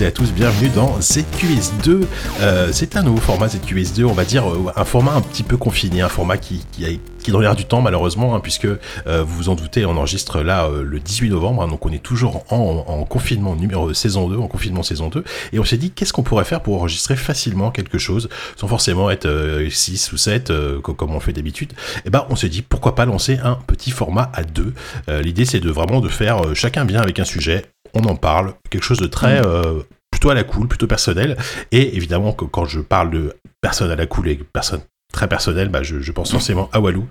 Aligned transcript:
Et 0.00 0.06
à 0.06 0.12
tous, 0.12 0.32
bienvenue 0.32 0.68
dans 0.68 1.00
ZQS2. 1.00 2.04
Euh, 2.40 2.68
c'est 2.70 2.94
un 2.94 3.02
nouveau 3.02 3.20
format 3.20 3.48
ZQS2, 3.48 4.04
on 4.04 4.12
va 4.12 4.24
dire 4.24 4.48
euh, 4.48 4.70
un 4.76 4.84
format 4.84 5.12
un 5.14 5.20
petit 5.20 5.42
peu 5.42 5.56
confiné, 5.56 6.02
un 6.02 6.08
format 6.08 6.36
qui, 6.36 6.64
qui 6.70 6.84
a 6.84 6.88
qui 7.18 7.32
dans 7.32 7.40
l'air 7.40 7.56
du 7.56 7.64
temps 7.64 7.80
malheureusement, 7.80 8.36
hein, 8.36 8.40
puisque 8.40 8.66
euh, 8.66 9.24
vous 9.24 9.34
vous 9.34 9.48
en 9.48 9.56
doutez, 9.56 9.84
on 9.86 9.96
enregistre 9.96 10.42
là 10.42 10.68
le 10.68 11.00
18 11.00 11.30
novembre, 11.30 11.62
hein, 11.62 11.68
donc 11.68 11.84
on 11.84 11.90
est 11.90 12.02
toujours 12.02 12.44
en, 12.52 12.84
en, 12.86 13.04
confinement 13.04 13.56
numéro 13.56 13.92
saison 13.92 14.28
2, 14.28 14.36
en 14.36 14.46
confinement 14.46 14.84
saison 14.84 15.08
2, 15.08 15.24
et 15.52 15.58
on 15.58 15.64
s'est 15.64 15.78
dit 15.78 15.90
qu'est-ce 15.90 16.12
qu'on 16.12 16.22
pourrait 16.22 16.44
faire 16.44 16.60
pour 16.60 16.76
enregistrer 16.76 17.16
facilement 17.16 17.72
quelque 17.72 17.98
chose, 17.98 18.28
sans 18.54 18.68
forcément 18.68 19.10
être 19.10 19.28
6 19.68 20.12
ou 20.12 20.16
7 20.16 20.52
comme 20.80 21.12
on 21.12 21.20
fait 21.20 21.32
d'habitude. 21.32 21.72
Et 21.72 22.02
eh 22.06 22.10
ben 22.10 22.24
on 22.30 22.36
s'est 22.36 22.48
dit 22.48 22.62
pourquoi 22.62 22.94
pas 22.94 23.04
lancer 23.04 23.38
un 23.42 23.58
petit 23.66 23.90
format 23.90 24.30
à 24.32 24.44
deux. 24.44 24.74
L'idée 25.08 25.44
c'est 25.44 25.60
de 25.60 25.70
vraiment 25.70 26.00
de 26.00 26.08
faire 26.08 26.54
chacun 26.54 26.84
bien 26.84 27.00
avec 27.00 27.18
un 27.18 27.24
sujet, 27.24 27.64
on 27.98 28.08
en 28.08 28.16
parle, 28.16 28.54
quelque 28.70 28.84
chose 28.84 28.98
de 28.98 29.06
très 29.06 29.40
mmh. 29.40 29.82
plutôt 30.10 30.30
à 30.30 30.34
la 30.34 30.44
cool, 30.44 30.68
plutôt 30.68 30.86
personnel. 30.86 31.36
Et 31.72 31.96
évidemment, 31.96 32.32
que 32.32 32.44
quand 32.44 32.64
je 32.64 32.80
parle 32.80 33.10
de 33.10 33.34
personne 33.60 33.90
à 33.90 33.96
la 33.96 34.06
cool 34.06 34.28
et 34.28 34.36
personne 34.36 34.80
très 35.12 35.26
personnel, 35.26 35.68
bah, 35.68 35.82
je, 35.82 36.00
je, 36.00 36.12
pense 36.12 36.30
forcément 36.30 36.68
à 36.72 36.80
Walou. 36.80 37.06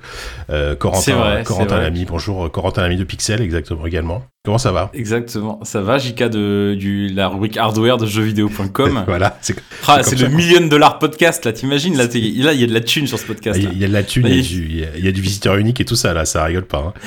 Euh, 0.49 0.75
Corentin, 0.75 1.15
vrai, 1.15 1.43
Corentin 1.43 1.79
Lamy, 1.79 2.05
bonjour, 2.05 2.45
euh, 2.45 2.49
Corentin 2.49 2.83
Lamy 2.83 2.95
de 2.95 3.03
Pixel, 3.03 3.41
exactement 3.41 3.85
également. 3.87 4.23
Comment 4.45 4.59
ça 4.59 4.71
va? 4.71 4.91
Exactement, 4.93 5.59
ça 5.63 5.81
va, 5.81 5.97
JK 5.97 6.23
de 6.25 6.75
du, 6.77 7.09
la 7.09 7.27
rubrique 7.27 7.57
hardware 7.57 7.97
de 7.97 8.05
jeuxvideo.com. 8.05 9.03
voilà, 9.07 9.37
c'est 9.41 9.55
ah, 9.87 10.03
c'est 10.03 10.19
le 10.19 10.29
million 10.29 10.65
dollar 10.67 10.99
podcast, 10.99 11.43
là, 11.43 11.53
t'imagines 11.53 11.97
là, 11.97 12.05
là, 12.05 12.53
il 12.53 12.61
y 12.61 12.63
a 12.63 12.67
de 12.67 12.73
la 12.73 12.81
thune 12.81 13.07
sur 13.07 13.17
ce 13.17 13.25
podcast. 13.25 13.59
Il 13.59 13.77
y, 13.77 13.83
a 13.83 13.87
de 13.87 13.93
la 13.93 14.03
thune, 14.03 14.27
il 14.27 14.45
y, 14.45 14.85
il 14.95 15.03
y, 15.03 15.07
a 15.07 15.11
du 15.11 15.21
visiteur 15.21 15.55
unique 15.55 15.81
et 15.81 15.85
tout 15.85 15.95
ça, 15.95 16.13
là, 16.13 16.25
ça 16.25 16.43
rigole 16.45 16.65
pas. 16.65 16.93
Hein. 16.95 16.99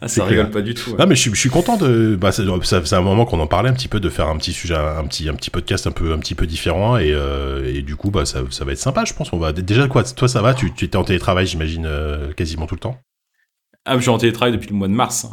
Ah, 0.00 0.06
ça 0.06 0.24
rigole 0.24 0.50
pas 0.50 0.62
du 0.62 0.74
tout. 0.74 0.94
Non, 0.96 1.06
mais 1.06 1.16
je, 1.16 1.30
je, 1.30 1.34
suis 1.38 1.50
content 1.50 1.76
de. 1.76 2.16
Bah, 2.20 2.30
c'est 2.30 2.92
un 2.92 3.00
moment 3.00 3.24
qu'on 3.24 3.40
en 3.40 3.48
parlait 3.48 3.68
un 3.68 3.72
petit 3.72 3.88
peu 3.88 3.98
de 3.98 4.08
faire 4.08 4.28
un 4.28 4.36
petit 4.36 4.52
sujet, 4.52 4.76
un 4.76 5.04
petit, 5.06 5.28
un 5.28 5.34
petit 5.34 5.50
podcast 5.50 5.88
un 5.88 5.90
peu, 5.90 6.12
un 6.12 6.18
petit 6.18 6.36
peu 6.36 6.46
différent 6.46 6.98
et, 6.98 7.10
euh, 7.12 7.74
et 7.74 7.82
du 7.82 7.96
coup, 7.96 8.10
bah, 8.10 8.24
ça, 8.24 8.42
ça, 8.50 8.64
va 8.64 8.72
être 8.72 8.78
sympa, 8.78 9.04
je 9.04 9.12
pense. 9.12 9.32
On 9.32 9.38
va 9.38 9.52
déjà 9.52 9.88
quoi. 9.88 10.04
Toi, 10.04 10.28
ça 10.28 10.40
va? 10.40 10.54
Tu, 10.54 10.72
tu 10.72 10.84
étais 10.84 10.96
en 10.96 11.02
télétravail, 11.02 11.46
j'imagine, 11.46 11.84
euh, 11.86 12.32
quasiment 12.32 12.66
tout 12.66 12.76
le 12.76 12.80
temps? 12.80 13.00
Ah, 13.84 13.96
je 13.96 14.02
suis 14.02 14.10
en 14.10 14.18
télétravail 14.18 14.52
depuis 14.52 14.68
le 14.68 14.76
mois 14.76 14.88
de 14.88 14.92
mars. 14.92 15.26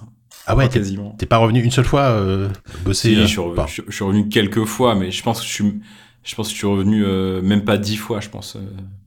Ah 0.48 0.56
ouais, 0.56 0.68
quasiment. 0.68 1.16
T'es 1.20 1.28
pas 1.28 1.38
revenu 1.38 1.62
une 1.62 1.72
seule 1.72 1.86
fois 1.86 2.02
euh, 2.02 2.50
bosser 2.84 3.10
si, 3.10 3.16
je, 3.16 3.26
suis 3.26 3.40
revenu, 3.40 3.64
je, 3.68 3.92
suis 3.92 4.04
revenu 4.04 4.30
quelques 4.30 4.66
fois, 4.66 4.96
mais 4.96 5.12
je 5.12 5.22
pense 5.22 5.42
que 5.42 5.48
je 5.48 5.52
suis, 5.52 5.82
je 6.24 6.36
pense 6.36 6.48
que 6.48 6.54
je 6.54 6.58
suis 6.58 6.68
revenu 6.68 7.06
même 7.44 7.66
pas 7.66 7.78
dix 7.78 7.98
fois, 7.98 8.20
je 8.20 8.30
pense. 8.30 8.58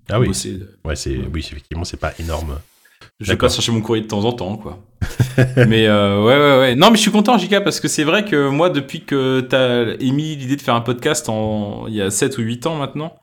ah 0.08 0.20
oui. 0.20 0.28
Bosser. 0.28 0.60
Ouais, 0.84 0.94
c'est, 0.94 1.16
oui, 1.32 1.40
effectivement, 1.40 1.84
c'est 1.84 1.96
pas 1.96 2.12
énorme. 2.20 2.58
Je 3.20 3.32
vais 3.32 3.38
pas 3.38 3.48
chercher 3.48 3.72
mon 3.72 3.80
courrier 3.80 4.02
de 4.02 4.08
temps 4.08 4.24
en 4.24 4.32
temps, 4.32 4.56
quoi. 4.56 4.78
mais 5.66 5.86
euh, 5.86 6.22
ouais, 6.24 6.36
ouais, 6.36 6.58
ouais. 6.60 6.74
Non, 6.76 6.90
mais 6.90 6.96
je 6.96 7.02
suis 7.02 7.10
content, 7.10 7.36
Jika, 7.36 7.60
parce 7.60 7.80
que 7.80 7.88
c'est 7.88 8.04
vrai 8.04 8.24
que 8.24 8.48
moi, 8.48 8.70
depuis 8.70 9.04
que 9.04 9.40
t'as 9.40 9.96
émis 9.98 10.36
l'idée 10.36 10.56
de 10.56 10.62
faire 10.62 10.74
un 10.74 10.80
podcast 10.80 11.28
en... 11.28 11.86
il 11.88 11.94
y 11.94 12.02
a 12.02 12.10
7 12.10 12.38
ou 12.38 12.42
8 12.42 12.66
ans 12.66 12.76
maintenant, 12.76 13.16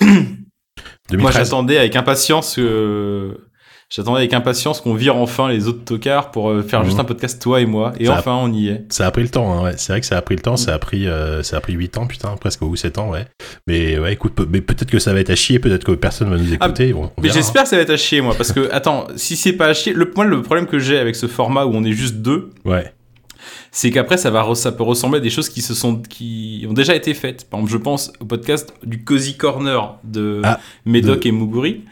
moi 1.12 1.30
j'attendais 1.30 1.76
avec 1.76 1.96
impatience 1.96 2.56
que 2.56 3.36
J'attendais 3.94 4.20
avec 4.20 4.32
impatience 4.32 4.80
qu'on 4.80 4.94
vire 4.94 5.16
enfin 5.16 5.50
les 5.50 5.68
autres 5.68 5.84
tocards 5.84 6.30
pour 6.30 6.48
euh, 6.48 6.62
faire 6.62 6.82
juste 6.82 6.96
mhm. 6.96 7.02
un 7.02 7.04
podcast 7.04 7.42
toi 7.42 7.60
et 7.60 7.66
moi. 7.66 7.92
Et 8.00 8.08
enfin, 8.08 8.34
on 8.42 8.50
y 8.50 8.68
est. 8.68 8.90
Ça 8.90 9.06
a 9.06 9.10
pris 9.10 9.22
le 9.22 9.28
temps, 9.28 9.52
hein, 9.52 9.64
ouais. 9.64 9.74
C'est 9.76 9.92
vrai 9.92 10.00
que 10.00 10.06
ça 10.06 10.16
a 10.16 10.22
pris 10.22 10.34
le 10.34 10.40
temps. 10.40 10.56
Ça 10.56 10.72
a 10.72 10.78
pris, 10.78 11.06
euh, 11.06 11.42
ça 11.42 11.58
a 11.58 11.60
pris 11.60 11.74
8 11.74 11.98
ans, 11.98 12.06
putain, 12.06 12.34
presque 12.40 12.62
ou 12.62 12.74
7 12.74 12.96
ans, 12.96 13.10
ouais. 13.10 13.26
Mais 13.66 13.98
ouais, 13.98 14.14
écoute, 14.14 14.32
mais 14.50 14.62
peut-être 14.62 14.90
que 14.90 14.98
ça 14.98 15.12
va 15.12 15.20
être 15.20 15.28
à 15.28 15.34
chier, 15.34 15.58
peut-être 15.58 15.84
que 15.84 15.92
personne 15.92 16.30
va 16.30 16.38
nous 16.38 16.56
ah, 16.58 16.66
écouter. 16.66 16.94
mais 17.20 17.28
j'espère 17.28 17.64
que 17.64 17.68
ça 17.68 17.76
va 17.76 17.82
être 17.82 17.90
à 17.90 17.98
chier, 17.98 18.22
moi, 18.22 18.34
parce 18.34 18.52
que 18.52 18.72
attends, 18.72 19.08
si 19.16 19.36
c'est 19.36 19.52
pas 19.52 19.66
à 19.66 19.74
chier, 19.74 19.92
le, 19.92 20.10
moi, 20.16 20.24
le 20.24 20.40
problème 20.40 20.66
que 20.66 20.78
j'ai 20.78 20.98
avec 20.98 21.14
ce 21.14 21.26
format 21.26 21.66
où 21.66 21.72
on 21.74 21.84
est 21.84 21.92
juste 21.92 22.16
deux. 22.16 22.48
Ouais 22.64 22.94
c'est 23.74 23.90
qu'après 23.90 24.18
ça 24.18 24.30
va 24.30 24.54
ça 24.54 24.70
peut 24.70 24.82
ressembler 24.82 25.18
à 25.18 25.20
des 25.20 25.30
choses 25.30 25.48
qui 25.48 25.62
se 25.62 25.72
sont 25.74 25.96
qui 25.96 26.66
ont 26.68 26.74
déjà 26.74 26.94
été 26.94 27.14
faites. 27.14 27.48
Par 27.48 27.58
exemple, 27.58 27.72
je 27.72 27.78
pense 27.78 28.12
au 28.20 28.26
podcast 28.26 28.74
du 28.84 29.02
Cozy 29.02 29.36
Corner 29.36 29.98
de 30.04 30.42
ah, 30.44 30.60
Médoc 30.84 31.24
et 31.24 31.32
Muguri 31.32 31.82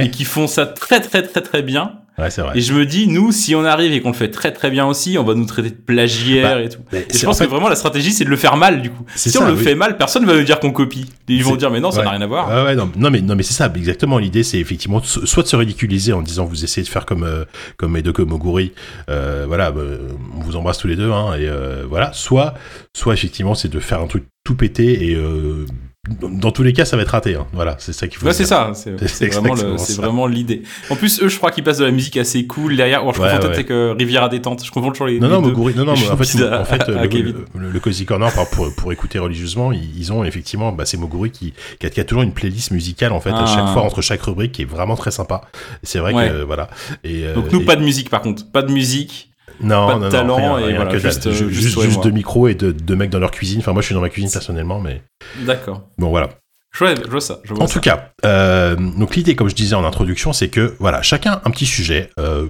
et 0.00 0.10
qui 0.10 0.24
font 0.24 0.46
ça 0.46 0.64
très 0.64 1.00
très 1.00 1.22
très 1.22 1.42
très 1.42 1.62
bien 1.62 2.00
Ouais, 2.18 2.30
c'est 2.30 2.40
vrai. 2.40 2.56
Et 2.56 2.60
je 2.62 2.72
me 2.72 2.86
dis, 2.86 3.08
nous, 3.08 3.30
si 3.30 3.54
on 3.54 3.64
arrive 3.64 3.92
et 3.92 4.00
qu'on 4.00 4.10
le 4.10 4.14
fait 4.14 4.30
très 4.30 4.52
très 4.52 4.70
bien 4.70 4.86
aussi, 4.86 5.18
on 5.18 5.24
va 5.24 5.34
nous 5.34 5.44
traiter 5.44 5.70
de 5.70 5.74
plagiaire 5.74 6.56
bah, 6.56 6.62
et 6.62 6.68
tout. 6.70 6.80
et 6.92 7.06
je 7.12 7.24
pense 7.24 7.38
que 7.38 7.44
vraiment 7.44 7.68
la 7.68 7.76
stratégie, 7.76 8.12
c'est 8.12 8.24
de 8.24 8.30
le 8.30 8.36
faire 8.36 8.56
mal, 8.56 8.80
du 8.80 8.90
coup. 8.90 9.04
Si 9.14 9.36
on 9.36 9.46
le 9.46 9.56
fait 9.56 9.74
mal, 9.74 9.96
personne 9.98 10.22
ne 10.22 10.26
va 10.26 10.36
nous 10.36 10.44
dire 10.44 10.58
qu'on 10.58 10.70
copie. 10.70 11.06
ils 11.28 11.44
vont 11.44 11.56
dire, 11.56 11.70
mais 11.70 11.80
non, 11.80 11.90
ça 11.90 12.02
n'a 12.02 12.10
rien 12.10 12.22
à 12.22 12.26
voir. 12.26 12.48
Ouais, 12.48 12.64
ouais, 12.64 12.74
non, 12.74 12.90
non 12.96 13.10
mais, 13.10 13.20
non, 13.20 13.36
mais 13.36 13.42
c'est 13.42 13.54
ça, 13.54 13.70
exactement. 13.74 14.18
L'idée, 14.18 14.42
c'est 14.42 14.58
effectivement 14.58 15.02
soit 15.02 15.42
de 15.42 15.48
se 15.48 15.56
ridiculiser 15.56 16.12
en 16.12 16.22
disant, 16.22 16.46
vous 16.46 16.64
essayez 16.64 16.84
de 16.84 16.90
faire 16.90 17.04
comme, 17.04 17.24
euh, 17.24 17.44
comme 17.76 17.92
Medoko 17.92 18.24
Moguri. 18.24 18.72
Euh, 19.10 19.44
voilà, 19.46 19.72
euh, 19.76 20.08
on 20.36 20.40
vous 20.40 20.56
embrasse 20.56 20.78
tous 20.78 20.88
les 20.88 20.96
deux, 20.96 21.10
hein, 21.10 21.34
et 21.34 21.48
euh, 21.48 21.84
voilà. 21.88 22.12
Soit, 22.14 22.54
soit 22.94 23.12
effectivement, 23.12 23.54
c'est 23.54 23.68
de 23.68 23.80
faire 23.80 24.00
un 24.00 24.06
truc 24.06 24.24
tout 24.44 24.54
pété 24.54 25.10
et 25.10 25.14
euh, 25.14 25.66
dans 26.08 26.52
tous 26.52 26.62
les 26.62 26.72
cas, 26.72 26.84
ça 26.84 26.96
va 26.96 27.02
être 27.02 27.10
raté. 27.10 27.34
Hein. 27.34 27.46
Voilà, 27.52 27.76
c'est 27.78 27.92
ça 27.92 28.06
qu'il 28.06 28.18
faut. 28.18 28.26
Ouais, 28.26 28.32
c'est 28.32 28.44
ça. 28.44 28.72
C'est 28.74 29.32
vraiment, 29.96 30.26
l'idée. 30.26 30.62
En 30.90 30.96
plus, 30.96 31.22
eux, 31.22 31.28
je 31.28 31.36
crois 31.36 31.50
qu'ils 31.50 31.64
passent 31.64 31.78
de 31.78 31.84
la 31.84 31.90
musique 31.90 32.16
assez 32.16 32.46
cool 32.46 32.76
derrière. 32.76 33.00
je 33.00 33.18
confonds 33.18 33.38
peut-être 33.38 33.44
avec 33.46 33.70
euh, 33.70 33.94
Riviera 33.98 34.28
détente. 34.28 34.64
Je 34.64 34.70
confonds 34.70 34.90
toujours 34.90 35.06
les. 35.06 35.18
Non, 35.18 35.28
non, 35.28 35.40
non, 35.40 35.52
non, 35.52 35.84
non. 35.84 35.92
en 35.92 36.16
fait, 36.16 36.42
en 36.52 36.64
fait 36.64 36.88
le, 36.88 37.70
le, 37.70 37.80
Cozy 37.80 38.04
Corner, 38.04 38.30
pour, 38.52 38.74
pour 38.74 38.92
écouter 38.92 39.18
religieusement, 39.18 39.72
ils, 39.72 40.12
ont 40.12 40.24
effectivement, 40.24 40.72
bah, 40.72 40.84
c'est 40.86 40.96
Moguri 40.96 41.30
qui, 41.30 41.54
qui 41.80 42.00
a, 42.00 42.04
toujours 42.04 42.22
une 42.22 42.32
playlist 42.32 42.70
musicale 42.70 43.12
en 43.12 43.20
fait 43.20 43.30
à 43.30 43.46
chaque 43.46 43.64
ah. 43.66 43.72
fois 43.72 43.82
entre 43.82 44.02
chaque 44.02 44.22
rubrique 44.22 44.52
qui 44.52 44.62
est 44.62 44.66
vraiment 44.66 44.96
très 44.96 45.10
sympa. 45.10 45.42
C'est 45.82 45.98
vrai 45.98 46.12
que 46.12 46.42
voilà. 46.42 46.68
Et, 47.04 47.24
euh, 47.24 47.34
Donc 47.34 47.52
nous, 47.52 47.64
pas 47.64 47.76
de 47.76 47.82
musique 47.82 48.10
par 48.10 48.22
contre, 48.22 48.48
pas 48.50 48.62
de 48.62 48.72
musique. 48.72 49.30
Non, 49.60 49.86
pas 49.86 49.94
de 49.94 50.00
non, 50.00 50.08
talent 50.10 50.58
et 50.58 50.74
voilà, 50.74 50.98
juste, 50.98 51.30
juste, 51.30 51.50
juste, 51.50 51.80
juste 51.80 52.02
deux 52.02 52.10
micros 52.10 52.48
et 52.48 52.54
deux, 52.54 52.72
deux 52.72 52.96
mecs 52.96 53.10
dans 53.10 53.18
leur 53.18 53.30
cuisine. 53.30 53.60
Enfin, 53.60 53.72
moi, 53.72 53.80
je 53.80 53.86
suis 53.86 53.94
dans 53.94 54.00
ma 54.00 54.08
cuisine 54.08 54.30
personnellement, 54.30 54.80
mais. 54.80 55.02
D'accord. 55.44 55.82
Bon, 55.98 56.10
voilà. 56.10 56.30
Je 56.72 56.84
vois, 56.84 56.94
je 56.94 57.10
vois 57.10 57.20
ça. 57.20 57.40
Je 57.44 57.54
vois 57.54 57.64
en 57.64 57.68
tout 57.68 57.80
cas, 57.80 58.10
euh, 58.26 58.76
donc 58.76 59.16
l'idée, 59.16 59.34
comme 59.34 59.48
je 59.48 59.54
disais 59.54 59.74
en 59.74 59.84
introduction, 59.84 60.34
c'est 60.34 60.48
que 60.48 60.74
voilà, 60.78 61.00
chacun 61.00 61.40
un 61.44 61.50
petit 61.50 61.66
sujet. 61.66 62.10
Euh, 62.20 62.48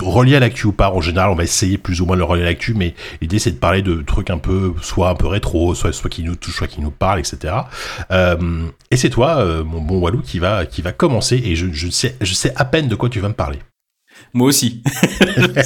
relié 0.00 0.36
à 0.36 0.40
l'actu 0.40 0.66
ou 0.66 0.72
pas, 0.72 0.90
en 0.90 1.00
général, 1.00 1.30
on 1.30 1.34
va 1.34 1.44
essayer 1.44 1.78
plus 1.78 2.00
ou 2.00 2.06
moins 2.06 2.16
de 2.16 2.20
le 2.20 2.24
relier 2.24 2.42
à 2.42 2.46
l'actu, 2.46 2.74
mais 2.74 2.94
l'idée 3.20 3.38
c'est 3.38 3.52
de 3.52 3.56
parler 3.56 3.82
de 3.82 4.02
trucs 4.02 4.30
un 4.30 4.38
peu, 4.38 4.74
soit 4.82 5.08
un 5.08 5.14
peu 5.14 5.26
rétro, 5.26 5.74
soit, 5.74 5.92
soit 5.92 6.10
qui 6.10 6.22
nous 6.22 6.34
touchent, 6.34 6.56
soit 6.56 6.66
qui 6.66 6.80
nous 6.80 6.90
parlent, 6.90 7.20
etc. 7.20 7.54
Euh, 8.10 8.66
et 8.90 8.96
c'est 8.96 9.10
toi, 9.10 9.38
euh, 9.38 9.64
mon 9.64 9.80
bon 9.80 9.98
Walou, 9.98 10.20
qui 10.20 10.38
va, 10.38 10.66
qui 10.66 10.82
va 10.82 10.92
commencer, 10.92 11.40
et 11.44 11.56
je, 11.56 11.66
je, 11.72 11.88
sais, 11.88 12.16
je 12.20 12.34
sais 12.34 12.52
à 12.56 12.64
peine 12.64 12.88
de 12.88 12.96
quoi 12.96 13.08
tu 13.08 13.20
vas 13.20 13.28
me 13.28 13.34
parler. 13.34 13.58
Moi 14.34 14.48
aussi. 14.48 14.82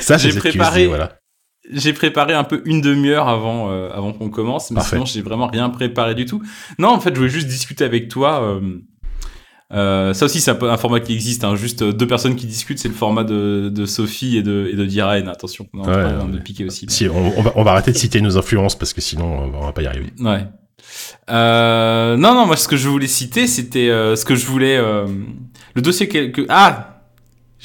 Ça, 0.00 0.18
j'ai 0.18 0.32
préparé. 0.38 0.86
Voilà 0.86 1.18
j'ai 1.72 1.92
préparé 1.92 2.34
un 2.34 2.44
peu 2.44 2.62
une 2.64 2.80
demi-heure 2.80 3.28
avant 3.28 3.70
euh, 3.70 3.90
avant 3.92 4.12
qu'on 4.12 4.30
commence, 4.30 4.70
mais 4.70 4.80
sinon 4.80 5.04
j'ai 5.04 5.22
vraiment 5.22 5.46
rien 5.46 5.68
préparé 5.70 6.14
du 6.14 6.24
tout. 6.24 6.42
Non, 6.78 6.88
en 6.88 7.00
fait, 7.00 7.10
je 7.14 7.18
voulais 7.18 7.30
juste 7.30 7.48
discuter 7.48 7.84
avec 7.84 8.08
toi. 8.08 8.42
Euh, 8.42 8.78
euh, 9.72 10.14
ça 10.14 10.26
aussi, 10.26 10.40
c'est 10.40 10.50
un, 10.50 10.68
un, 10.68 10.76
format 10.76 11.00
qui 11.00 11.12
existe. 11.12 11.42
Hein, 11.42 11.56
juste 11.56 11.82
deux 11.82 12.06
personnes 12.06 12.36
qui 12.36 12.46
discutent, 12.46 12.78
c'est 12.78 12.88
le 12.88 12.94
format 12.94 13.24
de, 13.24 13.68
de 13.68 13.86
Sophie 13.86 14.36
et 14.36 14.42
de, 14.42 14.70
et 14.72 14.76
de 14.76 14.84
Diraen. 14.84 15.26
Attention, 15.26 15.66
on 15.74 15.84
est 15.84 15.88
en 15.88 16.18
train 16.18 16.28
de 16.28 16.38
piquer 16.38 16.64
aussi. 16.64 16.86
Si, 16.88 17.08
on, 17.08 17.42
va, 17.42 17.52
on 17.56 17.64
va 17.64 17.72
arrêter 17.72 17.92
de 17.92 17.96
citer 17.96 18.20
nos 18.20 18.38
influences 18.38 18.76
parce 18.76 18.92
que 18.92 19.00
sinon, 19.00 19.50
on 19.54 19.64
va 19.64 19.72
pas 19.72 19.82
y 19.82 19.86
arriver. 19.86 20.12
Ouais. 20.20 20.44
Euh, 21.30 22.16
non, 22.16 22.34
non, 22.34 22.46
moi, 22.46 22.56
ce 22.56 22.68
que 22.68 22.76
je 22.76 22.88
voulais 22.88 23.08
citer, 23.08 23.48
c'était 23.48 23.88
ce 23.88 24.24
que 24.24 24.36
je 24.36 24.46
voulais. 24.46 24.78
le 24.78 25.82
dossier 25.82 26.08
que. 26.08 26.46
Ah 26.48 26.95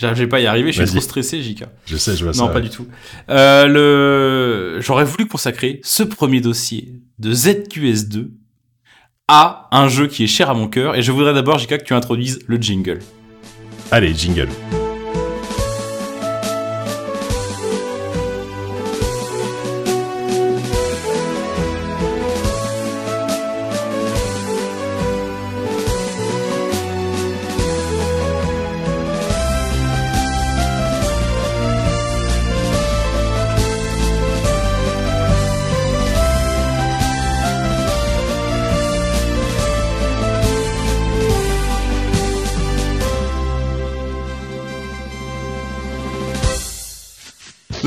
J'arrive 0.02 0.28
pas 0.28 0.38
à 0.38 0.40
y 0.40 0.48
arriver, 0.48 0.72
je 0.72 0.82
suis 0.82 0.92
trop 0.92 1.00
stressé, 1.00 1.44
Jika. 1.44 1.68
Je 1.86 1.96
sais, 1.96 2.16
je 2.16 2.24
vois 2.24 2.34
ça. 2.34 2.44
Non, 2.44 2.52
pas 2.52 2.60
du 2.60 2.72
tout. 2.72 2.88
Euh, 3.30 3.68
le... 3.68 4.82
J'aurais 4.82 5.06
voulu 5.06 5.28
consacrer 5.28 5.80
ce 5.84 6.02
premier 6.02 6.42
dossier 6.42 6.96
de 7.20 7.32
ZQS2 7.32 8.30
à 9.28 9.70
un 9.72 9.88
jeu 9.90 10.08
qui 10.08 10.24
est 10.24 10.28
cher 10.28 10.50
à 10.50 10.56
mon 10.56 10.68
cœur, 10.68 10.96
et 10.96 11.04
je 11.04 11.12
voudrais 11.12 11.36
d'abord, 11.36 11.60
Jika, 11.60 11.78
que 11.78 11.84
tu 11.84 11.94
introduises 11.94 12.40
le 12.48 12.58
jingle. 12.58 13.00
Allez, 13.92 14.16
jingle. 14.16 14.50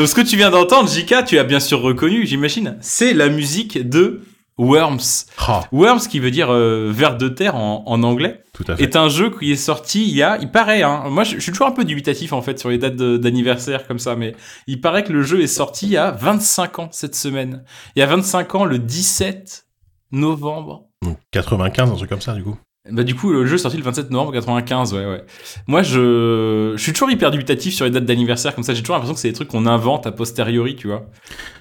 Donc 0.05 0.11
ce 0.11 0.15
que 0.15 0.21
tu 0.21 0.37
viens 0.37 0.51
d'entendre, 0.51 0.87
Jika, 0.87 1.23
tu 1.23 1.39
as 1.39 1.45
bien 1.45 1.61
sûr 1.61 1.81
reconnu, 1.81 2.27
j'imagine, 2.27 2.77
c'est 2.83 3.15
la 3.15 3.31
musique 3.31 3.89
de 3.89 4.21
Worms. 4.59 5.25
Ah, 5.39 5.63
Worms, 5.73 6.01
qui 6.11 6.19
veut 6.19 6.31
dire 6.31 6.49
euh, 6.51 6.93
de 6.93 7.29
terre 7.29 7.57
en, 7.57 7.85
en 7.87 8.03
anglais, 8.03 8.45
tout 8.53 8.65
à 8.69 8.77
fait. 8.77 8.83
est 8.83 8.97
un 8.97 9.09
jeu 9.09 9.31
qui 9.31 9.51
est 9.51 9.57
sorti 9.57 10.07
il 10.07 10.15
y 10.15 10.23
a, 10.23 10.37
il 10.43 10.51
paraît, 10.51 10.83
hein, 10.83 11.05
moi 11.09 11.25
je, 11.25 11.37
je 11.37 11.41
suis 11.41 11.53
toujours 11.53 11.69
un 11.69 11.73
peu 11.73 11.87
dubitatif 11.87 12.35
en 12.35 12.43
fait 12.43 12.59
sur 12.59 12.69
les 12.69 12.77
dates 12.77 12.97
d'anniversaire 12.97 13.87
comme 13.87 13.99
ça, 13.99 14.15
mais 14.15 14.37
il 14.67 14.83
paraît 14.83 15.05
que 15.05 15.13
le 15.15 15.23
jeu 15.23 15.41
est 15.41 15.47
sorti 15.47 15.87
il 15.87 15.93
y 15.93 15.97
a 15.97 16.11
25 16.11 16.81
ans 16.81 16.89
cette 16.93 17.15
semaine. 17.15 17.65
Il 17.97 18.01
y 18.01 18.03
a 18.03 18.07
25 18.07 18.57
ans, 18.57 18.65
le 18.67 18.79
17 18.79 19.65
novembre. 20.13 20.85
Donc 21.01 21.17
95, 21.31 21.91
un 21.91 21.95
truc 21.95 22.11
comme 22.11 22.21
ça, 22.21 22.35
du 22.35 22.43
coup. 22.43 22.59
Bah 22.91 23.03
du 23.03 23.15
coup 23.15 23.33
le 23.33 23.47
jeu 23.47 23.55
est 23.55 23.59
sorti 23.59 23.79
le 23.79 23.83
27 23.83 24.11
novembre 24.11 24.33
95 24.33 24.93
ouais 24.93 25.07
ouais. 25.07 25.25
Moi 25.67 25.83
je 25.83 26.75
je 26.77 26.83
suis 26.83 26.93
toujours 26.93 27.11
hyper 27.11 27.31
dubitatif 27.31 27.73
sur 27.75 27.87
les 27.87 27.91
dates 27.91 28.05
d'anniversaire 28.05 28.55
comme 28.55 28.63
ça 28.63 28.75
j'ai 28.75 28.83
toujours 28.83 28.97
l'impression 28.97 29.15
que 29.15 29.21
c'est 29.21 29.29
des 29.29 29.35
trucs 29.35 29.49
qu'on 29.49 29.65
invente 29.65 30.07
a 30.07 30.13
posteriori 30.13 30.77
tu 30.77 30.89
vois. 30.89 31.07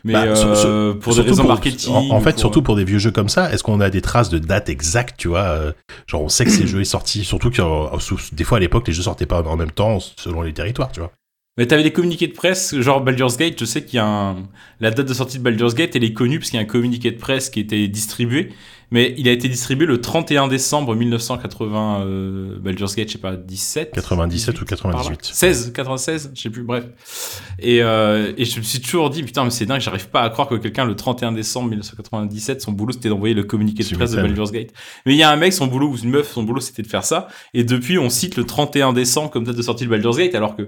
Mais 0.04 0.12
Bah, 0.12 0.24
euh, 0.24 0.36
sur- 0.36 0.58
sur- 0.58 1.00
pour 1.00 1.16
des 1.16 1.22
raisons 1.22 1.44
pour- 1.44 1.52
marketing. 1.52 1.94
En, 1.94 2.10
en 2.18 2.20
fait, 2.20 2.32
pour- 2.32 2.40
surtout 2.42 2.62
pour 2.62 2.76
des 2.76 2.84
vieux 2.84 3.00
jeux 3.00 3.12
comme 3.12 3.30
ça, 3.30 3.54
est-ce 3.54 3.64
qu'on 3.64 3.80
a 3.80 3.90
des 3.90 4.02
traces 4.02 4.30
de 4.30 4.38
date 4.38 4.68
exacte, 4.68 5.16
tu 5.18 5.30
vois 5.30 5.44
euh, 5.44 5.72
Genre, 6.08 6.22
on 6.24 6.28
sait 6.30 6.44
que 6.44 6.52
ces 6.52 6.68
jeux 6.68 6.82
est 6.82 6.84
sorti, 6.84 7.24
surtout 7.24 7.52
que 7.52 7.62
euh, 7.62 7.88
des 8.34 8.44
fois 8.44 8.58
à 8.58 8.60
l'époque, 8.60 8.86
les 8.88 8.94
jeux 8.94 9.04
sortaient 9.04 9.26
pas 9.26 9.42
en 9.44 9.56
même 9.56 9.72
temps 9.72 10.00
selon 10.18 10.42
les 10.42 10.52
territoires, 10.52 10.92
tu 10.92 11.00
vois. 11.00 11.12
Mais 11.56 11.68
t'avais 11.68 11.84
des 11.84 11.94
communiqués 11.94 12.26
de 12.26 12.34
presse, 12.34 12.76
genre 12.80 13.02
Baldur's 13.02 13.38
Gate, 13.38 13.60
je 13.60 13.66
sais 13.66 13.86
qu'il 13.86 13.98
y 13.98 14.00
a 14.00 14.08
un... 14.08 14.50
La 14.80 14.90
date 14.90 15.08
de 15.08 15.14
sortie 15.14 15.38
de 15.38 15.44
Baldur's 15.44 15.76
Gate, 15.76 15.96
elle 15.96 16.04
est 16.04 16.14
connue 16.14 16.40
parce 16.40 16.50
qu'il 16.50 16.58
y 16.58 16.60
a 16.60 16.66
un 16.66 16.68
communiqué 16.68 17.12
de 17.12 17.20
presse 17.20 17.52
qui 17.52 17.60
était 17.60 17.88
distribué, 17.88 18.50
mais 18.90 19.14
il 19.20 19.28
a 19.28 19.32
été 19.32 19.48
distribué 19.50 19.86
le 19.86 20.02
31 20.02 20.48
décembre 20.48 20.96
1980, 20.96 22.06
euh, 22.06 22.58
Baldur's 22.60 22.96
Gate, 22.96 23.10
je 23.10 23.14
sais 23.14 23.20
pas, 23.20 23.36
17 23.36 23.92
97 23.94 24.62
ou 24.62 24.66
98. 24.66 25.00
par 25.00 25.12
là 25.12 25.18
16, 25.22 25.74
96, 25.74 26.32
je 26.34 26.42
sais 26.42 26.50
plus, 26.50 26.64
bref. 26.64 26.86
Et, 27.60 27.84
euh, 27.84 28.34
et 28.36 28.46
je 28.46 28.58
me 28.58 28.64
suis 28.64 28.82
toujours 28.82 29.12
dit, 29.12 29.22
putain, 29.22 29.44
mais 29.44 29.52
c'est 29.52 29.68
dingue, 29.68 29.80
j'arrive 29.80 30.10
pas 30.10 30.24
à 30.24 30.32
croire 30.32 30.48
que 30.48 30.56
quelqu'un, 30.56 30.86
le 30.86 30.96
31 30.96 31.34
décembre 31.34 31.70
1997, 31.70 32.64
son 32.64 32.72
boulot 32.72 32.94
c'était 32.94 33.10
d'envoyer 33.10 33.36
le 33.36 33.44
communiqué 33.44 33.84
de 33.84 33.96
presse 33.96 34.14
de. 34.14 34.22
Baldur's 34.24 34.52
Gate. 34.52 34.74
Mais 35.06 35.14
il 35.14 35.18
y 35.18 35.24
a 35.24 35.30
un 35.30 35.36
mec, 35.36 35.54
son 35.54 35.68
boulot, 35.68 35.90
ou 35.90 35.98
une 35.98 36.10
meuf, 36.10 36.32
son 36.32 36.42
boulot 36.42 36.62
c'était 36.62 36.82
de 36.82 36.88
faire 36.88 37.04
ça, 37.04 37.28
et 37.54 37.64
depuis 37.64 38.00
on 38.00 38.10
cite 38.10 38.38
le 38.38 38.44
31 38.44 38.94
décembre 38.94 39.30
comme 39.30 39.44
date 39.44 39.56
de 39.56 39.62
sortie 39.62 39.84
de 39.84 39.90
Baldur's 39.92 40.18
Gate, 40.18 40.34
alors 40.34 40.56
que 40.56 40.68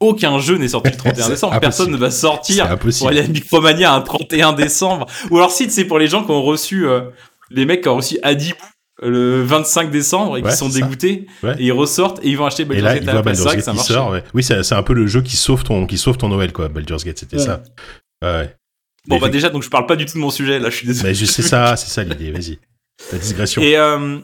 aucun 0.00 0.38
jeu 0.38 0.56
n'est 0.58 0.68
sorti 0.68 0.90
le 0.90 0.96
31 0.96 1.14
C'est 1.24 1.30
décembre, 1.30 1.52
impossible. 1.54 1.60
personne 1.60 1.90
ne 1.92 1.96
va 1.96 2.10
C'est 2.10 2.20
sortir 2.20 2.78
pour 2.78 3.08
aller 3.08 3.20
à 3.20 3.28
Micromania 3.28 3.92
un 3.94 4.00
31 4.00 4.52
décembre. 4.52 5.06
Ou 5.30 5.36
alors 5.38 5.50
si, 5.50 5.70
c'est 5.70 5.84
pour 5.84 5.98
les 5.98 6.06
gens 6.06 6.24
qui 6.24 6.30
ont 6.30 6.42
reçu, 6.42 6.86
euh, 6.86 7.02
les 7.50 7.64
mecs 7.66 7.82
qui 7.82 7.88
ont 7.88 7.96
reçu 7.96 8.18
Adibou 8.22 8.56
le 9.02 9.42
25 9.44 9.90
décembre 9.92 10.38
et 10.38 10.42
Ouais, 10.42 10.50
qui 10.50 10.56
sont 10.56 10.68
c'est 10.70 10.80
ça. 10.80 10.84
dégoûtés, 10.86 11.26
Ouais. 11.44 11.54
et 11.58 11.66
ils 11.66 11.72
ressortent 11.72 12.18
et 12.24 12.28
ils 12.30 12.36
vont 12.36 12.46
acheter 12.46 12.62
Et 12.62 12.66
Baldur's 12.66 12.94
Gate 12.94 13.02
à 13.08 13.12
la. 13.12 13.18
C'est 13.18 13.22
Baldur's 13.22 13.44
ça 13.48 13.54
Gate 13.56 13.64
qui 13.64 13.74
marche. 13.76 13.86
sort. 13.88 14.10
ouais. 14.10 14.24
Oui, 14.34 14.42
c'est 14.42 14.62
c'est 14.64 14.74
un 14.74 14.82
peu 14.82 14.92
le 14.92 15.06
jeu 15.06 15.22
qui 15.22 15.36
sauve 15.36 15.62
ton, 15.62 15.86
qui 15.86 15.98
sauve 15.98 16.16
ton 16.16 16.28
Noël, 16.28 16.52
quoi. 16.52 16.68
Baldur's 16.68 17.04
Gate, 17.04 17.18
c'était 17.18 17.38
ça. 17.38 17.62
Ouais. 18.24 18.54
Bon 19.06 19.14
Mais 19.14 19.20
bah 19.20 19.28
déjà 19.28 19.48
donc 19.50 19.62
je 19.62 19.70
parle 19.70 19.86
pas 19.86 19.94
du 19.96 20.04
tout 20.04 20.14
de 20.14 20.18
mon 20.18 20.30
sujet 20.30 20.58
là, 20.58 20.68
je 20.68 20.76
suis 20.76 20.86
désolé. 20.86 21.10
Mais 21.10 21.14
je 21.14 21.24
sais 21.24 21.42
ça, 21.42 21.76
c'est 21.76 21.88
ça 21.88 22.02
l'idée, 22.02 22.30
vas-y. 22.32 22.58
La 23.12 23.18
digression. 23.18 23.62
Et 23.62 23.76
euh, 23.76 24.18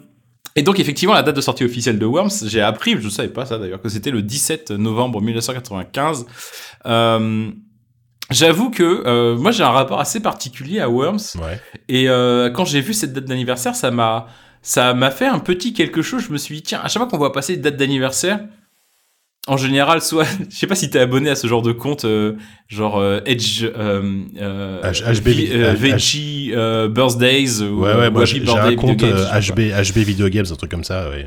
et 0.56 0.62
donc 0.62 0.78
effectivement 0.80 1.14
la 1.14 1.22
date 1.22 1.36
de 1.36 1.40
sortie 1.40 1.64
officielle 1.64 1.98
de 1.98 2.06
Worms, 2.06 2.30
j'ai 2.46 2.60
appris, 2.60 2.96
je 3.00 3.08
savais 3.08 3.28
pas 3.28 3.44
ça 3.46 3.58
d'ailleurs, 3.58 3.80
que 3.80 3.88
c'était 3.88 4.10
le 4.10 4.22
17 4.22 4.70
novembre 4.72 5.20
1995. 5.20 6.26
Euh, 6.86 7.50
J'avoue 8.30 8.70
que 8.70 9.02
euh, 9.06 9.36
moi 9.36 9.50
j'ai 9.50 9.62
un 9.64 9.70
rapport 9.70 10.00
assez 10.00 10.20
particulier 10.20 10.80
à 10.80 10.88
Worms 10.88 11.18
Ouais. 11.42 11.60
et 11.88 12.08
euh, 12.08 12.48
quand 12.50 12.64
j'ai 12.64 12.80
vu 12.80 12.94
cette 12.94 13.12
date 13.12 13.26
d'anniversaire, 13.26 13.74
ça 13.76 13.90
m'a 13.90 14.26
ça 14.62 14.94
m'a 14.94 15.10
fait 15.10 15.26
un 15.26 15.38
petit 15.40 15.74
quelque 15.74 16.00
chose. 16.00 16.22
Je 16.26 16.32
me 16.32 16.38
suis 16.38 16.54
dit 16.56 16.62
tiens, 16.62 16.80
à 16.82 16.88
chaque 16.88 17.02
fois 17.02 17.06
qu'on 17.06 17.18
voit 17.18 17.32
passer 17.32 17.54
une 17.54 17.60
date 17.60 17.76
d'anniversaire, 17.76 18.40
en 19.46 19.56
général, 19.56 20.00
soit 20.00 20.24
je 20.50 20.56
sais 20.56 20.66
pas 20.66 20.74
si 20.74 20.88
t'es 20.90 20.98
abonné 20.98 21.30
à 21.30 21.34
ce 21.36 21.46
genre 21.46 21.62
de 21.62 21.72
compte, 21.72 22.04
euh, 22.04 22.34
genre 22.68 22.98
euh, 22.98 23.20
Edge, 23.26 23.64
euh, 23.64 24.22
euh, 24.40 24.82
H- 24.82 25.20
HB, 25.20 25.26
V- 25.76 25.92
H- 25.92 26.88
Birthdays 26.88 27.62
ou 27.62 27.82
Ouais, 27.84 27.94
ouais, 27.94 28.08
ou 28.08 28.12
moi 28.12 28.24
j'ai 28.24 28.42
un 28.48 28.74
compte. 28.76 29.02
HB, 29.02 29.60
HB 29.72 29.98
Video 29.98 30.28
Games, 30.28 30.46
un 30.50 30.54
truc 30.56 30.70
comme 30.70 30.84
ça, 30.84 31.08
ouais. 31.10 31.26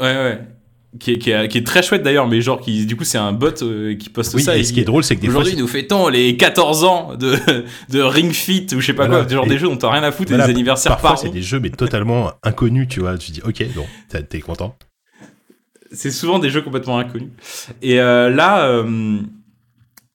Ouais, 0.00 0.14
ouais. 0.14 0.40
Qui 1.00 1.12
est, 1.12 1.18
qui, 1.18 1.30
est, 1.30 1.48
qui 1.48 1.56
est 1.56 1.66
très 1.66 1.82
chouette 1.82 2.02
d'ailleurs, 2.02 2.28
mais 2.28 2.42
genre, 2.42 2.60
qui, 2.60 2.84
du 2.84 2.96
coup, 2.96 3.04
c'est 3.04 3.16
un 3.16 3.32
bot 3.32 3.46
euh, 3.62 3.94
qui 3.94 4.10
poste 4.10 4.34
Oui, 4.34 4.42
ça. 4.42 4.58
et 4.58 4.60
et 4.60 4.64
ce 4.64 4.74
qui 4.74 4.80
est 4.80 4.84
drôle, 4.84 5.02
c'est 5.04 5.16
que 5.16 5.22
des 5.22 5.28
Aujourd'hui, 5.28 5.56
nous 5.56 5.66
fêtons 5.66 6.08
les 6.08 6.36
14 6.36 6.84
ans 6.84 7.14
de, 7.18 7.34
de 7.88 8.00
Ring 8.02 8.30
Fit 8.32 8.66
ou 8.74 8.80
je 8.80 8.86
sais 8.88 8.92
pas 8.92 9.06
Voilà. 9.06 9.24
quoi, 9.24 9.32
genre 9.32 9.46
Et- 9.46 9.48
des 9.48 9.58
jeux 9.58 9.68
dont 9.68 9.76
t'as 9.78 9.90
rien 9.90 10.02
à 10.02 10.12
foutre, 10.12 10.32
et 10.32 10.34
Voilà, 10.34 10.48
des 10.48 10.52
anniversaires 10.52 10.92
parfois 10.92 11.10
par 11.12 11.18
c'est 11.18 11.30
des 11.30 11.40
jeux 11.40 11.60
mais 11.60 11.70
totalement 11.70 12.32
inconnus, 12.42 12.88
tu 12.90 13.00
vois. 13.00 13.16
Tu 13.16 13.30
dis, 13.30 13.40
ok, 13.42 13.64
bon, 13.74 13.86
t'es 14.28 14.40
content. 14.40 14.76
C'est 15.92 16.10
souvent 16.10 16.38
des 16.38 16.50
jeux 16.50 16.62
complètement 16.62 16.98
inconnus. 16.98 17.30
Et 17.82 18.00
euh, 18.00 18.30
là, 18.30 18.66
euh, 18.66 19.20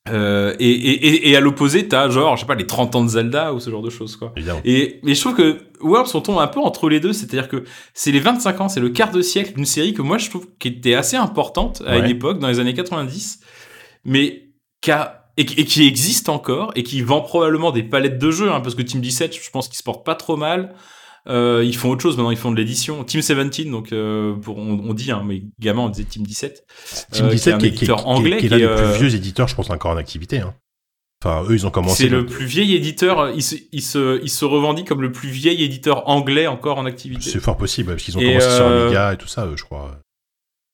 euh, 0.09 0.55
et, 0.59 0.69
et, 0.69 1.07
et, 1.07 1.29
et 1.29 1.35
à 1.35 1.39
l'opposé, 1.39 1.87
t'as 1.87 2.09
genre, 2.09 2.35
je 2.35 2.41
sais 2.41 2.47
pas, 2.47 2.55
les 2.55 2.67
30 2.67 2.95
ans 2.95 3.03
de 3.03 3.09
Zelda 3.09 3.53
ou 3.53 3.59
ce 3.59 3.69
genre 3.69 3.81
de 3.81 3.89
choses, 3.89 4.15
quoi. 4.15 4.33
Évidemment. 4.35 4.61
Et 4.65 4.99
mais 5.03 5.15
je 5.15 5.21
trouve 5.21 5.35
que 5.35 5.57
Worms 5.81 6.07
on 6.13 6.21
tombe 6.21 6.39
un 6.39 6.47
peu 6.47 6.59
entre 6.59 6.89
les 6.89 6.99
deux, 6.99 7.13
c'est-à-dire 7.13 7.47
que 7.47 7.63
c'est 7.93 8.11
les 8.11 8.19
25 8.19 8.61
ans, 8.61 8.69
c'est 8.69 8.79
le 8.79 8.89
quart 8.89 9.11
de 9.11 9.21
siècle 9.21 9.53
d'une 9.55 9.65
série 9.65 9.93
que 9.93 10.01
moi 10.01 10.17
je 10.17 10.29
trouve 10.29 10.47
qui 10.59 10.69
était 10.69 10.95
assez 10.95 11.17
importante 11.17 11.83
à 11.85 11.97
une 11.97 12.09
époque 12.09 12.39
dans 12.39 12.47
les 12.47 12.59
années 12.59 12.73
90, 12.73 13.41
mais 14.05 14.49
qui 14.81 14.91
a 14.91 15.23
et 15.37 15.45
qui, 15.45 15.83
et 15.83 15.87
existe 15.87 16.29
encore 16.29 16.71
et 16.75 16.81
qui 16.81 17.01
vend 17.01 17.21
probablement 17.21 17.71
des 17.71 17.83
palettes 17.83 18.17
de 18.17 18.31
jeux, 18.31 18.51
hein, 18.51 18.59
parce 18.59 18.73
que 18.73 18.81
Team 18.81 19.01
17, 19.01 19.35
je 19.35 19.49
pense 19.51 19.67
qu'ils 19.67 19.77
se 19.77 19.83
portent 19.83 20.05
pas 20.05 20.15
trop 20.15 20.35
mal. 20.35 20.73
Euh, 21.29 21.61
ils 21.65 21.75
font 21.75 21.89
autre 21.89 22.01
chose 22.01 22.15
maintenant, 22.15 22.31
ils 22.31 22.37
font 22.37 22.51
de 22.51 22.57
l'édition. 22.57 23.03
Team 23.03 23.19
17, 23.21 23.69
donc 23.69 23.91
euh, 23.91 24.33
pour, 24.35 24.57
on, 24.57 24.79
on 24.87 24.93
dit, 24.93 25.11
hein, 25.11 25.23
mais 25.25 25.43
gamin 25.59 25.81
on 25.83 25.89
disait 25.89 26.05
Team 26.05 26.23
17. 26.25 26.63
Team 27.11 27.25
euh, 27.25 27.29
qui 27.29 27.33
est 27.33 27.37
17 27.37 27.53
un 27.53 27.57
qui 27.57 27.65
est, 27.67 27.71
qui 27.71 27.85
est- 27.85 27.91
anglais, 27.91 28.37
qui 28.37 28.45
est 28.45 28.49
l'un 28.49 28.57
des 28.57 28.63
euh, 28.63 28.91
plus 28.93 29.07
vieux 29.07 29.15
éditeurs, 29.15 29.47
je 29.47 29.55
pense, 29.55 29.69
encore 29.69 29.91
en 29.91 29.97
activité. 29.97 30.39
hein. 30.39 30.53
Enfin, 31.25 31.43
eux, 31.49 31.55
ils 31.55 31.65
ont 31.65 31.71
commencé. 31.71 32.03
C'est 32.03 32.09
le 32.09 32.25
plus 32.27 32.45
vieil 32.45 32.75
éditeur, 32.75 33.31
il 33.31 33.41
se, 33.41 33.55
il, 33.71 33.81
se, 33.81 34.21
il 34.21 34.29
se 34.29 34.45
revendique 34.45 34.87
comme 34.87 35.01
le 35.01 35.11
plus 35.11 35.29
vieil 35.29 35.63
éditeur 35.63 36.07
anglais 36.07 36.45
encore 36.47 36.77
en 36.77 36.85
activité. 36.85 37.29
C'est 37.31 37.39
fort 37.39 37.57
possible, 37.57 37.89
parce 37.89 38.03
qu'ils 38.03 38.17
ont 38.17 38.21
Et, 38.21 38.27
commencé 38.27 38.49
sur 38.55 38.65
euh, 38.65 38.83
Amiga 38.85 39.13
et 39.13 39.17
tout 39.17 39.27
ça, 39.27 39.49
je 39.55 39.63
crois. 39.63 39.99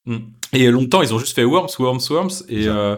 Mm. 0.06 0.18
Et 0.52 0.70
longtemps, 0.70 1.02
ils 1.02 1.14
ont 1.14 1.20
juste 1.20 1.34
fait 1.34 1.46
Worms, 1.46 1.70
Worms, 1.80 2.02
Worms, 2.10 2.44
et 2.50 2.68
euh, 2.68 2.98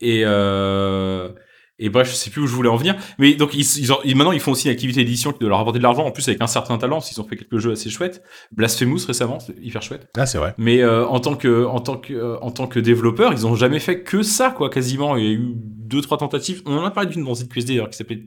et 0.00 0.22
euh, 0.24 1.28
et 1.78 1.88
bref, 1.90 2.08
je 2.10 2.14
sais 2.14 2.30
plus 2.30 2.42
où 2.42 2.46
je 2.46 2.52
voulais 2.54 2.68
en 2.68 2.76
venir. 2.76 2.96
Mais 3.18 3.34
donc 3.34 3.54
ils, 3.54 3.60
ils 3.78 3.92
ont, 3.92 3.98
maintenant, 4.04 4.32
ils 4.32 4.40
font 4.40 4.52
aussi 4.52 4.66
une 4.68 4.72
activité 4.72 5.04
d'édition 5.04 5.32
qui 5.32 5.38
doit 5.38 5.48
leur 5.48 5.58
rapporter 5.58 5.78
de 5.78 5.82
l'argent. 5.84 6.04
En 6.04 6.10
plus, 6.10 6.26
avec 6.28 6.40
un 6.42 6.46
certain 6.46 6.76
talent, 6.78 7.00
qu'ils 7.00 7.20
ont 7.20 7.24
fait 7.28 7.36
quelques 7.36 7.58
jeux 7.58 7.72
assez 7.72 7.90
chouettes. 7.90 8.22
Blasphemous 8.52 9.06
récemment, 9.06 9.38
c'est 9.40 9.54
hyper 9.62 9.82
chouette. 9.82 10.08
Ah, 10.16 10.26
c'est 10.26 10.38
vrai. 10.38 10.54
Mais 10.58 10.80
euh, 10.82 11.06
en 11.06 11.20
tant 11.20 11.34
que 11.36 11.64
en 11.66 11.80
tant 11.80 11.96
que 11.96 12.12
euh, 12.14 12.38
en 12.40 12.50
tant 12.50 12.66
que 12.66 12.80
développeur, 12.80 13.32
ils 13.32 13.46
ont 13.46 13.54
jamais 13.54 13.78
fait 13.80 14.02
que 14.02 14.22
ça, 14.22 14.50
quoi, 14.50 14.70
quasiment. 14.70 15.16
Il 15.16 15.24
y 15.24 15.28
a 15.28 15.32
eu 15.32 15.52
deux 15.54 16.00
trois 16.00 16.18
tentatives. 16.18 16.62
On 16.66 16.76
en 16.78 16.84
a 16.84 16.90
parlé 16.90 17.08
d'une 17.10 17.24
dans 17.24 17.34
ZQSD 17.34 17.68
d'ailleurs 17.68 17.90
qui 17.90 17.96
s'appelait, 17.96 18.24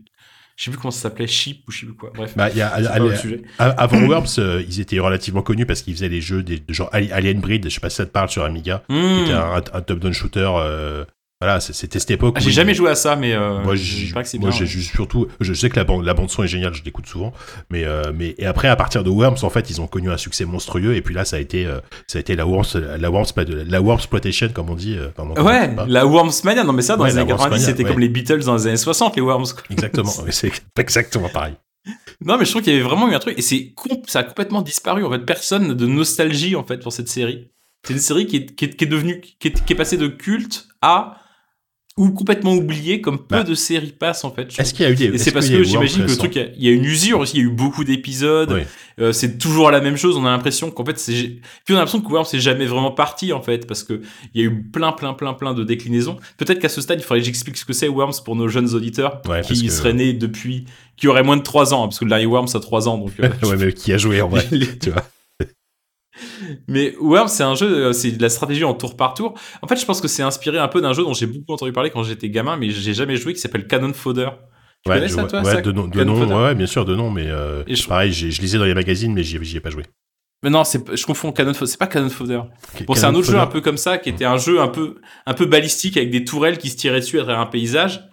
je 0.58 0.63
sais 0.63 0.72
plus 0.72 0.77
comment 0.79 0.91
ça 0.91 1.01
s'appelait, 1.01 1.27
Chip 1.27 1.63
ou 1.67 1.72
je 1.72 1.79
sais 1.81 1.86
plus 1.86 1.96
quoi. 1.96 2.12
Bref. 2.15 2.34
Bah, 2.36 2.50
il 2.50 2.58
y 2.58 2.62
a, 2.62 2.72
c'est 2.77 2.88
pas 2.88 3.00
le 3.00 3.15
sujet. 3.15 3.41
Avant 3.60 4.01
Worms, 4.08 4.25
euh, 4.39 4.63
ils 4.67 4.79
étaient 4.79 5.00
relativement 5.00 5.41
connus 5.41 5.65
parce 5.65 5.81
qu'ils 5.81 5.93
faisaient 5.93 6.10
des 6.10 6.22
jeux 6.22 6.43
des, 6.43 6.60
de 6.60 6.74
genre 6.74 6.89
Ali- 6.91 7.12
Alien 7.12 7.39
Breed, 7.39 7.65
je 7.65 7.70
sais 7.74 7.79
pas 7.79 7.89
si 7.89 7.98
ça 7.98 8.05
te 8.05 8.12
parle 8.12 8.29
sur 8.29 8.43
Amiga, 8.43 8.84
qui 8.89 8.96
Hmm. 8.96 9.24
était 9.24 9.34
un, 9.34 9.55
un 9.74 9.81
top-down 9.81 10.13
shooter. 10.13 10.50
euh, 10.58 11.05
voilà, 11.41 11.60
c'était 11.60 11.98
cette 11.98 12.12
époque. 12.12 12.36
Ah, 12.38 12.39
j'ai 12.39 12.51
jamais 12.51 12.75
joué 12.75 12.91
à 12.91 12.95
ça, 12.95 13.15
mais 13.15 13.33
euh, 13.33 13.63
Moi, 13.63 13.75
je 13.75 13.81
j'ai 13.81 14.13
ouais. 14.13 14.51
juste 14.65 14.93
surtout. 14.93 15.27
Je 15.39 15.53
sais 15.53 15.69
que 15.69 15.75
la 15.75 15.83
bande, 15.83 16.05
la 16.05 16.13
bande 16.13 16.29
son 16.29 16.43
est 16.43 16.48
géniale, 16.48 16.74
je 16.75 16.83
l'écoute 16.83 17.07
souvent. 17.07 17.33
Mais, 17.71 17.83
euh, 17.83 18.12
mais 18.15 18.36
et 18.38 18.45
après, 18.45 18.67
à 18.67 18.75
partir 18.75 19.03
de 19.03 19.10
Worms, 19.10 19.38
en 19.41 19.50
fait, 19.50 19.69
ils 19.71 19.81
ont 19.81 19.88
connu 19.88 20.12
un 20.12 20.17
succès 20.17 20.45
monstrueux. 20.45 20.95
Et 20.95 21.01
puis 21.01 21.15
là, 21.15 21.25
ça 21.25 21.38
a 21.38 21.39
été, 21.39 21.65
euh, 21.65 21.79
ça 22.05 22.19
a 22.19 22.21
été 22.21 22.36
la 22.36 22.45
Worms, 22.45 22.65
la 23.00 23.10
Worms, 23.10 23.25
la 23.67 23.81
Worms 23.81 23.98
exploitation, 23.98 24.50
comme 24.53 24.69
on 24.69 24.75
dit. 24.75 24.98
pardon, 25.15 25.33
comme 25.33 25.45
on 25.45 25.50
Ouais, 25.50 25.67
dit 25.67 25.75
la 25.88 26.05
Wormsmania, 26.05 26.63
non 26.63 26.74
mais 26.74 26.83
ça 26.83 26.95
dans 26.95 27.03
Ouais, 27.03 27.10
les 27.10 27.17
années 27.17 27.27
90 27.27 27.41
Wormsmania, 27.50 27.65
c'était 27.65 27.83
ouais. 27.83 27.89
comme 27.89 28.00
les 28.00 28.10
Beatles 28.10 28.43
dans 28.43 28.55
les 28.55 28.67
années 28.67 28.77
60 28.77 29.15
les 29.15 29.21
Worms. 29.21 29.45
quoi. 29.53 29.63
Exactement. 29.71 30.12
C'est 30.29 30.51
exactement 30.77 31.29
pareil. 31.29 31.53
Non 32.24 32.38
mais 32.38 32.45
je 32.45 32.51
trouve 32.51 32.62
qu'il 32.62 32.74
y 32.74 32.75
avait 32.75 32.86
vraiment 32.88 33.10
eu 33.10 33.15
un 33.15 33.19
truc 33.19 33.39
et 33.39 33.41
c'est 33.41 33.74
ça 34.05 34.19
a 34.19 34.24
complètement 34.24 34.62
disparu 34.62 35.03
en 35.03 35.10
fait 35.10 35.17
personne 35.25 35.74
de 35.74 35.86
nostalgie 35.88 36.55
en 36.55 36.63
fait 36.63 36.77
pour 36.77 36.93
cette 36.93 37.07
série. 37.07 37.50
C'est 37.88 37.93
une 37.93 38.00
série 38.00 38.27
qui 38.27 38.36
est, 38.38 38.55
qui 38.55 38.65
est, 38.65 38.75
qui 38.75 38.83
est 38.83 38.88
devenue 38.88 39.19
qui 39.39 39.48
est, 39.48 39.65
qui 39.65 39.74
est 39.74 39.75
passée 39.75 39.98
de 39.98 40.07
culte 40.07 40.67
à 40.83 41.17
ou 42.01 42.12
complètement 42.12 42.53
oubliée 42.53 43.00
comme 43.01 43.17
peu 43.20 43.38
Bah, 43.38 43.43
de 43.43 43.53
séries 43.53 43.93
passent 43.98 44.24
en 44.24 44.31
fait. 44.31 44.48
Est-ce 44.58 44.74
qu'il 44.74 44.86
y 44.86 44.88
a 44.88 44.91
eu 44.91 44.96
des. 44.96 45.05
Et 45.05 45.17
c'est 45.17 45.31
parce 45.31 45.48
que 45.50 45.63
j'imagine 45.63 46.05
que 46.05 46.10
le 46.12 46.17
truc, 46.17 46.36
il 46.36 46.41
y 46.41 46.46
a- 46.46 46.48
il 46.58 46.63
y, 46.63 46.67
a 46.70 46.72
une 46.72 46.86
usure 46.86 47.20
aussi, 47.20 47.38
il 47.38 47.43
y 47.43 47.43
a 47.43 47.48
eu 47.48 47.51
beaucoup 47.51 47.84
d'épisodes, 47.84 48.51
Oui. 48.51 48.62
euh, 49.00 49.12
c'est 49.13 49.38
toujours 49.38 49.70
la 49.72 49.81
même 49.81 49.98
chose, 49.98 50.17
on 50.17 50.25
a 50.25 50.29
l'impression 50.31 50.72
qu'en 50.72 50.84
fait 50.86 50.98
c'est... 50.98 51.13
Puis 51.13 51.41
on 51.72 51.75
a 51.75 51.79
l'impression 51.79 52.01
que 52.01 52.12
Worms 52.12 52.25
c'est 52.25 52.39
jamais 52.39 52.65
vraiment 52.65 52.91
parti 52.91 53.34
en 53.34 53.41
fait, 53.41 53.67
parce 53.67 53.84
que 53.84 54.01
il 54.34 54.41
y 54.41 54.43
a 54.43 54.48
eu 54.50 54.63
plein 54.63 54.91
plein 54.91 55.13
plein 55.13 55.34
plein 55.34 55.53
de 55.53 55.63
déclinaisons. 55.63 56.17
Peut-être 56.38 56.60
qu'à 56.60 56.70
ce 56.70 56.81
stade, 56.81 57.00
il 57.00 57.03
faudrait 57.03 57.20
que 57.20 57.25
j'explique 57.25 57.58
ce 57.58 57.65
que 57.65 57.74
c'est 57.74 57.88
Worms 57.88 58.15
pour 58.25 58.36
nos 58.36 58.48
jeunes 58.48 58.74
auditeurs 58.74 59.22
Ouais, 59.29 59.41
qui 59.41 59.65
que- 59.65 59.72
seraient 59.72 59.93
nés 59.93 60.13
depuis... 60.13 60.65
qui 60.98 61.08
auraient 61.08 61.24
moins 61.24 61.38
de 61.38 61.43
3 61.43 61.74
ans, 61.74 61.84
hein, 61.84 61.88
parce 61.88 62.00
que 62.00 62.05
le 62.05 62.10
dernier 62.10 62.25
Worms 62.25 62.50
a 62.55 62.60
3 62.60 62.88
ans, 62.88 62.98
donc... 62.98 63.12
euh, 63.20 63.29
ouais, 63.43 63.58
mais 63.58 63.74
qui 63.74 63.93
a 63.93 63.98
joué 63.98 64.22
en 64.22 64.29
vrai 64.29 64.46
Tu 64.81 64.89
vois. 64.89 65.03
Mais 66.68 66.96
Worms, 67.00 67.28
c'est 67.28 67.44
un 67.44 67.56
jeu, 67.56 67.88
euh, 67.88 67.94
c'est 67.94 68.12
de 68.12 68.22
la 68.22 68.30
stratégie 68.30 68.63
en 68.63 68.74
tour 68.74 68.96
par 68.96 69.13
tour. 69.13 69.34
En 69.62 69.68
fait, 69.68 69.75
je 69.80 69.86
pense 69.86 70.01
que 70.01 70.08
c'est 70.08 70.24
inspiré 70.24 70.58
un 70.60 70.68
peu 70.68 70.82
d'un 70.82 70.94
jeu 70.94 71.04
dont 71.04 71.13
j'ai 71.13 71.25
beaucoup 71.28 71.54
entendu 71.54 71.72
parler 71.72 71.90
quand 71.90 72.04
j'étais 72.04 72.30
gamin, 72.30 72.58
mais 72.58 72.70
j'ai 72.70 72.94
jamais 72.94 73.16
joué, 73.18 73.34
qui 73.34 73.40
s'appelle 73.40 73.68
Cannon 73.68 73.94
Fodder. 73.94 74.30
Tu 74.84 74.90
Ouais, 74.90 74.96
connais 74.98 75.10
je 75.10 75.13
ça, 75.16 75.24
toi, 75.25 75.42
ouais, 75.44 75.51
ça, 75.51 75.62
de 75.62 75.72
nom, 75.72 75.88
de 75.88 75.94
Cannon 75.96 76.13
nom, 76.13 76.20
Fodder 76.22 76.34
ouais, 76.34 76.56
bien 76.56 76.66
sûr, 76.66 76.86
de 76.86 76.96
nom, 76.96 77.12
mais 77.12 77.28
euh, 77.28 77.63
je- 77.68 77.86
pareil, 77.88 78.12
je 78.12 78.42
lisais 78.42 78.58
dans 78.58 78.66
les 78.66 78.74
magazines, 78.74 79.13
mais 79.13 79.24
j'y 79.24 79.58
ai, 79.58 79.60
pas 79.60 79.70
joué. 79.70 79.84
Mais 80.44 80.50
non, 80.50 80.63
c'est, 80.63 80.96
je 80.96 81.06
confonds 81.06 81.32
Cannon 81.32 81.54
Fodder. 81.54 81.70
C'est 81.70 81.78
pas 81.80 81.86
Cannon 81.88 82.10
Fodder. 82.10 82.42
Bon, 82.88 82.96
c'est 82.96 83.06
un 83.06 83.13
autre 83.13 83.28
jeu 83.28 83.38
un 83.38 83.46
peu 83.48 83.62
comme 83.62 83.78
ça, 83.78 84.00
qui 84.00 84.10
était 84.10 84.25
un 84.25 84.38
jeu 84.38 84.60
un 84.60 84.70
peu, 84.70 84.96
un 85.28 85.34
peu 85.36 85.46
balistique 85.46 85.98
avec 85.98 86.10
des 86.10 86.24
tourelles 86.24 86.58
qui 86.58 86.70
se 86.70 86.78
tiraient 86.78 87.00
dessus 87.01 87.20
à 87.20 87.24
travers 87.24 87.40
un 87.42 87.46
paysage. 87.46 88.04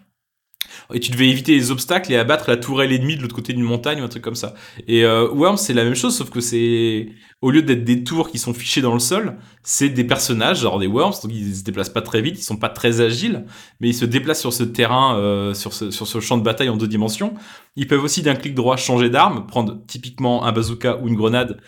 Et 0.92 1.00
tu 1.00 1.11
devais 1.11 1.28
éviter 1.28 1.52
les 1.52 1.70
obstacles 1.70 2.12
et 2.12 2.16
abattre 2.16 2.49
la 2.49 2.56
tourelle 2.56 2.92
ennemie 2.92 3.16
de 3.16 3.23
l'autre 3.23 3.35
côté 3.35 3.52
d'une 3.52 3.64
montagne 3.64 4.00
ou 4.00 4.04
un 4.04 4.08
truc 4.08 4.23
comme 4.23 4.35
ça. 4.35 4.54
Et 4.87 5.04
euh, 5.04 5.28
Worms, 5.28 5.56
c'est 5.58 5.75
la 5.75 5.85
même 5.85 5.94
chose, 5.94 6.16
sauf 6.16 6.30
que 6.30 6.40
c'est 6.40 7.08
au 7.40 7.50
lieu 7.50 7.62
d'être 7.62 7.85
des 7.85 8.02
tours 8.02 8.30
qui 8.30 8.38
sont 8.38 8.52
fichés 8.52 8.80
dans 8.80 8.94
le 8.94 8.99
sol, 8.99 9.37
c'est 9.62 9.88
des 9.88 10.04
personnages, 10.04 10.61
genre 10.61 10.78
des 10.78 10.87
Worms, 10.87 11.14
donc 11.23 11.32
ils 11.32 11.54
se 11.54 11.62
déplacent 11.62 11.88
pas 11.88 12.02
très 12.02 12.20
vite, 12.20 12.38
ils 12.38 12.42
sont 12.42 12.56
pas 12.56 12.68
très 12.68 13.00
agiles, 13.00 13.44
mais 13.80 13.88
ils 13.88 13.94
se 13.94 14.04
déplacent 14.04 14.40
sur 14.40 14.52
ce 14.52 14.64
terrain, 14.64 15.16
euh, 15.18 15.54
sur, 15.54 15.73
ce, 15.73 15.90
sur 15.90 16.06
ce 16.06 16.20
champ 16.20 16.37
de 16.37 16.42
bataille 16.42 16.68
en 16.68 16.76
deux 16.76 16.88
dimensions. 16.88 17.35
Ils 17.76 17.87
peuvent 17.87 18.02
aussi 18.02 18.23
d'un 18.23 18.35
clic 18.35 18.54
droit 18.54 18.76
changer 18.76 19.08
d'arme, 19.08 19.47
prendre 19.47 19.78
typiquement 19.87 20.44
un 20.44 20.52
bazooka 20.52 20.99
ou 20.99 21.08
une 21.08 21.14
grenade, 21.14 21.61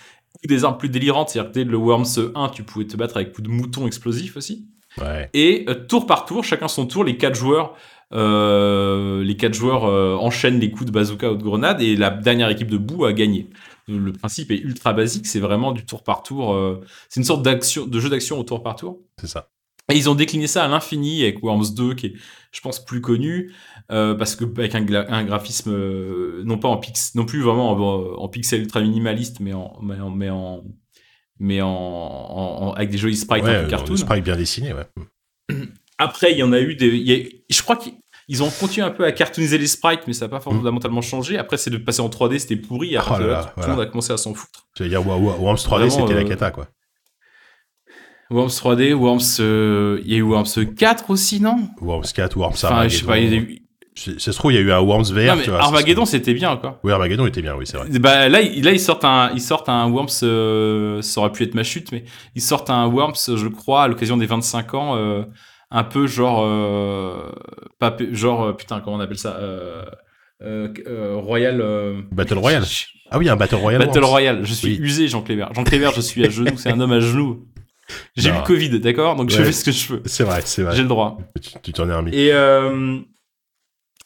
ou 0.42 0.46
des 0.48 0.64
armes 0.64 0.78
plus 0.78 0.88
délirantes, 0.88 1.28
c'est-à-dire 1.28 1.52
que 1.52 1.58
dès 1.58 1.64
le 1.64 1.76
Worms 1.76 2.32
1, 2.34 2.48
tu 2.48 2.64
pouvais 2.64 2.86
te 2.86 2.96
battre 2.96 3.16
avec 3.16 3.32
coup 3.32 3.42
de 3.42 3.48
mouton 3.48 3.86
explosif 3.86 4.36
aussi. 4.36 4.66
Ouais. 4.98 5.30
Et 5.34 5.64
euh, 5.68 5.74
tour 5.74 6.06
par 6.06 6.24
tour, 6.24 6.44
chacun 6.44 6.68
son 6.68 6.86
tour, 6.86 7.04
les 7.04 7.16
quatre 7.16 7.36
joueurs, 7.36 7.76
euh, 8.12 9.22
les 9.22 9.36
quatre 9.36 9.54
joueurs 9.54 9.84
euh, 9.84 10.16
enchaînent 10.16 10.58
les 10.58 10.70
coups 10.70 10.86
de 10.86 10.90
bazooka 10.90 11.30
ou 11.32 11.36
de 11.36 11.42
grenade 11.42 11.80
et 11.80 11.94
la 11.96 12.10
dernière 12.10 12.48
équipe 12.48 12.68
de 12.70 12.76
bout 12.76 13.04
a 13.04 13.12
gagné. 13.12 13.48
Le 13.88 14.12
principe 14.12 14.50
est 14.50 14.58
ultra 14.58 14.92
basique, 14.92 15.26
c'est 15.26 15.40
vraiment 15.40 15.72
du 15.72 15.84
tour 15.86 16.02
par 16.02 16.22
tour. 16.22 16.52
euh, 16.54 16.80
c'est 17.08 17.20
une 17.20 17.24
sorte 17.24 17.42
d'action, 17.42 17.86
de 17.86 18.00
jeu 18.00 18.08
d'action 18.08 18.38
au 18.38 18.42
tour 18.44 18.62
par 18.62 18.76
tour. 18.76 18.98
C'est 19.20 19.26
ça. 19.28 19.50
Et 19.90 19.96
ils 19.96 20.08
ont 20.08 20.14
décliné 20.14 20.46
ça 20.46 20.64
à 20.64 20.68
l'infini 20.68 21.22
avec 21.22 21.42
Worms 21.42 21.74
2, 21.74 21.94
qui 21.94 22.06
est, 22.06 22.14
je 22.52 22.60
pense, 22.60 22.84
plus 22.84 23.00
connu, 23.00 23.52
parce 23.88 24.36
que 24.36 24.44
avec 24.44 24.76
un, 24.76 24.84
graphisme 25.24 25.72
non 26.44 26.58
pas 26.58 26.68
en 26.68 26.76
pix, 26.76 27.16
non 27.16 27.24
plus 27.24 27.40
vraiment 27.42 27.70
en, 27.72 28.22
en 28.22 28.28
pixel 28.28 28.60
ultra 28.60 28.80
minimaliste, 28.82 29.40
mais 29.40 29.52
en, 29.52 29.76
mais 29.82 30.00
en, 30.00 30.10
mais 30.10 30.30
en, 30.30 30.62
mais 31.40 31.60
en, 31.60 32.72
avec 32.76 32.90
des 32.90 32.98
jolis 32.98 33.16
sprites 33.16 33.42
Ouais, 33.42 33.66
cartoon. 33.68 33.94
le 33.94 33.96
sprite 33.98 34.22
bien 34.22 34.36
dessiné, 34.36 34.72
ouais. 34.74 35.56
Après, 36.00 36.32
il 36.32 36.38
y 36.38 36.42
en 36.42 36.52
a 36.52 36.60
eu 36.60 36.74
des. 36.74 36.88
il 36.88 37.08
y 37.10 37.12
a- 37.14 37.24
je 37.48 37.62
crois 37.62 37.76
qu'ils 37.76 38.42
ont 38.42 38.50
continué 38.50 38.86
un 38.86 38.90
peu 38.90 39.04
à 39.04 39.12
cartooniser 39.12 39.58
les 39.58 39.66
sprites, 39.66 40.00
mais 40.06 40.12
ça 40.12 40.24
n'a 40.24 40.28
pas 40.30 40.40
fondamentalement 40.40 41.02
changé. 41.02 41.36
Après, 41.38 41.56
c'est 41.56 41.70
de 41.70 41.76
passer 41.76 42.00
en 42.00 42.08
3D, 42.08 42.38
c'était 42.38 42.56
pourri. 42.56 42.96
Mm. 42.96 43.00
Oh 43.06 43.10
là 43.12 43.18
là, 43.18 43.26
là, 43.26 43.52
tout 43.54 43.60
le 43.62 43.68
monde 43.74 43.80
a 43.80 43.86
commencé 43.86 44.12
à 44.12 44.16
s'en 44.16 44.34
foutre. 44.34 44.66
J'allais 44.76 44.90
dire, 44.90 45.06
Worms 45.06 45.56
3D, 45.56 45.68
Vraiment, 45.68 45.90
c'était 45.90 46.14
la 46.14 46.20
euh, 46.20 46.28
cata, 46.28 46.50
quoi. 46.50 46.68
Worms 48.30 48.50
3D, 48.50 48.92
Worms. 48.94 49.20
euh, 49.40 50.00
Il 50.04 50.10
y 50.12 50.14
a 50.14 50.18
eu 50.18 50.22
Worms 50.22 50.74
4 50.76 51.10
aussi, 51.10 51.40
non? 51.40 51.68
Worms 51.80 52.04
4, 52.14 52.36
Worms 52.36 52.52
Enfin, 52.54 52.86
je 52.88 52.98
sais 52.98 53.04
pas, 53.04 53.18
il 53.18 53.32
y 53.32 53.36
a 53.36 53.38
eu- 53.40 53.56
Ça 53.96 54.32
se 54.32 54.38
trouve, 54.38 54.52
il 54.52 54.54
y 54.54 54.58
a 54.58 54.60
eu 54.62 54.70
un 54.72 54.78
Worms 54.80 55.12
VR, 55.12 55.26
Non, 55.26 55.36
mais 55.36 55.42
tu 55.42 55.50
vois. 55.50 55.60
Armageddon, 55.62 56.06
c'était 56.06 56.32
bien, 56.32 56.56
quoi. 56.56 56.80
Oui, 56.84 56.92
Armageddon 56.92 57.26
était 57.26 57.42
bien, 57.42 57.54
oui, 57.56 57.66
c'est 57.66 57.76
vrai. 57.76 57.88
Bah, 57.98 58.28
là, 58.28 58.40
ils- 58.40 58.62
là, 58.64 58.70
ils 58.70 58.80
sortent 58.80 59.04
un, 59.04 59.30
ils 59.34 59.40
sortent 59.42 59.68
un 59.68 59.90
Worms, 59.90 60.08
euh, 60.22 61.02
ça 61.02 61.20
aurait 61.20 61.32
pu 61.32 61.42
être 61.42 61.54
ma 61.54 61.64
chute, 61.64 61.90
mais 61.92 62.04
ils 62.36 62.40
sortent 62.40 62.70
un 62.70 62.86
Worms, 62.86 63.16
je 63.36 63.48
crois, 63.48 63.82
à 63.82 63.88
l'occasion 63.88 64.16
des 64.16 64.26
25 64.26 64.74
ans, 64.74 64.96
euh, 64.96 65.24
un 65.70 65.84
peu 65.84 66.06
genre, 66.06 66.42
euh, 66.44 67.30
pas, 67.78 67.96
genre, 68.12 68.42
euh, 68.44 68.52
putain, 68.52 68.80
comment 68.80 68.96
on 68.96 69.00
appelle 69.00 69.18
ça, 69.18 69.36
euh, 69.38 69.84
Royal, 71.16 71.62
Battle 72.12 72.38
Royale. 72.38 72.64
Ah 73.10 73.18
oui, 73.18 73.28
un 73.28 73.36
Battle 73.36 73.56
Royale. 73.56 73.84
Battle. 73.84 74.04
Royale. 74.04 74.40
Je 74.44 74.54
suis 74.54 74.68
Oui. 74.68 74.78
usé, 74.80 75.08
Jean 75.08 75.22
Cléber. 75.22 75.46
Jean 75.54 75.64
Cléber, 75.64 75.90
je 75.94 76.00
suis 76.00 76.24
à 76.24 76.30
genoux, 76.30 76.56
c'est 76.56 76.70
un 76.70 76.80
homme 76.80 76.92
à 76.92 77.00
genoux. 77.00 77.46
J'ai 78.16 78.30
eu 78.30 78.32
le 78.32 78.46
Covid, 78.46 78.78
d'accord, 78.80 79.16
donc 79.16 79.30
je 79.30 79.42
fais 79.42 79.52
ce 79.52 79.64
que 79.64 79.72
je 79.72 79.92
veux. 79.94 80.02
C'est 80.06 80.22
vrai, 80.24 80.42
c'est 80.44 80.62
vrai. 80.62 80.76
J'ai 80.76 80.82
le 80.82 80.88
droit. 80.88 81.18
Tu- 81.62 81.72
t'en 81.72 81.88
es 81.88 81.94
remis. 81.94 82.14
Et, 82.14 82.30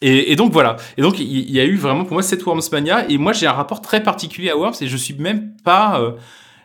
et, 0.01 0.31
et 0.31 0.35
donc 0.35 0.51
voilà. 0.51 0.75
Et 0.97 1.01
donc 1.01 1.19
il 1.19 1.25
il 1.27 1.51
y, 1.51 1.59
a 1.59 1.65
eu 1.65 1.75
vraiment 1.77 2.03
pour 2.03 2.13
moi 2.13 2.23
cette 2.23 2.43
Wormsmania. 2.45 3.09
Et 3.09 3.17
moi 3.17 3.31
j'ai 3.33 3.47
un 3.47 3.53
rapport 3.53 3.81
très 3.81 4.03
particulier 4.03 4.49
à 4.49 4.57
Worms 4.57 4.75
et 4.81 4.87
je 4.87 4.97
suis 4.97 5.13
même 5.13 5.55
pas, 5.63 6.01
euh, 6.01 6.11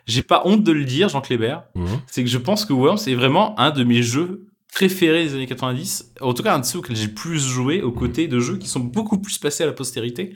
j'ai 0.05 0.21
pas 0.23 0.41
honte 0.45 0.63
de 0.63 0.71
le 0.71 0.83
dire, 0.83 1.09
Jean 1.09 1.21
Clébert. 1.21 1.63
Mhm. 1.75 1.87
C'est 2.07 2.23
que 2.23 2.29
je 2.29 2.37
pense 2.37 2.65
que 2.65 2.73
Worms 2.73 2.99
est 3.07 3.15
vraiment 3.15 3.57
un 3.59 3.71
de 3.71 3.83
mes 3.83 4.01
jeux 4.01 4.47
préférés 4.73 5.25
des 5.25 5.35
années 5.35 5.47
90. 5.47 6.13
En 6.21 6.33
tout 6.33 6.43
cas 6.43 6.55
un 6.55 6.59
de 6.59 6.65
ceux 6.65 6.79
auxquels 6.79 6.95
j'ai 6.95 7.07
plus 7.07 7.39
joué 7.39 7.81
aux 7.81 7.91
côtés 7.91 8.27
de 8.27 8.39
jeux 8.39 8.57
qui 8.57 8.67
sont 8.67 8.79
beaucoup 8.79 9.19
plus 9.19 9.37
passés 9.37 9.63
à 9.63 9.67
la 9.67 9.73
postérité, 9.73 10.33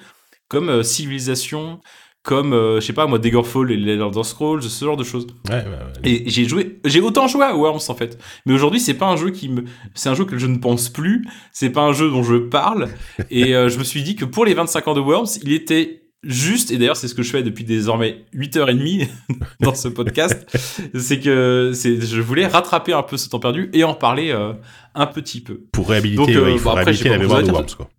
comme 0.48 0.70
euh, 0.70 0.84
Civilization, 0.84 1.80
comme 2.26 2.54
euh, 2.54 2.82
je 2.82 2.88
sais 2.88 2.94
pas 2.94 3.06
moi 3.06 3.20
Daggerfall 3.20 3.72
et 3.72 3.78
les 3.78 3.94
Elder 3.94 4.24
Scrolls, 4.24 4.64
ce 4.64 4.84
genre 4.84 4.98
de 4.98 5.04
choses. 5.04 5.28
Ouais, 5.48 5.56
ouais, 5.56 5.64
ouais. 5.64 5.94
Et 6.04 6.30
j'ai 6.30 6.46
joué, 6.46 6.80
j'ai 6.84 7.00
autant 7.00 7.28
joué 7.28 7.46
à 7.46 7.56
Worms 7.56 7.82
en 7.88 7.96
fait. 7.96 8.20
Mais 8.46 8.54
aujourd'hui, 8.54 8.80
c'est 8.80 8.96
pas 8.96 9.08
un 9.08 9.16
jeu 9.16 9.30
qui 9.30 9.48
me, 9.48 9.64
c'est 9.94 10.10
un 10.10 10.16
jeu 10.16 10.26
que 10.26 10.38
je 10.38 10.48
ne 10.48 10.58
pense 10.58 10.90
plus. 10.90 11.26
C'est 11.54 11.70
pas 11.70 11.82
un 11.82 11.94
jeu 11.94 12.10
dont 12.10 12.24
je 12.24 12.36
parle. 12.36 12.90
Et 13.30 13.56
euh, 13.56 13.70
je 13.70 13.78
me 13.78 13.84
suis 13.84 14.04
dit 14.04 14.16
que 14.16 14.26
pour 14.26 14.44
les 14.44 14.56
25 14.56 14.88
ans 14.88 14.94
de 14.96 15.02
Worms, 15.02 15.28
il 15.44 15.54
était 15.54 16.05
juste, 16.26 16.72
et 16.72 16.78
d'ailleurs 16.78 16.98
c'est 16.98 17.08
ce 17.08 17.16
que 17.16 17.24
je 17.24 17.30
fais 17.32 17.44
depuis 17.44 17.64
désormais 17.64 18.26
8h30 18.36 19.08
dans 19.62 19.76
ce 19.76 19.88
podcast, 19.88 20.46
c'est 20.96 21.20
que 21.20 21.72
je 21.74 22.22
voulais 22.22 22.48
rattraper 22.48 22.94
un 22.94 23.04
peu 23.04 23.18
ce 23.18 23.30
temps 23.30 23.40
perdu 23.40 23.70
et 23.74 23.84
en 23.84 23.94
parler 23.94 24.32
euh, 24.32 24.54
un 24.96 25.06
petit 25.08 25.42
peu. 25.42 25.62
Pour 25.72 25.90
réhabiliter, 25.90 26.18
Donc, 26.18 26.30
euh, 26.36 26.46
ouais, 26.46 26.54
il 26.54 26.60
faut 26.60 26.66
bon, 26.66 26.70
après, 26.72 26.84
réhabiliter 26.86 27.10
la 27.10 27.18
mémoire 27.18 27.44
de 27.44 27.52
Worms, 27.52 27.66
quoi. 27.78 27.90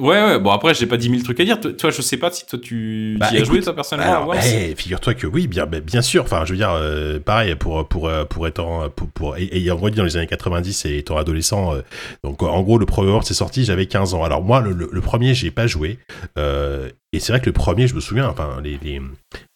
Ouais, 0.00 0.16
ouais, 0.24 0.38
bon 0.38 0.48
après 0.50 0.72
j'ai 0.72 0.86
pas 0.86 0.96
10 0.96 1.10
000 1.10 1.22
trucs 1.22 1.38
à 1.40 1.44
dire. 1.44 1.60
Toi, 1.60 1.74
toi, 1.74 1.90
je 1.90 2.00
sais 2.00 2.16
pas 2.16 2.30
si 2.30 2.46
toi 2.46 2.58
tu 2.58 3.18
Bah, 3.20 3.28
y 3.34 3.36
as 3.36 3.44
joué 3.44 3.60
toi 3.60 3.74
personnellement 3.74 4.12
à 4.14 4.16
Alors, 4.16 4.28
Worms. 4.28 4.40
eh, 4.46 4.74
figure-toi 4.74 5.12
que 5.12 5.26
oui, 5.26 5.46
bien, 5.46 5.66
bien 5.66 6.00
sûr. 6.00 6.22
Enfin, 6.22 6.46
je 6.46 6.52
veux 6.52 6.56
dire, 6.56 6.70
euh, 6.72 7.18
pareil 7.20 7.54
pour 7.54 7.86
pour 7.86 8.08
euh, 8.08 8.24
pour 8.24 8.46
étant 8.48 8.88
pour, 8.88 9.08
pour 9.08 9.36
ay- 9.36 9.50
ayant 9.52 9.76
grandi 9.76 9.96
dans 9.98 10.04
les 10.04 10.16
années 10.16 10.26
90 10.26 10.86
et 10.86 10.96
étant 10.96 11.18
adolescent. 11.18 11.74
euh, 11.74 11.82
donc, 12.24 12.42
en 12.42 12.62
gros, 12.62 12.78
le 12.78 12.86
premier 12.86 13.10
Worms 13.10 13.24
c'est 13.24 13.34
sorti, 13.34 13.62
j'avais 13.66 13.84
15 13.84 14.14
ans. 14.14 14.24
Alors 14.24 14.42
moi, 14.42 14.62
le, 14.62 14.72
le, 14.72 14.88
le 14.90 15.00
premier, 15.02 15.34
j'ai 15.34 15.50
pas 15.50 15.66
joué. 15.66 15.98
Euh, 16.38 16.88
et 17.12 17.20
c'est 17.20 17.32
vrai 17.32 17.40
que 17.40 17.46
le 17.46 17.52
premier, 17.52 17.86
je 17.88 17.94
me 17.94 18.00
souviens, 18.00 18.28
enfin, 18.28 18.60
les 18.62 18.78
les, 18.78 19.00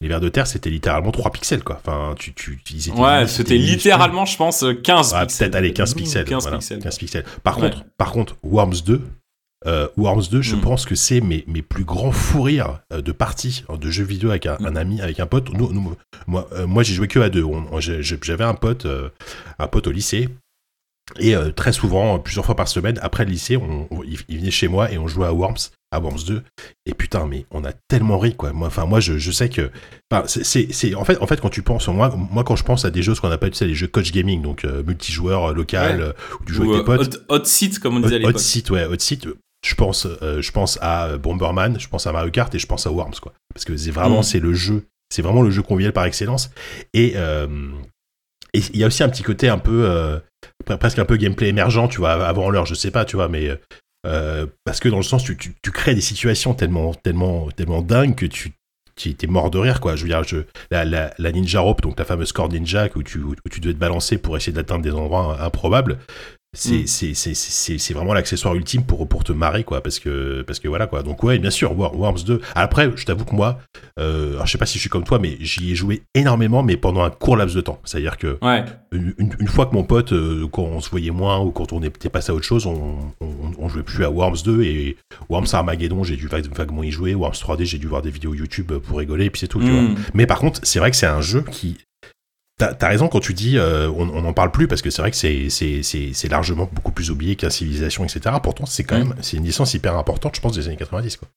les 0.00 0.08
vers 0.08 0.20
de 0.20 0.28
terre, 0.28 0.46
c'était 0.46 0.70
littéralement 0.70 1.12
3 1.12 1.30
pixels, 1.30 1.62
quoi. 1.62 1.76
Enfin, 1.84 2.14
tu 2.18 2.34
tu, 2.34 2.58
Ouais, 2.96 3.26
c'était 3.28 3.56
littéralement, 3.56 4.24
je 4.26 4.36
pense, 4.36 4.64
15 4.82 5.12
Ouais, 5.14 5.20
pixels. 5.26 5.46
peut-être 5.50 5.54
allez 5.54 5.72
15 5.72 5.94
pixels. 5.94 6.24
15 6.24 6.42
voilà, 6.42 6.58
pixels. 6.58 6.80
15 6.80 6.98
pixels. 6.98 7.24
Par 7.42 7.58
Ouais. 7.58 7.70
contre, 7.70 7.84
par 7.96 8.12
contre, 8.12 8.36
Worms 8.42 8.82
2. 8.84 9.00
euh, 9.66 9.88
Worms 9.96 10.24
2, 10.30 10.42
je 10.42 10.56
Mm. 10.56 10.60
pense 10.60 10.84
que 10.84 10.94
c'est 10.94 11.22
mes, 11.22 11.42
mes 11.46 11.62
plus 11.62 11.84
grands 11.84 12.12
fous 12.12 12.42
rires 12.42 12.80
euh, 12.92 13.00
de 13.00 13.12
parties 13.12 13.64
euh, 13.70 13.78
de 13.78 13.90
jeux 13.90 14.04
vidéo 14.04 14.28
avec 14.28 14.44
un, 14.44 14.56
Mm. 14.60 14.66
un 14.66 14.76
ami, 14.76 15.00
avec 15.00 15.20
un 15.20 15.26
pote. 15.26 15.50
Nous, 15.54 15.72
nous- 15.72 15.96
moi, 16.26 16.46
euh, 16.52 16.66
moi 16.66 16.82
j'ai 16.82 16.92
joué 16.92 17.08
que 17.08 17.18
à 17.20 17.30
deux. 17.30 17.46
J'avais 17.80 18.44
un 18.44 18.52
pote, 18.54 18.84
euh, 18.84 19.08
un 19.58 19.66
pote 19.66 19.86
au 19.86 19.90
lycée. 19.90 20.28
Et 21.18 21.34
euh, 21.34 21.50
très 21.50 21.72
souvent, 21.72 22.18
plusieurs 22.18 22.44
fois 22.44 22.56
par 22.56 22.68
semaine, 22.68 22.98
après 23.00 23.24
le 23.24 23.30
lycée, 23.30 23.56
on, 23.56 23.86
on- 23.90 24.02
il, 24.02 24.18
il 24.28 24.38
venait 24.40 24.50
chez 24.50 24.68
moi 24.68 24.90
et 24.92 24.98
on 24.98 25.06
jouait 25.08 25.26
à 25.26 25.32
Worms, 25.32 25.56
Worms 25.98 26.24
2. 26.26 26.42
Et 26.86 26.94
putain, 26.94 27.26
mais 27.26 27.46
on 27.50 27.64
a 27.64 27.72
tellement 27.88 28.18
ri, 28.18 28.34
quoi. 28.36 28.52
Moi, 28.52 28.68
enfin, 28.68 28.86
moi, 28.86 29.00
je, 29.00 29.18
je 29.18 29.30
sais 29.30 29.48
que, 29.48 29.70
enfin, 30.12 30.24
c'est- 30.26 30.94
en 30.94 31.04
fait, 31.04 31.18
en 31.20 31.26
fait, 31.26 31.40
quand 31.40 31.48
tu 31.50 31.62
penses, 31.62 31.88
moi, 31.88 32.14
moi, 32.30 32.44
quand 32.44 32.56
je 32.56 32.64
pense 32.64 32.84
à 32.84 32.90
des 32.90 33.02
jeux, 33.02 33.14
ce 33.14 33.20
qu'on 33.20 33.30
appelle, 33.30 33.50
tu 33.50 33.56
sais, 33.58 33.66
les 33.66 33.74
jeux 33.74 33.86
coach 33.88 34.12
gaming, 34.12 34.42
donc 34.42 34.64
euh, 34.64 34.82
multijoueur 34.82 35.50
euh, 35.50 35.54
local, 35.54 35.96
Ouais. 36.00 36.02
euh, 36.08 36.12
où 36.40 36.44
tu 36.44 36.52
joues 36.54 36.64
Ou, 36.64 36.74
avec 36.74 36.86
tes 36.86 36.92
euh, 36.92 36.96
potes. 36.96 37.24
hot, 37.28 37.34
hot 37.40 37.44
seat, 37.44 37.78
comme 37.78 37.96
on 37.96 38.00
disait 38.00 38.14
à 38.14 38.18
Hot, 38.18 38.20
l'époque. 38.20 38.36
hot 38.36 38.38
seat, 38.38 38.70
ouais, 38.70 38.84
hot 38.86 38.98
seat. 38.98 39.28
Je 39.66 39.74
pense, 39.74 40.06
euh, 40.22 40.42
je 40.42 40.52
pense 40.52 40.78
à 40.82 41.16
Bomberman, 41.16 41.78
je 41.80 41.88
pense 41.88 42.06
à 42.06 42.12
Mario 42.12 42.30
Kart 42.30 42.54
et 42.54 42.58
je 42.58 42.66
pense 42.66 42.86
à 42.86 42.90
Worms, 42.90 43.14
quoi. 43.22 43.32
Parce 43.54 43.64
que 43.64 43.76
c'est 43.76 43.90
vraiment, 43.90 44.20
Mm. 44.20 44.24
c'est 44.24 44.40
le 44.40 44.52
jeu, 44.52 44.84
c'est 45.10 45.22
vraiment 45.22 45.40
le 45.42 45.50
jeu 45.50 45.62
convivial 45.62 45.92
par 45.92 46.04
excellence. 46.04 46.50
Et 46.92 47.14
et 48.56 48.60
il 48.72 48.76
y 48.78 48.84
a 48.84 48.86
aussi 48.86 49.02
un 49.02 49.08
petit 49.08 49.22
côté 49.24 49.48
un 49.48 49.58
peu, 49.58 49.84
euh, 49.84 50.18
pre- 50.64 50.76
presque 50.76 50.98
un 51.00 51.04
peu 51.04 51.16
gameplay 51.16 51.48
émergent, 51.48 51.88
tu 51.88 51.98
vois, 51.98 52.12
avant 52.12 52.50
l'heure, 52.50 52.66
je 52.66 52.74
sais 52.74 52.92
pas, 52.92 53.04
tu 53.04 53.16
vois, 53.16 53.28
mais 53.28 53.50
euh, 54.04 54.46
parce 54.64 54.80
que 54.80 54.88
dans 54.88 54.98
le 54.98 55.02
sens, 55.02 55.24
tu, 55.24 55.36
tu, 55.36 55.70
crées 55.70 55.94
des 55.94 56.00
situations 56.00 56.54
tellement, 56.54 56.94
tellement, 56.94 57.48
tellement 57.50 57.82
dingues 57.82 58.14
que 58.14 58.26
tu 58.26 58.52
étais 59.06 59.26
mort 59.26 59.50
de 59.50 59.58
rire 59.58 59.80
quoi. 59.80 59.96
Je 59.96 60.06
veux 60.06 60.08
dire 60.08 60.44
la 60.70 61.32
ninja 61.32 61.60
rope 61.60 61.82
donc 61.82 61.98
la 61.98 62.04
fameuse 62.04 62.32
corde 62.32 62.52
ninja 62.52 62.88
où 62.94 63.02
tu, 63.02 63.18
où 63.18 63.34
tu 63.50 63.60
devais 63.60 63.74
te 63.74 63.78
balancer 63.78 64.18
pour 64.18 64.36
essayer 64.36 64.52
d'atteindre 64.52 64.82
des 64.82 64.92
endroits 64.92 65.42
improbables 65.42 65.98
c'est 66.54 66.84
Mm. 66.84 67.34
c'est 67.78 67.94
vraiment 67.94 68.14
l'accessoire 68.14 68.54
ultime 68.54 68.84
pour 68.84 69.06
pour 69.08 69.24
te 69.24 69.32
marrer 69.32 69.64
quoi 69.64 69.80
parce 69.82 69.98
que 69.98 70.42
parce 70.42 70.58
que 70.60 70.68
voilà 70.68 70.86
quoi 70.86 71.02
donc 71.02 71.22
ouais 71.22 71.38
bien 71.38 71.50
sûr 71.50 71.76
War- 71.78 71.94
Worms 71.98 72.22
2 72.24 72.40
après 72.54 72.90
je 72.96 73.04
t'avoue 73.04 73.24
que 73.24 73.34
moi 73.34 73.58
euh, 73.98 74.34
alors 74.34 74.46
je 74.46 74.52
sais 74.52 74.58
pas 74.58 74.66
si 74.66 74.74
je 74.78 74.80
suis 74.80 74.90
comme 74.90 75.04
toi 75.04 75.18
mais 75.18 75.36
j'y 75.40 75.72
ai 75.72 75.74
joué 75.74 76.02
énormément 76.14 76.62
mais 76.62 76.76
pendant 76.76 77.02
un 77.02 77.10
court 77.10 77.36
laps 77.36 77.54
de 77.54 77.60
temps 77.60 77.80
c'est 77.84 77.98
à 77.98 78.00
dire 78.00 78.16
que 78.18 78.38
Ouais. 78.42 78.64
une, 78.92 79.14
une- 79.18 79.34
une 79.38 79.48
fois 79.48 79.66
que 79.66 79.74
mon 79.74 79.84
pote 79.84 80.12
euh, 80.12 80.46
quand 80.50 80.62
on 80.62 80.80
se 80.80 80.90
voyait 80.90 81.10
moins 81.10 81.38
ou 81.40 81.50
quand 81.50 81.72
on 81.72 81.82
était 81.82 82.08
passé 82.08 82.32
à 82.32 82.34
autre 82.34 82.44
chose 82.46 82.66
on, 82.66 82.98
on, 83.20 83.26
on 83.58 83.68
jouait 83.68 83.82
plus 83.82 84.04
à 84.04 84.10
Worms 84.10 84.38
2 84.44 84.62
et 84.62 84.96
Worms 85.28 85.46
Armageddon 85.52 86.04
j'ai 86.04 86.16
dû 86.16 86.26
vague- 86.28 86.52
vaguement 86.54 86.82
y 86.82 86.90
jouer 86.90 87.14
Worms 87.14 87.34
3D 87.34 87.64
j'ai 87.64 87.78
dû 87.78 87.86
voir 87.86 88.02
des 88.02 88.10
vidéos 88.10 88.34
YouTube 88.34 88.72
pour 88.72 88.98
rigoler 88.98 89.26
et 89.26 89.30
puis 89.30 89.40
c'est 89.40 89.48
tout 89.48 89.60
tu 89.60 89.70
vois 89.70 89.82
Mm. 89.82 89.96
mais 90.14 90.26
par 90.26 90.38
contre, 90.38 90.60
c'est 90.62 90.78
vrai 90.78 90.90
que 90.90 90.96
c'est 90.96 91.06
un 91.06 91.20
jeu 91.20 91.42
qui. 91.50 91.76
T'as 92.56 92.72
as 92.80 92.88
raison 92.88 93.08
quand 93.08 93.18
tu 93.20 93.34
dis 93.34 93.58
euh, 93.58 93.90
on 93.90 94.04
n'en 94.22 94.32
parle 94.32 94.52
plus 94.52 94.68
parce 94.68 94.80
que 94.80 94.88
c'est 94.90 95.02
vrai 95.02 95.10
que 95.10 95.16
c'est- 95.16 96.28
largement 96.28 96.68
beaucoup 96.72 96.92
plus 96.92 97.10
oublié 97.10 97.34
qu'un 97.34 97.50
civilisation, 97.50 98.04
etc. 98.04 98.36
Pourtant, 98.42 98.64
c'est 98.66 98.84
quand 98.84 98.96
Mm. 98.96 99.08
même 99.08 99.14
c'est 99.22 99.36
une 99.38 99.44
licence 99.44 99.74
hyper 99.74 99.96
importante, 99.96 100.36
je 100.36 100.40
pense, 100.40 100.54
des 100.54 100.68
années 100.68 100.76
90. 100.76 101.16
Quoi. 101.16 101.28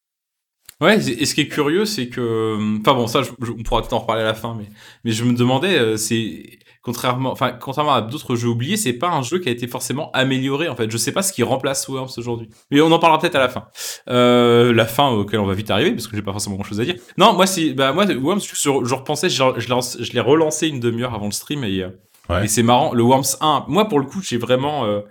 Ouais, 0.79 0.97
et 1.09 1.25
ce 1.25 1.33
qui 1.33 1.41
est 1.41 1.47
curieux, 1.47 1.85
c'est 1.85 2.07
que, 2.07 2.55
enfin 2.81 2.93
bon, 2.93 3.07
ça, 3.07 3.23
je, 3.23 3.31
je- 3.43 3.51
on 3.51 3.63
pourra 3.63 3.81
peut-être 3.81 3.93
en 3.93 3.99
reparler 3.99 4.21
à 4.21 4.25
la 4.25 4.35
fin, 4.35 4.55
mais, 4.55 4.69
mais 5.03 5.11
je 5.11 5.23
me 5.23 5.33
demandais, 5.33 5.79
euh, 5.79 5.97
c'est 5.97 6.59
contrairement, 6.87 7.31
enfin, 7.33 7.51
contrairement 7.51 7.93
à 7.93 8.01
d'autres 8.01 8.35
jeux 8.37 8.47
oubliés, 8.47 8.77
c'est 8.77 8.93
pas 8.93 9.09
un 9.09 9.21
jeu 9.21 9.39
qui 9.39 9.49
a 9.49 9.51
été 9.51 9.67
forcément 9.67 10.09
amélioré 10.13 10.69
en 10.69 10.75
fait. 10.77 10.89
Je 10.89 10.95
sais 10.97 11.11
pas 11.11 11.21
ce 11.21 11.33
qui 11.33 11.43
remplace 11.43 11.85
Worms 11.89 12.07
aujourd'hui, 12.17 12.49
mais 12.71 12.79
on 12.79 12.89
en 12.93 12.97
parlera 12.99 13.19
peut-être 13.19 13.35
à 13.35 13.39
la 13.39 13.49
fin. 13.49 13.65
Euh, 14.09 14.73
la 14.73 14.85
fin 14.85 15.09
auquel 15.09 15.41
on 15.41 15.45
va 15.45 15.53
vite 15.53 15.69
arriver 15.69 15.91
parce 15.91 16.07
que 16.07 16.15
j'ai 16.15 16.21
pas 16.23 16.31
forcément 16.31 16.55
grand-chose 16.55 16.79
à 16.79 16.85
dire. 16.85 16.95
Non, 17.17 17.33
moi, 17.33 17.45
c'est, 17.45 17.73
bah 17.73 17.91
moi, 17.91 18.05
Worms, 18.05 18.39
je, 18.41 18.55
je 18.55 18.95
repensais, 18.95 19.29
je, 19.29 19.43
je 19.57 19.67
l'ai 19.67 19.73
relancé- 19.73 20.01
je 20.03 20.13
l'ai 20.13 20.19
relancé 20.21 20.67
une 20.69 20.79
demi-heure 20.79 21.13
avant 21.13 21.25
le 21.25 21.31
stream 21.31 21.63
et, 21.65 21.81
euh, 21.83 21.89
Ouais. 22.29 22.45
et 22.45 22.47
c'est 22.47 22.63
marrant. 22.63 22.93
Le 22.93 23.03
Worms 23.03 23.35
1, 23.41 23.65
moi 23.67 23.85
pour 23.89 23.99
le 23.99 24.05
coup, 24.05 24.21
j'ai 24.21 24.37
vraiment, 24.37 24.85
euh, 24.85 25.01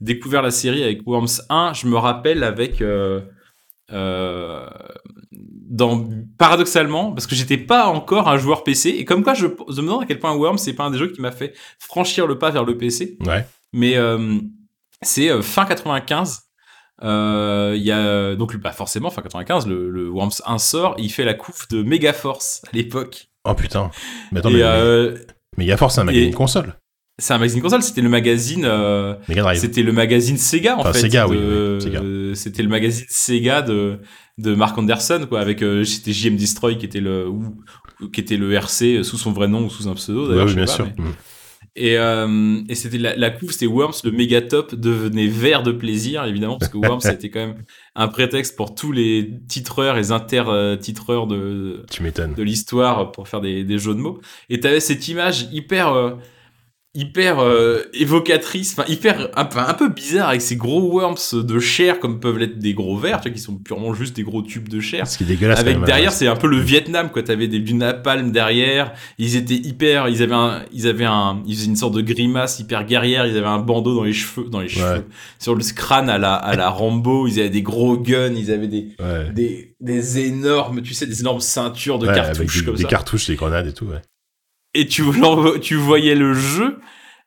découvert 0.00 0.42
la 0.42 0.50
série 0.50 0.82
avec 0.82 1.00
Worms 1.06 1.40
1, 1.48 1.72
je 1.74 1.86
me 1.86 1.96
rappelle 1.96 2.42
avec 2.44 2.82
euh, 2.82 3.20
euh, 3.92 4.66
dans 5.32 6.08
paradoxalement 6.38 7.12
parce 7.12 7.26
que 7.26 7.34
j'étais 7.34 7.56
pas 7.58 7.86
encore 7.86 8.28
un 8.28 8.36
joueur 8.36 8.64
PC 8.64 8.90
et 8.90 9.04
comme 9.04 9.22
quoi 9.22 9.34
je, 9.34 9.46
je 9.68 9.80
me 9.80 9.86
demande 9.86 10.02
à 10.02 10.06
quel 10.06 10.18
point 10.18 10.34
Worms 10.34 10.58
c'est 10.58 10.72
pas 10.72 10.84
un 10.84 10.90
des 10.90 10.98
jeux 10.98 11.08
qui 11.12 11.20
m'a 11.20 11.32
fait 11.32 11.54
franchir 11.78 12.26
le 12.26 12.38
pas 12.38 12.50
vers 12.50 12.64
le 12.64 12.76
PC. 12.76 13.16
Ouais. 13.26 13.46
Mais 13.72 13.96
euh, 13.96 14.38
c'est 15.02 15.30
euh, 15.30 15.42
fin 15.42 15.64
95. 15.66 16.42
Euh, 17.02 17.74
Il 17.76 17.82
y 17.82 17.92
a 17.92 18.34
donc 18.36 18.56
pas 18.60 18.72
forcément 18.72 19.10
fin 19.10 19.20
95 19.22 19.66
le, 19.66 19.90
le 19.90 20.08
Worms 20.08 20.30
1 20.46 20.58
sort 20.58 20.94
il 20.98 21.10
fait 21.12 21.24
la 21.24 21.34
coupe 21.34 21.68
de 21.70 21.82
Megaforce 21.82 22.62
à 22.66 22.74
l'époque. 22.76 23.28
Oh 23.44 23.54
putain. 23.54 23.90
Mais 24.32 24.38
attends, 24.40 24.48
Et 24.50 24.54
mais, 24.54 24.62
mais 24.62 25.64
Megaforce, 25.64 25.94
c'est 25.96 26.00
un 26.00 26.04
magazine 26.04 26.30
et- 26.30 26.32
console. 26.32 26.74
C'est 27.18 27.32
un 27.34 27.38
magazine 27.38 27.62
console, 27.62 27.82
c'était 27.82 28.02
le 28.02 28.08
magazine 28.08 28.64
euh. 28.64 29.14
C'était 29.54 29.82
le 29.82 29.92
magazine 29.92 30.36
Sega 30.36 30.76
en 30.76 30.80
Enfin, 30.80 30.92
fait. 30.92 31.00
Sega, 31.00 31.26
oui, 31.28 31.36
de- 31.36 31.78
oui, 31.84 31.90
euh, 31.96 32.34
C'était 32.34 32.62
le 32.62 32.68
magazine 32.68 33.06
Sega 33.08 33.62
de 33.62 33.98
de 34.38 34.54
Mark 34.54 34.76
Anderson 34.76 35.24
quoi, 35.28 35.40
avec 35.40 35.62
euh, 35.62 35.82
c'était 35.84 36.12
JM 36.12 36.36
Destroy 36.36 36.76
qui 36.76 36.84
était 36.84 37.00
le 37.00 37.26
ou, 37.28 37.56
qui 38.12 38.20
était 38.20 38.36
le 38.36 38.52
RC 38.52 39.02
sous 39.02 39.16
son 39.16 39.32
vrai 39.32 39.48
nom 39.48 39.64
ou 39.64 39.70
sous 39.70 39.88
un 39.88 39.94
pseudo. 39.94 40.24
Ouais, 40.24 40.28
d'ailleurs, 40.30 40.44
oui, 40.44 40.50
sais 40.50 40.56
bien 40.56 40.64
pas, 40.66 40.72
sûr. 40.72 40.86
mais- 40.98 41.04
Mm. 41.04 41.12
Et 41.78 41.98
euh, 41.98 42.60
et 42.70 42.74
c'était 42.74 42.96
la, 42.96 43.14
la 43.16 43.28
couve, 43.28 43.50
c'était 43.52 43.66
Worms, 43.66 43.92
le 44.04 44.10
méga 44.10 44.40
top 44.40 44.74
devenait 44.74 45.26
vert 45.26 45.62
de 45.62 45.72
plaisir 45.72 46.24
évidemment 46.24 46.56
parce 46.56 46.72
que 46.72 46.78
Worms 46.78 47.00
c'était 47.02 47.28
quand 47.28 47.40
même 47.40 47.64
un 47.94 48.08
prétexte 48.08 48.56
pour 48.56 48.74
tous 48.74 48.92
les 48.92 49.30
titreurs 49.46 49.96
et 49.96 50.00
les 50.00 50.10
inter-titreurs 50.10 51.26
de 51.26 51.84
Tu 51.90 52.02
m'étonnes. 52.02 52.32
de 52.34 52.42
l'histoire 52.42 53.12
pour 53.12 53.28
faire 53.28 53.42
des, 53.42 53.62
des 53.64 53.78
jeux 53.78 53.94
de 53.94 53.98
mots. 54.00 54.20
Et 54.48 54.58
t'avais 54.60 54.80
cette 54.80 55.06
image 55.08 55.48
hyper, 55.52 55.92
euh, 55.92 56.12
hyper 56.96 57.38
euh, 57.38 57.82
évocatrice, 57.94 58.74
enfin 58.76 58.90
hyper 58.90 59.28
un, 59.36 59.44
peu- 59.44 59.58
un 59.58 59.74
peu 59.74 59.88
bizarre 59.90 60.30
avec 60.30 60.40
ces 60.40 60.56
gros 60.56 60.80
worms 60.90 61.16
de 61.34 61.58
chair 61.60 62.00
comme 62.00 62.18
peuvent 62.18 62.38
l'être 62.38 62.58
des 62.58 62.74
gros 62.74 62.96
vers, 62.96 63.20
tu 63.20 63.28
vois, 63.28 63.36
qui 63.36 63.40
sont 63.42 63.56
purement 63.56 63.94
juste 63.94 64.16
des 64.16 64.22
gros 64.22 64.42
tubes 64.42 64.68
de 64.68 64.80
chair. 64.80 65.06
Ce 65.06 65.18
qui 65.18 65.24
est 65.24 65.26
dégueulasse. 65.26 65.60
Avec 65.60 65.80
derrière, 65.82 66.10
ouais. 66.10 66.16
c'est 66.16 66.26
un 66.26 66.36
peu 66.36 66.46
le 66.48 66.58
Vietnam, 66.58 67.10
quoi. 67.10 67.22
T'avais 67.22 67.46
des 67.48 67.60
du 67.60 67.74
napalm 67.74 68.32
derrière. 68.32 68.92
Ils 69.18 69.36
étaient 69.36 69.54
hyper, 69.54 70.08
ils 70.08 70.22
avaient 70.22 70.34
un, 70.34 70.62
ils 70.72 70.86
avaient 70.88 71.04
un, 71.04 71.42
ils 71.46 71.54
faisaient 71.54 71.66
une 71.66 71.76
sorte 71.76 71.94
de 71.94 72.00
grimace 72.00 72.58
hyper 72.60 72.84
guerrière. 72.86 73.26
Ils 73.26 73.36
avaient 73.36 73.46
un 73.46 73.58
bandeau 73.58 73.94
dans 73.94 74.04
les 74.04 74.12
cheveux, 74.14 74.48
dans 74.48 74.60
les 74.60 74.68
cheveux, 74.68 75.04
sur 75.38 75.54
le 75.54 75.62
crâne 75.74 76.08
à 76.08 76.18
la, 76.18 76.34
à 76.34 76.56
la 76.56 76.70
Rambo. 76.70 77.26
Ils 77.28 77.38
avaient 77.40 77.50
des 77.50 77.62
gros 77.62 77.96
guns. 77.98 78.34
Ils 78.34 78.50
avaient 78.50 78.68
des, 78.68 78.88
Ouais. 78.98 79.30
des, 79.34 79.74
des 79.80 80.18
énormes, 80.20 80.80
tu 80.82 80.94
sais, 80.94 81.06
des 81.06 81.20
énormes 81.20 81.40
ceintures 81.40 81.98
de 81.98 82.06
Ouais, 82.06 82.12
avec 82.12 82.24
cartouches 82.34 82.58
des, 82.60 82.64
comme 82.64 82.74
des 82.76 82.82
ça 82.82 82.88
cartouches, 82.88 83.26
des 83.26 83.34
grenades 83.36 83.66
et 83.66 83.72
tout, 83.72 83.84
ouais. 83.86 84.00
Et 84.76 84.86
tu, 85.60 85.74
voyais 85.74 86.14
le 86.14 86.34
jeu. 86.34 86.78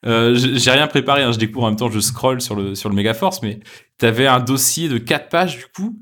Euh, 0.05 0.33
j'ai 0.35 0.71
rien 0.71 0.87
préparé, 0.87 1.23
hein, 1.23 1.31
je 1.31 1.37
découvre 1.37 1.65
en 1.65 1.69
même 1.69 1.75
temps, 1.75 1.89
je 1.89 1.99
scroll 1.99 2.41
sur 2.41 2.55
le, 2.55 2.75
sur 2.75 2.89
le 2.89 2.95
Megaforce, 2.95 3.41
mais 3.41 3.59
t'avais 3.97 4.27
un 4.27 4.39
dossier 4.39 4.87
de 4.87 4.97
4 4.97 5.29
pages 5.29 5.57
du 5.57 5.65
coup, 5.75 5.99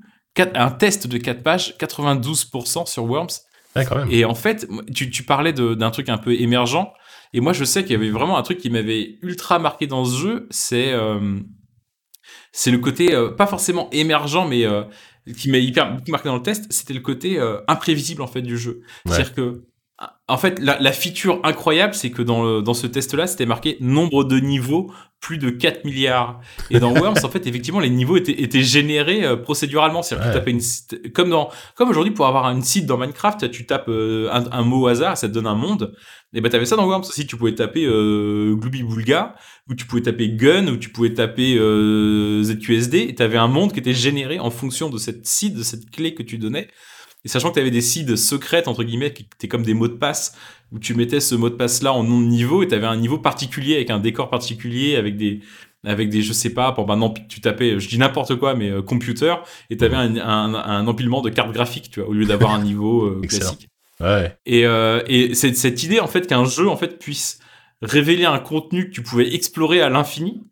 un 0.54 0.70
test 0.70 1.08
de 1.08 1.18
4 1.18 1.42
pages, 1.42 1.75
92% 1.80 2.86
sur 2.86 3.06
Worms. 3.06 3.27
Ouais, 3.75 3.86
quand 3.86 3.96
même. 3.96 4.08
Et 4.12 4.24
en 4.24 4.36
fait, 4.36 4.68
tu, 4.94 5.10
tu 5.10 5.24
parlais 5.24 5.51
d'un 5.51 5.89
truc 5.89 6.10
un 6.10 6.18
peu 6.18 6.34
émergent, 6.34 6.94
et 7.34 7.39
moi 7.39 7.54
je 7.54 7.63
sais 7.63 7.84
qu'il 7.84 7.94
y 7.94 7.96
avait 7.96 8.12
vraiment 8.12 8.38
un 8.38 8.44
truc 8.44 8.60
qui 8.60 8.70
m'avait 8.70 9.18
ultra 9.24 9.58
marqué 9.58 9.88
dans 9.88 10.06
ce 10.06 10.16
jeu, 10.16 10.48
c'est 10.51 10.94
euh, 10.94 11.39
c'est 12.51 12.72
le 12.72 12.77
côté, 12.77 13.16
euh, 13.16 13.32
pas 13.32 13.48
forcément 13.48 13.89
émergent, 13.92 14.48
mais 14.48 14.63
qui 15.36 15.50
m'a 15.50 15.58
hyper 15.58 15.98
marqué 16.08 16.30
dans 16.30 16.36
le 16.36 16.44
test, 16.44 16.72
c'était 16.72 16.94
le 16.94 17.01
côté 17.01 17.39
imprévisible 17.68 18.22
en 18.22 18.27
fait 18.27 18.44
du 18.44 18.60
jeu. 18.60 18.82
Ouais. 19.06 19.13
C'est-à-dire 19.13 19.34
que, 19.34 19.63
en 20.29 20.38
fait, 20.38 20.60
la, 20.60 20.77
la 20.79 20.91
feature 20.91 21.39
incroyable, 21.43 21.93
c'est 21.93 22.12
que 22.12 22.22
dans, 22.22 22.43
le- 22.43 22.62
dans 22.62 22.74
ce 22.74 22.86
test-là, 22.88 23.27
c'était 23.27 23.46
marqué 23.46 23.77
nombre 23.79 24.24
de 24.25 24.39
niveaux, 24.39 24.91
plus 25.21 25.38
de 25.38 25.49
4 25.49 25.84
milliards. 25.86 26.39
Et 26.69 26.80
dans 26.80 26.93
Worms, 26.93 27.17
en 27.23 27.30
fait, 27.30 27.47
effectivement, 27.47 27.80
les 27.80 27.89
niveaux 27.89 28.17
étaient, 28.17 28.39
étaient 28.43 28.62
générés 28.62 29.23
euh, 29.25 29.36
procéduralement. 29.38 30.02
C'est-à-dire 30.04 30.28
que 30.28 30.34
tu 30.34 30.39
tapais 30.39 30.52
une, 30.52 31.12
comme 31.13 31.30
dans, 31.30 31.49
comme 31.75 31.89
aujourd'hui, 31.89 32.13
pour 32.13 32.28
avoir 32.28 32.45
une 32.52 32.62
site 32.62 32.86
dans 32.86 32.97
Minecraft, 32.97 33.49
tu 33.49 33.65
tapes 33.65 33.88
euh, 33.89 34.30
un, 34.32 34.43
un 34.52 34.62
mot 34.63 34.82
au 34.82 34.88
hasard, 34.88 35.17
ça 35.17 35.28
te 35.30 35.34
donne 35.34 35.47
un 35.47 35.56
monde. 35.56 35.93
Et 36.34 36.41
ben, 36.41 36.49
t'avais 36.49 36.65
ça 36.65 36.75
dans 36.75 36.86
Worms 36.86 37.06
aussi. 37.08 37.25
Tu 37.25 37.36
pouvais 37.38 37.56
taper 37.56 37.86
euh, 37.86 38.54
Glooby 38.56 38.84
Boulga, 38.84 39.34
ou 39.69 39.75
tu 39.75 39.86
pouvais 39.86 40.02
taper 40.04 40.30
Gun, 40.30 40.67
ou 40.67 40.78
tu 40.78 40.89
pouvais 40.89 41.13
taper 41.13 41.56
euh, 41.58 42.43
ZQSD, 42.43 42.99
et 43.10 43.15
t'avais 43.15 43.38
un 43.38 43.47
monde 43.47 43.71
qui 43.73 43.80
était 43.80 43.93
généré 43.93 44.39
en 44.39 44.49
fonction 44.52 44.89
de 44.89 44.97
cette 44.97 45.25
site, 45.25 45.56
de 45.56 45.63
cette 45.63 45.89
clé 45.89 46.13
que 46.13 46.21
tu 46.21 46.38
donnais. 46.38 46.67
Et 47.25 47.30
sachant 47.30 47.49
que 47.49 47.56
tu 47.56 47.60
avais 47.60 47.71
des 47.71 47.82
seeds 47.82 48.15
secrètes, 48.15 48.67
entre 48.67 48.84
guillemets, 48.84 49.12
qui 49.12 49.23
étaient 49.23 49.47
comme 49.47 49.63
des 49.63 49.73
mots 49.73 49.88
de 49.88 49.93
passe, 49.93 50.36
où 50.71 50.80
tu 50.80 50.93
mettais 50.93 51.19
ce 51.19 51.36
mot 51.36 51.49
de 51.49 51.56
passe-là 51.56 51.93
en 51.93 52.03
nom 52.03 52.21
de 52.21 52.27
niveau, 52.27 52.63
et 52.63 52.67
tu 52.67 52.75
avais 52.75 52.88
un 52.88 52.95
niveau 52.97 53.17
particulier, 53.17 53.75
avec 53.75 53.89
un 53.89 53.99
décor 53.99 54.30
particulier, 54.30 54.95
avec 54.95 55.17
des, 55.17 55.41
avec 55.86 56.10
des 56.10 56.21
je 56.21 56.34
sais 56.34 56.51
pas, 56.51 56.71
pour 56.71 56.88
tu 57.27 57.41
tapais, 57.41 57.80
je 57.80 57.88
dis 57.88 57.97
n'importe 57.97 58.36
quoi, 58.36 58.56
mais 58.56 58.69
euh, 58.69 58.82
computer, 58.82 59.36
et 59.69 59.77
tu 59.77 59.84
avais 59.84 59.95
un, 59.95 60.15
un, 60.17 60.53
un 60.53 60.88
empilement 60.88 61.21
de 61.21 61.30
cartes 61.30 61.51
graphiques, 61.51 61.89
tu 61.91 61.99
vois, 62.01 62.10
au 62.10 62.13
lieu 62.13 62.25
d'avoir 62.25 62.53
un 62.53 62.63
niveau 62.63 63.06
euh, 63.06 63.21
classique. 63.27 63.67
Ouais. 63.99 64.38
Et, 64.45 64.65
euh, 64.65 65.01
et 65.08 65.34
cette 65.34 65.84
idée, 65.84 65.99
en 65.99 66.08
fait, 66.08 66.27
qu'un 66.27 66.45
jeu, 66.45 66.69
en 66.69 66.77
fait, 66.77 66.99
puisse 66.99 67.39
révéler 67.82 68.25
un 68.25 68.39
contenu 68.39 68.89
que 68.89 68.91
tu 68.91 69.01
pouvais 69.01 69.34
explorer 69.34 69.82
à 69.82 69.89
l'infini, 69.89 70.43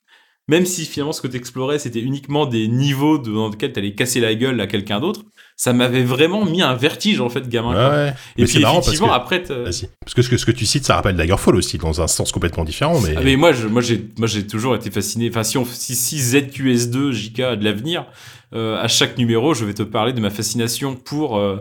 même 0.47 0.65
si 0.65 0.85
finalement 0.85 1.11
ce 1.13 1.21
que 1.21 1.27
tu 1.27 1.37
explorais, 1.37 1.79
c'était 1.79 1.99
uniquement 2.01 2.45
des 2.45 2.67
niveaux 2.67 3.17
de- 3.17 3.31
dans 3.31 3.49
lesquels 3.49 3.73
tu 3.73 3.79
allais 3.79 3.95
casser 3.95 4.19
la 4.19 4.35
gueule 4.35 4.59
à 4.61 4.67
quelqu'un 4.67 4.99
d'autre, 4.99 5.21
ça 5.57 5.71
m'avait 5.73 6.03
vraiment 6.03 6.45
mis 6.45 6.61
un 6.61 6.75
vertige, 6.75 7.21
en 7.21 7.29
fait, 7.29 7.47
gamin. 7.49 7.73
Ouais. 7.73 8.09
Et 8.37 8.41
Mais 8.41 8.47
puis 8.47 8.59
marrant 8.59 8.75
parce 8.75 8.87
effectivement, 8.87 9.07
que- 9.13 9.15
après. 9.17 9.41
Parce 9.43 9.81
que 10.13 10.21
ce, 10.21 10.29
que 10.29 10.37
ce 10.37 10.45
que 10.45 10.51
tu 10.51 10.65
cites, 10.65 10.85
ça 10.85 10.95
rappelle 10.95 11.15
Daggerfall 11.15 11.55
aussi, 11.55 11.77
dans 11.77 12.01
un 12.01 12.07
sens 12.07 12.31
complètement 12.31 12.63
différent, 12.65 12.99
mais. 12.99 13.15
Ah, 13.17 13.21
mais 13.23 13.37
moi, 13.37 13.53
je, 13.53 13.67
moi, 13.67 13.81
j'ai, 13.81 14.05
moi, 14.17 14.27
j'ai 14.27 14.45
toujours 14.45 14.75
été 14.75 14.91
fasciné. 14.91 15.29
Enfin, 15.29 15.43
si 15.43 15.57
on, 15.57 15.65
si, 15.65 15.95
si 15.95 16.17
ZQS2, 16.17 17.11
JK 17.11 17.37
de 17.57 17.63
l'avenir, 17.63 18.05
euh, 18.53 18.77
à 18.77 18.87
chaque 18.87 19.17
numéro, 19.17 19.53
je 19.53 19.65
vais 19.65 19.73
te 19.73 19.83
parler 19.83 20.13
de 20.13 20.19
ma 20.21 20.29
fascination 20.29 20.95
pour 20.95 21.37
euh, 21.37 21.57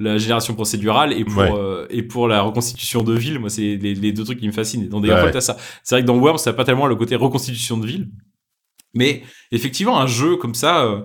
la 0.00 0.18
génération 0.18 0.54
procédurale 0.54 1.12
et 1.12 1.24
pour 1.24 1.38
Ouais. 1.42 1.52
euh, 1.54 1.86
et 1.90 2.02
pour 2.02 2.26
la 2.26 2.40
reconstitution 2.42 3.02
de 3.02 3.14
ville. 3.14 3.38
Moi, 3.38 3.50
c'est 3.50 3.76
les, 3.76 3.94
les 3.94 4.12
deux 4.12 4.24
trucs 4.24 4.40
qui 4.40 4.46
me 4.46 4.52
fascinent. 4.52 4.88
Dans 4.88 5.00
des 5.00 5.08
Ouais, 5.10 5.22
ouais. 5.22 5.30
t'as 5.30 5.40
ça. 5.40 5.56
C'est 5.84 5.94
vrai 5.94 6.02
que 6.02 6.06
dans 6.08 6.16
Worms, 6.16 6.38
ça 6.38 6.50
n'a 6.50 6.56
pas 6.56 6.64
tellement 6.64 6.86
le 6.86 6.96
côté 6.96 7.14
reconstitution 7.16 7.76
de 7.78 7.86
ville, 7.86 8.08
mais 8.94 9.22
effectivement, 9.52 10.00
un 10.00 10.06
jeu 10.06 10.36
comme 10.36 10.54
ça. 10.54 10.84
euh, 10.84 11.00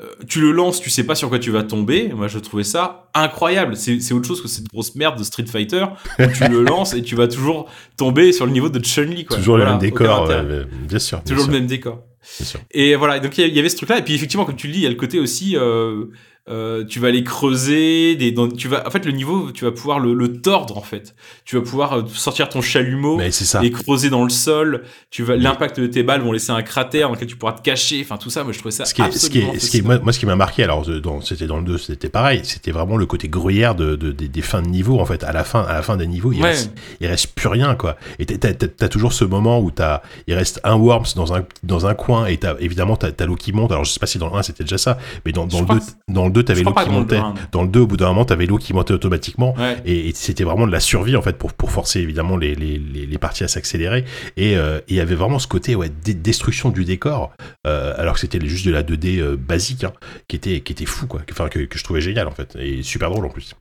euh, 0.00 0.06
tu 0.26 0.40
le 0.40 0.50
lances, 0.50 0.80
tu 0.80 0.90
sais 0.90 1.04
pas 1.04 1.14
sur 1.14 1.28
quoi 1.28 1.38
tu 1.38 1.52
vas 1.52 1.62
tomber. 1.62 2.08
Moi, 2.12 2.26
je 2.26 2.40
trouvais 2.40 2.64
ça 2.64 3.10
incroyable. 3.14 3.76
C'est 3.76 4.12
autre 4.12 4.26
chose 4.26 4.42
que 4.42 4.48
cette 4.48 4.66
grosse 4.66 4.96
merde 4.96 5.16
de 5.16 5.22
Street 5.22 5.46
Fighter 5.46 5.84
où 6.18 6.24
tu 6.36 6.48
le 6.48 6.62
lances 6.64 6.94
et 6.94 7.02
tu 7.02 7.14
vas 7.14 7.28
toujours 7.28 7.70
tomber 7.96 8.32
sur 8.32 8.44
le 8.44 8.50
niveau 8.50 8.68
de 8.68 8.84
Chun-Li. 8.84 9.24
quoi. 9.24 9.36
Toujours 9.36 9.54
Voilà, 9.56 9.70
le 9.74 9.78
même 9.78 9.80
décor, 9.80 10.26
bien 10.26 10.98
sûr. 10.98 11.18
bien 11.18 11.24
Toujours 11.24 11.44
sûr, 11.44 11.52
le 11.52 11.58
même 11.60 11.68
décor. 11.68 12.02
bien 12.38 12.44
sûr. 12.46 12.58
Et 12.72 12.96
voilà, 12.96 13.20
donc 13.20 13.38
il 13.38 13.42
y 13.42 13.44
a- 13.44 13.46
il 13.46 13.54
y 13.54 13.58
avait 13.60 13.68
ce 13.68 13.76
truc-là. 13.76 13.98
Et 14.00 14.02
puis 14.02 14.14
effectivement, 14.14 14.44
comme 14.44 14.56
tu 14.56 14.66
le 14.66 14.72
dis, 14.72 14.80
il 14.80 14.82
y 14.82 14.86
a 14.86 14.90
le 14.90 14.96
côté 14.96 15.20
aussi, 15.20 15.56
euh, 15.56 16.06
euh, 16.48 16.84
tu 16.84 17.00
vas 17.00 17.08
aller 17.08 17.24
creuser, 17.24 18.16
des, 18.16 18.32
dans- 18.32 18.48
tu 18.48 18.68
vas, 18.68 18.86
en 18.86 18.90
fait, 18.90 19.04
le 19.06 19.12
niveau, 19.12 19.50
tu 19.52 19.64
vas 19.64 19.72
pouvoir 19.72 19.98
le, 19.98 20.12
le 20.14 20.40
tordre 20.40 20.76
en 20.76 20.82
fait. 20.82 21.14
Tu 21.44 21.56
vas 21.56 21.62
pouvoir 21.62 21.92
euh, 21.98 22.02
sortir 22.12 22.48
ton 22.48 22.60
chalumeau 22.60 23.18
ça. 23.30 23.64
et 23.64 23.70
creuser 23.70 24.10
dans 24.10 24.24
le 24.24 24.30
sol. 24.30 24.82
Tu 25.10 25.22
vas, 25.22 25.36
l'impact 25.36 25.80
de 25.80 25.86
tes 25.86 26.02
balles 26.02 26.20
vont 26.22 26.32
laisser 26.32 26.50
un 26.50 26.62
cratère 26.62 27.08
dans 27.08 27.14
lequel 27.14 27.28
tu 27.28 27.36
pourras 27.36 27.52
te 27.52 27.62
cacher. 27.62 28.00
Enfin 28.02 28.16
tout 28.16 28.30
ça, 28.30 28.44
moi 28.44 28.52
je 28.52 28.58
trouvais 28.58 28.72
ça 28.72 28.84
Ce 28.84 28.92
qui 28.94 29.02
est, 29.02 29.10
ce 29.12 29.30
qui 29.30 29.38
est, 29.38 29.58
ce 29.58 29.70
qui 29.70 29.78
est- 29.78 29.82
moi, 29.82 29.98
moi, 30.00 30.12
ce 30.12 30.18
qui 30.18 30.26
m'a 30.26 30.36
marqué, 30.36 30.62
alors 30.64 30.88
euh, 30.88 31.00
c'était 31.22 31.46
dans 31.46 31.58
le 31.58 31.64
2, 31.64 31.78
c'était 31.78 32.08
pareil, 32.08 32.40
c'était 32.44 32.72
vraiment 32.72 32.96
le 32.96 33.06
côté 33.06 33.28
gruyère 33.28 33.74
de, 33.74 33.96
de- 33.96 34.12
des, 34.12 34.28
des 34.28 34.42
fins 34.42 34.62
de 34.62 34.68
niveau, 34.68 35.00
en 35.00 35.06
fait. 35.06 35.24
À 35.24 35.32
la 35.32 35.44
fin, 35.44 35.62
à 35.62 35.72
la 35.74 35.82
fin 35.82 35.96
des 35.96 36.06
niveaux, 36.06 36.32
il, 36.32 36.42
Ouais. 36.42 36.50
reste, 36.50 36.72
il 37.00 37.06
reste 37.06 37.28
plus 37.34 37.48
rien, 37.48 37.74
quoi. 37.74 37.96
Et 38.18 38.26
t'as, 38.26 38.52
t'as 38.52 38.88
toujours 38.88 39.12
ce 39.14 39.24
moment 39.24 39.60
où 39.60 39.70
t'as, 39.70 40.02
il 40.26 40.34
reste 40.34 40.60
un 40.64 40.76
Worms 40.76 41.06
dans 41.16 41.32
un, 41.34 41.44
dans 41.62 41.86
un 41.86 41.94
coin, 41.94 42.26
et 42.26 42.36
t'as, 42.36 42.54
évidemment, 42.60 42.96
t'as, 42.96 43.12
t'as 43.12 43.24
l'eau 43.26 43.36
qui 43.36 43.52
monte. 43.52 43.72
Alors, 43.72 43.84
je 43.84 43.92
sais 43.92 44.00
pas 44.00 44.06
si 44.06 44.18
dans 44.18 44.28
le 44.28 44.34
1 44.36 44.42
c'était 44.42 44.64
déjà 44.64 44.76
ça, 44.78 44.98
mais 45.24 45.32
dans, 45.32 45.44
le 45.44 45.48
crois 45.64 45.76
2, 45.76 45.80
dans 46.12 46.26
le 46.26 46.32
2, 46.34 46.42
t'avais 46.42 46.60
je 46.60 46.64
l'eau 46.64 46.70
crois 46.72 46.82
qui 46.82 46.88
pas 46.90 46.94
dans 46.94 47.00
le 47.00 47.04
montait. 47.04 47.40
2, 47.40 47.48
Dans 47.52 47.62
le 47.62 47.68
2, 47.68 47.80
au 47.80 47.86
bout 47.86 47.96
d'un 47.96 48.08
moment, 48.08 48.24
t'avais 48.26 48.46
l'eau 48.46 48.58
qui 48.58 48.74
montait 48.74 48.92
automatiquement. 48.92 49.54
Ouais. 49.58 49.78
Et, 49.86 50.08
et 50.08 50.12
c'était 50.14 50.44
vraiment 50.44 50.66
de 50.66 50.72
la 50.72 50.80
survie 50.80 51.16
en 51.16 51.22
fait 51.22 51.38
pour, 51.38 51.52
pour 51.54 51.70
forcer 51.70 52.00
évidemment 52.00 52.36
les, 52.36 52.54
les, 52.54 52.78
les, 52.78 53.06
les 53.06 53.18
parties 53.18 53.44
à 53.44 53.48
s'accélérer 53.48 54.04
et 54.36 54.56
euh, 54.56 54.80
il 54.88 54.96
y 54.96 55.00
avait 55.00 55.14
vraiment 55.14 55.38
ce 55.38 55.46
côté 55.46 55.74
ouais, 55.74 55.88
destruction 55.88 56.70
du 56.70 56.84
décor 56.84 57.32
euh, 57.66 57.94
alors 57.96 58.14
que 58.14 58.20
c'était 58.20 58.44
juste 58.44 58.66
de 58.66 58.72
la 58.72 58.82
2D 58.82 59.18
euh, 59.20 59.36
basique 59.36 59.84
hein, 59.84 59.92
qui 60.28 60.36
était 60.36 60.60
qui 60.60 60.72
était 60.72 60.86
fou 60.86 61.06
quoi 61.06 61.22
enfin 61.30 61.48
que, 61.48 61.60
que 61.60 61.78
je 61.78 61.84
trouvais 61.84 62.00
génial 62.00 62.28
en 62.28 62.32
fait 62.32 62.56
et 62.58 62.82
super 62.82 63.10
drôle 63.10 63.24
en 63.26 63.30
plus 63.30 63.54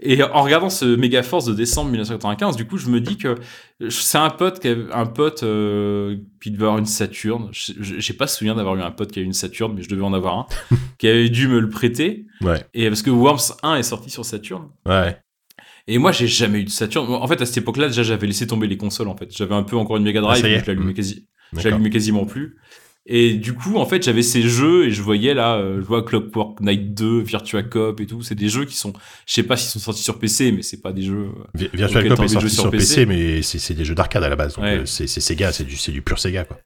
Et 0.00 0.22
en 0.22 0.42
regardant 0.42 0.70
ce 0.70 0.84
Mega 0.84 1.22
Force 1.22 1.44
de 1.44 1.54
décembre 1.54 1.90
1995, 1.90 2.56
du 2.56 2.66
coup, 2.66 2.78
je 2.78 2.88
me 2.88 3.00
dis 3.00 3.16
que 3.16 3.36
c'est 3.90 4.18
un 4.18 4.30
pote 4.30 4.60
qui 4.60 4.68
a, 4.68 4.74
un 4.92 5.06
pote 5.06 5.42
euh, 5.42 6.16
qui 6.42 6.50
devait 6.50 6.64
avoir 6.64 6.78
une 6.78 6.86
Saturne. 6.86 7.48
J'ai 7.52 8.14
pas 8.14 8.26
souvenir 8.26 8.54
d'avoir 8.54 8.76
eu 8.76 8.82
un 8.82 8.90
pote 8.90 9.12
qui 9.12 9.20
a 9.20 9.22
eu 9.22 9.26
une 9.26 9.32
Saturne, 9.32 9.74
mais 9.74 9.82
je 9.82 9.88
devais 9.88 10.02
en 10.02 10.12
avoir 10.12 10.38
un 10.38 10.46
qui 10.98 11.08
avait 11.08 11.28
dû 11.28 11.48
me 11.48 11.60
le 11.60 11.68
prêter. 11.68 12.26
ouais 12.40 12.64
Et 12.74 12.88
parce 12.88 13.02
que 13.02 13.10
Worms 13.10 13.54
1 13.62 13.76
est 13.76 13.82
sorti 13.82 14.10
sur 14.10 14.24
Saturn. 14.24 14.68
ouais 14.86 15.16
Et 15.86 15.98
moi, 15.98 16.12
j'ai 16.12 16.26
jamais 16.26 16.60
eu 16.60 16.64
de 16.64 16.70
Saturn. 16.70 17.12
En 17.12 17.26
fait, 17.26 17.40
à 17.40 17.46
cette 17.46 17.58
époque-là, 17.58 17.88
déjà, 17.88 18.02
j'avais 18.02 18.26
laissé 18.26 18.46
tomber 18.46 18.66
les 18.66 18.76
consoles. 18.76 19.08
En 19.08 19.16
fait, 19.16 19.34
j'avais 19.36 19.54
un 19.54 19.62
peu 19.62 19.76
encore 19.76 19.96
une 19.96 20.04
Mega 20.04 20.20
Ah, 20.20 20.38
Drive, 20.38 20.44
mais 20.44 20.58
je 20.58 20.92
quasi, 20.92 21.26
l'allumais 21.52 21.90
quasiment 21.90 22.26
plus. 22.26 22.56
Et 23.10 23.34
du 23.34 23.54
coup, 23.54 23.76
en 23.78 23.86
fait, 23.86 24.02
j'avais 24.02 24.20
ces 24.22 24.42
jeux 24.42 24.84
et 24.86 24.90
je 24.90 25.00
voyais 25.00 25.32
là, 25.32 25.56
euh, 25.56 25.76
je 25.80 25.86
vois 25.86 26.02
Clockwork 26.02 26.60
Night 26.60 26.92
2, 26.92 27.20
Virtua 27.20 27.62
Cop 27.62 27.98
et 28.00 28.06
tout. 28.06 28.20
C'est 28.22 28.34
des 28.34 28.50
jeux 28.50 28.66
qui 28.66 28.76
sont, 28.76 28.92
je 29.26 29.32
sais 29.32 29.42
pas 29.42 29.56
s'ils 29.56 29.70
sont 29.70 29.78
sortis 29.78 30.02
sur 30.02 30.18
PC, 30.18 30.52
mais 30.52 30.60
c'est 30.60 30.82
pas 30.82 30.92
des 30.92 31.00
jeux. 31.02 31.28
euh, 31.34 31.44
Vi- 31.54 31.70
Virtual 31.72 32.02
auquel 32.04 32.16
Cop 32.16 32.24
est 32.26 32.28
sorti 32.28 32.50
sur 32.50 32.70
PC, 32.70 33.06
PC, 33.06 33.06
mais 33.06 33.40
c'est 33.40 33.72
des 33.72 33.86
jeux 33.86 33.94
d'arcade 33.94 34.22
à 34.24 34.28
la 34.28 34.36
base 34.36 34.54
donc 34.56 34.64
Ouais. 34.64 34.80
euh, 34.80 34.84
c'est 34.84 35.06
Sega 35.06 35.52
c'est 35.52 35.64
du 35.64 35.76
du 35.90 36.02
pur 36.02 36.18
Sega 36.18 36.44
quoi 36.44 36.58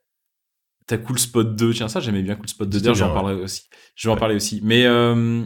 t'as 0.87 0.99
Cool 0.99 1.19
Spot 1.21 1.55
2, 1.55 1.75
tiens 1.75 1.87
ça 1.89 2.01
j'aimais 2.01 2.23
bien 2.23 2.35
Cool 2.35 2.49
Spot 2.49 2.69
2, 2.69 2.81
d'ailleurs 2.81 2.95
j'en 2.97 3.15
parlerai 3.15 3.35
aussi. 3.41 3.63
Je 3.95 4.09
vais 4.09 4.13
en 4.13 4.17
parler 4.17 4.35
aussi. 4.35 4.61
Mais 4.65 4.85
euh, 4.85 5.43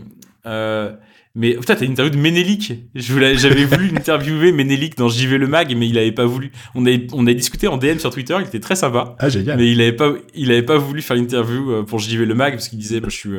euh, 0.47 0.93
mais 1.37 1.55
putain, 1.55 1.77
t'as 1.77 1.85
une 1.85 1.93
interview 1.93 2.13
de 2.13 2.19
Ménélique. 2.19 2.73
J'avais 2.95 3.65
voulu 3.67 3.91
interviewer 3.95 4.51
Ménélique 4.53 4.97
dans 4.97 5.09
JV 5.09 5.37
le 5.39 5.47
Mag, 5.47 5.73
mais 5.77 5.87
il 5.87 5.99
avait 5.99 6.11
pas 6.11 6.25
voulu. 6.25 6.51
On 6.75 6.87
a, 6.87 6.91
on 7.13 7.27
a 7.27 7.35
discuté 7.35 7.69
en 7.69 7.77
DM 7.77 7.99
sur 7.99 8.11
Twitter, 8.11 8.35
il 8.41 8.47
était 8.47 8.59
très 8.61 8.75
sympa. 8.75 9.15
Ah, 9.19 9.29
génial. 9.29 9.59
Mais 9.59 9.71
il 9.71 9.81
avait 9.81 9.93
pas, 9.93 10.13
il 10.35 10.51
avait 10.51 10.63
pas 10.63 10.79
voulu 10.79 11.03
faire 11.03 11.17
l'interview 11.17 11.71
euh, 11.71 11.83
pour 11.85 11.99
JV 11.99 12.25
le 12.25 12.35
Mag 12.35 12.55
parce 12.55 12.69
qu'il 12.69 12.79
disait, 12.79 13.01
bah, 13.01 13.09
je 13.11 13.17
suis, 13.17 13.31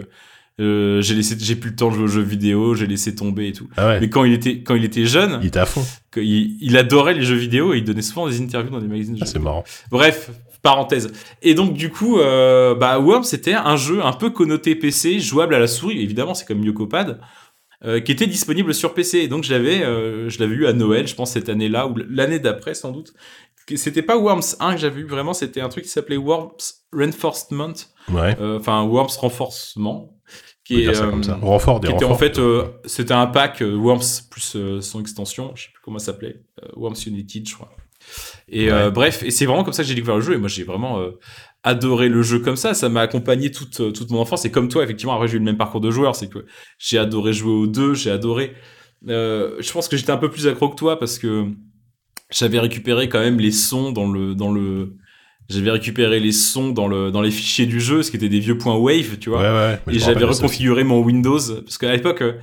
euh, 0.61 1.01
j'ai 1.01 1.15
laissé, 1.15 1.35
j'ai 1.39 1.55
plus 1.55 1.71
le 1.71 1.75
temps 1.75 1.89
de 1.89 1.95
jouer 1.95 2.03
aux 2.03 2.07
jeux 2.07 2.21
vidéo, 2.21 2.75
j'ai 2.75 2.87
laissé 2.87 3.15
tomber 3.15 3.47
et 3.47 3.51
tout. 3.53 3.67
Ah 3.77 3.87
ouais. 3.87 3.99
Mais 3.99 4.09
quand 4.09 4.23
il 4.23 4.33
était, 4.33 4.61
quand 4.61 4.75
il 4.75 4.83
était 4.85 5.05
jeune, 5.05 5.39
Il 5.41 5.47
était 5.47 5.59
à 5.59 5.65
fond. 5.65 5.83
il, 6.17 6.57
il 6.61 6.77
adorait 6.77 7.15
les 7.15 7.23
jeux 7.23 7.35
vidéo 7.35 7.73
et 7.73 7.77
il 7.79 7.83
donnait 7.83 8.01
souvent 8.01 8.27
des 8.29 8.39
interviews 8.41 8.71
dans 8.71 8.79
des 8.79 8.87
magazines 8.87 9.15
de 9.15 9.19
Ah, 9.21 9.25
jeux 9.25 9.31
c'est 9.33 9.39
marrant. 9.39 9.63
Bref, 9.91 10.29
parenthèse. 10.61 11.11
Et 11.41 11.53
donc 11.53 11.73
du 11.73 11.89
coup, 11.89 12.19
euh, 12.19 12.75
bah 12.75 12.99
Worms 12.99 13.23
c'était 13.23 13.53
un 13.53 13.75
jeu 13.75 14.03
un 14.03 14.13
peu 14.13 14.29
connoté 14.31 14.75
PC, 14.75 15.19
jouable 15.19 15.53
à 15.55 15.59
la 15.59 15.67
souris. 15.67 16.01
Évidemment, 16.01 16.33
c'est 16.33 16.45
comme 16.45 16.63
Yokopad, 16.63 17.19
euh, 17.85 17.99
qui 17.99 18.11
était 18.11 18.27
disponible 18.27 18.73
sur 18.73 18.93
PC. 18.93 19.19
Et 19.19 19.27
donc 19.27 19.43
je 19.43 19.53
l'avais, 19.53 19.83
euh, 19.83 20.29
je 20.29 20.39
l'avais 20.39 20.55
eu 20.55 20.65
à 20.67 20.73
Noël, 20.73 21.07
je 21.07 21.15
pense 21.15 21.31
cette 21.31 21.49
année-là 21.49 21.87
ou 21.87 21.95
l'année 22.09 22.39
d'après 22.39 22.73
sans 22.73 22.91
doute. 22.91 23.13
C'était 23.75 24.01
pas 24.01 24.17
Worms 24.17 24.55
1 24.61 24.75
que 24.75 24.79
j'avais 24.79 25.01
eu 25.01 25.05
vraiment, 25.05 25.33
c'était 25.33 25.59
un 25.61 25.67
truc 25.69 25.83
qui 25.83 25.89
s'appelait 25.89 26.15
Worms 26.17 26.55
Reinforcement, 26.93 27.73
Ouais. 28.11 28.35
euh, 28.39 28.59
enfin 28.59 28.83
Worms 28.83 29.09
Renforcement, 29.19 30.17
qui 30.63 30.83
est 30.83 30.93
ça 30.93 31.07
comme 31.07 31.23
ça. 31.23 31.37
Renfort 31.41 31.79
des 31.81 31.89
qui 31.89 31.93
était 31.93 32.05
en 32.05 32.15
fait, 32.15 32.39
c'était 32.85 33.13
un 33.13 33.27
pack 33.27 33.61
Worms 33.61 34.23
plus 34.31 34.57
son 34.81 35.01
extension, 35.01 35.51
je 35.55 35.63
sais 35.63 35.69
plus 35.73 35.81
comment 35.83 35.99
ça 35.99 36.07
s'appelait, 36.07 36.41
Worms 36.75 36.95
United, 37.05 37.47
je 37.47 37.55
crois. 37.55 37.69
Et 38.47 38.71
Ouais. 38.71 38.89
bref, 38.89 39.21
et 39.23 39.31
c'est 39.31 39.45
vraiment 39.45 39.65
comme 39.65 39.73
ça 39.73 39.83
que 39.83 39.89
j'ai 39.89 39.95
découvert 39.95 40.15
le 40.15 40.21
jeu. 40.21 40.33
Et 40.35 40.37
moi, 40.37 40.47
j'ai 40.47 40.63
vraiment 40.63 41.03
adoré 41.63 42.09
le 42.09 42.21
jeu 42.21 42.39
comme 42.39 42.55
ça. 42.55 42.73
Ça 42.73 42.89
m'a 42.89 43.01
accompagné 43.01 43.51
toute 43.51 43.79
euh, 43.79 43.91
toute 43.91 44.09
mon 44.09 44.19
enfance. 44.19 44.45
Et 44.45 44.51
comme 44.51 44.69
toi, 44.69 44.83
effectivement, 44.83 45.13
après 45.13 45.27
j'ai 45.27 45.35
eu 45.35 45.39
le 45.39 45.45
même 45.45 45.57
parcours 45.57 45.81
de 45.81 45.91
joueur, 45.91 46.15
c'est 46.15 46.29
que 46.29 46.45
j'ai 46.79 46.97
adoré 46.97 47.33
jouer 47.33 47.51
aux 47.51 47.67
deux, 47.67 47.93
j'ai 47.93 48.11
adoré. 48.11 48.53
Euh, 49.07 49.55
je 49.59 49.71
pense 49.71 49.87
que 49.87 49.97
j'étais 49.97 50.11
un 50.11 50.17
peu 50.17 50.29
plus 50.29 50.47
accro 50.47 50.69
que 50.69 50.75
toi 50.75 50.97
parce 50.97 51.19
que 51.19 51.45
j'avais 52.31 52.59
récupéré 52.59 53.09
quand 53.09 53.19
même 53.19 53.39
les 53.39 53.51
sons 53.51 53.91
dans 53.91 54.09
le 54.09 54.35
dans 54.35 54.51
le 54.51 54.95
j'avais 55.49 55.71
récupéré 55.71 56.19
les 56.19 56.33
sons 56.33 56.69
dans 56.69 56.87
le 56.87 57.11
dans 57.11 57.21
les 57.21 57.31
fichiers 57.31 57.65
du 57.65 57.79
jeu, 57.79 58.03
ce 58.03 58.11
qui 58.11 58.17
était 58.17 58.29
des 58.29 58.39
vieux 58.39 58.57
points 58.57 58.75
wave, 58.75 59.17
tu 59.19 59.29
vois. 59.29 59.41
Ouais, 59.41 59.77
ouais. 59.87 59.95
Et 59.95 59.99
j'avais 59.99 60.25
reconfiguré 60.25 60.83
mon 60.83 60.99
Windows 61.01 61.39
parce 61.63 61.77
qu'à 61.77 61.91
l'époque, 61.93 62.21
euh, 62.21 62.33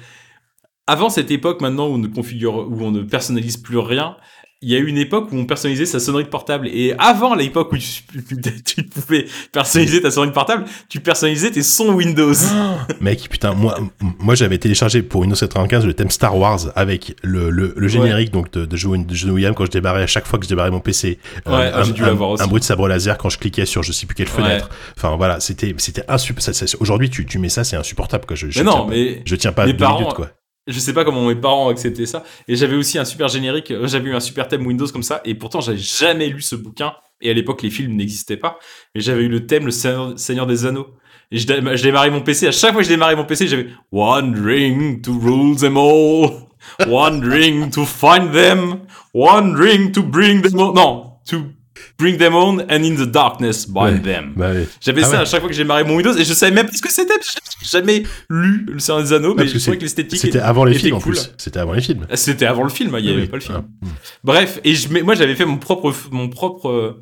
avant 0.86 1.10
cette 1.10 1.30
époque 1.30 1.60
maintenant 1.60 1.88
où 1.88 1.92
on 1.92 1.98
ne 1.98 2.06
configure, 2.06 2.66
où 2.70 2.82
on 2.82 2.90
ne 2.90 3.02
personnalise 3.02 3.58
plus 3.58 3.78
rien, 3.78 4.16
il 4.64 4.70
y 4.72 4.76
a 4.76 4.78
eu 4.78 4.86
une 4.86 4.96
époque 4.98 5.28
où 5.30 5.36
on 5.36 5.44
personnalisait 5.44 5.84
sa 5.86 6.00
sonnerie 6.00 6.24
de 6.24 6.28
portable. 6.30 6.68
Et 6.68 6.94
avant 6.98 7.34
l'époque 7.34 7.70
où 7.72 7.76
tu, 7.76 8.02
tu 8.64 8.82
pouvais 8.84 9.26
personnaliser 9.52 10.00
ta 10.00 10.10
sonnerie 10.10 10.30
de 10.30 10.34
portable, 10.34 10.64
tu 10.88 11.00
personnalisais 11.00 11.50
tes 11.50 11.62
sons 11.62 11.92
Windows. 11.92 12.32
Mec, 13.00 13.28
putain, 13.28 13.52
moi, 13.52 13.78
moi 14.18 14.34
j'avais 14.34 14.58
téléchargé 14.58 15.02
pour 15.02 15.20
Windows 15.20 15.36
95 15.36 15.84
le 15.86 15.92
thème 15.94 16.10
Star 16.10 16.36
Wars 16.36 16.60
avec 16.76 17.14
le, 17.22 17.50
le, 17.50 17.74
le 17.76 17.88
générique 17.88 18.30
donc 18.32 18.50
de, 18.52 18.64
de 18.64 18.74
de 18.74 19.14
John 19.14 19.30
Williams 19.30 19.54
quand 19.56 19.66
je 19.66 19.70
démarrais 19.70 20.02
à 20.02 20.06
chaque 20.06 20.26
fois 20.26 20.38
que 20.38 20.44
je 20.44 20.48
démarrais 20.48 20.70
mon 20.70 20.80
PC. 20.80 21.18
Ouais, 21.46 21.52
un, 21.52 21.70
ah, 21.74 21.82
j'ai 21.82 21.92
dû 21.92 22.02
un- 22.04 22.18
aussi. 22.18 22.42
un 22.42 22.46
bruit 22.46 22.60
de 22.60 22.64
sabre 22.64 22.88
laser 22.88 23.18
quand 23.18 23.28
je 23.28 23.38
cliquais 23.38 23.66
sur 23.66 23.82
je 23.82 23.92
sais 23.92 24.06
plus 24.06 24.14
quelle 24.14 24.28
fenêtre. 24.28 24.68
Enfin 24.96 25.14
voilà, 25.16 25.40
c'était 25.40 25.74
c'était 25.78 26.04
insupportable. 26.08 26.56
Aujourd'hui, 26.80 27.10
tu, 27.10 27.26
tu 27.26 27.38
mets 27.38 27.48
ça, 27.48 27.64
c'est 27.64 27.76
insupportable 27.76 28.24
quoi. 28.26 28.34
Je, 28.36 28.48
je 28.50 28.58
mais 28.60 28.64
tiens 28.70 28.78
non, 28.78 28.84
pas- 28.86 28.90
mais 28.90 29.22
je 29.24 29.36
tiens 29.36 29.52
pas 29.52 29.66
mes 29.66 29.72
deux 29.72 29.78
parents- 29.78 30.00
minutes 30.00 30.14
quoi. 30.14 30.30
Je 30.66 30.78
sais 30.78 30.92
pas 30.92 31.04
comment 31.04 31.26
mes 31.26 31.34
parents 31.34 31.66
ont 31.66 31.70
accepté 31.70 32.06
ça. 32.06 32.24
Et 32.48 32.56
j'avais 32.56 32.76
aussi 32.76 32.98
un 32.98 33.04
super 33.04 33.28
générique, 33.28 33.70
euh, 33.70 33.86
j'avais 33.86 34.10
eu 34.10 34.14
un 34.14 34.20
super 34.20 34.48
thème 34.48 34.66
Windows 34.66 34.86
comme 34.88 35.02
ça. 35.02 35.20
Et 35.24 35.34
pourtant, 35.34 35.60
j'avais 35.60 35.78
jamais 35.78 36.28
lu 36.28 36.40
ce 36.40 36.56
bouquin. 36.56 36.94
Et 37.20 37.30
à 37.30 37.32
l'époque, 37.34 37.62
les 37.62 37.70
films 37.70 37.94
n'existaient 37.96 38.36
pas. 38.36 38.58
Mais 38.94 39.00
j'avais 39.00 39.22
eu 39.22 39.28
le 39.28 39.46
thème, 39.46 39.66
le 39.66 39.70
Seigneur, 39.70 40.46
des 40.46 40.66
Anneaux. 40.66 40.88
Et 41.30 41.38
je, 41.38 41.46
je 41.46 41.82
démarrais 41.82 42.10
mon 42.10 42.20
PC. 42.20 42.46
À 42.46 42.52
chaque 42.52 42.72
fois 42.72 42.80
que 42.80 42.84
je 42.84 42.92
démarrais 42.92 43.16
mon 43.16 43.24
PC, 43.24 43.46
j'avais 43.46 43.68
One 43.92 44.34
ring 44.44 45.00
to 45.02 45.12
rule 45.12 45.56
them 45.56 45.76
all. 45.76 46.48
One 46.86 47.20
ring 47.20 47.70
to 47.70 47.84
find 47.84 48.32
them. 48.32 48.80
One 49.12 49.54
ring 49.54 49.92
to 49.92 50.02
bring 50.02 50.42
them 50.42 50.60
on. 50.60 50.74
Non, 50.74 51.12
to 51.26 51.52
bring 51.98 52.16
them 52.18 52.34
on 52.34 52.58
and 52.60 52.82
in 52.82 52.94
the 52.96 53.08
darkness 53.10 53.66
Ouais. 53.72 53.98
them. 54.00 54.32
Bah, 54.36 54.50
ouais. 54.52 54.66
J'avais 54.80 55.02
Ah 55.02 55.06
ça 55.06 55.10
ouais. 55.12 55.22
à 55.22 55.24
chaque 55.24 55.40
fois 55.40 55.48
que 55.48 55.54
j'ai 55.54 55.62
démarré 55.62 55.84
mon 55.84 55.96
Windows 55.96 56.16
et 56.16 56.24
je 56.24 56.32
savais 56.34 56.52
même 56.52 56.66
pas 56.66 56.72
ce 56.72 56.82
que 56.82 56.90
c'était. 56.92 57.14
J'ai 57.22 57.68
jamais 57.78 58.02
lu 58.28 58.66
Le 58.68 58.78
Seigneur 58.78 59.02
des 59.02 59.12
Anneaux, 59.12 59.34
mais 59.34 59.42
parce 59.42 59.52
que 59.52 59.58
je 59.58 59.62
trouvais 59.64 59.78
que 59.78 59.82
l'esthétique 59.82 60.18
C'était 60.20 60.38
était- 60.38 60.46
avant 60.46 60.64
les 60.64 60.74
films 60.74 60.96
en 60.96 61.00
plus. 61.00 61.32
C'était 61.38 61.58
avant 61.60 61.72
les 61.72 61.80
films. 61.80 62.06
C'était 62.14 62.46
avant 62.46 62.64
le 62.64 62.70
film, 62.70 62.96
il 62.98 63.04
y 63.06 63.10
avait 63.10 63.22
oui. 63.22 63.28
pas 63.28 63.36
le 63.36 63.42
film. 63.42 63.62
Ah. 63.62 63.86
Bref, 64.24 64.60
et 64.64 64.74
je, 64.74 64.88
mais 64.88 65.02
moi 65.02 65.14
j'avais 65.14 65.34
fait 65.34 65.44
mon 65.46 65.56
propre, 65.58 65.92
mon 66.10 66.28
propre, 66.28 66.98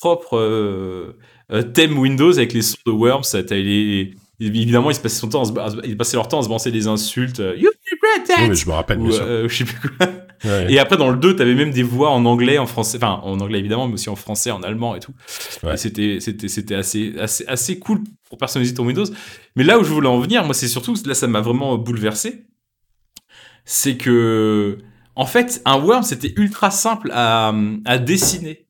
propre 0.00 0.36
euh, 0.38 1.16
euh, 1.52 1.62
thème 1.62 1.98
Windows 1.98 2.32
avec 2.32 2.52
les 2.52 2.62
sons 2.62 2.76
de 2.86 2.92
Worms. 2.92 3.22
les- 3.50 4.14
évidemment, 4.40 4.90
ils 4.90 4.96
passaient 4.98 5.20
son 5.20 5.28
temps, 5.28 5.42
à 5.42 5.70
se- 5.70 5.76
ils 5.84 5.96
passaient 5.96 6.16
leur 6.16 6.28
temps 6.28 6.40
à 6.40 6.42
se 6.42 6.48
balancer 6.48 6.70
des 6.70 6.86
insultes. 6.86 7.40
euh, 7.40 7.54
You 7.56 7.70
regret 7.92 8.26
that 8.26 8.42
Oui, 8.42 8.48
mais 8.50 8.54
je 8.56 8.66
me 8.66 8.72
rappelle 8.72 8.98
Ou, 8.98 9.12
euh, 9.14 9.48
je 9.48 9.56
sais 9.56 9.64
plus 9.64 9.90
quoi. 9.90 10.06
Ouais. 10.44 10.72
Et 10.72 10.78
après, 10.78 10.96
dans 10.96 11.10
le 11.10 11.16
2, 11.16 11.36
t'avais 11.36 11.54
même 11.54 11.70
des 11.70 11.82
voix 11.82 12.10
en 12.10 12.24
anglais, 12.24 12.58
en 12.58 12.66
français, 12.66 12.98
enfin 12.98 13.20
en 13.22 13.40
anglais 13.40 13.58
évidemment, 13.58 13.88
mais 13.88 13.94
aussi 13.94 14.08
en 14.08 14.16
français, 14.16 14.50
en 14.50 14.62
allemand 14.62 14.94
et 14.94 15.00
tout. 15.00 15.12
Ouais. 15.62 15.74
Et 15.74 15.76
c'était, 15.76 16.18
c'était, 16.20 16.48
c'était 16.48 16.74
assez, 16.74 17.14
assez, 17.18 17.44
assez 17.46 17.78
cool 17.78 18.00
pour 18.28 18.38
personnaliser 18.38 18.74
ton 18.74 18.84
Windows. 18.84 19.06
Mais 19.56 19.64
là 19.64 19.78
où 19.78 19.84
je 19.84 19.90
voulais 19.92 20.08
en 20.08 20.18
venir, 20.18 20.44
moi, 20.44 20.54
c'est 20.54 20.68
surtout, 20.68 20.94
là, 21.06 21.14
ça 21.14 21.26
m'a 21.26 21.40
vraiment 21.40 21.76
bouleversé. 21.78 22.44
C'est 23.64 23.96
que, 23.96 24.78
en 25.16 25.26
fait, 25.26 25.62
un 25.64 25.78
Worm, 25.78 26.02
c'était 26.02 26.32
ultra 26.36 26.70
simple 26.70 27.10
à, 27.14 27.54
à 27.84 27.98
dessiner. 27.98 28.64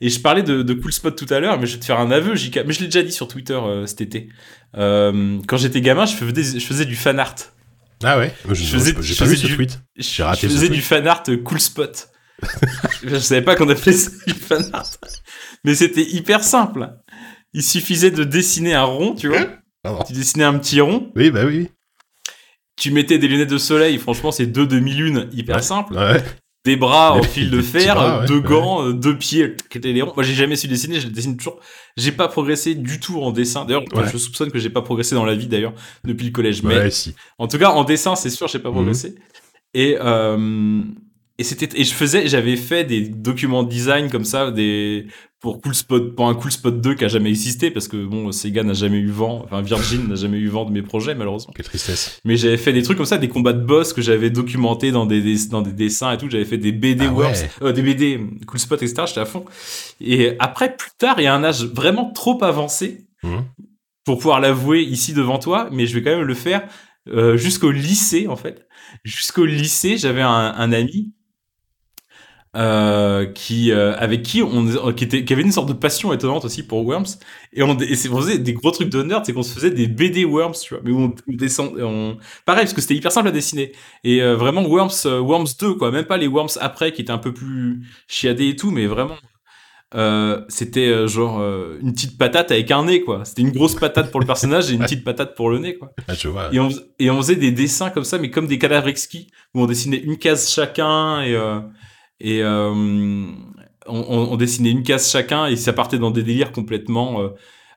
Et 0.00 0.10
je 0.10 0.20
parlais 0.20 0.42
de, 0.42 0.62
de 0.62 0.74
Cool 0.74 0.92
Spot 0.92 1.16
tout 1.16 1.32
à 1.32 1.40
l'heure, 1.40 1.58
mais 1.58 1.66
je 1.66 1.74
vais 1.74 1.80
te 1.80 1.84
faire 1.84 2.00
un 2.00 2.10
aveu, 2.10 2.34
JK. 2.34 2.60
Mais 2.66 2.72
je 2.72 2.80
l'ai 2.80 2.86
déjà 2.86 3.02
dit 3.02 3.12
sur 3.12 3.28
Twitter 3.28 3.54
euh, 3.54 3.86
cet 3.86 4.00
été. 4.00 4.28
Euh, 4.76 5.38
quand 5.46 5.56
j'étais 5.56 5.80
gamin, 5.80 6.04
je 6.04 6.14
faisais, 6.14 6.58
je 6.58 6.66
faisais 6.66 6.84
du 6.84 6.96
fan 6.96 7.18
art. 7.18 7.36
Ah 8.04 8.18
ouais. 8.18 8.34
Je, 8.48 8.54
je 8.54 8.64
faisais- 8.76 8.94
j'ai 9.00 9.14
pas 9.16 9.24
vu 9.24 9.36
ce 9.36 9.46
du- 9.46 9.56
tweet. 9.56 9.80
Je, 9.96 10.22
raté 10.22 10.46
faisais 10.48 10.68
du 10.68 10.82
fan 10.82 11.06
art 11.06 11.22
euh, 11.28 11.36
cool 11.38 11.60
spot. 11.60 12.08
je 13.04 13.16
savais 13.18 13.42
pas 13.42 13.56
qu'on 13.56 13.68
appelait 13.68 13.92
ça 13.92 14.10
du 14.26 14.34
fan 14.34 14.68
art. 14.72 14.90
Mais 15.64 15.74
c'était 15.74 16.02
hyper 16.02 16.42
simple. 16.44 16.90
Il 17.52 17.62
suffisait 17.62 18.10
de 18.10 18.24
dessiner 18.24 18.74
un 18.74 18.82
rond, 18.84 19.14
tu 19.14 19.28
vois. 19.28 19.46
Pardon. 19.82 20.02
Tu 20.06 20.12
dessinais 20.12 20.44
un 20.44 20.58
petit 20.58 20.80
rond, 20.80 21.12
Oui, 21.14 21.30
bah 21.30 21.44
oui. 21.44 21.68
tu 22.76 22.90
mettais 22.90 23.18
des 23.18 23.28
lunettes 23.28 23.50
de 23.50 23.58
soleil, 23.58 23.98
franchement 23.98 24.32
c'est 24.32 24.46
deux 24.46 24.66
demi-lunes, 24.66 25.28
hyper 25.32 25.56
Ouais. 25.56 25.62
simple. 25.62 25.94
Ouais. 25.94 26.22
Des 26.64 26.76
bras 26.76 27.12
en 27.12 27.22
fil 27.22 27.50
de 27.50 27.60
fer, 27.60 27.94
bras, 27.94 28.20
ouais. 28.20 28.26
deux 28.26 28.40
gants, 28.40 28.86
euh, 28.86 28.92
deux 28.94 29.18
pieds, 29.18 29.54
ronds. 30.02 30.12
Moi 30.16 30.22
j'ai 30.24 30.32
jamais 30.34 30.56
su 30.56 30.66
dessiner, 30.66 30.98
je 30.98 31.08
dessine 31.08 31.36
toujours. 31.36 31.60
J'ai 31.98 32.10
pas 32.12 32.26
progressé 32.28 32.74
du 32.74 32.98
tout 33.00 33.20
en 33.20 33.32
dessin. 33.32 33.64
D'ailleurs, 33.66 33.84
Ouais. 33.94 34.04
je 34.10 34.16
soupçonne 34.16 34.50
que 34.50 34.58
j'ai 34.58 34.70
pas 34.70 34.80
progressé 34.82 35.14
dans 35.14 35.26
la 35.26 35.34
vie 35.34 35.46
d'ailleurs 35.46 35.74
depuis 36.04 36.24
le 36.26 36.32
collège. 36.32 36.62
Mais 36.62 36.90
si. 36.90 37.14
en 37.38 37.48
tout 37.48 37.58
cas, 37.58 37.70
en 37.70 37.84
dessin, 37.84 38.16
c'est 38.16 38.30
sûr, 38.30 38.48
j'ai 38.48 38.58
pas 38.60 38.70
Mhm. 38.70 38.74
progressé. 38.76 39.14
Et 39.74 39.96
euh, 40.00 40.80
et 41.36 41.44
c'était 41.44 41.68
et 41.78 41.84
je 41.84 41.92
faisais, 41.92 42.28
j'avais 42.28 42.56
fait 42.56 42.84
des 42.84 43.02
documents 43.02 43.62
de 43.62 43.68
design 43.68 44.08
comme 44.10 44.24
ça, 44.24 44.50
des 44.50 45.06
pour 45.44 45.60
Cool 45.60 45.74
Spot, 45.74 46.14
pour 46.16 46.26
un 46.26 46.34
Cool 46.34 46.50
Spot 46.50 46.80
2 46.80 46.94
qui 46.94 47.04
a 47.04 47.08
jamais 47.08 47.28
existé 47.28 47.70
parce 47.70 47.86
que 47.86 48.02
bon, 48.02 48.32
Sega 48.32 48.62
n'a 48.62 48.72
jamais 48.72 48.96
eu 48.96 49.10
vent, 49.10 49.42
enfin 49.44 49.60
Virgin 49.60 50.08
n'a 50.08 50.14
jamais 50.14 50.38
eu 50.38 50.48
vent 50.48 50.64
de 50.64 50.72
mes 50.72 50.80
projets 50.80 51.14
malheureusement. 51.14 51.52
Quelle 51.54 51.66
tristesse. 51.66 52.18
Mais 52.24 52.38
j'avais 52.38 52.56
fait 52.56 52.72
des 52.72 52.82
trucs 52.82 52.96
comme 52.96 53.04
ça, 53.04 53.18
des 53.18 53.28
combats 53.28 53.52
de 53.52 53.62
boss 53.62 53.92
que 53.92 54.00
j'avais 54.00 54.30
documentés 54.30 54.90
dans 54.90 55.04
des, 55.04 55.20
des- 55.20 55.46
dans 55.50 55.60
des 55.60 55.72
dessins 55.72 56.10
et 56.12 56.16
tout. 56.18 56.30
J'avais 56.30 56.46
fait 56.46 56.56
des 56.56 56.72
BD 56.72 57.04
Ah 57.06 57.12
Worms, 57.12 57.34
euh, 57.60 57.72
des 57.72 57.82
BD 57.82 58.18
Cool 58.46 58.58
Spot, 58.58 58.82
etc. 58.82 59.02
J'étais 59.06 59.20
à 59.20 59.26
fond. 59.26 59.44
Et 60.00 60.32
après, 60.38 60.74
plus 60.74 60.90
tard, 60.98 61.16
il 61.20 61.24
y 61.24 61.26
a 61.26 61.34
un 61.34 61.44
âge 61.44 61.64
vraiment 61.66 62.10
trop 62.10 62.42
avancé 62.42 63.04
Mhm. 63.22 63.44
pour 64.06 64.16
pouvoir 64.18 64.40
l'avouer 64.40 64.82
ici 64.82 65.12
devant 65.12 65.38
toi, 65.38 65.68
mais 65.70 65.86
je 65.86 65.94
vais 65.94 66.02
quand 66.02 66.16
même 66.16 66.26
le 66.26 66.34
faire 66.34 66.66
euh, 67.12 67.36
jusqu'au 67.36 67.70
lycée 67.70 68.28
en 68.28 68.36
fait. 68.36 68.66
Jusqu'au 69.04 69.44
lycée, 69.44 69.98
j'avais 69.98 70.22
un, 70.22 70.54
un 70.56 70.72
ami 70.72 71.12
euh, 72.56 73.26
qui 73.26 73.72
euh, 73.72 73.96
avec 73.96 74.22
qui 74.22 74.42
on 74.42 74.92
qui 74.92 75.04
était 75.04 75.24
qui 75.24 75.32
avait 75.32 75.42
une 75.42 75.52
sorte 75.52 75.68
de 75.68 75.72
passion 75.72 76.12
étonnante 76.12 76.44
aussi 76.44 76.62
pour 76.62 76.84
Worms. 76.86 77.18
Et 77.52 77.62
on 77.62 77.76
et 77.78 77.96
on 78.10 78.16
faisait 78.20 78.38
des 78.38 78.52
gros 78.52 78.70
trucs 78.70 78.90
de 78.90 79.02
nerd 79.02 79.24
c'est 79.24 79.32
qu'on 79.32 79.42
se 79.42 79.54
faisait 79.54 79.70
des 79.70 79.86
BD 79.86 80.24
Worms 80.24 80.54
tu 80.62 80.74
vois. 80.74 80.82
Mais 80.84 80.90
où 80.90 81.00
on, 81.00 81.14
descend 81.28 81.74
on 81.80 82.16
pareil 82.44 82.64
parce 82.64 82.72
que 82.72 82.80
c'était 82.80 82.94
hyper 82.94 83.12
simple 83.12 83.28
à 83.28 83.32
dessiner. 83.32 83.72
Et 84.04 84.22
euh, 84.22 84.36
vraiment 84.36 84.62
Worms 84.62 84.90
euh, 85.06 85.20
Worms 85.20 85.48
2 85.60 85.74
quoi. 85.74 85.90
Même 85.90 86.06
pas 86.06 86.16
les 86.16 86.28
Worms 86.28 86.58
après 86.60 86.92
qui 86.92 87.02
étaient 87.02 87.10
un 87.10 87.18
peu 87.18 87.34
plus 87.34 87.82
chiadés 88.08 88.50
et 88.50 88.56
tout 88.56 88.70
mais 88.70 88.86
vraiment 88.86 89.16
euh, 89.94 90.40
c'était 90.48 90.88
euh, 90.88 91.06
genre 91.06 91.38
euh, 91.40 91.78
une 91.80 91.92
petite 91.92 92.18
patate 92.18 92.50
avec 92.50 92.70
un 92.72 92.84
nez 92.84 93.02
quoi. 93.02 93.24
C'était 93.24 93.42
une 93.42 93.52
grosse 93.52 93.76
patate 93.76 94.10
pour 94.10 94.18
le 94.18 94.26
personnage 94.26 94.70
et 94.70 94.74
une 94.74 94.80
petite 94.80 95.04
patate 95.04 95.36
pour 95.36 95.50
le 95.50 95.60
nez 95.60 95.76
quoi. 95.76 95.92
Ah, 96.08 96.14
je 96.14 96.26
vois. 96.26 96.52
et 96.52 96.58
on, 96.58 96.68
et 96.98 97.10
on 97.10 97.18
faisait 97.18 97.36
des 97.36 97.52
dessins 97.52 97.90
comme 97.90 98.02
ça, 98.02 98.18
mais 98.18 98.30
comme 98.30 98.48
des 98.48 98.58
cadavres 98.58 98.88
exquis, 98.88 99.28
où 99.54 99.62
on 99.62 99.66
dessinait 99.66 99.98
une 99.98 100.18
case 100.18 100.50
chacun 100.50 101.22
et, 101.22 101.34
euh, 101.34 101.60
et 102.20 102.42
euh, 102.42 102.70
on, 103.86 104.00
on- 104.32 104.36
dessinait 104.36 104.70
une 104.70 104.82
case 104.82 105.10
chacun 105.10 105.46
et 105.46 105.56
ça 105.56 105.72
partait 105.72 105.98
dans 105.98 106.10
des 106.10 106.22
délires 106.22 106.52
complètement 106.52 107.20
euh, 107.20 107.28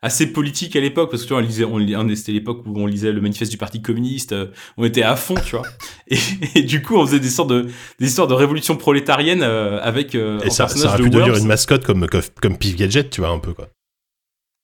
assez 0.01 0.31
politiques 0.31 0.75
à 0.75 0.79
l'époque, 0.79 1.09
parce 1.09 1.23
que 1.23 1.27
tu 1.27 1.33
vois, 1.33 1.41
on 1.41 1.45
lisait, 1.45 1.95
on, 1.95 2.15
c'était 2.15 2.31
l'époque 2.31 2.63
où 2.65 2.79
on 2.79 2.85
lisait 2.85 3.11
le 3.11 3.19
manifeste 3.19 3.51
du 3.51 3.57
Parti 3.57 3.81
communiste, 3.81 4.31
euh, 4.31 4.47
on 4.77 4.85
était 4.85 5.01
à 5.03 5.15
fond, 5.15 5.35
tu 5.43 5.55
vois. 5.55 5.65
Et, 6.09 6.17
et 6.55 6.61
du 6.63 6.81
coup, 6.81 6.95
on 6.95 7.05
faisait 7.05 7.19
des 7.19 7.29
sortes 7.29 7.49
de, 7.49 7.67
des 7.99 8.07
histoires 8.07 8.27
de 8.27 8.33
révolution 8.33 8.77
prolétarienne 8.77 9.41
euh, 9.43 9.81
avec 9.81 10.15
euh, 10.15 10.39
Et 10.41 10.47
en 10.47 10.51
ça, 10.51 10.67
ça 10.69 10.87
aurait 10.87 10.99
de 10.99 11.03
pu 11.03 11.09
devenir 11.09 11.35
une 11.35 11.47
mascotte 11.47 11.83
comme, 11.83 12.07
comme, 12.07 12.21
comme 12.41 12.57
Pif 12.57 12.77
Gadget, 12.77 13.09
tu 13.09 13.19
vois, 13.21 13.31
un 13.31 13.39
peu, 13.39 13.53
quoi. 13.53 13.67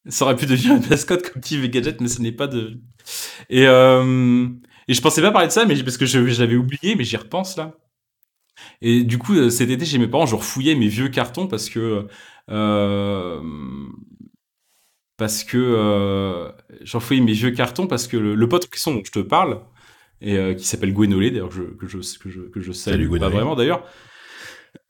Ça 0.07 0.25
aurait 0.25 0.35
pu 0.35 0.45
devenir 0.45 0.75
une 0.77 0.87
mascotte 0.87 1.29
comme 1.29 1.41
TV 1.41 1.69
Gadget, 1.69 1.99
mais 1.99 2.07
ce 2.07 2.21
n'est 2.21 2.31
pas 2.31 2.47
de. 2.47 2.79
Et, 3.49 3.67
euh, 3.67 4.47
et 4.87 4.93
je 4.93 5.01
pensais 5.01 5.21
pas 5.21 5.31
parler 5.31 5.47
de 5.47 5.53
ça, 5.53 5.65
mais 5.65 5.81
parce 5.83 5.97
que 5.97 6.05
je, 6.05 6.19
l'avais 6.19 6.55
oublié, 6.55 6.95
mais 6.95 7.03
j'y 7.03 7.17
repense 7.17 7.57
là. 7.57 7.73
Et 8.81 9.03
du 9.03 9.17
coup, 9.17 9.35
euh, 9.35 9.49
cet 9.49 9.69
été, 9.69 9.85
chez 9.85 9.97
mes 9.97 10.07
parents, 10.07 10.25
je 10.25 10.35
refouillais 10.35 10.75
mes 10.75 10.87
vieux 10.87 11.09
cartons 11.09 11.47
parce 11.47 11.69
que. 11.69 12.07
Euh, 12.49 13.41
parce 15.17 15.43
que. 15.43 15.57
Euh, 15.57 16.51
j'en 16.81 16.99
fouillais 16.99 17.21
mes 17.21 17.33
vieux 17.33 17.51
cartons 17.51 17.87
parce 17.87 18.07
que 18.07 18.17
le, 18.17 18.49
pote 18.49 18.69
question 18.69 18.93
dont 18.93 19.01
je 19.03 19.11
te 19.11 19.19
parle, 19.19 19.61
et 20.21 20.37
euh, 20.37 20.53
qui 20.53 20.65
s'appelle 20.65 20.93
Gwenolé, 20.93 21.31
d'ailleurs, 21.31 21.49
que 21.49 21.55
je, 21.55 21.63
que, 21.63 21.87
je, 21.87 21.97
que, 22.19 22.29
je, 22.29 22.41
que 22.41 22.61
je 22.61 22.71
salue 22.71 23.09
pas 23.17 23.29
vraiment 23.29 23.55
d'ailleurs. 23.55 23.83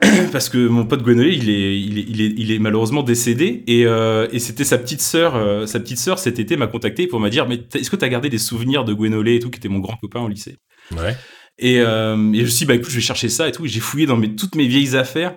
parce 0.31 0.47
que 0.47 0.67
mon 0.67 0.85
pote 0.85 1.03
Gwenolé, 1.03 1.35
il 1.35 1.49
est, 1.49 1.79
il 1.79 1.97
est, 1.97 2.05
il 2.07 2.21
est, 2.21 2.33
il 2.37 2.51
est 2.51 2.59
malheureusement 2.59 3.03
décédé 3.03 3.63
et, 3.67 3.81
et 3.81 4.39
c'était 4.39 4.63
sa 4.63 4.77
petite 4.77 5.01
sœur, 5.01 5.67
sa 5.67 5.79
petite 5.81 5.97
sœur 5.97 6.19
cet 6.19 6.39
été 6.39 6.55
m'a 6.55 6.67
contacté 6.67 7.05
pour 7.05 7.19
me 7.19 7.29
dire 7.29 7.49
mais 7.49 7.59
est-ce 7.73 7.91
que 7.91 7.97
tu 7.97 8.05
as 8.05 8.09
gardé 8.09 8.29
des 8.29 8.37
souvenirs 8.37 8.85
de 8.85 8.93
Gwenolé 8.93 9.35
et 9.35 9.39
tout 9.39 9.49
qui 9.49 9.57
était 9.57 9.67
mon 9.67 9.79
grand 9.79 9.97
copain 9.97 10.21
au 10.21 10.29
lycée? 10.29 10.57
Ouais. 10.95 11.15
Et, 11.59 11.79
euh, 11.79 12.33
et 12.33 12.39
je 12.39 12.43
me 12.43 12.47
suis 12.47 12.59
dit 12.59 12.65
bah 12.65 12.75
écoute 12.75 12.89
je 12.89 12.95
vais 12.95 13.01
chercher 13.01 13.29
ça 13.29 13.47
et 13.47 13.51
tout. 13.51 13.65
J'ai 13.65 13.79
fouillé 13.79 14.05
dans 14.05 14.17
mes, 14.17 14.35
toutes 14.35 14.55
mes 14.55 14.67
vieilles 14.67 14.95
affaires. 14.95 15.35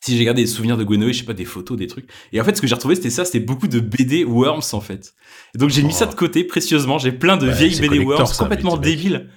Si 0.00 0.16
j'ai 0.16 0.24
gardé 0.24 0.42
des 0.42 0.48
souvenirs 0.48 0.76
de 0.76 0.84
Gwenolé, 0.84 1.12
je 1.12 1.18
sais 1.18 1.24
pas 1.24 1.34
des 1.34 1.44
photos, 1.44 1.76
des 1.76 1.88
trucs. 1.88 2.08
Et 2.32 2.40
en 2.40 2.44
fait 2.44 2.56
ce 2.56 2.60
que 2.60 2.66
j'ai 2.66 2.74
retrouvé 2.74 2.94
c'était 2.94 3.10
ça, 3.10 3.24
c'était 3.24 3.40
beaucoup 3.40 3.68
de 3.68 3.80
BD 3.80 4.24
Worms 4.24 4.62
en 4.72 4.80
fait. 4.80 5.14
Et 5.54 5.58
donc 5.58 5.70
j'ai 5.70 5.82
mis 5.82 5.92
ça 5.92 6.06
de 6.06 6.14
côté 6.14 6.44
précieusement. 6.44 6.98
J'ai 6.98 7.12
plein 7.12 7.36
de 7.36 7.48
vieilles 7.48 7.80
BD 7.80 7.98
Worms 7.98 8.32
complètement 8.38 8.76
débiles 8.76 9.28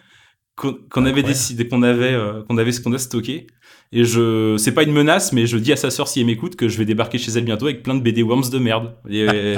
qu'on 0.56 1.06
avait 1.06 1.24
décidé, 1.24 1.68
qu'on 1.68 1.82
avait, 1.82 2.16
qu'on 2.48 2.58
avait, 2.58 2.72
qu'on 2.84 2.94
a 2.94 3.00
stocké. 3.00 3.48
Et 3.94 4.06
je, 4.06 4.56
c'est 4.58 4.74
pas 4.74 4.84
une 4.84 4.94
menace, 4.94 5.34
mais 5.34 5.46
je 5.46 5.58
dis 5.58 5.74
à 5.74 5.76
sa 5.76 5.92
sœur 5.92 6.08
si 6.08 6.22
elle 6.22 6.26
m'écoute 6.26 6.56
que 6.56 6.70
je 6.70 6.78
vais 6.78 6.86
débarquer 6.86 7.18
chez 7.18 7.32
elle 7.32 7.44
bientôt 7.44 7.66
avec 7.66 7.84
plein 7.84 7.96
de 7.96 8.00
BD 8.00 8.24
Worms 8.24 8.50
de 8.50 8.58
merde. 8.58 8.96
Et, 9.10 9.58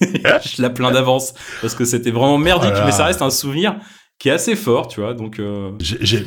je 0.00 0.62
la 0.62 0.70
plains 0.70 0.90
d'avance 0.90 1.34
parce 1.60 1.74
que 1.74 1.84
c'était 1.84 2.10
vraiment 2.10 2.38
merdique, 2.38 2.72
mais 2.84 2.92
ça 2.92 3.04
reste 3.04 3.22
un 3.22 3.30
souvenir 3.30 3.76
qui 4.22 4.28
est 4.28 4.32
assez 4.32 4.54
fort, 4.54 4.86
tu 4.86 5.00
vois. 5.00 5.14
Donc, 5.14 5.40
euh, 5.40 5.72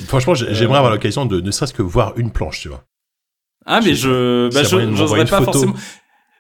franchement, 0.05 0.34
j'aimerais 0.36 0.79
avoir 0.79 0.91
l'occasion 0.91 1.25
de 1.25 1.39
ne 1.39 1.49
serait-ce 1.49 1.73
que 1.73 1.81
voir 1.81 2.12
une 2.17 2.29
planche, 2.29 2.60
tu 2.60 2.67
vois. 2.67 2.84
Ah, 3.65 3.79
mais 3.79 3.95
je, 3.95 4.53
bah, 4.53 4.63
j'oserais 4.63 5.23
pas 5.23 5.41
forcément. 5.41 5.75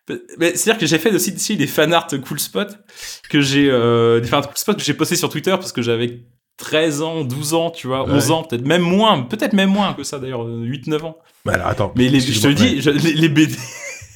C'est-à-dire 0.05 0.77
que 0.77 0.85
j'ai 0.85 0.97
fait 0.97 1.15
aussi, 1.15 1.55
des 1.55 1.65
fanarts 1.65 2.07
cool 2.27 2.41
spot 2.41 2.77
que 3.29 3.39
j'ai 3.39 3.69
euh, 3.71 4.19
des 4.19 4.27
fanarts 4.27 4.49
cool 4.49 4.57
spot 4.57 4.77
que 4.77 4.83
j'ai 4.83 4.93
posté 4.93 5.15
sur 5.15 5.29
Twitter 5.29 5.51
parce 5.51 5.71
que 5.71 5.81
j'avais 5.81 6.25
13 6.57 7.01
ans, 7.01 7.23
12 7.23 7.53
ans, 7.53 7.69
tu 7.69 7.87
vois, 7.87 8.03
11 8.03 8.31
ans, 8.31 8.43
peut-être 8.43 8.65
même 8.65 8.81
moins, 8.81 9.21
peut-être 9.23 9.53
même 9.53 9.69
moins 9.69 9.93
que 9.93 10.03
ça 10.03 10.19
d'ailleurs, 10.19 10.45
8-9 10.45 11.05
ans. 11.05 11.17
Bah 11.45 11.53
alors, 11.53 11.67
attends. 11.67 11.93
Mais 11.95 12.09
les, 12.09 12.19
je 12.19 12.41
te 12.41 12.47
dis, 12.49 12.81
les, 13.15 13.29
BD, 13.29 13.55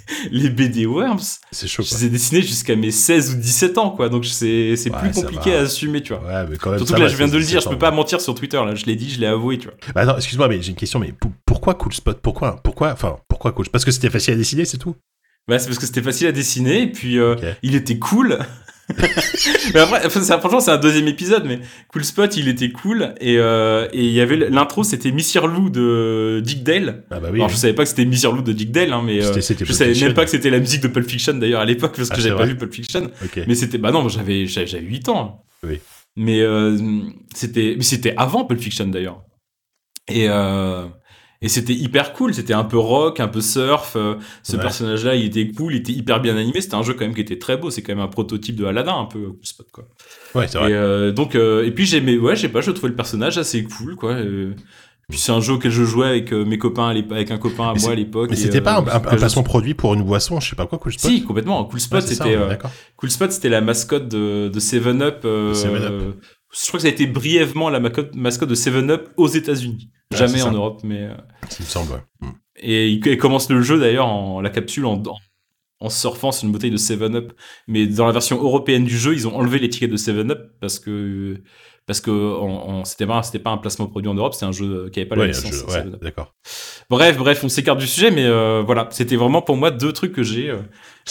les 0.32 0.50
BD 0.50 0.86
Worms, 0.86 1.20
c'est 1.52 1.68
chaud. 1.68 1.84
Je 1.84 1.94
les 1.96 2.06
ai 2.06 2.10
dessinés 2.10 2.42
jusqu'à 2.42 2.76
mes 2.76 2.92
16 2.92 3.36
ou 3.36 3.38
17 3.38 3.78
ans, 3.78 3.92
quoi. 3.92 4.10
Donc 4.10 4.26
c'est 4.26 4.76
c'est 4.76 4.90
plus 4.90 5.12
compliqué 5.12 5.54
à 5.54 5.62
assumer, 5.62 6.02
tu 6.02 6.14
vois. 6.14 6.24
Ouais, 6.24 6.48
mais 6.50 6.58
quand 6.58 6.72
même. 6.72 6.80
Surtout 6.80 6.94
que 6.94 7.00
là, 7.00 7.08
je 7.08 7.18
viens 7.18 7.28
de 7.28 7.38
le 7.38 7.44
dire, 7.44 7.62
je 7.62 7.70
peux 7.70 7.78
pas 7.78 7.92
mentir 7.92 8.22
sur 8.22 8.36
Twitter. 8.36 8.58
Là, 8.58 8.76
je 8.76 8.86
l'ai 8.86 8.96
dit, 8.96 9.10
je 9.10 9.20
l'ai 9.20 9.28
avoué, 9.28 9.58
tu 9.58 9.68
vois. 9.68 9.76
Bah 9.94 10.02
attends, 10.02 10.18
excuse-moi, 10.18 10.48
mais 10.48 10.62
j'ai 10.62 10.70
une 10.70 10.76
question. 10.76 11.00
Mais 11.00 11.14
pourquoi 11.46 11.74
Cool 11.76 11.94
Spot? 11.94 12.20
Pourquoi 12.22 12.60
Pourquoi 12.64 12.92
Enfin, 12.92 13.18
pourquoi 13.28 13.52
Cool 13.52 13.70
Parce 13.70 13.86
que 13.86 13.92
c'était 13.92 14.10
facile 14.10 14.34
à 14.34 14.38
dessiner, 14.38 14.66
c'est 14.66 14.78
tout? 14.78 14.96
Bah, 15.48 15.58
c'est 15.58 15.68
parce 15.68 15.80
que 15.80 15.86
c'était 15.86 16.04
facile 16.04 16.28
à 16.28 16.32
dessiner, 16.32 16.84
et 16.84 16.92
puis 16.92 17.18
euh, 17.18 17.36
il 17.64 17.76
était 17.76 17.98
cool. 17.98 18.40
mais 19.74 19.80
après, 19.80 20.10
franchement, 20.10 20.60
c'est 20.60 20.72
un 20.72 20.78
deuxième 20.78 21.08
épisode, 21.08 21.46
mais 21.46 21.60
Cool 21.90 22.04
Spot, 22.04 22.38
il 22.38 22.48
était 22.48 22.72
cool. 22.72 23.14
Et 23.22 23.38
euh, 23.38 23.88
et 23.94 24.04
il 24.04 24.12
y 24.12 24.22
avait 24.22 24.36
l'intro, 24.36 24.84
c'était 24.84 25.12
Missir 25.12 25.48
Lou 25.48 25.70
de 25.70 26.42
Dick 26.44 26.64
Dale. 26.64 27.04
Ah 27.12 27.20
bah 27.20 27.30
oui. 27.32 27.40
Alors, 27.40 27.50
je 27.50 27.56
savais 27.56 27.74
pas 27.74 27.84
que 27.84 27.90
c'était 27.90 28.06
Missir 28.06 28.32
Lou 28.32 28.42
de 28.42 28.52
Dick 28.52 28.72
Dale, 28.72 28.94
hein, 28.94 29.02
mais 29.06 29.24
euh, 29.24 29.34
je 29.36 29.74
savais 29.74 29.94
même 30.00 30.14
pas 30.14 30.26
que 30.26 30.32
c'était 30.32 30.50
la 30.50 30.60
musique 30.60 30.82
de 30.82 30.88
Pulp 30.88 31.10
Fiction 31.10 31.34
d'ailleurs 31.34 31.62
à 31.62 31.66
l'époque, 31.66 31.96
parce 31.96 32.10
que 32.10 32.16
ah, 32.18 32.22
j'avais 32.22 32.38
pas 32.38 32.46
vu 32.46 32.58
Pulp 32.58 32.74
Fiction. 32.74 33.10
Mais 33.48 33.56
c'était, 33.56 33.78
bah 33.78 33.92
non, 33.92 34.08
j'avais, 34.10 34.46
j'avais 34.46 34.82
8 34.82 35.10
ans. 35.10 35.44
Oui. 35.64 35.80
Mais 36.16 36.42
euh, 36.42 36.78
c'était, 37.34 37.78
c'était 37.82 38.14
avant 38.18 38.46
Pulp 38.46 38.60
Fiction 38.60 38.88
d'ailleurs. 38.88 39.24
Et 40.10 40.28
euh, 40.28 40.86
et 41.42 41.48
c'était 41.48 41.74
hyper 41.74 42.12
cool, 42.14 42.34
c'était 42.34 42.54
un 42.54 42.66
peu 42.66 42.78
rock, 42.78 43.22
un 43.22 43.30
peu 43.30 43.40
surf. 43.40 43.94
Euh, 43.96 44.16
ce 44.44 44.58
personnage-là, 44.58 45.16
il 45.16 45.26
était 45.26 45.50
cool, 45.50 45.74
il 45.74 45.78
était 45.78 45.94
hyper 45.94 46.20
bien 46.20 46.36
animé. 46.36 46.60
C'était 46.60 46.76
un 46.76 46.84
jeu 46.84 46.94
quand 46.94 47.06
même 47.06 47.16
qui 47.16 47.22
était 47.22 47.40
très 47.40 47.56
beau. 47.56 47.70
C'est 47.70 47.82
quand 47.82 47.96
même 47.96 48.04
un 48.04 48.10
prototype 48.10 48.58
de 48.58 48.66
Aladdin, 48.66 48.98
un 48.98 49.06
peu 49.06 49.32
spot 49.44 49.68
quoi. 49.72 49.86
Ouais, 50.36 50.48
c'est 50.50 50.58
vrai. 50.58 50.72
Et 50.72 50.74
euh, 50.74 51.14
donc, 51.14 51.36
euh, 51.36 51.66
et 51.66 51.72
puis 51.72 51.86
j'aimais, 51.86 52.18
ouais, 52.18 52.36
je 52.36 52.42
sais 52.42 52.50
pas, 52.50 52.60
je 52.60 52.72
trouvais 52.72 52.90
le 52.90 52.96
personnage 52.96 53.38
assez 53.38 53.64
cool, 53.64 53.96
quoi. 53.96 54.18
puis 55.08 55.18
c'est 55.18 55.32
un 55.32 55.40
jeu 55.40 55.54
auquel 55.54 55.72
je 55.72 55.86
jouais 55.86 56.08
avec 56.08 56.34
mes 56.34 56.58
copains, 56.58 56.90
avec 56.90 57.32
un 57.32 57.38
copain 57.38 57.70
à 57.70 57.74
moi 57.74 57.92
à 57.92 57.96
l'époque. 57.96 58.32
Mais 58.32 58.36
c'était 58.36 58.60
pas 58.60 58.80
un, 58.80 58.86
un, 58.86 59.00
placement 59.00 59.44
produit 59.44 59.76
pour 59.76 59.94
une 59.94 60.04
boisson, 60.04 60.42
je 60.42 60.50
sais 60.50 60.58
pas 60.58 60.66
quoi, 60.66 60.78
Cool 60.78 60.92
Spot. 60.92 61.10
Si, 61.10 61.24
complètement. 61.24 61.64
Cool 61.64 61.80
Spot, 61.80 62.02
c'était 62.02 62.38
Cool 62.98 63.12
Spot, 63.12 63.32
c'était 63.32 63.50
la 63.50 63.62
mascotte 63.62 64.10
de, 64.10 64.50
de 64.50 64.60
Seven 64.60 65.02
Up. 65.02 65.22
Seven 65.54 65.84
Up 65.84 66.16
je 66.52 66.68
crois 66.68 66.80
que 66.80 66.82
ça 66.82 66.88
a 66.88 66.92
été 66.92 67.06
brièvement 67.06 67.70
la 67.70 67.80
mascotte 67.80 68.50
de 68.50 68.56
Seven 68.56 68.90
Up 68.92 69.10
aux 69.18 69.28
États-Unis. 69.28 69.90
Jamais 70.12 70.42
en 70.42 70.52
Europe, 70.52 70.82
mais. 70.84 71.04
Euh, 71.04 71.16
ça 71.50 71.58
me 71.60 71.66
semble, 71.66 71.92
ouais. 71.94 72.00
Mm. 72.22 72.32
Et 72.62 72.90
il, 72.90 73.18
commence 73.18 73.50
le 73.50 73.62
jeu 73.62 73.80
d'ailleurs 73.80 74.08
en 74.08 74.42
la 74.42 74.50
capsule 74.50 74.86
en, 74.86 75.02
en 75.80 75.90
surfant 75.90 76.32
sur 76.32 76.46
une 76.46 76.52
bouteille 76.52 76.72
de 76.72 76.78
Seven 76.78 77.16
Up. 77.16 77.34
Mais 77.68 77.88
dans 77.88 78.06
la 78.06 78.12
version 78.12 78.38
européenne 78.42 78.84
du 78.84 78.98
jeu, 78.98 79.14
ils 79.14 79.28
ont 79.28 79.36
enlevé 79.36 79.60
l'étiquette 79.60 79.92
de 79.92 79.98
Seven 79.98 80.32
Up 80.32 80.52
parce 80.60 80.80
que 80.80 81.42
parce 81.86 82.02
que 82.02 82.38
c'était 82.84 83.08
pas 83.08 83.24
c'était 83.24 83.40
pas 83.40 83.50
un 83.50 83.58
placement 83.58 83.88
produit 83.88 84.10
en 84.10 84.14
Europe, 84.14 84.34
c'était 84.34 84.46
un 84.46 84.52
jeu 84.52 84.90
qui 84.92 85.00
avait 85.00 85.10
pas 85.10 85.16
la 85.16 85.28
licence. 85.28 85.64
Ouais, 85.64 85.86
d'accord. 86.02 86.36
Bref, 86.90 87.18
bref, 87.18 87.44
on 87.44 87.50
s'écarte 87.50 87.80
du 87.80 87.88
sujet, 87.88 88.12
mais 88.12 88.26
euh, 88.26 88.62
voilà, 88.64 88.88
c'était 88.92 89.16
vraiment 89.16 89.42
pour 89.42 89.58
moi 89.58 89.72
deux 89.72 89.92
trucs 89.92 90.12
que 90.12 90.22
j'ai. 90.22 90.50
Euh, 90.50 90.60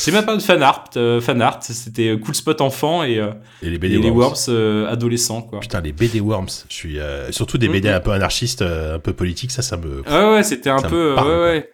c'est 0.00 0.12
même 0.12 0.24
pas 0.24 0.36
de 0.36 0.40
fan 0.40 0.62
art, 0.62 0.90
euh, 0.96 1.20
fan 1.20 1.40
art, 1.42 1.62
c'était 1.62 2.18
Cool 2.18 2.34
Spot 2.34 2.60
enfant 2.60 3.04
et, 3.04 3.14
et 3.62 3.70
les 3.70 3.78
BD 3.78 4.10
Worms, 4.10 4.86
adolescents 4.88 5.42
quoi. 5.42 5.60
Putain, 5.60 5.80
les 5.80 5.92
BD 5.92 6.20
Worms, 6.20 6.64
je 6.68 6.74
suis 6.74 6.98
surtout 7.30 7.58
des 7.58 7.68
BD 7.68 7.88
mm-hmm. 7.88 7.96
un 7.96 8.00
peu 8.00 8.12
anarchistes, 8.12 8.62
un 8.62 8.98
peu 8.98 9.12
politiques, 9.12 9.50
ça, 9.50 9.62
ça 9.62 9.76
me. 9.76 10.02
Ouais, 10.02 10.34
ouais, 10.34 10.42
c'était 10.42 10.70
un 10.70 10.82
peu, 10.82 11.14
ouais, 11.14 11.68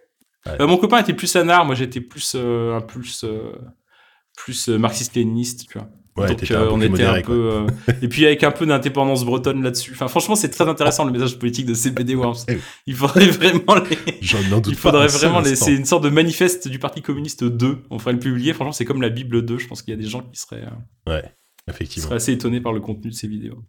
ouais. 0.46 0.66
mon 0.66 0.76
copain 0.76 0.98
était 0.98 1.14
plus 1.14 1.32
fan 1.32 1.46
moi 1.46 1.74
j'étais 1.74 2.00
plus 2.00 2.34
un 2.34 2.80
plus 2.80 3.24
plus 4.36 4.68
marxiste-léniniste, 4.68 5.68
tu 5.68 5.78
vois. 5.78 5.88
Ouais, 6.16 6.28
Donc 6.28 6.48
euh, 6.48 6.68
on 6.70 6.80
était 6.80 7.02
un 7.02 7.20
peu 7.22 7.50
euh, 7.52 7.66
et 8.00 8.06
puis 8.06 8.24
avec 8.24 8.44
un 8.44 8.52
peu 8.52 8.66
d'indépendance 8.66 9.24
bretonne 9.24 9.64
là-dessus. 9.64 9.92
Enfin 9.94 10.06
franchement 10.06 10.36
c'est 10.36 10.48
très 10.48 10.68
intéressant 10.68 11.04
le 11.04 11.10
message 11.10 11.40
politique 11.40 11.66
de 11.66 11.74
CPD 11.74 12.14
Worms. 12.14 12.36
Eh 12.48 12.58
il 12.86 12.94
faudrait 12.94 13.26
vraiment 13.26 13.74
les... 13.74 13.98
il 14.68 14.76
faudrait 14.76 15.08
vraiment 15.08 15.40
les... 15.40 15.56
c'est 15.56 15.74
une 15.74 15.84
sorte 15.84 16.04
de 16.04 16.10
manifeste 16.10 16.68
du 16.68 16.78
Parti 16.78 17.02
communiste 17.02 17.42
2. 17.42 17.78
On 17.90 17.98
ferait 17.98 18.12
le 18.12 18.20
publier. 18.20 18.52
Franchement 18.52 18.70
c'est 18.70 18.84
comme 18.84 19.02
la 19.02 19.08
Bible 19.08 19.44
2. 19.44 19.58
Je 19.58 19.66
pense 19.66 19.82
qu'il 19.82 19.92
y 19.92 19.98
a 19.98 20.00
des 20.00 20.08
gens 20.08 20.20
qui 20.20 20.38
seraient 20.38 20.62
euh, 20.62 21.12
ouais 21.12 21.24
effectivement 21.68 21.94
qui 21.94 22.00
seraient 22.00 22.16
assez 22.16 22.32
étonnés 22.32 22.60
par 22.60 22.72
le 22.72 22.80
contenu 22.80 23.10
de 23.10 23.14
ces 23.14 23.26
vidéos. 23.26 23.64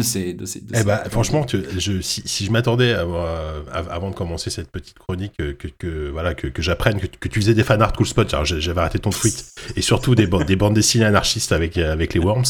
C'est 0.00 0.32
de 0.34 0.44
ces, 0.44 0.62
eh 0.74 0.84
bah, 0.84 1.04
franchement, 1.10 1.46
je, 1.48 2.00
si, 2.00 2.22
si, 2.24 2.44
je 2.44 2.50
m'attendais 2.50 2.92
avant 2.92 4.10
de 4.10 4.14
commencer 4.14 4.50
cette 4.50 4.70
petite 4.70 4.98
chronique 4.98 5.36
que, 5.36 5.52
que 5.52 6.10
voilà 6.10 6.34
que, 6.34 6.46
que 6.48 6.62
j'apprenne 6.62 7.00
que, 7.00 7.06
que, 7.06 7.28
tu 7.28 7.40
faisais 7.40 7.54
des 7.54 7.64
fanarts 7.64 7.92
cool 7.92 8.06
spot, 8.06 8.34
j'avais 8.44 8.80
arrêté 8.80 8.98
ton 8.98 9.10
tweet 9.10 9.52
et 9.74 9.82
surtout 9.82 10.14
des, 10.14 10.26
des 10.26 10.56
bandes 10.56 10.74
dessinées 10.74 11.06
anarchistes 11.06 11.52
avec 11.52 11.78
avec 11.78 12.14
les 12.14 12.20
worms. 12.20 12.44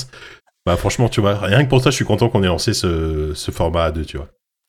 Bah 0.67 0.77
franchement, 0.77 1.09
tu 1.09 1.21
vois, 1.21 1.39
rien 1.39 1.65
que 1.65 1.69
pour 1.69 1.81
ça, 1.81 1.91
je 1.91 1.95
suis 1.95 2.05
content 2.05 2.29
qu'on 2.29 2.43
ait 2.43 2.49
lancé 2.49 2.75
ce, 2.75 3.33
ce 3.35 3.51
format 3.53 3.91
A2, 3.91 4.05
tu 4.05 4.17
vois. 4.17 4.29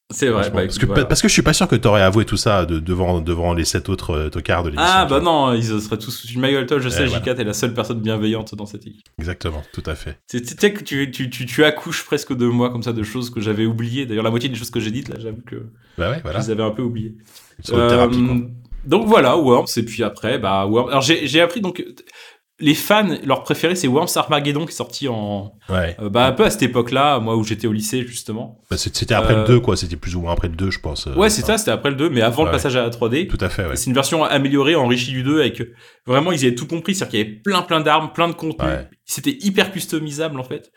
C'est 0.09 0.29
vrai. 0.29 0.49
Bah, 0.49 0.61
parce, 0.61 0.77
que, 0.77 0.85
parce 0.85 1.21
que 1.21 1.27
je 1.27 1.33
suis 1.33 1.41
pas 1.41 1.51
sûr 1.51 1.67
que 1.67 1.75
t'aurais 1.75 2.01
avoué 2.01 2.23
tout 2.23 2.37
ça 2.37 2.65
de, 2.65 2.79
devant, 2.79 3.19
devant 3.19 3.53
les 3.53 3.65
sept 3.65 3.89
autres 3.89 4.11
euh, 4.11 4.29
tocards 4.29 4.63
de 4.63 4.69
l'émission. 4.69 4.89
Ah 4.89 5.05
bah 5.05 5.19
non, 5.19 5.53
ils 5.53 5.81
seraient 5.81 5.97
tous 5.97 6.31
une 6.33 6.39
ma 6.39 6.49
gueule. 6.49 6.65
Toi, 6.65 6.79
je 6.79 6.87
sais, 6.87 7.03
eh, 7.03 7.07
J4 7.07 7.39
est 7.39 7.43
la 7.43 7.53
seule 7.53 7.73
personne 7.73 7.99
bienveillante 7.99 8.55
dans 8.55 8.65
cette 8.65 8.87
équipe. 8.87 9.05
Exactement, 9.19 9.61
tout 9.73 9.83
à 9.85 9.95
fait. 9.95 10.17
Tu 10.29 10.41
sais 10.45 10.71
que 10.71 10.81
tu, 10.81 11.11
tu, 11.11 11.29
tu, 11.29 11.63
accouches 11.65 12.05
presque 12.05 12.33
de 12.33 12.45
moi 12.45 12.69
comme 12.69 12.83
ça 12.83 12.93
de 12.93 13.03
choses 13.03 13.29
que 13.29 13.41
j'avais 13.41 13.65
oubliées. 13.65 14.05
D'ailleurs, 14.05 14.23
la 14.23 14.29
moitié 14.29 14.47
des 14.47 14.55
choses 14.55 14.71
que 14.71 14.79
j'ai 14.79 14.91
dites, 14.91 15.09
là, 15.09 15.17
j'avoue 15.19 15.41
que 15.45 15.67
bah 15.97 16.11
ouais, 16.11 16.21
voilà. 16.23 16.39
je 16.39 16.45
les 16.45 16.51
avais 16.51 16.63
un 16.63 16.71
peu 16.71 16.83
oubliées. 16.83 17.15
Euh, 17.71 18.07
donc 18.85 19.07
voilà, 19.07 19.35
Worms, 19.35 19.67
et 19.75 19.83
puis 19.83 20.03
après, 20.03 20.39
bah 20.39 20.65
Worms. 20.65 20.87
Alors 20.89 21.01
j'ai 21.01 21.41
appris 21.41 21.59
donc 21.59 21.83
les 22.59 22.73
fans, 22.73 23.17
leur 23.23 23.43
préféré, 23.43 23.75
c'est 23.75 23.87
Worms 23.87 24.07
Armageddon 24.15 24.65
qui 24.65 24.71
est 24.71 24.75
sorti 24.75 25.07
en. 25.07 25.53
Ouais. 25.69 25.95
Euh, 25.99 26.09
bah, 26.09 26.25
un 26.25 26.31
peu 26.31 26.43
à 26.43 26.49
cette 26.49 26.63
époque-là, 26.63 27.19
moi 27.19 27.35
où 27.35 27.43
j'étais 27.43 27.67
au 27.67 27.71
lycée, 27.71 28.03
justement. 28.07 28.59
Bah, 28.69 28.77
c'était 28.77 29.13
après 29.13 29.35
le 29.35 29.43
2, 29.43 29.53
euh, 29.53 29.59
quoi. 29.59 29.77
C'était 29.77 29.95
plus 29.95 30.15
ou 30.15 30.21
moins 30.21 30.33
après 30.33 30.47
le 30.47 30.55
2, 30.55 30.71
je 30.71 30.79
pense. 30.79 31.05
Euh, 31.05 31.13
ouais, 31.13 31.29
c'est 31.29 31.43
ça, 31.43 31.57
c'était 31.59 31.71
après 31.71 31.91
le 31.91 31.95
2, 31.95 32.09
mais 32.09 32.21
avant 32.21 32.45
le 32.45 32.51
passage 32.51 32.75
à 32.75 32.81
la 32.81 32.89
3D. 32.89 33.27
Tout 33.27 33.37
à 33.41 33.49
fait, 33.49 33.67
ouais. 33.67 33.75
C'est 33.75 33.87
une 33.87 33.93
version 33.93 34.23
améliorée, 34.23 34.75
enrichie 34.75 35.11
du 35.11 35.23
2, 35.23 35.39
avec. 35.39 35.61
Vraiment, 36.07 36.31
ils 36.31 36.45
avaient 36.45 36.55
tout 36.55 36.67
compris. 36.67 36.95
C'est-à-dire 36.95 37.11
qu'il 37.11 37.19
y 37.19 37.21
avait 37.21 37.31
plein, 37.31 37.61
plein 37.61 37.79
d'armes, 37.79 38.11
plein 38.11 38.27
de 38.27 38.33
contenu. 38.33 38.69
C'était 39.05 39.37
hyper 39.39 39.71
customisable, 39.71 40.39
en 40.39 40.43
fait. 40.43 40.71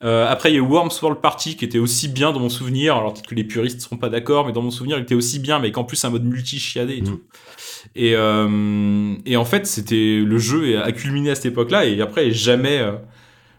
Après, 0.00 0.50
il 0.50 0.54
y 0.54 0.56
a 0.56 0.60
eu 0.60 0.62
Worms 0.62 0.90
World 1.02 1.20
Party 1.20 1.56
qui 1.56 1.64
était 1.64 1.78
aussi 1.78 2.08
bien 2.08 2.32
dans 2.32 2.40
mon 2.40 2.48
souvenir. 2.48 2.96
Alors, 2.96 3.12
peut-être 3.12 3.26
que 3.26 3.34
les 3.34 3.44
puristes 3.44 3.80
seront 3.80 3.96
pas 3.96 4.08
d'accord, 4.08 4.46
mais 4.46 4.52
dans 4.52 4.62
mon 4.62 4.70
souvenir, 4.70 4.98
il 4.98 5.02
était 5.02 5.14
aussi 5.14 5.38
bien, 5.38 5.58
mais 5.58 5.72
qu'en 5.72 5.84
plus, 5.84 6.04
un 6.04 6.10
mode 6.10 6.24
multi-chiadé 6.24 6.96
et 6.96 7.02
mm. 7.02 7.04
tout. 7.04 7.20
Et, 7.94 8.14
euh, 8.14 9.14
et 9.26 9.36
en 9.36 9.44
fait, 9.44 9.66
c'était 9.66 10.20
le 10.24 10.38
jeu 10.38 10.80
a 10.80 10.92
culminé 10.92 11.30
à 11.30 11.34
cette 11.34 11.46
époque-là 11.46 11.86
et 11.86 12.00
après 12.00 12.30
jamais 12.30 12.78
euh, 12.78 12.92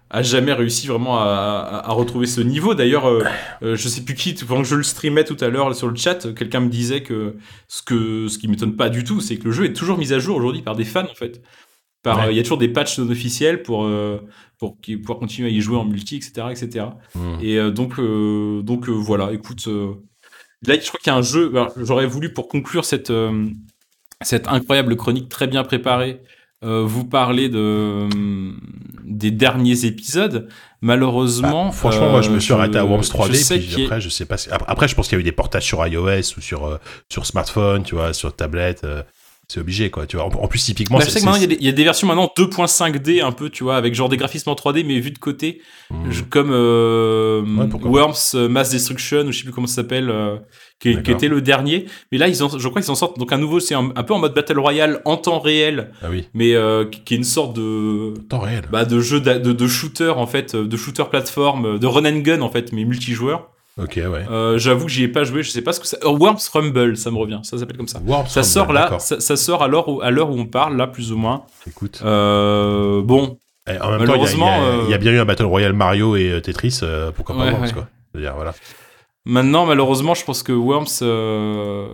a 0.10 0.24
jamais 0.24 0.54
réussi 0.54 0.88
vraiment 0.88 1.20
à, 1.20 1.84
à, 1.86 1.92
retrouver 1.92 2.26
ce 2.26 2.42
niveau. 2.42 2.74
D'ailleurs, 2.74 3.08
euh, 3.08 3.24
je 3.62 3.88
sais 3.88 4.02
plus 4.02 4.16
qui, 4.16 4.34
pendant 4.34 4.62
que 4.62 4.68
je 4.68 4.76
le 4.76 4.84
streamais 4.84 5.24
tout 5.24 5.38
à 5.40 5.50
l'heure 5.50 5.76
sur 5.76 5.88
le 5.88 5.96
chat, 5.96 6.34
quelqu'un 6.34 6.62
me 6.62 6.70
disait 6.70 7.04
que 7.04 7.36
ce 7.68 7.82
que 7.82 8.28
ce 8.28 8.38
qui 8.38 8.48
m'étonne 8.48 8.76
pas 8.76 8.90
du 8.90 9.04
tout, 9.04 9.22
c'est 9.22 9.38
que 9.38 9.46
le 9.46 9.52
jeu 9.52 9.66
est 9.66 9.74
toujours 9.74 9.98
mis 9.98 10.14
à 10.14 10.20
jour 10.20 10.38
aujourd'hui 10.38 10.62
par 10.62 10.76
des 10.76 10.86
fans 10.86 11.04
en 11.10 11.16
fait. 11.16 11.42
Par, 12.02 12.18
Ouais. 12.20 12.34
il 12.34 12.38
y 12.38 12.40
a 12.40 12.44
toujours 12.44 12.58
des 12.58 12.70
patchs 12.70 12.98
non 13.00 13.10
officiels 13.10 13.62
pour 13.62 13.84
euh, 13.86 14.20
pour 14.58 14.78
pouvoir 14.78 15.20
continuer 15.20 15.50
à 15.50 15.52
y 15.52 15.60
jouer 15.62 15.78
en 15.78 15.86
multi, 15.86 16.16
etc., 16.16 16.48
etc. 16.52 16.86
Hmm. 17.16 17.38
Et 17.42 17.58
euh, 17.58 17.72
donc 17.72 18.00
euh, 18.00 18.62
donc 18.62 18.88
euh, 18.88 18.92
voilà, 18.94 19.32
écoute, 19.34 19.68
euh, 19.68 19.94
là 20.66 20.76
je 20.80 20.88
crois 20.88 21.00
qu'il 21.02 21.12
y 21.12 21.16
a 21.16 21.18
un 21.18 21.22
jeu. 21.22 21.50
alors, 21.54 21.72
J'aurais 21.78 22.06
voulu 22.08 22.32
pour 22.34 22.48
conclure 22.48 22.86
cette 22.86 23.10
euh, 23.10 23.46
cette 24.22 24.48
incroyable 24.48 24.96
chronique 24.96 25.30
très 25.30 25.48
bien 25.48 25.64
préparée. 25.64 26.22
euh, 26.64 26.84
vous 26.86 27.06
parler 27.06 27.48
de 27.48 27.58
euh, 27.58 28.52
des 29.06 29.32
derniers 29.32 29.86
épisodes. 29.86 30.50
Malheureusement, 30.82 31.68
Bah, 31.68 31.72
franchement, 31.72 32.10
moi, 32.12 32.22
je 32.22 32.30
me 32.32 32.36
euh, 32.36 32.40
suis 32.40 32.52
arrêté 32.54 32.78
à 32.78 32.86
Worms 32.86 33.02
3D. 33.04 33.28
je 33.32 33.34
sais 33.36 33.60
puis 33.60 33.84
après, 33.84 34.02
je 34.02 34.10
sais 34.10 34.26
pas. 34.26 34.36
Après, 34.68 34.88
je 34.90 34.96
pense 34.96 35.08
qu'il 35.08 35.18
y 35.18 35.20
a 35.20 35.22
eu 35.22 35.24
des 35.24 35.32
portages 35.32 35.66
sur 35.66 35.86
iOS 35.86 36.36
ou 36.38 36.42
sur 36.42 36.66
euh, 36.66 36.78
sur 37.10 37.26
smartphone, 37.26 37.84
tu 37.84 37.96
vois, 37.96 38.14
sur 38.14 38.34
tablette. 38.36 38.86
C'est 39.52 39.60
obligé, 39.60 39.90
quoi. 39.90 40.06
Tu 40.06 40.16
vois. 40.16 40.26
En, 40.28 40.48
plus, 40.48 40.64
typiquement, 40.64 41.00
Bah, 41.00 41.04
je 41.04 41.10
c'est- 41.10 41.16
sais 41.16 41.20
que 41.22 41.26
maintenant, 41.26 41.40
il 41.40 41.42
y, 41.42 41.46
a 41.46 41.48
des- 41.48 41.58
il 41.60 41.66
y 41.66 41.70
a 41.70 41.74
des 41.74 41.84
versions 41.84 42.08
maintenant 42.08 42.32
2.5D 42.38 43.20
un 43.22 43.32
peu, 43.32 43.50
tu 43.50 43.64
vois, 43.64 43.76
avec 43.78 43.96
genre 43.96 44.08
des 44.08 44.16
graphismes 44.16 44.50
en 44.50 44.56
3D, 44.56 44.84
mais 44.84 45.00
vu 45.00 45.10
de 45.12 45.18
côté, 45.18 45.62
Hmm. 45.90 46.12
je- 46.12 46.22
comme 46.24 46.52
euh, 46.52 47.42
Ouais, 47.42 47.68
Worms 47.84 48.14
euh, 48.36 48.48
Mass 48.48 48.70
Destruction, 48.70 49.22
ou 49.26 49.32
je 49.32 49.38
sais 49.40 49.44
plus 49.44 49.52
comment 49.52 49.66
ça 49.68 49.76
s'appelle, 49.76 50.10
euh, 50.12 50.38
qui, 50.80 50.90
était 50.92 51.28
le 51.28 51.42
dernier. 51.42 51.88
Mais 52.12 52.18
là, 52.20 52.28
ils 52.28 52.44
en, 52.44 52.58
je 52.58 52.68
crois 52.70 52.82
qu'ils 52.82 52.92
en 52.92 52.96
sortent 52.96 53.18
donc 53.18 53.34
un 53.34 53.38
nouveau, 53.40 53.60
c'est 53.60 53.74
un, 53.76 53.92
un 53.96 54.04
peu 54.04 54.14
en 54.14 54.20
mode 54.20 54.34
Battle 54.36 54.60
Royale 54.60 55.02
en 55.06 55.18
temps 55.18 55.40
réel, 55.40 55.92
Ah 56.04 56.08
oui, 56.12 56.28
mais 56.36 56.54
euh, 56.54 56.86
qui, 56.86 57.02
qui 57.04 57.14
est 57.16 57.18
une 57.18 57.24
sorte 57.24 57.56
de, 57.56 58.14
temps 58.30 58.40
réel. 58.40 58.66
bah, 58.72 58.86
de 58.86 59.00
jeu 59.00 59.20
de, 59.20 59.52
de 59.52 59.68
shooter, 59.68 60.14
en 60.16 60.28
fait, 60.28 60.56
de 60.56 60.78
shooter 60.78 61.04
plateforme, 61.10 61.80
de 61.80 61.88
run 61.88 62.06
and 62.06 62.20
gun, 62.20 62.42
en 62.42 62.50
fait, 62.50 62.72
mais 62.72 62.86
multijoueur. 62.86 63.50
Ok, 63.82 63.94
ouais. 63.96 64.26
Euh, 64.30 64.58
J'avoue 64.58 64.86
que 64.86 64.92
j'y 64.92 65.04
ai 65.04 65.08
pas 65.08 65.24
joué, 65.24 65.42
je 65.44 65.50
sais 65.52 65.62
pas 65.62 65.74
ce 65.74 65.80
que 65.80 65.88
ça. 65.88 65.98
euh, 66.04 66.10
Worms 66.10 66.38
Rumble, 66.54 66.98
ça 66.98 67.12
me 67.12 67.18
revient, 67.18 67.40
ça 67.44 67.58
s'appelle 67.58 67.78
comme 67.78 67.88
ça. 67.88 68.00
Worms 68.06 68.28
Ça 68.28 68.42
Rumble, 68.42 68.52
sort 68.52 68.74
là, 68.74 69.00
ça, 69.00 69.20
ça 69.20 69.36
sort 69.38 69.64
à 69.64 69.68
l'heure 69.68 69.88
où, 69.88 70.02
à 70.02 70.12
l'heure 70.12 70.30
où 70.30 70.38
on 70.40 70.46
parle, 70.46 70.76
là, 70.78 70.88
plus 70.88 71.12
ou 71.12 71.18
moins. 71.18 71.44
Écoute. 71.68 72.02
Euh, 72.04 73.02
bon, 73.02 73.40
Eh, 73.70 73.80
en 73.80 73.92
même 73.92 74.06
temps, 74.06 74.16
il 74.16 74.22
y 74.22 74.26
a- 74.26 74.32
il 74.32 74.36
y, 74.36 74.40
malheureusement, 74.40 74.48
a- 74.52 74.84
il 74.86 74.90
y 74.90 74.94
a 74.94 74.98
bien 74.98 75.12
eu 75.12 75.20
un 75.20 75.26
Battle 75.26 75.46
Royale 75.46 75.74
Mario 75.74 76.16
et 76.16 76.42
Tetris. 76.44 76.82
pourquoi 77.16 77.36
pas 77.36 77.44
Ouais, 77.46 77.52
Worms, 77.52 77.64
ouais. 77.66 77.72
quoi. 77.74 77.88
C'est-à-dire, 78.12 78.34
voilà. 78.36 78.54
Maintenant, 79.26 79.66
malheureusement, 79.66 80.14
je 80.16 80.24
pense 80.26 80.44
que 80.44 80.52
Worms. 80.52 80.88
Euh... 81.02 81.88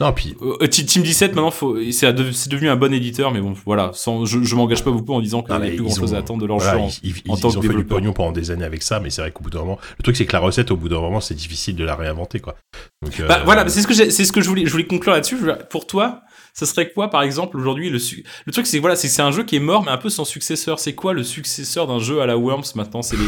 Non, 0.00 0.12
puis 0.12 0.36
euh, 0.42 0.66
Team 0.68 1.02
17, 1.02 1.34
maintenant, 1.34 1.50
faut... 1.50 1.76
c'est 1.90 2.12
devenu 2.48 2.68
un 2.68 2.76
bon 2.76 2.92
éditeur, 2.92 3.32
mais 3.32 3.40
bon, 3.40 3.54
voilà, 3.64 3.90
sans... 3.94 4.24
je, 4.24 4.42
je 4.42 4.54
m'engage 4.56 4.84
pas 4.84 4.90
beaucoup 4.90 5.14
en 5.14 5.20
disant 5.20 5.42
qu'il 5.42 5.54
n'y 5.56 5.62
a 5.66 5.70
plus 5.70 5.82
grand 5.82 5.94
chose 5.94 6.12
ont- 6.12 6.16
à 6.16 6.18
attendre 6.18 6.42
de 6.42 6.46
leur 6.46 6.58
Voilà, 6.58 6.74
jeu. 6.78 6.84
en- 6.84 6.88
ils, 7.02 7.14
ils- 7.24 7.30
en 7.30 7.36
ils 7.36 7.40
tant 7.40 7.48
ont 7.48 7.62
fait 7.62 7.68
du 7.68 7.84
pognon 7.84 8.12
pendant 8.12 8.32
des 8.32 8.50
années 8.50 8.64
avec 8.64 8.82
ça, 8.82 9.00
mais 9.00 9.10
c'est 9.10 9.22
vrai 9.22 9.32
qu'au 9.32 9.42
bout 9.44 9.50
d'un 9.50 9.60
moment, 9.60 9.78
le 9.98 10.02
truc 10.02 10.16
c'est 10.16 10.26
que 10.26 10.32
la 10.32 10.40
recette, 10.40 10.70
au 10.70 10.76
bout 10.76 10.88
d'un 10.88 11.00
moment, 11.00 11.20
c'est 11.20 11.34
difficile 11.34 11.76
de 11.76 11.84
la 11.84 11.94
réinventer, 11.96 12.40
quoi. 12.40 12.54
Donc, 13.02 13.18
euh, 13.20 13.26
Bah, 13.26 13.42
voilà, 13.44 13.68
c'est 13.68 13.80
ce 13.82 13.86
que 13.86 13.94
ce 13.94 14.32
que 14.32 14.40
je 14.40 14.48
voulais, 14.48 14.66
je 14.66 14.70
voulais 14.72 14.86
conclure 14.86 15.12
là-dessus. 15.12 15.36
Pour 15.70 15.86
toi, 15.86 16.20
ça 16.54 16.66
serait 16.66 16.92
quoi, 16.92 17.08
par 17.08 17.22
exemple, 17.22 17.56
aujourd'hui 17.56 17.88
le 17.90 17.98
su- 17.98 18.24
le 18.44 18.52
truc, 18.52 18.66
c'est 18.66 18.78
voilà, 18.78 18.94
c'est 18.96 19.08
que 19.08 19.14
c'est 19.14 19.22
un 19.22 19.30
jeu 19.32 19.42
qui 19.44 19.56
est 19.56 19.60
mort, 19.60 19.82
mais 19.84 19.90
un 19.90 19.96
peu 19.98 20.10
sans 20.10 20.24
successeur. 20.24 20.78
C'est 20.78 20.94
quoi 20.94 21.12
le 21.14 21.22
successeur 21.24 21.86
d'un 21.86 21.98
jeu 21.98 22.20
à 22.20 22.26
la 22.26 22.36
Worms 22.36 22.64
maintenant? 22.74 23.02
C'est 23.02 23.16
les 23.16 23.24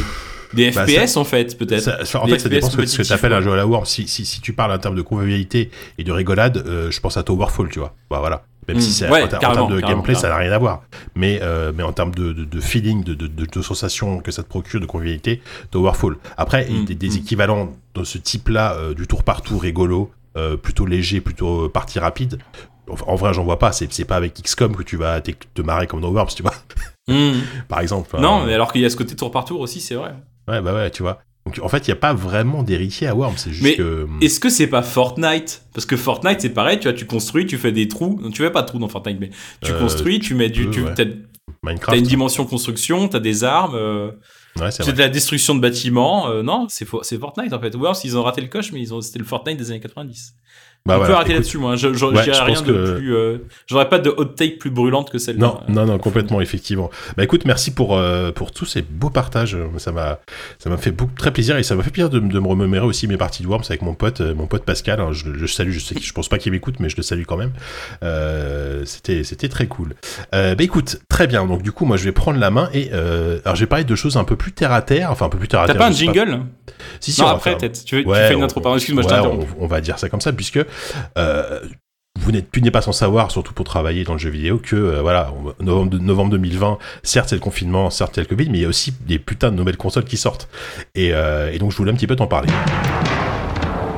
des 0.54 0.70
Bah, 0.70 0.86
FPS 0.86 1.16
en 1.16 1.24
fait, 1.24 1.56
peut-être. 1.58 1.88
en 1.88 2.26
fait, 2.26 2.38
ça 2.38 2.48
FPS 2.48 2.48
dépend 2.48 2.70
ce 2.70 2.76
que, 2.76 2.86
ce 2.86 2.96
que 2.96 3.02
compétitifs, 3.02 3.08
t'appelles 3.08 3.32
ouais. 3.32 3.38
un 3.38 3.40
jeu 3.42 3.52
à 3.52 3.56
la 3.56 3.66
Worms. 3.66 3.86
Si, 3.86 4.08
si, 4.08 4.24
si 4.24 4.40
tu 4.40 4.52
parles 4.52 4.72
en 4.72 4.78
termes 4.78 4.96
de 4.96 5.02
convivialité 5.02 5.70
et 5.98 6.04
de 6.04 6.12
rigolade, 6.12 6.56
euh, 6.66 6.90
je 6.90 7.00
pense 7.00 7.16
à 7.16 7.22
Towerfall, 7.22 7.68
tu 7.68 7.78
vois. 7.78 7.94
Bah 8.10 8.18
voilà. 8.20 8.44
Même 8.66 8.80
si 8.80 8.92
c'est 8.92 9.10
Ouais, 9.10 9.22
en, 9.22 9.26
en 9.26 9.38
termes 9.38 9.74
de 9.74 9.80
gameplay, 9.80 10.14
ça 10.14 10.28
n'a 10.28 10.36
rien 10.36 10.50
à 10.50 10.58
voir. 10.58 10.82
Mais, 11.14 11.38
euh, 11.42 11.70
mais 11.76 11.82
en 11.82 11.92
termes 11.92 12.14
de, 12.14 12.32
de, 12.32 12.44
de 12.44 12.60
feeling, 12.60 13.04
de, 13.04 13.14
de, 13.14 13.62
sensation 13.62 14.20
que 14.20 14.30
ça 14.30 14.42
te 14.42 14.48
procure, 14.48 14.80
de 14.80 14.86
convivialité, 14.86 15.42
Towerfall. 15.70 16.16
Après, 16.38 16.66
Mm, 16.70 16.84
des, 16.86 16.94
des 16.94 17.10
mm. 17.10 17.16
équivalents 17.18 17.72
de 17.94 18.04
ce 18.04 18.16
type-là, 18.16 18.74
euh, 18.74 18.94
du 18.94 19.06
tour 19.06 19.22
par 19.22 19.42
tour 19.42 19.60
rigolo, 19.60 20.10
plutôt 20.62 20.86
léger, 20.86 21.20
plutôt 21.20 21.68
partie 21.68 21.98
rapide. 21.98 22.38
En 23.06 23.14
vrai, 23.14 23.32
j'en 23.32 23.44
vois 23.44 23.58
pas. 23.58 23.72
C'est 23.72 23.90
c'est 23.92 24.04
pas 24.04 24.16
avec 24.16 24.34
XCOM 24.42 24.74
que 24.76 24.82
tu 24.82 24.96
vas 24.96 25.20
te 25.20 25.62
marrer 25.62 25.86
comme 25.86 26.00
dans 26.00 26.10
Worms, 26.10 26.28
tu 26.34 26.42
vois. 26.42 26.54
Hmm. 27.08 27.40
Par 27.68 27.80
exemple. 27.80 28.18
Non, 28.18 28.44
mais 28.44 28.54
alors 28.54 28.72
qu'il 28.72 28.80
y 28.80 28.84
a 28.84 28.90
ce 28.90 28.96
côté 28.96 29.14
tour 29.14 29.30
par 29.30 29.44
tour 29.44 29.60
aussi, 29.60 29.80
c'est 29.80 29.94
vrai. 29.94 30.14
Ouais, 30.48 30.60
bah 30.60 30.74
ouais, 30.74 30.90
tu 30.90 31.02
vois. 31.02 31.20
Donc 31.46 31.58
en 31.62 31.68
fait, 31.68 31.86
il 31.86 31.90
n'y 31.90 31.92
a 31.92 32.00
pas 32.00 32.14
vraiment 32.14 32.62
d'héritier 32.62 33.06
à 33.06 33.14
Worms. 33.14 33.34
C'est 33.36 33.50
juste 33.52 33.62
Mais 33.62 33.74
que. 33.76 34.06
Est-ce 34.22 34.40
que 34.40 34.48
c'est 34.48 34.66
pas 34.66 34.82
Fortnite? 34.82 35.62
Parce 35.74 35.84
que 35.84 35.96
Fortnite, 35.96 36.40
c'est 36.40 36.48
pareil, 36.50 36.78
tu 36.78 36.84
vois, 36.88 36.94
tu 36.96 37.04
construis, 37.06 37.44
tu 37.46 37.58
fais 37.58 37.70
des 37.72 37.86
trous. 37.88 38.18
Non, 38.22 38.30
tu 38.30 38.42
fais 38.42 38.50
pas 38.50 38.62
de 38.62 38.66
trous 38.66 38.78
dans 38.78 38.88
Fortnite, 38.88 39.18
mais 39.20 39.30
tu 39.60 39.72
Euh, 39.72 39.78
construis, 39.78 40.20
tu 40.20 40.34
mets 40.34 40.48
du. 40.48 40.70
Tu, 40.70 40.80
ouais. 40.82 40.94
t'as, 40.94 41.04
Minecraft. 41.62 41.90
t'as 41.92 41.98
une 41.98 42.06
dimension 42.08 42.46
construction, 42.46 43.08
t'as 43.08 43.20
des 43.20 43.44
armes, 43.44 43.74
euh, 43.74 44.12
Ouais, 44.58 44.70
c'est 44.70 44.92
de 44.92 44.98
la 44.98 45.08
destruction 45.08 45.54
de 45.56 45.60
bâtiments. 45.60 46.28
euh, 46.30 46.42
non, 46.42 46.66
c'est 46.70 46.84
Fortnite 46.86 47.52
en 47.52 47.60
fait. 47.60 47.74
Worms, 47.74 47.96
ils 48.04 48.16
ont 48.16 48.22
raté 48.22 48.40
le 48.40 48.46
coche, 48.48 48.72
mais 48.72 48.80
ils 48.80 48.94
ont, 48.94 49.00
c'était 49.02 49.18
le 49.18 49.24
Fortnite 49.24 49.58
des 49.58 49.70
années 49.70 49.80
90. 49.80 50.34
Bah 50.86 50.98
On 51.00 51.06
peut 51.06 51.14
arrêter 51.14 51.32
là-dessus, 51.32 51.56
moi. 51.56 51.76
Je, 51.76 51.94
je, 51.94 52.04
Ouais, 52.04 52.22
je 52.26 52.30
je 52.30 52.42
rien 52.42 52.60
de 52.60 52.94
plus. 52.96 53.14
euh, 53.16 53.38
j'aurais 53.66 53.88
pas 53.88 53.98
de 53.98 54.10
hot 54.14 54.26
take 54.26 54.58
plus 54.58 54.68
brûlante 54.68 55.10
que 55.10 55.16
celle-là. 55.16 55.40
Non, 55.40 55.60
non, 55.70 55.86
non, 55.86 55.98
complètement, 55.98 56.42
effectivement. 56.42 56.90
Bah 57.16 57.24
écoute, 57.24 57.46
merci 57.46 57.70
pour, 57.70 57.96
euh, 57.96 58.32
pour 58.32 58.52
tous 58.52 58.66
ces 58.66 58.82
beaux 58.82 59.08
partages. 59.08 59.56
Ça 59.78 59.92
m'a, 59.92 60.18
ça 60.58 60.68
m'a 60.68 60.76
fait 60.76 60.90
beaucoup, 60.90 61.14
très 61.16 61.32
plaisir 61.32 61.56
et 61.56 61.62
ça 61.62 61.74
m'a 61.74 61.82
fait 61.82 61.88
plaisir 61.90 62.10
de, 62.10 62.20
me- 62.20 62.30
de 62.30 62.38
me 62.38 62.46
remémorer 62.46 62.84
aussi 62.84 63.08
mes 63.08 63.16
parties 63.16 63.42
de 63.42 63.48
Worms 63.48 63.64
avec 63.70 63.80
mon 63.80 63.94
pote, 63.94 64.20
euh, 64.20 64.34
mon 64.34 64.46
pote 64.46 64.64
Pascal. 64.66 65.00
Alors, 65.00 65.14
je, 65.14 65.24
je 65.34 65.46
salue, 65.46 65.70
je 65.70 65.78
sais, 65.80 65.94
je 65.98 66.12
pense 66.12 66.28
pas 66.28 66.36
qu'il 66.36 66.52
m'écoute, 66.52 66.74
mais 66.80 66.90
je 66.90 66.98
le 66.98 67.02
salue 67.02 67.22
quand 67.26 67.38
même. 67.38 67.52
Euh, 68.02 68.82
c'était, 68.84 69.24
c'était 69.24 69.48
très 69.48 69.66
cool. 69.68 69.94
Bah 70.32 70.52
écoute, 70.58 70.98
très 71.08 71.26
bien. 71.26 71.46
Donc 71.46 71.62
du 71.62 71.72
coup, 71.72 71.86
moi, 71.86 71.96
je 71.96 72.04
vais 72.04 72.12
prendre 72.12 72.38
la 72.38 72.50
main 72.50 72.68
et 72.74 72.92
alors, 72.92 73.56
je 73.56 73.60
vais 73.60 73.66
parler 73.66 73.84
de 73.84 73.94
choses 73.94 74.18
un 74.18 74.24
peu 74.24 74.36
plus 74.36 74.52
terre 74.52 74.72
à 74.72 74.82
terre, 74.82 75.10
enfin 75.10 75.24
un 75.24 75.30
peu 75.30 75.38
plus 75.38 75.48
terre 75.48 75.60
à 75.60 75.66
T'as 75.66 75.72
terre. 75.72 75.80
pas 75.80 75.88
un 75.88 75.92
je 75.92 75.96
jingle? 75.96 76.40
Si, 77.00 77.10
si, 77.12 77.20
Non, 77.22 77.28
on 77.28 77.30
va 77.30 77.36
après, 77.36 77.56
peut-être. 77.56 77.84
Tu, 77.86 77.96
veux- 77.96 78.02
tu 78.02 78.08
Ouais, 78.08 78.28
fais 78.28 78.34
une 78.34 78.40
on- 78.40 78.44
intro, 78.44 78.60
pardon, 78.60 78.76
excuse-moi, 78.76 79.02
je 79.02 79.08
ouais, 79.08 79.14
t'interromps. 79.14 79.46
on, 79.58 79.64
on 79.64 79.66
va 79.66 79.80
dire 79.80 79.98
ça 79.98 80.10
comme 80.10 80.20
ça, 80.20 80.32
puisque 80.32 80.58
vous 82.24 82.32
n'êtes 82.32 82.70
pas 82.70 82.80
sans 82.80 82.92
savoir, 82.92 83.30
surtout 83.30 83.52
pour 83.52 83.64
travailler 83.64 84.04
dans 84.04 84.14
le 84.14 84.18
jeu 84.18 84.30
vidéo, 84.30 84.58
que 84.58 84.76
euh, 84.76 85.02
voilà, 85.02 85.32
novembre, 85.60 85.98
novembre 85.98 86.30
2020, 86.32 86.78
certes 87.02 87.28
c'est 87.28 87.34
le 87.34 87.40
confinement, 87.40 87.90
certes 87.90 88.12
c'est 88.14 88.22
le 88.22 88.26
Covid, 88.26 88.48
mais 88.50 88.58
il 88.58 88.62
y 88.62 88.64
a 88.64 88.68
aussi 88.68 88.94
des 89.06 89.18
putains 89.18 89.50
de 89.50 89.56
nouvelles 89.56 89.76
consoles 89.76 90.04
qui 90.04 90.16
sortent. 90.16 90.48
Et, 90.94 91.12
euh, 91.12 91.52
et 91.52 91.58
donc 91.58 91.72
je 91.72 91.76
voulais 91.76 91.92
un 91.92 91.94
petit 91.94 92.06
peu 92.06 92.16
t'en 92.16 92.26
parler. 92.26 92.48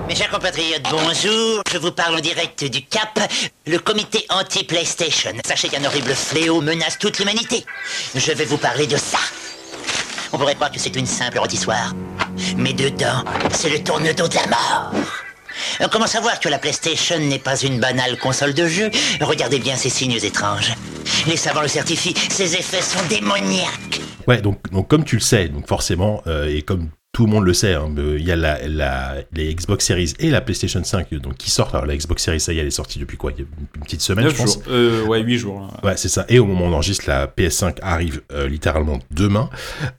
Mes 0.09 0.15
chers 0.15 0.31
compatriotes, 0.31 0.83
bonjour. 0.91 1.63
Je 1.73 1.79
vous 1.79 1.91
parle 1.91 2.17
en 2.17 2.21
direct 2.21 2.65
du 2.65 2.83
Cap, 2.85 3.19
le 3.67 3.79
comité 3.79 4.25
anti-PlayStation. 4.31 5.33
Sachez 5.45 5.69
qu'un 5.69 5.85
horrible 5.85 6.15
fléau 6.15 6.61
menace 6.61 6.99
toute 6.99 7.19
l'humanité. 7.19 7.65
Je 8.15 8.33
vais 8.33 8.45
vous 8.45 8.59
parler 8.59 8.87
de 8.87 8.97
ça. 8.97 9.19
On 10.33 10.39
pourrait 10.39 10.55
croire 10.55 10.71
que 10.71 10.79
c'est 10.79 10.95
une 10.97 11.07
simple 11.07 11.39
rôtissoire. 11.39 11.93
Mais 12.57 12.73
dedans, 12.73 13.25
c'est 13.53 13.71
le 13.71 13.83
tourne-dos 13.83 14.29
de 14.29 14.35
la 14.35 14.47
mort. 14.47 14.93
Euh, 15.81 15.87
Comment 15.91 16.07
savoir 16.07 16.41
que 16.41 16.49
la 16.49 16.59
PlayStation 16.59 17.19
n'est 17.19 17.39
pas 17.39 17.57
une 17.61 17.81
banale 17.81 18.17
console 18.19 18.55
de 18.55 18.67
jeu 18.67 18.91
Regardez 19.21 19.59
bien 19.59 19.77
ces 19.77 19.89
signes 19.91 20.19
étranges. 20.23 20.73
Les 21.27 21.37
savants 21.37 21.63
le 21.63 21.69
certifient, 21.69 22.15
ces 22.31 22.55
effets 22.57 22.83
sont 22.83 23.05
démoniaques. 23.09 24.01
Ouais, 24.27 24.41
donc, 24.41 24.59
donc 24.73 24.89
comme 24.89 25.05
tu 25.05 25.17
le 25.17 25.21
sais, 25.23 25.49
donc 25.49 25.69
forcément, 25.69 26.23
euh, 26.27 26.49
et 26.49 26.63
comme 26.63 26.89
tout 27.13 27.25
le 27.25 27.31
monde 27.33 27.45
le 27.47 27.55
sait, 27.55 27.73
hein, 27.75 27.89
euh, 27.97 28.17
il 28.19 28.27
y 28.27 28.33
a 28.33 28.37
la, 28.37 28.59
la- 28.69 29.15
les 29.33 29.55
Xbox 29.55 29.87
Series 29.87 30.13
et 30.19 30.29
la 30.31 30.43
PlayStation 30.43 30.83
5 30.85 31.07
euh, 31.13 31.19
donc, 31.19 31.37
qui 31.37 31.49
sortent. 31.51 31.75
Alors 31.75 31.87
la 31.87 31.97
Xbox 31.97 32.23
Series, 32.25 32.41
ça 32.41 32.53
y 32.53 32.59
est, 32.59 32.61
elle 32.61 32.67
est 32.67 32.71
sortie 32.71 32.99
depuis 32.99 33.17
quoi? 33.17 33.33
Il 33.33 33.39
y 33.41 33.43
a 33.43 33.47
une 33.77 33.83
petite 33.85 34.03
semaine, 34.03 34.25
9 34.27 34.35
je 34.37 34.43
pense. 34.43 34.55
jours. 34.55 34.63
Euh, 34.69 35.05
ouais, 35.05 35.21
8 35.23 35.39
jours. 35.39 35.61
là. 35.61 35.89
Ouais, 35.89 35.97
c'est 35.97 36.09
ça. 36.11 36.27
Et 36.29 36.39
au 36.39 36.45
moment 36.45 36.67
où 36.67 36.69
on 36.69 36.73
enregistre, 36.75 37.05
la 37.07 37.27
PS5 37.27 37.77
arrive 37.81 38.21
euh, 38.33 38.49
littéralement 38.49 38.99
demain. 39.13 39.49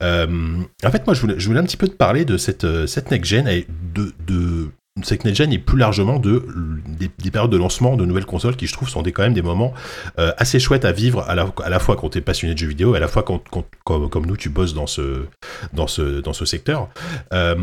Euh, 0.02 0.58
en 0.84 0.90
fait, 0.90 1.06
moi, 1.06 1.14
je 1.14 1.20
voulais, 1.22 1.34
je 1.38 1.46
voulais 1.48 1.58
un 1.60 1.64
petit 1.64 1.76
peu 1.76 1.88
te 1.88 1.96
parler 1.96 2.24
de 2.24 2.36
cette, 2.36 2.64
euh, 2.64 2.86
cette 2.86 3.10
next-gen 3.10 3.48
et 3.48 3.66
de, 3.94 4.12
de 4.26 4.68
cette 5.02 5.24
next-gen 5.24 5.52
et 5.52 5.58
plus 5.58 5.78
largement 5.78 6.18
de, 6.18 6.46
des, 6.86 7.10
des 7.18 7.30
périodes 7.30 7.50
de 7.50 7.56
lancement 7.56 7.96
de 7.96 8.04
nouvelles 8.04 8.26
consoles 8.26 8.56
qui, 8.56 8.66
je 8.66 8.72
trouve, 8.72 8.88
sont 8.88 9.02
des, 9.02 9.12
quand 9.12 9.22
même 9.22 9.34
des 9.34 9.42
moments 9.42 9.72
euh, 10.18 10.32
assez 10.36 10.58
chouettes 10.58 10.84
à 10.84 10.92
vivre 10.92 11.22
à 11.28 11.34
la, 11.34 11.52
à 11.64 11.68
la 11.68 11.78
fois 11.78 11.96
quand 11.96 12.10
tu 12.10 12.18
es 12.18 12.20
passionné 12.20 12.54
de 12.54 12.58
jeux 12.58 12.68
vidéo 12.68 12.94
et 12.94 12.98
à 12.98 13.00
la 13.00 13.08
fois 13.08 13.22
quand, 13.22 13.42
comme, 13.84 14.08
comme 14.08 14.26
nous, 14.26 14.36
tu 14.36 14.48
bosses 14.48 14.74
dans 14.74 14.86
ce, 14.86 15.24
dans 15.72 15.86
ce, 15.86 16.20
dans 16.20 16.32
ce 16.32 16.44
secteur. 16.44 16.88
Euh, 17.32 17.54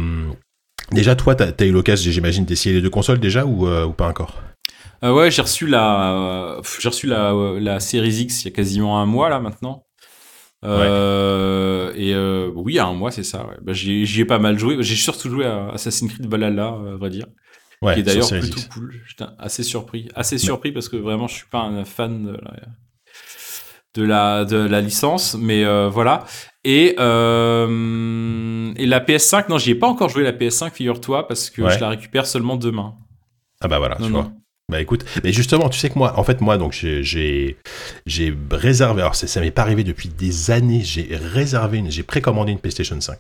déjà, 0.92 1.16
toi, 1.16 1.36
tu 1.36 1.44
as, 1.44 1.66
eu 1.66 1.72
l'occasion, 1.72 2.12
j'imagine, 2.12 2.46
d'essayer 2.46 2.76
les 2.76 2.82
deux 2.82 2.90
consoles 2.90 3.20
déjà 3.20 3.46
ou, 3.46 3.68
euh, 3.68 3.88
pas 3.90 4.08
encore? 4.08 4.42
Ouais, 5.04 5.30
j'ai 5.30 5.44
reçu 5.44 5.68
la, 5.68 6.60
j'ai 6.80 6.90
reçu 6.90 7.06
la, 7.06 7.32
la 7.60 7.80
Series 7.80 8.22
X 8.22 8.44
il 8.44 8.46
y 8.46 8.52
a 8.52 8.56
quasiment 8.56 9.00
un 9.00 9.06
mois 9.06 9.30
là 9.30 9.40
maintenant. 9.40 9.84
Euh, 10.66 11.92
Et 11.96 12.14
euh, 12.14 12.52
oui, 12.56 12.74
il 12.74 12.76
y 12.76 12.80
a 12.80 12.86
un 12.86 12.94
mois, 12.94 13.12
c'est 13.12 13.24
ça. 13.24 13.46
Ouais. 13.48 13.56
Bah, 13.62 13.74
j'y 13.74 14.20
ai 14.22 14.26
pas 14.26 14.40
mal 14.40 14.58
joué. 14.60 14.78
J'ai 14.82 14.96
surtout 14.96 15.30
joué 15.30 15.46
à 15.46 15.70
Assassin's 15.70 16.12
Creed 16.14 16.28
Valhalla, 16.30 16.74
euh, 16.74 16.94
à 16.94 16.98
vrai 16.98 17.10
dire, 17.10 17.26
Ouais, 17.82 17.94
qui 17.94 18.00
est 18.02 18.04
d'ailleurs 18.04 18.30
plutôt 18.30 18.58
X. 18.60 18.66
cool. 18.68 18.94
J'étais 19.08 19.26
assez 19.40 19.64
surpris, 19.64 20.08
assez 20.16 20.38
surpris 20.38 20.72
parce 20.72 20.90
que 20.90 20.98
vraiment, 20.98 21.28
je 21.28 21.36
suis 21.36 21.48
pas 21.50 21.60
un 21.62 21.86
fan 21.86 22.24
de 22.26 22.32
la, 22.32 22.54
de 23.96 24.04
la, 24.04 24.46
de 24.46 24.58
la 24.58 24.82
licence, 24.82 25.36
mais 25.40 25.64
euh, 25.66 25.90
voilà. 25.90 26.26
Et 26.64 26.96
et 28.78 28.86
la 28.86 29.00
PS5, 29.00 29.46
non, 29.50 29.58
j'y 29.58 29.72
ai 29.72 29.76
pas 29.76 29.88
encore 29.88 30.10
joué 30.10 30.24
la 30.24 30.32
PS5, 30.34 30.72
figure-toi, 30.72 31.28
parce 31.28 31.50
que 31.50 31.68
je 31.70 31.80
la 31.80 31.90
récupère 31.90 32.26
seulement 32.26 32.56
demain. 32.58 32.96
Ah 33.62 33.68
bah 33.68 33.78
voilà, 33.80 33.98
Non, 34.00 34.08
tu 34.08 34.12
non. 34.14 34.22
vois. 34.22 34.32
Bah 34.68 34.82
écoute, 34.82 35.06
mais 35.24 35.32
justement, 35.32 35.70
tu 35.70 35.78
sais 35.78 35.92
que 35.92 35.98
moi, 36.00 36.18
en 36.18 36.24
fait, 36.24 36.42
moi, 36.42 36.58
donc 36.58 36.74
j'ai 36.74 37.04
j'ai 37.04 38.38
réservé. 38.50 39.02
Alors 39.02 39.16
ça, 39.16 39.28
ça 39.28 39.40
m'est 39.40 39.52
pas 39.52 39.62
arrivé 39.62 39.84
depuis 39.84 40.10
des 40.10 40.50
années. 40.50 40.82
J'ai 40.84 41.16
réservé 41.16 41.84
j'ai 41.90 42.04
précommandé 42.04 42.52
une 42.52 42.60
PlayStation 42.60 43.00
5. 43.00 43.20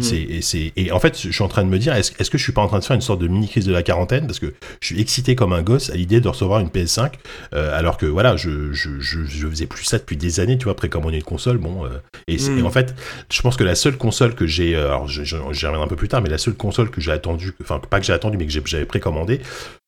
C'est, 0.00 0.20
et, 0.20 0.42
c'est, 0.42 0.72
et 0.74 0.90
en 0.90 0.98
fait, 0.98 1.16
je 1.16 1.30
suis 1.30 1.44
en 1.44 1.48
train 1.48 1.62
de 1.62 1.68
me 1.68 1.78
dire, 1.78 1.94
est-ce, 1.94 2.10
est-ce 2.18 2.28
que 2.28 2.38
je 2.38 2.42
suis 2.42 2.52
pas 2.52 2.60
en 2.60 2.66
train 2.66 2.80
de 2.80 2.84
faire 2.84 2.96
une 2.96 3.02
sorte 3.02 3.20
de 3.20 3.28
mini 3.28 3.48
crise 3.48 3.66
de 3.66 3.72
la 3.72 3.84
quarantaine? 3.84 4.26
Parce 4.26 4.40
que 4.40 4.52
je 4.80 4.86
suis 4.86 5.00
excité 5.00 5.36
comme 5.36 5.52
un 5.52 5.62
gosse 5.62 5.90
à 5.90 5.94
l'idée 5.94 6.20
de 6.20 6.26
recevoir 6.26 6.58
une 6.58 6.70
PS5, 6.70 7.12
euh, 7.54 7.78
alors 7.78 7.96
que 7.96 8.06
voilà, 8.06 8.36
je, 8.36 8.72
je, 8.72 8.98
je, 8.98 9.24
je, 9.24 9.46
faisais 9.46 9.66
plus 9.66 9.84
ça 9.84 9.98
depuis 9.98 10.16
des 10.16 10.40
années, 10.40 10.58
tu 10.58 10.64
vois, 10.64 10.74
précommander 10.74 11.18
une 11.18 11.22
console, 11.22 11.58
bon. 11.58 11.84
Euh, 11.84 11.90
et, 12.26 12.36
mhm. 12.36 12.66
en 12.66 12.70
fait, 12.70 12.96
je 13.30 13.40
pense 13.42 13.56
que 13.56 13.62
la 13.62 13.76
seule 13.76 13.96
console 13.96 14.34
que 14.34 14.44
j'ai, 14.44 14.74
euh, 14.74 14.88
alors 14.88 15.06
j'y 15.06 15.36
reviendrai 15.36 15.82
un 15.82 15.86
peu 15.86 15.94
plus 15.94 16.08
tard, 16.08 16.20
mais 16.20 16.30
la 16.30 16.38
seule 16.38 16.54
console 16.54 16.90
que 16.90 17.00
j'ai 17.00 17.12
attendu, 17.12 17.52
enfin 17.62 17.78
pas 17.78 18.00
que 18.00 18.06
j'ai 18.06 18.12
attendu, 18.12 18.38
mais 18.38 18.46
que 18.46 18.52
j'avais 18.68 18.86
précommandé, 18.86 19.40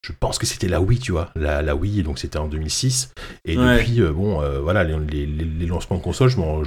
je 0.07 0.13
pense 0.13 0.39
que 0.39 0.47
c'était 0.47 0.69
la 0.69 0.81
Wii, 0.81 1.01
tu 1.01 1.11
vois, 1.11 1.31
la, 1.35 1.61
la 1.61 1.75
Wii, 1.75 2.05
donc 2.05 2.21
c'était 2.21 2.39
en 2.39 2.47
2006. 2.47 3.15
Et 3.47 3.57
depuis, 3.57 4.01
bon, 4.01 4.41
voilà, 4.63 4.85
les, 4.85 4.97
les, 5.11 5.27
les, 5.27 5.67
lancements 5.67 5.97
de 5.97 6.03
consoles, 6.03 6.31
je 6.31 6.37
m'en, 6.37 6.63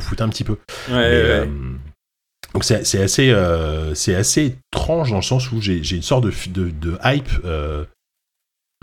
foutais 0.00 0.22
un 0.22 0.28
petit 0.28 0.44
peu. 0.44 0.56
Ouais, 0.88 1.48
donc 2.56 2.64
c'est 2.64 3.02
assez, 3.02 3.28
euh, 3.28 3.92
assez 3.92 4.56
étrange 4.72 5.10
dans 5.10 5.16
le 5.16 5.22
sens 5.22 5.52
où 5.52 5.60
j'ai 5.60 5.76
une 5.94 6.00
sorte 6.00 6.24
de, 6.24 6.32
de, 6.48 6.70
de 6.70 6.98
hype 7.04 7.28
euh, 7.44 7.84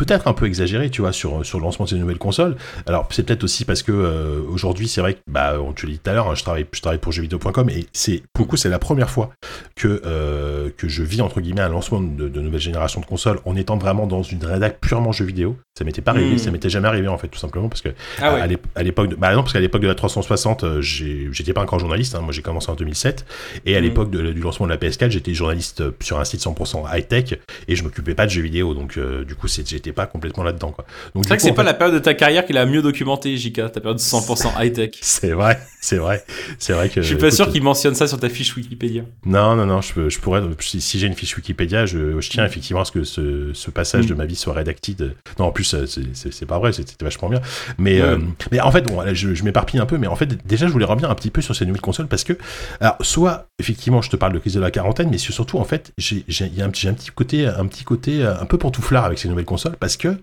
peut-être 0.05 0.27
un 0.27 0.33
peu 0.33 0.45
exagéré, 0.45 0.89
tu 0.89 1.01
vois, 1.01 1.13
sur, 1.13 1.45
sur 1.45 1.59
le 1.59 1.63
lancement 1.63 1.85
de 1.85 1.89
ces 1.91 1.95
nouvelles 1.95 2.17
consoles. 2.17 2.55
Alors, 2.85 3.07
c'est 3.11 3.23
peut-être 3.23 3.43
aussi 3.43 3.65
parce 3.65 3.83
que 3.83 3.91
euh, 3.91 4.41
aujourd'hui, 4.49 4.87
c'est 4.87 5.01
vrai 5.01 5.15
que, 5.15 5.19
bah, 5.27 5.55
on 5.59 5.73
te 5.73 5.85
l'a 5.85 5.93
dit 5.93 5.99
tout 5.99 6.09
à 6.09 6.13
l'heure, 6.13 6.29
hein, 6.29 6.35
je, 6.35 6.43
travaille, 6.43 6.65
je 6.71 6.81
travaille 6.81 6.99
pour 6.99 7.11
jeuxvideo.com 7.11 7.69
et 7.69 7.85
c'est, 7.93 8.23
pour 8.33 8.45
le 8.45 8.49
coup, 8.49 8.57
c'est 8.57 8.69
la 8.69 8.79
première 8.79 9.09
fois 9.09 9.31
que, 9.75 10.01
euh, 10.05 10.69
que 10.77 10.87
je 10.87 11.03
vis, 11.03 11.21
entre 11.21 11.41
guillemets, 11.41 11.61
un 11.61 11.69
lancement 11.69 12.01
de, 12.01 12.27
de 12.27 12.41
nouvelle 12.41 12.59
génération 12.59 13.01
de 13.01 13.05
consoles 13.05 13.39
en 13.45 13.55
étant 13.55 13.77
vraiment 13.77 14.07
dans 14.07 14.23
une 14.23 14.43
rédac 14.43 14.79
purement 14.79 15.11
jeux 15.11 15.25
vidéo. 15.25 15.57
Ça 15.77 15.85
m'était 15.85 16.01
pas 16.01 16.11
arrivé, 16.11 16.35
hmm. 16.35 16.39
ça 16.39 16.51
m'était 16.51 16.69
jamais 16.69 16.87
arrivé, 16.87 17.07
en 17.07 17.17
fait, 17.17 17.29
tout 17.29 17.39
simplement, 17.39 17.69
parce 17.69 17.81
que, 17.81 17.89
ah 18.21 18.45
à 18.75 18.83
l'époque, 18.83 19.09
de, 19.09 19.15
bah 19.15 19.33
non, 19.33 19.41
parce 19.41 19.53
qu'à 19.53 19.59
l'époque 19.59 19.81
de 19.81 19.87
la 19.87 19.95
360, 19.95 20.63
euh, 20.63 20.81
j'étais 20.81 21.53
pas 21.53 21.61
encore 21.61 21.79
journaliste, 21.79 22.15
hein, 22.15 22.21
moi 22.21 22.31
j'ai 22.31 22.41
commencé 22.41 22.69
en 22.69 22.75
2007, 22.75 23.25
et 23.65 23.75
à 23.75 23.79
hmm. 23.79 23.83
l'époque 23.83 24.11
du 24.11 24.41
lancement 24.41 24.65
de 24.67 24.71
la 24.71 24.77
PS4, 24.77 25.09
j'étais 25.09 25.33
journaliste 25.33 25.83
sur 26.01 26.19
un 26.19 26.25
site 26.25 26.41
100% 26.41 26.83
high-tech, 26.93 27.39
et 27.67 27.75
je 27.75 27.83
m'occupais 27.83 28.15
pas 28.15 28.25
de 28.25 28.31
jeux 28.31 28.41
vidéo, 28.41 28.73
donc, 28.73 28.99
du 28.99 29.35
coup, 29.35 29.47
j'étais 29.47 29.92
pas 29.93 30.05
complètement 30.05 30.43
là-dedans. 30.43 30.71
Quoi. 30.71 30.85
C'est 31.15 31.27
vrai 31.27 31.37
que 31.37 31.43
c'est 31.43 31.53
pas 31.53 31.63
la 31.63 31.73
période 31.73 31.95
de 31.95 31.99
ta 31.99 32.13
carrière 32.13 32.45
qui 32.45 32.53
l'a 32.53 32.65
mieux 32.65 32.81
documenté, 32.81 33.37
JK, 33.37 33.71
ta 33.71 33.81
période 33.81 33.99
100% 33.99 34.51
high-tech. 34.59 34.91
c'est 35.01 35.31
vrai, 35.31 35.59
c'est 35.81 35.97
vrai, 35.97 36.23
c'est 36.59 36.73
vrai 36.73 36.89
que. 36.89 37.01
Je 37.01 37.07
suis 37.07 37.17
pas 37.17 37.31
sûr 37.31 37.51
qu'il 37.51 37.63
mentionne 37.63 37.95
ça 37.95 38.07
sur 38.07 38.19
ta 38.19 38.29
fiche 38.29 38.55
Wikipédia. 38.55 39.03
Non, 39.25 39.55
non, 39.55 39.65
non, 39.65 39.81
je, 39.81 40.09
je 40.09 40.19
pourrais, 40.19 40.41
si, 40.59 40.99
j'ai 40.99 41.07
une 41.07 41.15
fiche 41.15 41.35
Wikipédia, 41.37 41.85
je, 41.85 42.19
je, 42.19 42.29
tiens 42.29 42.45
effectivement 42.45 42.81
à 42.81 42.85
ce 42.85 42.91
que 42.91 43.03
ce, 43.03 43.51
ce 43.53 43.71
passage 43.71 44.05
de 44.05 44.13
mm. 44.13 44.17
ma 44.17 44.25
vie 44.25 44.35
soit 44.35 44.53
rédacté. 44.53 44.95
Non, 45.39 45.45
en 45.45 45.51
plus, 45.51 45.75
c'est 46.13 46.45
pas 46.45 46.59
vrai, 46.59 46.73
c'était 46.73 47.03
vachement 47.03 47.29
bien. 47.29 47.41
Mais, 47.77 48.01
euh, 48.01 48.17
mais 48.51 48.59
en 48.59 48.71
fait, 48.71 48.81
bon, 48.81 49.01
je, 49.13 49.33
je 49.33 49.43
m'éparpille 49.43 49.79
un 49.79 49.85
peu, 49.85 49.97
mais 49.97 50.07
en 50.07 50.15
fait, 50.15 50.45
déjà, 50.45 50.67
je 50.67 50.71
voulais 50.71 50.85
revenir 50.85 51.09
un 51.09 51.15
petit 51.15 51.31
peu 51.31 51.41
sur 51.41 51.55
ces 51.55 51.65
nouvelles 51.65 51.81
consoles 51.81 52.07
parce 52.07 52.23
que, 52.23 52.33
alors, 52.79 52.97
soit, 53.01 53.47
effectivement, 53.59 54.01
je 54.01 54.09
te 54.09 54.15
parle 54.15 54.33
de 54.33 54.39
crise 54.39 54.53
de 54.53 54.59
la 54.59 54.71
quarantaine, 54.71 55.09
mais 55.09 55.17
surtout, 55.17 55.57
en 55.57 55.63
fait, 55.63 55.93
j'ai 55.97 56.23
un, 56.59 56.65
un 56.65 56.69
petit 56.69 57.09
côté, 57.13 57.47
un 57.47 57.65
petit 57.65 57.83
côté 57.83 58.23
un 58.23 58.45
peu 58.45 58.57
pantouflard 58.57 59.05
avec 59.05 59.19
ces 59.19 59.27
nouvelles 59.27 59.45
consoles 59.45 59.72
parce 59.79 59.97
que 59.97 60.17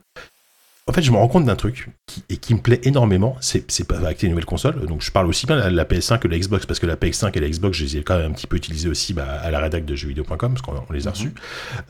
en 0.86 0.92
fait, 0.92 1.02
je 1.02 1.12
me 1.12 1.16
rends 1.18 1.28
compte 1.28 1.44
d'un 1.44 1.54
truc 1.54 1.88
qui, 2.06 2.24
et 2.28 2.36
qui 2.36 2.52
me 2.52 2.60
plaît 2.60 2.80
énormément. 2.82 3.36
C'est 3.40 3.84
pas 3.86 3.98
avec 3.98 4.22
les 4.22 4.28
nouvelles 4.28 4.44
consoles. 4.44 4.86
Donc, 4.86 5.02
je 5.02 5.12
parle 5.12 5.28
aussi 5.28 5.46
bien 5.46 5.56
de 5.70 5.76
la 5.76 5.84
PS5 5.84 6.18
que 6.18 6.26
la 6.26 6.36
Xbox 6.36 6.66
parce 6.66 6.80
que 6.80 6.86
la 6.86 6.96
PS5 6.96 7.30
et 7.36 7.40
la 7.40 7.48
Xbox, 7.48 7.78
je 7.78 7.84
les 7.84 7.96
ai 7.98 8.02
quand 8.02 8.18
même 8.18 8.32
un 8.32 8.34
petit 8.34 8.48
peu 8.48 8.56
utilisées 8.56 8.88
aussi 8.88 9.14
bah, 9.14 9.24
à 9.24 9.52
la 9.52 9.60
rédac 9.60 9.84
de 9.84 9.94
jeuxvideo.com 9.94 10.54
parce 10.54 10.62
qu'on 10.62 10.92
les 10.92 11.06
a 11.06 11.12
reçus. 11.12 11.32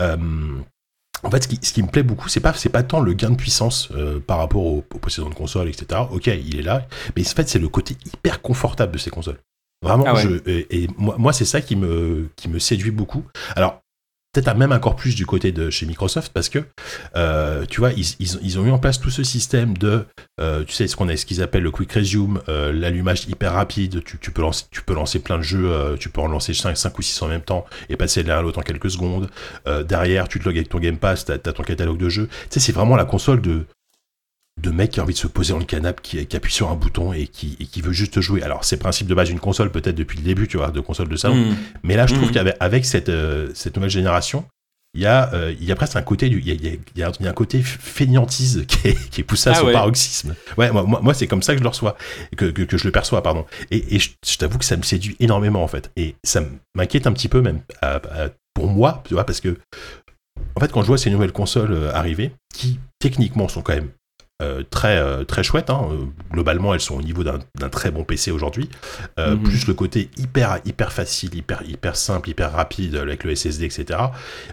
Euh, 0.03 0.19
en 1.23 1.31
fait, 1.31 1.43
ce 1.43 1.49
qui, 1.49 1.59
ce 1.63 1.73
qui, 1.73 1.83
me 1.83 1.89
plaît 1.89 2.03
beaucoup, 2.03 2.29
c'est 2.29 2.41
pas, 2.41 2.53
c'est 2.53 2.69
pas 2.69 2.83
tant 2.83 3.01
le 3.01 3.15
gain 3.15 3.31
de 3.31 3.37
puissance 3.37 3.89
euh, 3.93 4.21
par 4.21 4.37
rapport 4.37 4.67
aux, 4.67 4.85
aux 4.93 4.99
possédants 4.99 5.31
de 5.31 5.35
consoles, 5.35 5.69
etc. 5.69 6.03
Ok, 6.11 6.27
il 6.27 6.59
est 6.59 6.63
là, 6.63 6.87
mais 7.17 7.27
en 7.27 7.31
fait, 7.31 7.49
c'est 7.49 7.59
le 7.59 7.69
côté 7.69 7.97
hyper 8.05 8.43
confortable 8.43 8.93
de 8.93 8.99
ces 8.99 9.11
consoles. 9.11 9.39
Vraiment, 9.83 10.05
ah 10.07 10.15
je, 10.15 10.41
et, 10.47 10.89
moi, 10.99 11.17
moi 11.19 11.33
c'est 11.33 11.47
ça 11.47 11.63
qui 11.63 11.75
me, 11.75 12.29
qui 12.37 12.49
me 12.49 12.59
séduit 12.59 12.91
beaucoup. 12.91 13.25
Alors, 13.57 13.81
peut-être 14.33 14.57
même 14.57 14.73
encore 14.73 14.97
plus 14.97 15.15
du 15.15 15.27
côté 15.27 15.51
de 15.51 15.71
chez 15.71 15.87
Microsoft 15.87 16.33
parce 16.33 16.49
que 16.49 16.61
euh, 17.17 17.65
tu 17.69 17.81
vois 17.81 17.91
ils, 17.93 18.59
ont 18.59 18.63
mis 18.63 18.71
en 18.71 18.79
place 18.79 19.01
tout 19.01 19.11
ce 19.11 19.25
système 19.25 19.77
de 19.77 20.05
euh, 20.41 20.65
tu 20.65 20.73
sais 20.73 20.87
ce 20.87 20.97
qu'on 20.97 21.09
a 21.09 21.17
ce 21.17 21.27
qu'ils 21.27 21.43
appellent 21.43 21.63
le 21.63 21.71
quick 21.71 21.93
resume 21.93 22.41
euh, 22.49 22.73
l'allumage 22.73 23.27
hyper 23.29 23.53
rapide. 23.53 24.05
Tu, 24.05 24.19
tu, 24.19 24.31
peux 24.31 24.43
lancer 24.43 24.67
tu 24.71 24.83
peux 24.83 24.95
lancer 24.95 25.19
plein 25.19 25.39
de 25.39 25.43
jeux 25.43 25.97
tu 25.99 26.09
peux 26.09 26.21
en 26.21 26.29
lancer 26.29 26.55
5, 26.55 26.77
5 26.77 26.99
ou 26.99 27.03
6 27.03 27.23
en 27.23 27.29
même 27.29 27.43
temps 27.43 27.65
et 27.89 27.97
passer 27.97 28.23
de 28.23 28.29
l'un 28.29 28.39
à 28.39 28.43
l'autre 28.43 28.59
en 28.59 28.63
quelques 28.63 28.91
secondes. 28.91 29.29
Derrière 29.89 30.29
tu 30.29 30.39
te 30.39 30.45
logs 30.45 30.57
avec 30.57 30.69
ton 30.69 30.79
Game 30.79 30.99
Pass 30.99 31.25
t'as 31.25 31.35
as 31.35 31.53
ton 31.53 31.63
catalogue 31.63 31.99
de 31.99 32.09
jeux. 32.09 32.29
Tu 32.29 32.47
sais 32.51 32.61
c'est 32.61 32.73
vraiment 32.73 32.97
la 32.97 33.05
console 33.05 33.41
de 33.41 33.67
de 34.61 34.71
mec 34.71 34.91
qui 34.93 35.01
a 35.01 35.03
envie 35.03 35.15
de 35.15 35.19
se 35.19 35.27
poser 35.27 35.53
dans 35.53 35.59
le 35.59 35.65
canapé, 35.65 36.01
qui, 36.03 36.27
qui 36.27 36.37
appuie 36.37 36.53
sur 36.53 36.71
un 36.71 36.75
bouton 36.75 37.13
et 37.13 37.27
qui, 37.27 37.57
et 37.61 37.67
qui 37.67 37.81
veut 37.81 37.93
juste 37.93 38.21
jouer. 38.21 38.43
Alors, 38.43 38.65
c'est 38.65 38.77
principe 38.77 39.07
de 39.07 39.15
base 39.15 39.29
d'une 39.29 39.41
console, 39.41 39.71
peut-être 39.71 39.95
depuis 39.95 40.19
le 40.19 40.25
début, 40.25 40.49
tu 40.49 40.57
vois, 40.59 40.71
de 40.71 40.81
console 40.81 41.09
de 41.09 41.17
salon. 41.17 41.37
Mm. 41.37 41.57
Mais 41.83 41.97
là, 41.97 42.07
je 42.07 42.15
trouve 42.15 42.29
mm. 42.29 42.33
qu'avec 42.33 42.57
avec 42.61 42.85
cette, 42.85 43.09
euh, 43.09 43.51
cette 43.55 43.77
nouvelle 43.77 43.91
génération, 43.91 44.45
il 44.95 45.03
y, 45.03 45.07
a, 45.07 45.33
euh, 45.35 45.55
il 45.61 45.65
y 45.65 45.71
a 45.71 45.77
presque 45.77 45.95
un 45.95 46.03
côté 46.03 46.29
du, 46.29 46.41
il 46.41 46.49
y 46.49 46.51
a, 46.51 46.73
il 46.97 47.01
y 47.01 47.03
a, 47.05 47.31
un 47.31 47.33
côté 47.33 47.63
fainéantise 47.63 48.65
qui 48.69 48.89
est, 48.89 49.11
qui 49.11 49.21
est 49.21 49.25
poussé 49.25 49.51
à 49.51 49.53
ah 49.53 49.61
son 49.61 49.71
paroxysme. 49.71 50.35
Ouais, 50.59 50.73
moi, 50.73 50.85
moi, 50.85 51.15
c'est 51.15 51.29
comme 51.29 51.43
ça 51.43 51.53
que 51.53 51.59
je 51.59 51.63
le 51.63 51.69
reçois, 51.69 51.97
que, 52.37 52.47
que, 52.47 52.63
que 52.63 52.77
je 52.77 52.85
le 52.85 52.91
perçois, 52.91 53.23
pardon. 53.23 53.47
Et, 53.71 53.95
et 53.95 53.99
je, 54.01 54.37
t'avoue 54.37 54.59
que 54.59 54.65
ça 54.65 54.77
me 54.77 54.83
séduit 54.83 55.17
énormément, 55.21 55.63
en 55.63 55.69
fait. 55.69 55.93
Et 55.97 56.17
ça 56.25 56.43
m'inquiète 56.75 57.07
un 57.07 57.13
petit 57.13 57.29
peu, 57.29 57.41
même, 57.41 57.61
pour 58.55 58.67
moi, 58.67 59.03
tu 59.07 59.15
vois, 59.15 59.25
parce 59.25 59.41
que, 59.41 59.57
en 60.57 60.61
fait, 60.61 60.73
quand 60.73 60.83
je 60.83 60.89
vois 60.89 60.99
ces 60.99 61.11
nouvelles 61.11 61.33
consoles 61.33 61.73
euh, 61.73 61.95
arriver, 61.95 62.33
qui 62.53 62.81
techniquement 62.99 63.49
sont 63.49 63.63
quand 63.63 63.75
même 63.75 63.91
euh, 64.41 64.63
très 64.69 64.99
euh, 64.99 65.25
très 65.25 65.43
chouette. 65.43 65.71
Hein. 65.71 65.89
Globalement, 66.33 66.75
elles 66.75 66.81
sont 66.81 66.97
au 66.97 67.03
niveau 67.03 67.25
d'un 67.25 67.69
très 67.69 67.91
bon 67.91 68.05
PC 68.05 68.31
aujourd'hui. 68.31 68.69
Euh, 69.19 69.37
mhm. 69.37 69.43
Plus 69.43 69.67
le 69.67 69.75
côté 69.75 70.11
hyper 70.17 70.61
hyper 70.65 70.93
facile, 70.93 71.35
hyper 71.35 71.63
hyper 71.67 71.97
simple, 71.97 72.31
hyper 72.31 72.53
rapide 72.53 72.97
avec 72.97 73.25
le 73.25 73.35
SSD, 73.35 73.65
etc. 73.65 73.99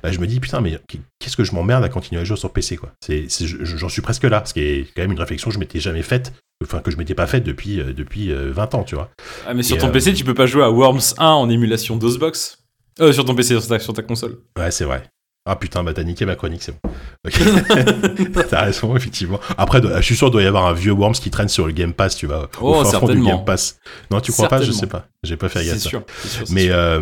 Bah, 0.04 0.12
je 0.12 0.20
me 0.20 0.28
dis 0.28 0.40
putain, 0.40 0.62
mais 0.62 0.80
qu'est-ce 1.20 1.38
que 1.38 1.44
je 1.44 1.54
m'emmerde 1.54 1.84
à 1.84 1.90
continuer 1.90 2.22
à 2.22 2.24
jouer 2.24 2.38
sur 2.38 2.52
PC 2.52 2.78
quoi. 2.78 2.92
C'est 3.02 3.28
j'en 3.30 3.90
suis 3.90 4.02
presque 4.02 4.24
là, 4.24 4.44
ce 4.46 4.54
qui 4.54 4.62
est 4.62 4.88
quand 4.96 5.02
même 5.02 5.12
une 5.12 5.20
réflexion 5.20 5.50
que 5.50 5.54
je 5.54 5.60
m'étais 5.60 5.80
jamais 5.80 6.04
faite. 6.04 6.34
Enfin, 6.64 6.80
que 6.80 6.90
je 6.90 6.98
m'étais 6.98 7.14
pas 7.14 7.28
faite 7.28 7.44
depuis, 7.44 7.78
depuis 7.78 8.34
20 8.34 8.74
ans, 8.74 8.84
tu 8.84 8.96
vois. 8.96 9.12
Ah, 9.46 9.54
mais 9.54 9.62
sur 9.62 9.78
ton 9.78 9.92
PC, 9.92 10.14
tu 10.14 10.24
peux 10.24 10.34
pas 10.34 10.48
jouer 10.48 10.64
à 10.64 10.72
Worms 10.72 11.14
1 11.20 11.26
en 11.28 11.50
émulation 11.50 11.98
DOSBox 11.98 12.58
sur 13.12 13.26
ton 13.26 13.36
PC, 13.36 13.60
sur 13.60 13.68
ta, 13.68 13.78
sur 13.78 13.94
ta 13.94 14.02
console. 14.02 14.40
Ouais, 14.58 14.72
c'est 14.72 14.86
vrai. 14.86 15.04
Ah 15.50 15.56
putain, 15.56 15.82
bah 15.84 15.94
t'as 15.94 16.04
niqué 16.04 16.26
ma 16.26 16.36
chronique, 16.36 16.62
c'est 16.62 16.74
bon. 16.74 16.92
t'as 18.50 18.66
raison, 18.66 18.96
effectivement. 18.98 19.40
Après, 19.58 19.82
je 19.82 20.02
suis 20.02 20.16
sûr 20.16 20.28
qu'il 20.28 20.34
doit 20.34 20.44
y 20.44 20.46
avoir 20.46 20.66
un 20.66 20.74
vieux 20.74 20.92
Worms 20.92 21.14
qui 21.14 21.30
traîne 21.30 21.48
sur 21.48 21.66
le 21.66 21.72
Game 21.72 21.94
Pass, 21.94 22.18
tu 22.18 22.28
vois. 22.28 22.50
Oh, 22.62 22.84
certainement. 22.84 23.24
Du 23.24 23.30
Game 23.30 23.46
Pass. 23.46 23.80
Non, 24.12 24.20
tu 24.20 24.34
crois 24.34 24.50
pas? 24.50 24.62
Je 24.62 24.72
sais 24.74 24.88
pas. 24.88 25.08
J'ai 25.24 25.38
pas 25.38 25.48
fait 25.48 25.66
gaffe. 25.66 25.78
C'est 25.78 25.90
sûr, 25.90 26.04
Mais 26.52 26.68
euh, 26.70 27.00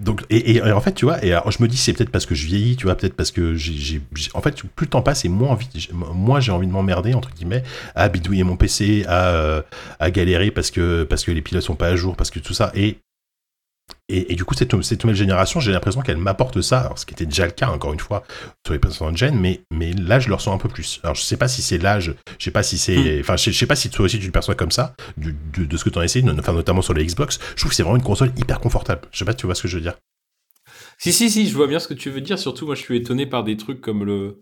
donc, 0.00 0.22
et, 0.28 0.60
en 0.60 0.80
fait, 0.80 0.92
tu 0.92 1.04
vois, 1.04 1.24
et 1.24 1.32
alors, 1.32 1.52
je 1.52 1.62
me 1.62 1.68
dis, 1.68 1.76
c'est 1.76 1.92
peut-être 1.92 2.10
parce 2.10 2.26
que 2.26 2.34
je 2.34 2.46
vieillis, 2.46 2.74
tu 2.74 2.86
vois, 2.86 2.96
peut-être 2.96 3.14
parce 3.14 3.30
que 3.30 3.54
j'ai, 3.54 4.00
en 4.34 4.40
fait, 4.40 4.60
plus 4.74 4.86
le 4.86 4.90
temps 4.90 5.02
passe 5.02 5.24
et 5.24 5.28
moins 5.28 5.50
envie, 5.50 5.68
moi, 5.92 6.40
j'ai 6.40 6.50
envie 6.50 6.66
de 6.66 6.72
m'emmerder 6.72 7.14
entre 7.14 7.30
guillemets 7.30 7.62
à 7.94 8.08
bidouiller 8.08 8.42
mon 8.42 8.56
PC, 8.56 9.04
à, 9.06 9.28
euh, 9.28 9.62
à 10.00 10.10
galérer 10.10 10.50
parce 10.50 10.72
que 10.72 11.04
parce 11.04 11.24
que 11.24 11.30
les 11.30 11.42
pilotes 11.42 11.62
sont 11.62 11.76
pas 11.76 11.88
à 11.88 11.96
jour, 11.96 12.16
parce 12.16 12.30
que 12.30 12.40
tout 12.40 12.54
ça. 12.54 12.72
Et 12.74 12.98
et, 14.14 14.34
du 14.34 14.44
coup, 14.44 14.54
cette, 14.54 14.74
nouvelle 14.74 15.16
génération, 15.16 15.58
j'ai 15.58 15.72
l'impression 15.72 16.02
qu'elle 16.02 16.18
m'apporte 16.18 16.60
ça, 16.60 16.92
ce 16.96 17.06
qui 17.06 17.14
était 17.14 17.24
déjà 17.24 17.46
le 17.46 17.52
cas, 17.52 17.68
encore 17.68 17.94
une 17.94 18.00
fois, 18.00 18.24
sur 18.66 18.74
les 18.74 18.78
précédentes 18.78 19.16
gènes, 19.16 19.40
mais, 19.40 19.62
mais 19.70 19.92
là, 19.92 20.20
je 20.20 20.28
le 20.28 20.34
ressens 20.34 20.52
un 20.52 20.58
peu 20.58 20.68
plus. 20.68 21.00
Alors, 21.02 21.14
je 21.14 21.22
sais 21.22 21.38
pas 21.38 21.48
si 21.48 21.62
c'est 21.62 21.78
l'âge, 21.78 22.14
je 22.38 22.44
sais 22.44 22.50
pas 22.50 22.62
si 22.62 22.76
c'est. 22.76 22.96
Hmm. 22.96 23.20
Enfin, 23.20 23.36
je, 23.36 23.50
sais 23.50 23.66
pas 23.66 23.76
si 23.76 23.88
toi 23.88 24.04
aussi 24.04 24.18
tu 24.18 24.26
le 24.26 24.32
perçois 24.32 24.54
comme 24.54 24.70
ça, 24.70 24.94
de, 25.16 25.76
ce 25.76 25.82
que 25.82 25.88
tu 25.88 25.98
en 25.98 26.02
essayé, 26.02 26.28
enfin, 26.30 26.52
notamment 26.52 26.82
sur 26.82 26.92
les 26.92 27.06
Xbox. 27.06 27.38
Je 27.54 27.60
trouve 27.60 27.70
que 27.70 27.74
c'est 27.74 27.82
vraiment 27.82 27.96
une 27.96 28.02
console 28.02 28.32
hyper 28.36 28.60
confortable. 28.60 29.00
Je 29.12 29.18
sais 29.18 29.24
pas 29.24 29.32
si 29.32 29.38
tu 29.38 29.46
vois 29.46 29.54
ce 29.54 29.62
que 29.62 29.68
je 29.68 29.76
veux 29.76 29.82
dire. 29.82 29.94
Si, 30.98 31.10
si, 31.10 31.30
si, 31.30 31.48
je 31.48 31.54
vois 31.54 31.66
bien 31.66 31.78
ce 31.78 31.88
que 31.88 31.94
tu 31.94 32.10
veux 32.10 32.20
dire. 32.20 32.38
Surtout, 32.38 32.66
moi, 32.66 32.74
je 32.74 32.82
suis 32.82 32.98
étonné 32.98 33.24
par 33.24 33.44
des 33.44 33.56
trucs 33.56 33.80
comme 33.80 34.04
le. 34.04 34.40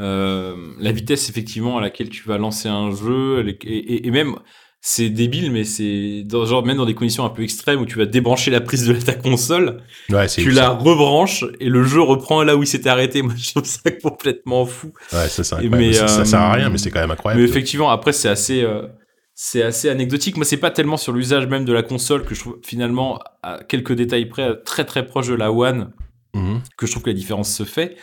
Euh, 0.00 0.56
la 0.78 0.90
vitesse 0.90 1.28
effectivement 1.28 1.76
à 1.76 1.82
laquelle 1.82 2.08
tu 2.08 2.26
vas 2.26 2.38
lancer 2.38 2.66
un 2.66 2.92
jeu 2.92 3.46
et 3.62 4.10
même 4.10 4.38
c'est 4.84 5.10
débile, 5.10 5.52
mais 5.52 5.62
c'est 5.62 6.24
dans, 6.26 6.44
genre 6.44 6.66
même 6.66 6.76
dans 6.76 6.84
des 6.84 6.96
conditions 6.96 7.24
un 7.24 7.28
peu 7.28 7.44
extrêmes 7.44 7.80
où 7.80 7.86
tu 7.86 7.98
vas 7.98 8.04
débrancher 8.04 8.50
la 8.50 8.60
prise 8.60 8.84
de 8.84 8.94
ta 8.94 9.14
console, 9.14 9.80
ouais, 10.10 10.26
tu 10.26 10.50
la 10.50 10.70
rebranches 10.70 11.44
et 11.60 11.68
le 11.68 11.84
jeu 11.84 12.02
reprend 12.02 12.42
là 12.42 12.56
où 12.56 12.64
il 12.64 12.66
s'était 12.66 12.88
arrêté. 12.88 13.22
Moi, 13.22 13.34
je 13.36 13.52
trouve 13.52 13.64
ça 13.64 13.92
complètement 13.92 14.66
fou. 14.66 14.92
Ouais, 15.12 15.28
ça, 15.28 15.60
mais, 15.62 15.92
ça, 15.92 16.08
ça, 16.08 16.24
sert 16.24 16.40
à 16.40 16.52
rien, 16.52 16.68
mais 16.68 16.78
c'est 16.78 16.90
quand 16.90 16.98
même 16.98 17.12
incroyable. 17.12 17.40
Mais 17.40 17.48
effectivement, 17.48 17.90
après, 17.90 18.12
c'est 18.12 18.28
assez, 18.28 18.64
euh, 18.64 18.88
c'est 19.36 19.62
assez 19.62 19.88
anecdotique. 19.88 20.36
Moi, 20.36 20.44
c'est 20.44 20.56
pas 20.56 20.72
tellement 20.72 20.96
sur 20.96 21.12
l'usage 21.12 21.46
même 21.46 21.64
de 21.64 21.72
la 21.72 21.84
console 21.84 22.24
que 22.24 22.34
je 22.34 22.40
trouve 22.40 22.58
finalement, 22.64 23.20
à 23.44 23.62
quelques 23.62 23.92
détails 23.92 24.26
près, 24.26 24.60
très 24.64 24.84
très 24.84 25.06
proche 25.06 25.28
de 25.28 25.34
la 25.34 25.52
One, 25.52 25.92
mhm. 26.34 26.60
que 26.76 26.86
je 26.86 26.90
trouve 26.90 27.04
que 27.04 27.10
la 27.10 27.16
différence 27.16 27.54
se 27.54 27.62
fait. 27.62 27.96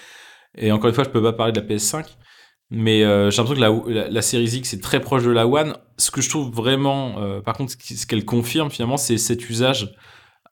Et 0.58 0.72
encore 0.72 0.88
une 0.88 0.96
fois, 0.96 1.04
je 1.04 1.10
peux 1.10 1.22
pas 1.22 1.34
parler 1.34 1.52
de 1.52 1.60
la 1.60 1.66
PS5. 1.66 2.06
Mais 2.72 3.04
euh, 3.04 3.32
j'ai 3.32 3.38
l'impression 3.42 3.56
que 3.84 3.90
la, 3.90 4.10
la, 4.10 4.22
série 4.22 4.46
X 4.46 4.74
est 4.74 4.82
très 4.84 5.00
proche 5.00 5.24
de 5.24 5.32
la 5.32 5.48
One. 5.48 5.76
Ce 5.98 6.12
que 6.12 6.22
je 6.22 6.30
trouve 6.30 6.52
vraiment, 6.54 7.16
euh, 7.20 7.42
par 7.42 7.56
contre, 7.58 7.74
ce 7.74 8.06
qu'elle 8.06 8.26
confirme 8.26 8.70
finalement, 8.70 8.98
c'est 8.98 9.18
cet 9.18 9.50
usage 9.50 9.96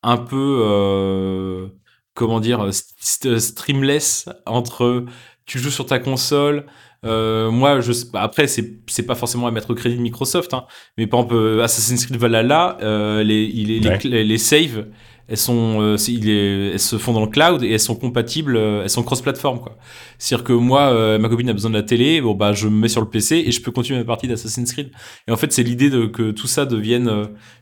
un 0.01 0.17
peu, 0.17 0.61
euh, 0.63 1.67
comment 2.15 2.39
dire, 2.39 2.67
streamless 2.73 4.29
entre 4.45 5.05
tu 5.45 5.59
joues 5.59 5.69
sur 5.71 5.85
ta 5.85 5.99
console, 5.99 6.65
moi, 7.03 7.79
je 7.79 7.93
pas, 8.11 8.21
après, 8.21 8.47
c'est, 8.47 9.03
pas 9.05 9.15
forcément 9.15 9.47
à 9.47 9.51
mettre 9.51 9.69
au 9.71 9.75
crédit 9.75 9.95
de 9.95 10.01
Microsoft, 10.01 10.53
hein, 10.53 10.65
mais 10.97 11.07
par 11.07 11.21
exemple, 11.21 11.61
Assassin's 11.63 12.05
Creed 12.05 12.17
Valhalla, 12.19 12.77
les, 13.23 13.43
il 13.45 13.71
est- 13.71 13.79
les, 13.79 13.89
Ouais. 13.89 13.99
les, 14.03 14.23
les 14.25 14.37
saves, 14.37 14.87
elles 15.27 15.37
sont, 15.37 15.81
euh, 15.81 15.97
c'est- 15.97 16.13
il 16.13 16.29
est, 16.29 16.71
elles 16.73 16.79
se 16.79 16.97
font 16.97 17.13
dans 17.13 17.21
le 17.21 17.27
cloud 17.27 17.63
et 17.63 17.71
elles 17.71 17.79
sont 17.79 17.95
compatibles, 17.95 18.55
euh, 18.55 18.83
elles 18.83 18.89
sont 18.89 19.03
cross-platform, 19.03 19.59
quoi. 19.59 19.77
C'est-à-dire 20.17 20.43
que 20.45 20.53
moi, 20.53 20.89
euh, 20.93 21.17
ma 21.19 21.29
copine 21.29 21.49
a 21.49 21.53
besoin 21.53 21.69
de 21.71 21.75
la 21.75 21.83
télé, 21.83 22.21
bon, 22.21 22.33
bah, 22.33 22.53
je 22.53 22.67
me 22.67 22.79
mets 22.79 22.87
sur 22.87 23.01
le 23.01 23.07
PC 23.09 23.43
et 23.45 23.51
je 23.51 23.61
peux 23.61 23.71
continuer 23.71 23.99
ma 23.99 24.05
partie 24.05 24.27
d'Assassin's 24.27 24.71
Creed. 24.71 24.91
Et 25.27 25.31
en 25.31 25.37
fait, 25.37 25.51
c'est 25.51 25.63
l'idée 25.63 25.89
de, 25.89 26.05
que 26.05 26.31
tout 26.31 26.47
ça 26.47 26.65
devienne 26.65 27.11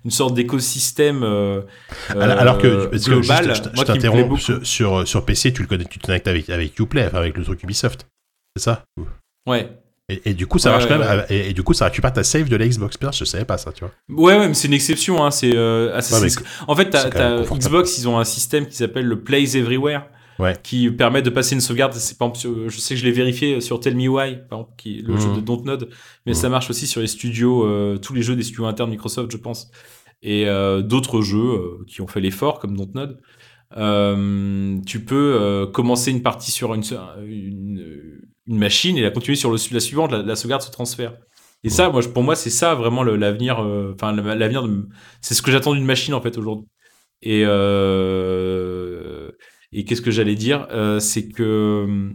une 0.04 0.12
sorte 0.12 0.34
d'écosystème, 0.36 1.24
Alors, 1.24 2.38
alors 2.40 2.58
que, 2.58 2.96
global, 3.06 3.54
je, 3.56 3.84
t'interromps, 3.84 4.52
sur, 4.64 5.08
sur 5.08 5.26
PC, 5.26 5.54
tu 5.54 5.62
le 5.62 5.68
connais, 5.68 5.86
tu 5.86 6.00
te 6.00 6.06
connectes 6.06 6.28
avec, 6.28 6.50
avec 6.50 6.78
Uplay, 6.80 7.06
enfin, 7.08 7.18
avec 7.18 7.38
le 7.38 7.44
truc 7.44 7.64
Ubisoft. 7.64 8.08
C'est 8.56 8.64
ça? 8.64 8.84
Ouais. 9.48 9.70
Et, 10.10 10.22
et 10.30 10.34
du 10.34 10.46
coup, 10.48 10.60
ça 10.60 10.70
Ouais, 10.70 10.76
marche 10.78 10.84
ouais, 10.86 10.98
quand 10.98 11.00
même. 11.00 11.20
ouais. 11.20 11.26
Et, 11.30 11.50
et 11.50 11.54
du 11.54 11.64
coup, 11.64 11.74
ça 11.74 11.86
récupère 11.86 12.14
ta 12.14 12.24
save 12.24 12.48
de 12.50 12.56
la 12.56 12.68
Xbox. 12.68 12.98
Putain, 12.98 13.12
je 13.12 13.26
savais 13.26 13.46
pas 13.46 13.58
ça, 13.58 13.72
tu 13.72 13.82
vois. 13.86 13.92
Ouais, 14.10 14.38
ouais, 14.38 14.48
mais 14.48 14.54
c'est 14.54 14.68
une 14.68 14.74
exception, 14.74 15.24
hein. 15.24 15.32
C'est 15.32 15.56
euh, 15.56 15.96
Assassin's. 15.96 16.38
En 16.68 16.76
fait, 16.76 16.90
t'as. 16.90 17.42
Xbox, 17.44 17.98
ils 17.98 18.08
ont 18.08 18.18
un 18.20 18.24
système 18.24 18.68
qui 18.68 18.76
s'appelle 18.76 19.06
le 19.06 19.22
Plays 19.24 19.58
Everywhere, 19.58 20.04
Ouais. 20.38 20.54
qui 20.64 20.92
permet 20.92 21.22
de 21.22 21.30
passer 21.30 21.56
une 21.56 21.62
sauvegarde. 21.62 21.94
C'est 21.94 22.18
par 22.18 22.28
exemple, 22.30 22.68
je 22.70 22.78
sais 22.80 22.94
que 22.96 23.00
je 23.00 23.06
l'ai 23.06 23.12
vérifié 23.14 23.62
sur 23.62 23.80
Tell 23.80 23.96
Me 23.96 24.08
Why, 24.10 24.38
par 24.50 24.60
exemple, 24.60 24.74
qui 24.78 25.00
est 25.00 25.02
le 25.02 25.14
Mhm. 25.14 25.20
jeu 25.22 25.30
de 25.34 25.40
Dontnod, 25.40 25.90
mais 26.26 26.34
Mhm. 26.34 26.38
ça 26.38 26.50
marche 26.50 26.70
aussi 26.70 26.88
sur 26.88 27.00
les 27.02 27.08
studios, 27.08 27.66
euh, 27.66 27.98
tous 27.98 28.14
les 28.14 28.22
jeux 28.22 28.36
des 28.36 28.44
studios 28.44 28.66
internes 28.66 28.90
Microsoft, 28.90 29.32
je 29.32 29.38
pense, 29.38 29.72
et 30.22 30.46
euh, 30.48 30.82
d'autres 30.82 31.22
jeux 31.22 31.38
euh, 31.40 31.86
qui 31.88 32.02
ont 32.02 32.08
fait 32.08 32.20
l'effort, 32.20 32.60
comme 32.60 32.76
Dontnod. 32.76 33.18
Euh, 33.78 34.80
tu 34.86 35.04
peux 35.04 35.38
euh, 35.42 35.68
commencer 35.68 36.12
une 36.12 36.22
partie 36.22 36.52
sur 36.52 36.74
une, 36.74 36.84
une, 37.28 38.22
une 38.48 38.58
machine 38.58 38.98
et 38.98 39.02
la 39.02 39.12
continuer 39.12 39.36
sur 39.36 39.52
le, 39.52 39.58
la 39.72 39.80
suivante, 39.80 40.12
la, 40.12 40.22
la 40.24 40.36
sauvegarde 40.36 40.62
se 40.62 40.72
transfère. 40.72 41.18
Et 41.64 41.70
ça, 41.70 41.90
moi, 41.90 42.02
pour 42.14 42.24
moi, 42.24 42.36
c'est 42.36 42.52
ça 42.52 42.76
vraiment 42.76 43.04
l'avenir. 43.04 43.60
euh, 43.60 43.94
Enfin, 43.96 44.14
l'avenir, 44.14 44.68
c'est 45.22 45.34
ce 45.34 45.42
que 45.42 45.52
j'attends 45.52 45.74
d'une 45.74 45.86
machine 45.86 46.14
en 46.14 46.22
fait 46.22 46.38
aujourd'hui. 46.38 46.68
Et 47.22 47.44
euh, 47.46 49.32
et 49.72 49.84
qu'est-ce 49.86 50.02
que 50.02 50.12
j'allais 50.12 50.36
dire? 50.36 50.68
Euh, 50.72 51.00
C'est 51.00 51.28
que 51.30 52.12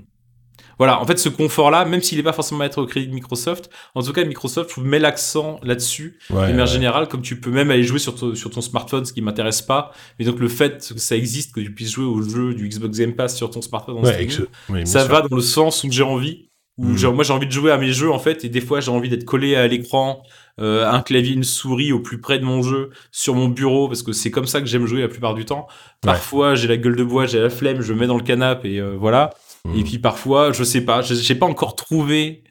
voilà, 0.80 0.98
en 1.00 1.04
fait, 1.06 1.18
ce 1.18 1.28
confort-là, 1.28 1.84
même 1.84 2.00
s'il 2.00 2.16
n'est 2.16 2.24
pas 2.24 2.32
forcément 2.32 2.62
à 2.62 2.64
être 2.64 2.80
au 2.82 2.86
crédit 2.86 3.06
de 3.08 3.12
Microsoft, 3.14 3.68
en 3.94 4.02
tout 4.02 4.12
cas, 4.14 4.24
Microsoft 4.24 4.78
met 4.78 4.98
l'accent 4.98 5.60
là-dessus 5.62 6.18
Ouais, 6.30 6.36
de 6.36 6.40
manière 6.52 6.60
ouais. 6.64 6.66
générale, 6.66 7.06
comme 7.06 7.20
tu 7.20 7.38
peux 7.38 7.50
même 7.50 7.70
aller 7.70 7.84
jouer 7.84 7.98
sur, 7.98 8.14
ton- 8.14 8.34
sur 8.34 8.48
ton 8.50 8.62
smartphone, 8.62 9.04
ce 9.04 9.12
qui 9.12 9.20
m'intéresse 9.20 9.60
pas. 9.60 9.92
Mais 10.18 10.24
donc 10.24 10.40
le 10.40 10.48
fait 10.48 10.78
que 10.92 10.98
ça 10.98 11.16
existe, 11.16 11.54
que 11.54 11.60
tu 11.60 11.72
puisses 11.74 11.92
jouer 11.92 12.06
au 12.06 12.22
jeu 12.22 12.54
du 12.54 12.66
Xbox 12.66 12.98
Game 12.98 13.14
Pass 13.14 13.36
sur 13.36 13.50
ton 13.50 13.60
smartphone, 13.62 13.98
en 13.98 14.04
streaming, 14.04 14.46
oui, 14.70 14.86
ça 14.86 15.00
sûr. 15.04 15.10
va 15.12 15.20
dans 15.20 15.36
le 15.36 15.42
sens 15.42 15.84
où 15.84 15.90
j'ai 15.92 16.02
envie. 16.02 16.46
Où 16.78 16.84
Mhm. 16.86 16.96
j'ai- 16.96 17.12
moi 17.12 17.24
j'ai 17.24 17.32
envie 17.34 17.46
de 17.46 17.52
jouer 17.52 17.72
à 17.72 17.76
mes 17.76 17.92
jeux 17.92 18.10
en 18.10 18.18
fait, 18.18 18.42
et 18.46 18.48
des 18.48 18.62
fois 18.62 18.80
j'ai 18.80 18.90
envie 18.90 19.10
d'être 19.10 19.26
collé 19.26 19.54
à 19.56 19.66
l'écran, 19.66 20.22
euh, 20.60 20.88
un 20.90 21.02
clavier, 21.02 21.34
une 21.34 21.44
souris 21.44 21.92
au 21.92 22.00
plus 22.00 22.18
près 22.22 22.38
de 22.38 22.44
mon 22.44 22.62
jeu, 22.62 22.88
sur 23.12 23.34
mon 23.34 23.48
bureau, 23.48 23.86
parce 23.86 24.02
que 24.02 24.12
c'est 24.12 24.30
comme 24.30 24.46
ça 24.46 24.60
que 24.62 24.66
j'aime 24.66 24.86
jouer 24.86 25.02
la 25.02 25.08
plupart 25.08 25.34
du 25.34 25.44
temps. 25.44 25.66
Parfois 26.00 26.54
j'ai 26.54 26.68
la 26.68 26.78
gueule 26.78 26.96
de 26.96 27.04
bois, 27.04 27.26
j'ai 27.26 27.38
la 27.40 27.50
flemme, 27.50 27.82
je 27.82 27.92
me 27.92 27.98
mets 28.00 28.06
dans 28.06 28.16
le 28.16 28.22
canapé 28.22 28.74
et 28.74 28.80
euh, 28.80 28.96
voilà. 28.98 29.30
Et 29.74 29.84
puis 29.84 29.98
parfois, 29.98 30.52
je 30.52 30.64
sais 30.64 30.80
pas, 30.80 31.02
j'ai 31.02 31.16
j'ai 31.16 31.34
pas 31.34 31.46
encore 31.46 31.76
trouvé 31.76 32.42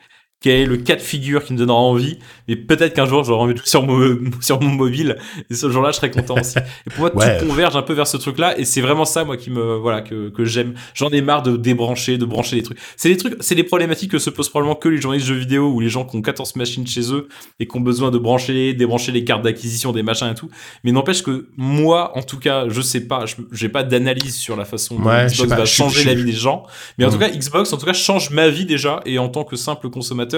quel 0.42 0.62
est 0.62 0.66
le 0.66 0.78
cas 0.78 0.96
de 0.96 1.02
figure 1.02 1.44
qui 1.44 1.52
me 1.54 1.58
donnera 1.58 1.78
envie, 1.78 2.18
mais 2.48 2.56
peut-être 2.56 2.94
qu'un 2.94 3.06
jour 3.06 3.24
j'aurai 3.26 3.42
envie 3.44 3.54
de 3.54 3.58
jouer 3.60 3.68
sur 3.68 3.84
mon, 3.84 4.18
sur 4.42 4.62
mon 4.62 4.70
mobile, 4.70 5.18
et 5.50 5.54
ce 5.54 5.70
jour-là 5.70 5.92
je 5.92 5.98
serai 5.98 6.12
content 6.12 6.36
aussi. 6.40 6.58
Et 6.58 6.90
pour 6.92 7.00
moi, 7.02 7.12
Ouais. 7.16 7.40
tout 7.40 7.48
converge 7.48 7.76
un 7.76 7.82
peu 7.82 7.94
vers 7.94 8.08
ce 8.08 8.16
truc-là, 8.16 8.58
et 8.58 8.64
c'est 8.64 8.80
vraiment 8.80 9.04
ça, 9.04 9.26
moi, 9.26 9.36
qui 9.36 9.50
me, 9.50 9.76
voilà, 9.76 10.02
que, 10.02 10.30
que 10.30 10.46
j'aime. 10.46 10.76
J'en 10.94 11.10
ai 11.10 11.22
marre 11.22 11.44
de 11.44 11.58
débrancher, 11.58 12.18
de 12.18 12.24
brancher 12.26 12.56
les 12.56 12.64
trucs. 12.64 12.78
C'est 12.96 13.10
des 13.10 13.18
trucs, 13.18 13.36
c'est 13.42 13.56
des 13.56 13.64
problématiques 13.66 14.12
que 14.12 14.20
se 14.20 14.30
posent 14.30 14.48
probablement 14.50 14.76
que 14.76 14.88
les 14.88 15.02
journalistes 15.02 15.28
de 15.28 15.34
jeux 15.34 15.40
vidéo 15.40 15.68
ou 15.72 15.82
les 15.82 15.90
gens 15.90 16.06
qui 16.06 16.16
ont 16.16 16.22
14 16.22 16.56
machines 16.56 16.88
chez 16.88 17.12
eux 17.14 17.28
et 17.60 17.68
qui 17.68 17.76
ont 17.78 17.82
besoin 17.82 18.10
de 18.10 18.18
brancher, 18.18 18.74
débrancher 18.74 19.12
les 19.12 19.26
cartes 19.26 19.42
d'acquisition, 19.44 19.92
des 19.92 20.04
machins 20.04 20.30
et 20.32 20.36
tout. 20.36 20.50
Mais 20.86 20.92
n'empêche 20.94 21.22
que 21.22 21.48
moi, 21.58 22.18
en 22.18 22.22
tout 22.24 22.40
cas, 22.40 22.66
je 22.70 22.80
sais 22.82 23.02
pas, 23.02 23.26
j'ai 23.52 23.68
pas 23.70 23.84
d'analyse 23.84 24.36
sur 24.38 24.56
la 24.56 24.64
façon 24.64 24.96
dont 24.98 25.10
Ouais, 25.10 25.26
Xbox 25.26 25.50
pas, 25.50 25.56
va 25.58 25.66
changer 25.66 26.06
la 26.06 26.14
vie 26.14 26.24
des 26.24 26.32
gens. 26.32 26.64
Mais 26.98 27.04
en 27.06 27.10
tout 27.12 27.18
cas, 27.18 27.30
Xbox, 27.30 27.74
en 27.74 27.78
tout 27.78 27.86
cas, 27.86 27.94
change 27.94 28.30
ma 28.30 28.48
vie 28.48 28.66
déjà. 28.66 29.02
Et 29.06 29.20
en 29.20 29.28
tant 29.28 29.44
que 29.44 29.56
simple 29.58 29.90
consommateur, 29.90 30.29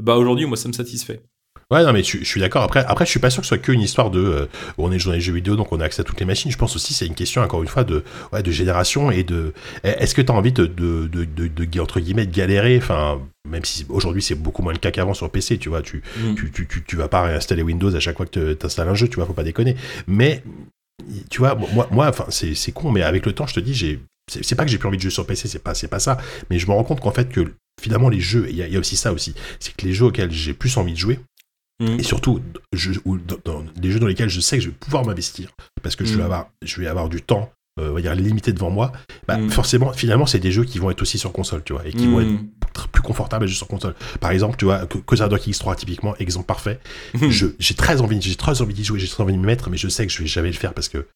bah 0.00 0.16
aujourd'hui, 0.16 0.46
moi, 0.46 0.56
ça 0.56 0.68
me 0.68 0.72
satisfait. 0.72 1.20
Ouais, 1.68 1.82
non, 1.82 1.92
mais 1.92 2.04
je, 2.04 2.18
je 2.18 2.24
suis 2.24 2.40
d'accord. 2.40 2.62
Après, 2.62 2.84
après, 2.86 3.04
je 3.06 3.10
suis 3.10 3.18
pas 3.18 3.28
sûr 3.28 3.40
que 3.40 3.46
ce 3.46 3.48
soit 3.48 3.58
qu'une 3.58 3.80
histoire 3.80 4.12
de. 4.12 4.20
euh, 4.20 4.46
on 4.78 4.92
est 4.92 5.00
journaliste 5.00 5.26
jeux 5.26 5.32
vidéo, 5.34 5.56
donc 5.56 5.72
on 5.72 5.80
a 5.80 5.84
accès 5.84 6.00
à 6.00 6.04
toutes 6.04 6.20
les 6.20 6.26
machines. 6.26 6.48
Je 6.52 6.56
pense 6.56 6.76
aussi 6.76 6.94
c'est 6.94 7.06
une 7.08 7.16
question, 7.16 7.42
encore 7.42 7.60
une 7.60 7.68
fois, 7.68 7.82
de, 7.82 8.04
ouais, 8.32 8.40
de 8.44 8.52
génération 8.52 9.10
et 9.10 9.24
de. 9.24 9.52
Est-ce 9.82 10.14
que 10.14 10.22
tu 10.22 10.30
as 10.30 10.34
envie 10.36 10.52
de, 10.52 10.66
de, 10.66 11.08
de, 11.08 11.80
entre 11.80 11.98
guillemets, 11.98 12.26
de 12.26 12.32
galérer? 12.32 12.78
Enfin, 12.78 13.20
même 13.48 13.64
si 13.64 13.84
aujourd'hui 13.88 14.22
c'est 14.22 14.36
beaucoup 14.36 14.62
moins 14.62 14.74
le 14.74 14.78
cas 14.78 14.92
qu'avant 14.92 15.12
sur 15.12 15.28
PC, 15.28 15.58
tu 15.58 15.68
vois. 15.68 15.82
Tu, 15.82 16.04
Mm. 16.22 16.34
tu, 16.36 16.52
tu, 16.52 16.68
tu, 16.68 16.84
tu 16.84 16.96
vas 16.96 17.08
pas 17.08 17.22
réinstaller 17.22 17.62
Windows 17.64 17.92
à 17.96 17.98
chaque 18.00 18.16
fois 18.16 18.26
que 18.26 18.54
tu 18.54 18.64
installes 18.66 18.88
un 18.88 18.94
jeu, 18.94 19.08
tu 19.08 19.16
vois, 19.16 19.26
faut 19.26 19.32
pas 19.32 19.42
déconner. 19.42 19.74
Mais, 20.06 20.44
tu 21.30 21.38
vois, 21.40 21.56
moi, 21.56 21.88
moi 21.90 22.06
enfin, 22.08 22.26
c'est 22.28 22.54
c'est 22.54 22.70
con, 22.70 22.92
mais 22.92 23.02
avec 23.02 23.26
le 23.26 23.32
temps, 23.32 23.46
je 23.48 23.54
te 23.54 23.60
dis, 23.60 23.74
j'ai. 23.74 23.98
C'est 24.30 24.44
c'est 24.44 24.54
pas 24.54 24.64
que 24.64 24.70
j'ai 24.70 24.78
plus 24.78 24.86
envie 24.88 24.98
de 24.98 25.02
jouer 25.02 25.10
sur 25.10 25.26
PC, 25.26 25.48
c'est 25.48 25.58
pas, 25.62 25.74
c'est 25.74 25.88
pas 25.88 25.98
ça. 26.00 26.16
Mais 26.48 26.60
je 26.60 26.66
me 26.68 26.72
rends 26.72 26.84
compte 26.84 27.00
qu'en 27.00 27.12
fait, 27.12 27.28
que 27.28 27.52
finalement, 27.80 28.08
les 28.08 28.20
jeux, 28.20 28.46
il 28.50 28.56
y, 28.56 28.62
a- 28.62 28.66
il 28.66 28.72
y 28.72 28.76
a 28.76 28.80
aussi 28.80 28.96
ça 28.96 29.12
aussi. 29.12 29.34
C'est 29.60 29.74
que 29.76 29.86
les 29.86 29.92
jeux 29.92 30.06
auxquels 30.06 30.30
j'ai 30.32 30.52
plus 30.54 30.76
envie 30.76 30.92
de 30.92 30.98
jouer, 30.98 31.18
Mm. 31.78 32.00
et 32.00 32.02
surtout 32.02 32.40
je, 32.72 32.92
ou 33.04 33.18
dans, 33.18 33.36
dans 33.44 33.64
les 33.82 33.90
jeux 33.90 33.98
dans 34.00 34.06
lesquels 34.06 34.30
je 34.30 34.40
sais 34.40 34.56
que 34.56 34.64
je 34.64 34.70
vais 34.70 34.74
pouvoir 34.80 35.04
m'investir 35.04 35.50
parce 35.82 35.94
que 35.94 36.06
je 36.06 36.14
vais 36.14 36.22
Mm. 36.22 36.24
avoir 36.24 36.50
je 36.64 36.80
vais 36.80 36.86
avoir 36.86 37.10
du 37.10 37.20
temps 37.20 37.52
euh, 37.78 37.90
on 37.90 37.92
va 37.96 38.00
dire 38.00 38.14
limité 38.14 38.54
devant 38.54 38.70
moi 38.70 38.92
bah, 39.28 39.36
Mm. 39.36 39.50
forcément 39.50 39.92
finalement 39.92 40.24
c'est 40.24 40.38
des 40.38 40.52
jeux 40.52 40.64
qui 40.64 40.78
vont 40.78 40.90
être 40.90 41.02
aussi 41.02 41.18
sur 41.18 41.32
console 41.34 41.62
tu 41.64 41.74
vois 41.74 41.86
et 41.86 41.92
qui 41.92 42.06
vont 42.06 42.22
être 42.22 42.30
tr- 42.74 42.88
plus 42.88 43.02
confortables 43.02 43.44
à 43.44 43.46
jouer 43.46 43.56
sur 43.56 43.68
console 43.68 43.94
par 44.20 44.30
exemple 44.30 44.56
tu 44.56 44.64
vois 44.64 44.86
Crusader 45.06 45.36
X3 45.36 45.76
typiquement 45.76 46.16
exemple 46.16 46.46
parfait 46.46 46.80
Mm. 47.12 47.28
je 47.28 47.46
j'ai 47.58 47.74
très 47.74 48.00
envie 48.00 48.22
j'ai 48.22 48.36
très 48.36 48.62
envie 48.62 48.72
d'y 48.72 48.82
jouer 48.82 48.98
j'ai 48.98 49.06
très 49.08 49.22
envie 49.22 49.34
de 49.34 49.38
m'y 49.38 49.44
mettre 49.44 49.68
mais 49.68 49.76
je 49.76 49.88
sais 49.88 50.06
que 50.06 50.12
je 50.14 50.20
vais 50.22 50.26
jamais 50.26 50.48
le 50.48 50.54
faire 50.56 50.72
parce 50.72 50.88
que 50.88 51.06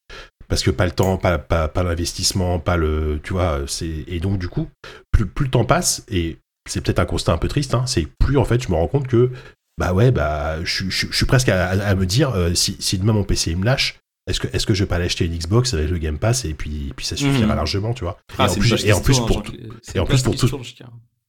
parce 0.47 0.61
que 0.61 0.69
pas 0.69 0.85
le 0.85 0.91
temps 0.91 1.17
pas 1.17 1.39
pas, 1.39 1.69
pas 1.69 1.81
l'investissement 1.81 2.59
pas 2.59 2.77
le 2.77 3.19
tu 3.23 3.33
vois 3.33 3.61
c'est 3.65 4.03
et 4.07 4.19
donc 4.19 4.37
du 4.37 4.47
coup 4.47 4.69
plus, 5.11 5.25
plus 5.25 5.45
le 5.45 5.49
temps 5.51 5.65
passe 5.65 6.03
et 6.07 6.37
c'est 6.69 6.81
peut-être 6.81 6.99
un 6.99 7.05
constat 7.05 7.33
un 7.33 7.37
peu 7.37 7.47
triste 7.47 7.73
hein, 7.73 7.85
c'est 7.87 8.07
plus 8.19 8.37
en 8.37 8.45
fait 8.45 8.61
je 8.63 8.69
me 8.69 8.75
rends 8.75 8.87
compte 8.87 9.07
que 9.07 9.31
bah 9.77 9.93
ouais 9.93 10.11
bah 10.11 10.63
je, 10.63 10.85
je- 10.89 11.07
je 11.09 11.15
suis 11.15 11.25
presque 11.25 11.49
à, 11.49 11.95
me 11.95 12.05
dire 12.05 12.31
euh, 12.31 12.53
si, 12.53 12.75
si 12.79 12.97
demain 12.97 13.13
mon 13.13 13.23
PC 13.23 13.51
il 13.51 13.57
me 13.57 13.65
lâche 13.65 13.97
est-ce 14.27 14.39
que 14.39 14.47
est-ce 14.53 14.65
que 14.67 14.73
je 14.73 14.83
vais 14.83 14.87
pas 14.87 14.97
aller 14.97 15.05
acheter 15.05 15.25
une 15.25 15.35
Xbox 15.35 15.73
avec 15.73 15.89
le 15.89 15.97
Game 15.97 16.19
Pass 16.19 16.45
et 16.45 16.53
puis 16.53 16.93
puis 16.95 17.05
ça 17.05 17.15
suffira 17.17 17.47
Mhm. 17.47 17.55
largement 17.55 17.93
tu 17.93 18.03
vois 18.03 18.17
Ah, 18.37 18.43
et 18.45 18.45
en 18.45 18.47
c'est 18.49 18.55
une 18.57 18.61
plus 18.61 18.69
page 18.69 18.81
et 18.81 18.85
qui 18.85 18.93
en 18.93 18.97
se 18.97 19.03
plus 19.03 19.15
tourne, 19.15 19.27
pour 19.27 19.43
tout- 19.43 19.53
et 19.95 19.99
en 19.99 20.05
plus 20.05 20.21
pour 20.21 20.35
tout- 20.35 20.47
tourne, 20.47 20.63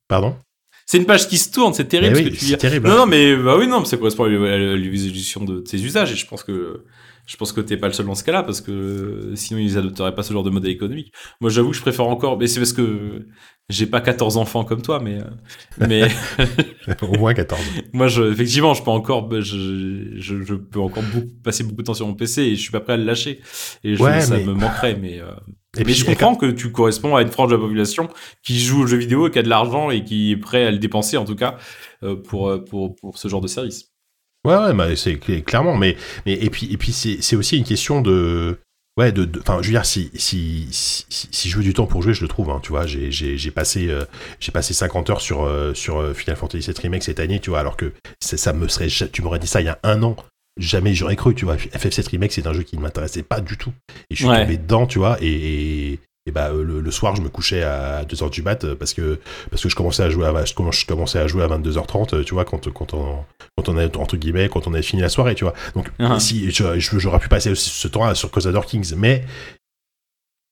pardon? 0.09 0.37
C'est 0.85 0.99
une 0.99 1.07
page 1.07 1.29
qui 1.29 1.39
se 1.39 1.51
tourne, 1.51 1.73
c'est 1.73 1.85
terrible 1.87 2.17
Eh 2.17 2.19
ce 2.19 2.25
oui, 2.25 2.31
que 2.33 2.37
tu 2.39 2.45
dis. 2.45 2.57
terrible 2.59 2.89
Non, 2.89 2.95
hein. 2.95 2.97
non, 2.99 3.07
mais 3.07 3.37
bah 3.37 3.57
oui, 3.57 3.69
non, 3.69 3.79
mais 3.81 3.87
ça 3.87 3.97
correspond 3.97 4.25
à 4.25 4.29
l'évolution 4.29 5.43
de 5.45 5.61
tes 5.61 5.79
usages 5.81 6.13
et 6.13 6.17
je 6.17 6.27
pense 6.27 6.43
que 6.43 6.85
je 7.27 7.37
pense 7.37 7.53
que 7.53 7.61
t'es 7.61 7.77
pas 7.77 7.87
le 7.87 7.93
seul 7.93 8.07
dans 8.07 8.15
ce 8.15 8.25
cas-là 8.25 8.43
parce 8.43 8.61
que 8.61 9.33
sinon 9.37 9.61
ils 9.61 9.79
adopteraient 9.79 10.15
pas 10.15 10.23
ce 10.23 10.33
genre 10.33 10.43
de 10.43 10.51
modèle 10.51 10.73
économique. 10.73 11.13
Moi, 11.41 11.51
j'avoue 11.51 11.71
que 11.71 11.77
je 11.77 11.81
préfère 11.83 12.07
encore, 12.07 12.39
mais 12.39 12.47
c'est 12.49 12.59
parce 12.61 12.73
que 12.73 13.27
j'ai 13.69 13.87
pas 13.87 14.01
14 14.01 14.37
enfants 14.37 14.65
comme 14.65 14.83
toi, 14.83 14.99
mais 15.01 15.19
euh, 15.19 15.25
mais 15.89 16.03
au 17.03 17.17
moins 17.19 17.33
14 17.33 17.61
moi, 17.93 18.09
je, 18.09 18.23
effectivement, 18.33 18.75
je 18.75 18.83
peux 18.83 18.91
encore, 18.91 19.29
bah, 19.29 19.41
je, 19.41 20.15
je, 20.17 20.43
je 20.43 20.55
peux 20.55 20.81
encore 20.81 21.03
beaucoup, 21.15 21.29
passer 21.45 21.63
beaucoup 21.65 21.83
de 21.83 21.87
temps 21.87 21.95
sur 21.95 22.07
mon 22.07 22.15
PC 22.15 22.43
et 22.43 22.57
je 22.57 22.61
suis 22.61 22.73
pas 22.73 22.81
prêt 22.81 22.95
à 22.95 22.97
le 22.97 23.05
lâcher. 23.05 23.41
Et 23.85 23.95
je, 23.95 24.03
Ouais, 24.03 24.21
ça 24.21 24.37
mais- 24.37 24.45
me 24.45 24.53
manquerait, 24.55 24.97
mais. 25.01 25.21
euh, 25.21 25.27
et 25.75 25.79
mais 25.79 25.85
puis 25.85 25.95
je 25.95 26.05
comprends 26.05 26.35
que 26.35 26.47
tu 26.51 26.71
corresponds 26.71 27.17
à 27.17 27.23
une 27.23 27.31
frange 27.31 27.51
de 27.51 27.55
la 27.57 27.61
population 27.63 28.09
qui 28.43 28.59
joue 28.61 28.83
aux 28.83 28.87
jeux 28.87 28.99
vidéo, 28.99 29.31
qui 29.31 29.39
a 29.39 29.43
de 29.43 29.49
l'argent 29.49 29.91
et 29.91 30.05
qui 30.05 30.33
est 30.33 30.37
prêt 30.37 30.65
à 30.67 30.71
le 30.71 30.79
dépenser, 30.79 31.17
en 31.17 31.25
tout 31.25 31.37
cas, 31.37 31.57
euh, 32.03 32.17
pour, 32.17 32.49
euh, 32.51 32.59
pour, 32.63 32.95
pour 32.97 33.17
ce 33.17 33.29
genre 33.29 33.41
de 33.41 33.47
service. 33.49 33.92
Ouais, 34.47 34.57
ouais, 34.57 34.75
bah, 34.75 34.95
c'est 34.97 35.15
cl- 35.15 35.43
clairement, 35.45 35.77
mais, 35.77 35.97
mais 36.27 36.33
et 36.35 36.51
puis, 36.51 36.73
et 36.73 36.77
puis 36.77 36.93
c'est 36.93 37.37
aussi 37.37 37.57
une 37.59 37.65
question 37.65 38.01
de, 38.01 38.59
ouais, 38.99 39.13
de, 39.13 39.29
enfin, 39.41 39.59
je 39.63 39.69
veux 39.69 39.73
dire, 39.73 39.87
si, 39.87 40.11
si, 40.15 40.67
si, 40.73 41.07
si- 41.09 41.29
si 41.31 41.49
je 41.49 41.57
veux 41.57 41.63
du 41.63 41.75
temps 41.75 41.87
pour 41.87 42.03
jouer, 42.03 42.13
je 42.13 42.23
le 42.23 42.29
trouve, 42.29 42.51
hein, 42.51 42.59
tu 42.61 42.71
vois, 42.71 42.85
j'ai, 42.87 43.51
passé, 43.53 43.89
euh, 43.89 44.05
j'ai 44.41 44.51
passé 44.51 44.75
50 44.75 45.11
heures 45.11 45.21
sur, 45.21 45.45
euh, 45.45 45.75
sur 45.75 45.99
euh, 45.99 46.13
Final 46.13 46.37
Fantasy 46.37 46.67
VII 46.73 46.81
Remake 46.83 47.05
cette 47.05 47.21
année, 47.21 47.39
tu 47.39 47.51
vois, 47.51 47.61
alors 47.61 47.77
que 47.77 47.93
ça, 48.21 48.53
me 48.53 48.67
serait, 48.67 48.89
tu 49.13 49.23
m'aurais 49.23 49.39
dit 49.39 49.47
ça 49.47 49.61
il 49.61 49.67
y 49.67 49.71
a 49.71 49.79
un 49.85 50.03
an, 50.03 50.17
jamais 50.59 50.93
j'aurais 50.93 51.15
cru, 51.17 51.37
tu 51.37 51.45
vois, 51.45 51.55
FF7 51.57 52.09
Remake, 52.11 52.33
c'est 52.33 52.47
un 52.49 52.53
jeu 52.53 52.65
qui 52.65 52.77
ne 52.77 52.83
m'intéressait 52.83 53.23
pas 53.23 53.41
du 53.41 53.57
tout, 53.57 53.73
et 54.11 54.15
je 54.17 54.25
suis 54.25 54.27
Ouais. 54.27 54.43
tombé 54.43 54.57
dedans, 54.57 54.89
tu 54.89 54.99
vois, 54.99 55.19
et, 55.21 55.93
et, 55.93 56.01
et 56.27 56.31
bah, 56.31 56.51
euh, 56.53 56.63
le, 56.63 56.81
le 56.81 56.91
soir, 56.91 57.17
je 57.17 57.23
me 57.23 57.29
couchais 57.29 57.63
à 57.63 58.05
2h 58.05 58.31
du 58.31 58.43
mat 58.43 58.65
euh, 58.65 58.77
parce 58.77 58.95
que, 58.95 59.19
parce 59.51 59.63
que 59.63 59.69
je 59.69 59.75
commençais 59.75 60.03
à 60.05 60.11
jouer 60.11 60.27
à, 60.27 60.45
je 60.45 60.55
commençais 60.87 61.19
à 61.19 61.27
jouer 61.27 61.43
à 61.43 61.49
22h30, 61.49 62.15
euh, 62.15 62.23
tu 62.25 62.35
vois, 62.35 62.45
quand, 62.45 62.73
quand 62.73 62.95
on, 62.95 63.17
quand 63.57 63.69
on 63.69 63.77
a 63.77 63.87
entre 63.99 64.17
guillemets 64.17 64.49
quand 64.49 64.67
on 64.67 64.73
avait 64.75 64.83
fini 64.83 65.03
la 65.03 65.09
soirée 65.09 65.35
tu 65.35 65.45
vois 65.45 65.53
donc 65.75 65.91
Ah. 65.99 66.19
si 66.21 66.51
je- 66.51 66.79
je- 66.79 66.99
j'aurais 66.99 67.19
pu 67.19 67.29
passer 67.29 67.51
aussi 67.51 67.69
ce 67.71 67.87
temps 67.89 68.15
sur 68.15 68.31
Crusader 68.31 68.61
Kings 68.67 68.95
mais 68.97 69.25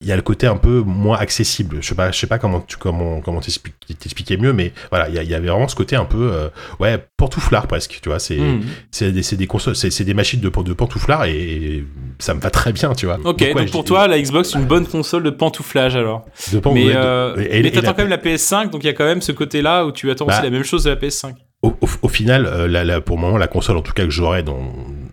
il 0.03 0.09
y 0.09 0.13
a 0.13 0.17
le 0.17 0.23
côté 0.23 0.47
un 0.47 0.57
peu 0.57 0.81
moins 0.81 1.19
accessible. 1.19 1.79
Je 1.83 1.89
sais 1.89 1.95
pas, 1.95 2.11
je 2.11 2.19
sais 2.19 2.27
pas 2.27 2.39
comment 2.39 2.61
tu 2.61 2.77
comment 2.79 3.21
comment 3.21 3.41
t'expliquer 3.41 4.39
mieux, 4.39 4.53
mais 4.55 4.73
voilà, 4.91 5.09
il 5.11 5.15
y, 5.15 5.35
avait 5.35 5.49
vraiment 5.49 5.69
ce 5.69 5.75
côté 5.77 5.95
un 5.95 6.07
peu 6.07 6.31
euh, 6.33 6.49
ouais 6.79 7.05
pantouflard 7.19 7.67
presque. 7.67 7.99
Tu 8.03 8.09
vois, 8.09 8.19
c'est 8.19 8.39
Hmm. 8.39 8.63
c'est 8.91 9.13
des 9.13 9.37
des 9.37 9.47
consoles, 9.47 9.77
c'est 9.77 10.05
des 10.05 10.15
machines 10.15 10.41
de 10.41 10.49
de 10.49 10.73
pantouflard 10.73 11.25
et, 11.27 11.85
ça 12.19 12.33
me 12.35 12.41
va 12.41 12.51
très 12.51 12.73
bien, 12.73 12.93
tu 12.95 13.07
vois. 13.07 13.19
Ok, 13.25 13.41
ouais, 13.41 13.55
donc 13.55 13.67
je- 13.67 13.73
pour 13.73 13.85
toi, 13.85 14.09
la 14.09 14.21
Xbox, 14.21 14.55
une 14.55 14.65
bonne 14.65 14.87
console 14.87 15.23
de 15.23 15.31
pantouflage 15.31 15.97
alors. 15.97 16.25
de 16.53 16.59
pan- 16.61 16.73
mais 16.73 16.85
de- 16.87 16.93
euh, 16.95 17.37
et- 17.51 17.63
mais 17.63 17.71
t'attends 17.71 17.89
la- 17.89 17.93
quand 17.95 18.03
même 18.03 18.09
la 18.11 18.19
PS5, 18.19 18.71
donc 18.71 18.83
il 18.83 18.87
y 18.87 18.91
a 18.91 18.95
quand 18.95 19.05
même 19.05 19.21
ce 19.23 19.33
côté-là 19.33 19.85
où 19.87 19.93
tu 19.93 20.11
attends 20.11 20.25
Bah, 20.27 20.35
aussi 20.35 20.43
la 20.43 20.51
même 20.51 20.65
chose 20.65 20.85
de 20.85 20.91
la 20.91 20.97
PS5. 20.97 21.35
au, 21.63 21.69
au, 21.81 21.89
au 22.03 22.09
final, 22.09 22.47
euh, 22.47 22.67
la, 22.69 22.85
la- 22.85 23.01
pour 23.03 23.17
le 23.17 23.23
moment, 23.23 23.37
la 23.39 23.49
console 23.49 23.77
en 23.77 23.83
tout 23.83 23.93
cas 23.93 24.05
que 24.05 24.11
j'aurai 24.11 24.43
dans, 24.43 24.61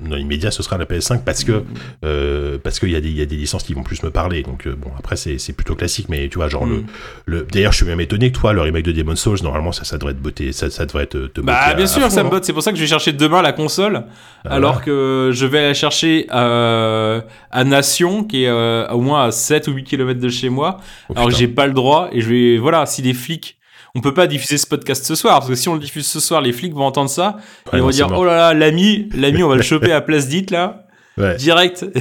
dans 0.09 0.15
l'immédiat, 0.15 0.51
ce 0.51 0.63
sera 0.63 0.77
la 0.77 0.85
PS5 0.85 1.23
parce 1.23 1.43
que 1.43 1.63
euh, 2.05 2.57
parce 2.63 2.79
qu'il 2.79 2.89
y 2.91 2.95
a 2.95 3.01
des 3.01 3.09
y 3.11 3.21
a 3.21 3.25
des 3.25 3.35
licences 3.35 3.63
qui 3.63 3.73
vont 3.73 3.83
plus 3.83 4.01
me 4.03 4.09
parler. 4.09 4.43
Donc 4.43 4.67
euh, 4.67 4.75
bon, 4.75 4.89
après 4.97 5.15
c'est 5.15 5.37
c'est 5.37 5.53
plutôt 5.53 5.75
classique, 5.75 6.07
mais 6.09 6.27
tu 6.29 6.37
vois 6.37 6.47
genre 6.49 6.65
Mm. 6.65 6.85
le, 7.25 7.37
le 7.39 7.47
d'ailleurs 7.51 7.71
je 7.71 7.77
suis 7.77 7.85
même 7.85 8.01
étonné 8.01 8.31
que 8.31 8.37
toi 8.37 8.53
le 8.53 8.61
remake 8.61 8.83
de 8.85 8.91
Demon's 8.91 9.19
Souls 9.19 9.37
normalement 9.43 9.71
ça 9.71 9.83
ça 9.83 9.97
devrait 9.97 10.13
te 10.13 10.19
botter 10.19 10.51
ça 10.51 10.69
ça 10.69 10.85
devrait 10.85 11.05
te, 11.07 11.27
te 11.27 11.41
botter 11.41 11.45
Bah 11.45 11.59
à- 11.59 11.73
bien 11.73 11.85
à 11.85 11.87
sûr, 11.87 12.01
fond, 12.01 12.09
ça 12.09 12.23
me 12.23 12.27
hein. 12.27 12.31
botte. 12.31 12.43
C'est 12.45 12.53
pour 12.53 12.63
ça 12.63 12.71
que 12.71 12.77
je 12.77 12.81
vais 12.81 12.87
chercher 12.87 13.13
demain 13.13 13.41
la 13.41 13.53
console, 13.53 14.03
Ah, 14.45 14.53
alors 14.55 14.81
que 14.81 15.31
je 15.33 15.45
vais 15.45 15.61
la 15.67 15.73
chercher 15.73 16.25
à, 16.29 17.21
à 17.51 17.63
Nation, 17.63 18.23
qui 18.23 18.43
est 18.43 18.49
euh, 18.49 18.87
au 18.89 19.01
moins 19.01 19.25
à 19.25 19.31
7 19.31 19.67
ou 19.67 19.71
8 19.73 19.83
km 19.83 20.19
de 20.19 20.29
chez 20.29 20.49
moi. 20.49 20.79
Oh, 21.09 21.13
alors 21.15 21.29
que 21.29 21.35
j'ai 21.35 21.47
pas 21.47 21.67
le 21.67 21.73
droit 21.73 22.09
et 22.11 22.21
je 22.21 22.29
vais 22.29 22.57
voilà 22.57 22.85
si 22.85 23.01
les 23.01 23.13
flics 23.13 23.56
on 23.97 24.01
peut 24.01 24.13
pas 24.13 24.27
diffuser 24.27 24.57
ce 24.57 24.67
podcast 24.67 25.03
ce 25.05 25.15
soir 25.15 25.39
parce 25.39 25.49
que 25.49 25.55
si 25.55 25.67
on 25.69 25.73
le 25.73 25.79
diffuse 25.79 26.05
ce 26.07 26.19
soir 26.19 26.39
les 26.41 26.53
flics 26.53 26.73
vont 26.73 26.85
entendre 26.85 27.09
ça 27.09 27.37
Ouais, 27.73 27.73
et 27.73 27.77
non, 27.79 27.85
vont 27.85 27.89
dire 27.89 28.09
mort. 28.09 28.19
oh 28.19 28.25
là 28.25 28.35
là 28.37 28.53
l'ami 28.53 29.09
l'ami 29.15 29.41
on 29.43 29.49
va 29.49 29.55
le 29.55 29.63
choper 29.63 29.91
à 29.91 30.01
place 30.01 30.27
dite 30.29 30.51
là. 30.51 30.85
Ouais. 31.17 31.35
direct. 31.35 31.85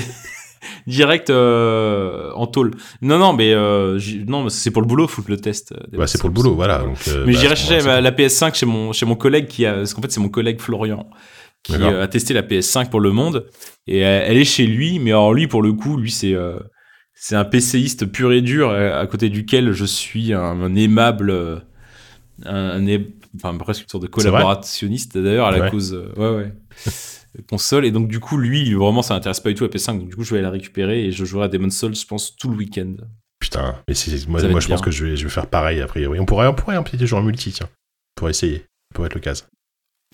Direct 0.86 1.30
euh, 1.30 2.30
en 2.34 2.46
tôle. 2.46 2.72
Non 3.02 3.18
non 3.18 3.32
mais 3.32 3.52
euh, 3.52 3.98
non 4.26 4.48
c'est 4.48 4.70
pour 4.70 4.82
le 4.82 4.88
boulot 4.88 5.06
foutre 5.06 5.30
le 5.30 5.36
test 5.36 5.72
euh, 5.72 5.76
Bah, 5.96 6.06
c'est 6.06 6.18
pour 6.20 6.28
le 6.28 6.34
boulot 6.34 6.54
voilà 6.54 6.78
donc 6.78 6.98
euh, 7.08 7.24
mais 7.26 7.32
bah, 7.34 7.38
j'irai 7.40 7.56
chercher 7.56 8.00
la 8.00 8.10
PS5 8.10 8.54
chez 8.54 8.66
mon 8.66 8.92
chez 8.92 9.06
mon 9.06 9.14
collègue 9.16 9.46
qui 9.46 9.64
a 9.66 9.74
parce 9.74 9.94
qu'en 9.94 10.02
fait 10.02 10.10
c'est 10.12 10.20
mon 10.20 10.28
collègue 10.28 10.60
Florian 10.60 11.08
qui 11.62 11.74
a 11.74 12.06
testé 12.08 12.34
la 12.34 12.42
PS5 12.42 12.90
pour 12.90 13.00
le 13.00 13.10
monde 13.10 13.46
et 13.86 13.98
elle 14.00 14.36
est 14.36 14.44
chez 14.44 14.66
lui 14.66 14.98
mais 14.98 15.10
alors 15.10 15.34
lui 15.34 15.46
pour 15.46 15.62
le 15.62 15.72
coup 15.72 15.96
lui 15.96 16.10
c'est 16.10 16.34
c'est 17.14 17.36
un 17.36 17.44
PCiste 17.44 18.06
pur 18.06 18.32
et 18.32 18.40
dur 18.40 18.70
à 18.70 19.06
côté 19.06 19.28
duquel 19.28 19.72
je 19.72 19.84
suis 19.84 20.32
un, 20.32 20.40
un 20.62 20.74
aimable 20.74 21.62
un, 22.44 22.86
un 22.86 22.98
enfin 23.36 23.56
presque 23.56 23.82
une 23.82 23.88
sorte 23.88 24.02
de 24.02 24.08
collaborationniste 24.08 25.16
d'ailleurs 25.16 25.46
à 25.46 25.50
la 25.50 25.60
Ouais. 25.64 25.70
cause 25.70 25.94
euh, 25.94 26.12
ouais 26.16 26.36
ouais 26.36 26.52
console 27.48 27.84
et 27.84 27.90
donc 27.90 28.08
du 28.08 28.18
coup 28.20 28.38
lui 28.38 28.72
vraiment 28.74 29.02
ça 29.02 29.14
intéresse 29.14 29.40
pas 29.40 29.50
du 29.50 29.54
tout 29.54 29.64
la 29.64 29.70
PS5 29.70 29.98
donc 29.98 30.08
du 30.08 30.16
coup 30.16 30.22
je 30.24 30.34
vais 30.34 30.42
la 30.42 30.50
récupérer 30.50 31.04
et 31.04 31.12
je 31.12 31.24
jouerai 31.24 31.46
à 31.46 31.48
Demon's 31.48 31.76
Souls 31.76 31.94
je 31.94 32.06
pense 32.06 32.34
tout 32.36 32.48
le 32.50 32.56
week-end 32.56 32.94
Putain, 33.38 33.76
mais 33.86 33.92
c'est 33.94 34.26
moi, 34.28 34.40
je 34.40 34.66
pense 34.66 34.80
que 34.80 34.90
je 34.90 35.04
vais 35.04 35.16
je 35.16 35.24
vais 35.24 35.30
faire 35.30 35.46
pareil 35.46 35.80
a 35.82 35.86
priori. 35.86 36.18
On 36.18 36.24
pourrait 36.24 36.46
on 36.48 36.54
pourrait 36.54 36.74
un 36.76 36.82
petit 36.82 37.06
jeu 37.06 37.14
en 37.16 37.22
multi 37.22 37.52
tiens. 37.52 37.68
Pour 38.14 38.30
essayer. 38.30 38.64
Pourrait 38.94 39.06
être 39.08 39.14
l'occasion. 39.14 39.44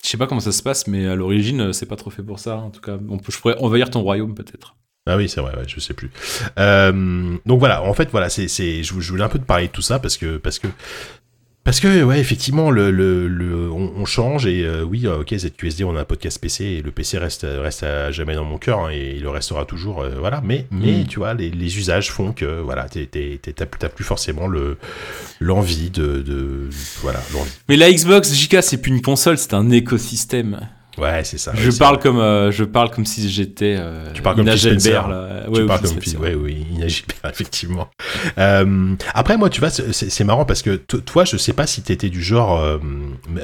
Je 0.03 0.09
sais 0.09 0.17
pas 0.17 0.27
comment 0.27 0.41
ça 0.41 0.51
se 0.51 0.61
passe, 0.61 0.87
mais 0.87 1.07
à 1.07 1.15
l'origine, 1.15 1.61
euh, 1.61 1.71
c'est 1.71 1.85
pas 1.85 1.95
trop 1.95 2.09
fait 2.09 2.21
pour 2.21 2.39
ça. 2.39 2.57
En 2.57 2.69
tout 2.69 2.81
cas, 2.81 2.97
on 3.09 3.17
peut, 3.17 3.31
je 3.31 3.39
pourrais 3.39 3.57
envahir 3.59 3.89
ton 3.89 4.01
royaume 4.01 4.35
peut-être. 4.35 4.75
Ah 5.07 5.15
oui, 5.15 5.29
c'est 5.29 5.39
vrai, 5.39 5.55
ouais, 5.55 5.63
je 5.65 5.79
sais 5.79 5.93
plus. 5.93 6.11
Euh, 6.59 7.37
donc 7.45 7.59
voilà, 7.59 7.81
en 7.83 7.93
fait, 7.93 8.09
voilà, 8.11 8.29
c'est, 8.29 8.49
c'est, 8.49 8.83
je, 8.83 8.99
je 8.99 9.09
voulais 9.09 9.23
un 9.23 9.29
peu 9.29 9.39
te 9.39 9.45
parler 9.45 9.67
de 9.67 9.71
tout 9.71 9.81
ça 9.81 9.99
parce 9.99 10.17
que, 10.17 10.35
parce 10.35 10.59
que, 10.59 10.67
parce 11.63 11.79
que, 11.79 12.03
ouais, 12.03 12.19
effectivement, 12.19 12.71
le, 12.71 12.91
le, 12.91 13.27
le 13.27 13.71
on, 13.71 13.93
on 13.97 14.05
change 14.05 14.45
et 14.45 14.63
euh, 14.65 14.83
oui, 14.83 15.07
euh, 15.07 15.21
ok, 15.21 15.33
ZQSD, 15.33 15.83
on 15.85 15.95
a 15.95 16.01
un 16.01 16.05
podcast 16.05 16.39
PC 16.41 16.65
et 16.65 16.81
le 16.81 16.91
PC 16.91 17.17
reste, 17.17 17.45
reste 17.49 17.83
à 17.83 18.11
jamais 18.11 18.35
dans 18.35 18.43
mon 18.43 18.57
cœur 18.57 18.79
hein, 18.79 18.89
et 18.91 19.13
il 19.15 19.23
le 19.23 19.29
restera 19.29 19.63
toujours, 19.65 20.01
euh, 20.01 20.15
voilà. 20.19 20.41
Mais, 20.43 20.67
mais 20.71 21.03
Mm. 21.03 21.07
tu 21.07 21.19
vois, 21.19 21.33
les, 21.33 21.49
les 21.49 21.77
usages 21.77 22.11
font 22.11 22.33
que, 22.33 22.59
voilà, 22.61 22.87
t'as, 22.89 23.65
plus 23.89 24.03
forcément 24.03 24.47
le, 24.47 24.77
l'envie 25.39 25.89
de, 25.89 26.21
de, 26.21 26.69
voilà, 27.01 27.21
l'envie. 27.33 27.51
Mais 27.69 27.77
la 27.77 27.91
Xbox 27.91 28.33
JK, 28.33 28.57
c'est 28.61 28.77
plus 28.81 28.91
une 28.91 29.01
console, 29.01 29.37
c'est 29.37 29.53
un 29.53 29.69
écosystème. 29.71 30.67
Ouais, 30.97 31.23
c'est 31.23 31.39
ça. 31.39 31.53
je 31.55 31.69
ouais, 31.71 31.77
parle 31.79 31.97
comme, 31.99 32.19
euh, 32.19 32.51
je 32.51 32.63
parle 32.63 32.91
comme 32.91 33.05
si 33.05 33.27
j'étais. 33.29 33.75
Euh, 33.79 34.11
Tu 34.13 34.21
parles 34.21 34.35
comme 34.35 34.45
Ina. 34.45 34.55
Gelbert, 34.55 35.07
là. 35.07 35.27
Tu 35.45 35.49
Ouais, 35.49 35.65
parles 35.65 35.79
Phil 35.79 35.89
comme 35.89 36.01
Spencer. 36.01 36.19
ouais, 36.21 36.35
oui, 36.35 36.65
inagile, 36.71 37.05
effectivement. 37.29 37.87
Euh, 38.37 38.93
après, 39.13 39.37
moi, 39.37 39.49
tu 39.49 39.59
vois, 39.59 39.69
c'est 39.71 40.23
marrant 40.23 40.45
parce 40.45 40.61
que 40.61 40.75
to- 40.75 40.99
toi, 41.01 41.25
je 41.25 41.37
sais 41.37 41.53
pas 41.53 41.65
si 41.67 41.81
t'étais 41.81 42.09
du 42.09 42.21
genre, 42.21 42.59
euh, 42.59 42.77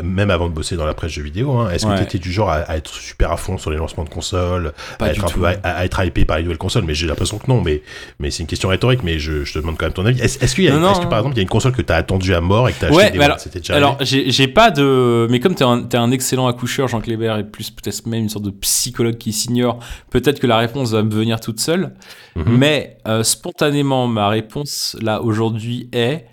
même 0.03 0.29
avant 0.29 0.47
de 0.47 0.53
bosser 0.53 0.75
dans 0.75 0.85
la 0.85 0.93
presse 0.93 1.11
jeux 1.11 1.23
vidéo, 1.23 1.57
hein, 1.57 1.69
est-ce 1.71 1.85
que 1.85 1.91
Ouais. 1.91 1.99
t'étais 1.99 2.19
du 2.19 2.31
genre 2.31 2.49
à, 2.49 2.57
à 2.57 2.77
être 2.77 2.93
super 2.93 3.31
à 3.31 3.37
fond 3.37 3.57
sur 3.57 3.71
les 3.71 3.77
lancements 3.77 4.03
de 4.03 4.09
consoles, 4.09 4.71
Pas 4.99 5.05
à 5.05 5.09
être 5.09 5.23
un 5.25 5.27
peu 5.29 5.45
à, 5.45 5.55
à 5.63 5.85
être 5.85 6.03
hypé 6.05 6.25
par 6.25 6.37
les 6.37 6.43
nouvelles 6.43 6.57
consoles? 6.57 6.83
Mais 6.85 6.93
j'ai 6.93 7.07
l'impression 7.07 7.39
que 7.39 7.47
non. 7.47 7.61
Mais, 7.61 7.81
mais 8.19 8.29
c'est 8.31 8.41
une 8.43 8.47
question 8.47 8.69
rhétorique. 8.69 9.01
Mais 9.03 9.17
je, 9.19 9.43
je 9.43 9.53
te 9.53 9.59
demande 9.59 9.77
quand 9.77 9.85
même 9.87 9.93
ton 9.93 10.05
avis. 10.05 10.21
Est-ce 10.21 10.53
qu'il 10.55 10.65
y 10.65 10.69
a, 10.69 10.77
Non, 10.77 10.93
que 10.93 11.07
par 11.07 11.19
exemple, 11.19 11.35
il 11.35 11.37
y 11.37 11.41
a 11.41 11.43
une 11.43 11.49
console 11.49 11.71
que 11.71 11.81
t'as 11.81 11.95
attendue 11.95 12.33
à 12.35 12.41
mort 12.41 12.69
et 12.69 12.73
que 12.73 12.79
t'as 12.79 12.87
acheté 12.87 12.97
Ouais, 12.97 13.11
des 13.11 13.19
alors, 13.19 13.37
alors 13.69 13.97
j'ai 14.03 14.47
pas 14.47 14.69
de. 14.71 15.27
Mais 15.31 15.39
comme 15.39 15.55
t'es 15.55 15.63
un, 15.63 15.81
t'es 15.83 15.97
un 15.97 16.11
excellent 16.11 16.47
accoucheur, 16.47 16.87
Jean 16.87 17.01
Clébert, 17.01 17.38
et 17.39 17.43
plus 17.43 17.71
peut-être 17.71 18.05
même 18.05 18.23
une 18.23 18.29
sorte 18.29 18.45
de 18.45 18.51
psychologue 18.51 19.17
qui 19.17 19.33
s'ignore, 19.33 19.79
peut-être 20.09 20.39
que 20.39 20.47
la 20.47 20.57
réponse 20.57 20.91
va 20.91 21.03
me 21.03 21.11
venir 21.11 21.39
toute 21.39 21.59
seule. 21.59 21.93
Mhm. 22.35 22.57
Mais 22.57 22.97
euh, 23.07 23.23
spontanément, 23.23 24.07
ma 24.07 24.27
réponse 24.29 24.95
là 25.01 25.21
aujourd'hui 25.21 25.89
est, 25.91 26.25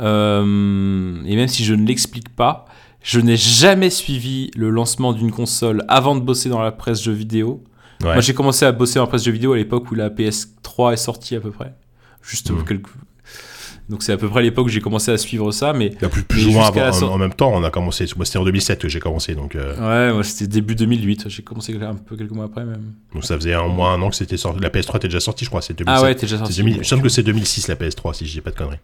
euh, 0.00 1.22
et 1.24 1.36
même 1.36 1.48
si 1.48 1.64
je 1.64 1.74
ne 1.74 1.86
l'explique 1.86 2.34
pas, 2.34 2.64
je 3.02 3.20
n'ai 3.20 3.36
jamais 3.36 3.90
suivi 3.90 4.50
le 4.56 4.70
lancement 4.70 5.12
d'une 5.12 5.30
console 5.30 5.84
avant 5.88 6.16
de 6.16 6.20
bosser 6.20 6.48
dans 6.48 6.60
la 6.62 6.72
presse 6.72 7.02
jeux 7.02 7.12
vidéo. 7.12 7.62
Ouais. 8.02 8.12
Moi, 8.12 8.20
j'ai 8.20 8.34
commencé 8.34 8.64
à 8.66 8.72
bosser 8.72 8.98
en 8.98 9.06
presse 9.06 9.24
jeux 9.24 9.32
vidéo 9.32 9.52
à 9.52 9.56
l'époque 9.56 9.90
où 9.90 9.94
la 9.94 10.10
PS3 10.10 10.92
est 10.92 10.96
sortie 10.96 11.36
à 11.36 11.40
peu 11.40 11.50
près. 11.50 11.72
Juste 12.22 12.50
Mhm. 12.50 12.64
quelques. 12.64 12.88
Donc 13.88 14.02
c'est 14.02 14.12
à 14.12 14.16
peu 14.16 14.28
près 14.28 14.42
l'époque 14.42 14.66
où 14.66 14.68
j'ai 14.68 14.80
commencé 14.80 15.12
à 15.12 15.16
suivre 15.18 15.52
ça, 15.52 15.72
mais 15.72 15.92
Il 15.94 16.02
y 16.02 16.04
a 16.04 16.08
plus, 16.08 16.24
plus 16.24 16.46
ou 16.48 16.50
moins 16.50 16.66
avant- 16.66 17.12
en, 17.12 17.18
même 17.18 17.32
temps, 17.32 17.52
on 17.54 17.62
a 17.62 17.70
commencé. 17.70 18.04
Moi, 18.16 18.24
c'était 18.24 18.38
en 18.38 18.44
2007 18.44 18.80
que 18.80 18.88
j'ai 18.88 18.98
commencé, 18.98 19.36
donc, 19.36 19.54
euh, 19.54 20.08
ouais, 20.08 20.12
moi 20.12 20.24
c'était 20.24 20.48
début 20.48 20.74
2008. 20.74 21.28
J'ai 21.28 21.42
commencé 21.42 21.72
un 21.80 21.94
peu 21.94 22.16
quelques 22.16 22.32
mois 22.32 22.46
après 22.46 22.64
même. 22.64 22.82
donc 23.14 23.24
ça 23.24 23.36
faisait 23.36 23.54
au 23.54 23.68
moins 23.68 23.94
un 23.94 24.02
an 24.02 24.10
que 24.10 24.16
c'était 24.16 24.36
sorti. 24.36 24.58
La 24.60 24.70
PS3 24.70 24.96
était 24.96 25.06
déjà 25.08 25.20
sortie, 25.20 25.44
je 25.44 25.50
crois. 25.50 25.62
C'est 25.62 25.78
2007. 25.78 25.98
Ah 25.98 26.02
ouais, 26.04 26.14
t'es 26.16 26.22
déjà 26.22 26.38
sorti. 26.38 26.56
2000 26.56 26.74
Il 26.74 26.78
me 26.80 26.84
semble 26.84 27.02
que 27.02 27.08
c'est 27.08 27.22
2006 27.22 27.68
la 27.68 27.76
PS3 27.76 28.12
si 28.14 28.26
je 28.26 28.32
dis 28.32 28.40
pas 28.40 28.50
de 28.50 28.56
conneries. 28.56 28.78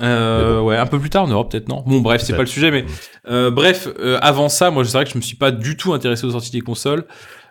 Euh, 0.00 0.60
ouais, 0.60 0.76
un 0.76 0.86
peu 0.86 1.00
plus 1.00 1.10
tard 1.10 1.24
en 1.24 1.28
Europe 1.28 1.50
peut-être 1.50 1.68
non? 1.68 1.82
Bon 1.86 2.00
bref, 2.00 2.22
c'est 2.22 2.32
pas 2.34 2.40
le 2.42 2.46
sujet, 2.46 2.70
mais 2.70 2.82
Mm. 2.82 2.86
euh, 3.30 3.50
bref, 3.50 3.88
avant 4.20 4.48
ça, 4.50 4.70
moi 4.70 4.84
c'est 4.84 4.92
vrai 4.92 5.04
que 5.06 5.10
je 5.10 5.16
me 5.16 5.22
suis 5.22 5.36
pas 5.36 5.50
du 5.50 5.76
tout 5.76 5.92
intéressé 5.94 6.26
aux 6.26 6.30
sorties 6.32 6.52
des 6.52 6.60
consoles. 6.60 7.04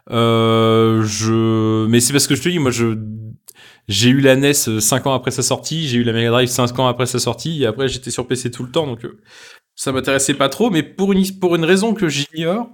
Je, 0.09 1.85
mais 1.87 1.99
c'est 1.99 2.13
parce 2.13 2.27
que 2.27 2.35
je 2.35 2.41
te 2.41 2.49
dis, 2.49 2.59
moi 2.59 2.71
je, 2.71 2.97
j'ai 3.87 4.09
eu 4.09 4.19
la 4.21 4.35
NES 4.35 4.53
5 4.53 5.07
ans 5.07 5.13
après 5.13 5.31
sa 5.31 5.43
sortie, 5.43 5.87
j'ai 5.87 5.97
eu 5.97 6.03
la 6.03 6.13
Mega 6.13 6.29
Drive 6.29 6.49
5 6.49 6.77
ans 6.79 6.87
après 6.87 7.05
sa 7.05 7.19
sortie, 7.19 7.63
et 7.63 7.65
après 7.65 7.87
j'étais 7.87 8.11
sur 8.11 8.27
PC 8.27 8.51
tout 8.51 8.63
le 8.63 8.71
temps, 8.71 8.85
donc 8.87 9.05
euh, 9.05 9.19
ça 9.75 9.91
m'intéressait 9.91 10.33
pas 10.33 10.49
trop. 10.49 10.69
Mais 10.69 10.83
pour 10.83 11.13
une 11.13 11.23
pour 11.39 11.55
une 11.55 11.63
raison 11.65 11.93
que 11.93 12.09
j'ignore, 12.09 12.69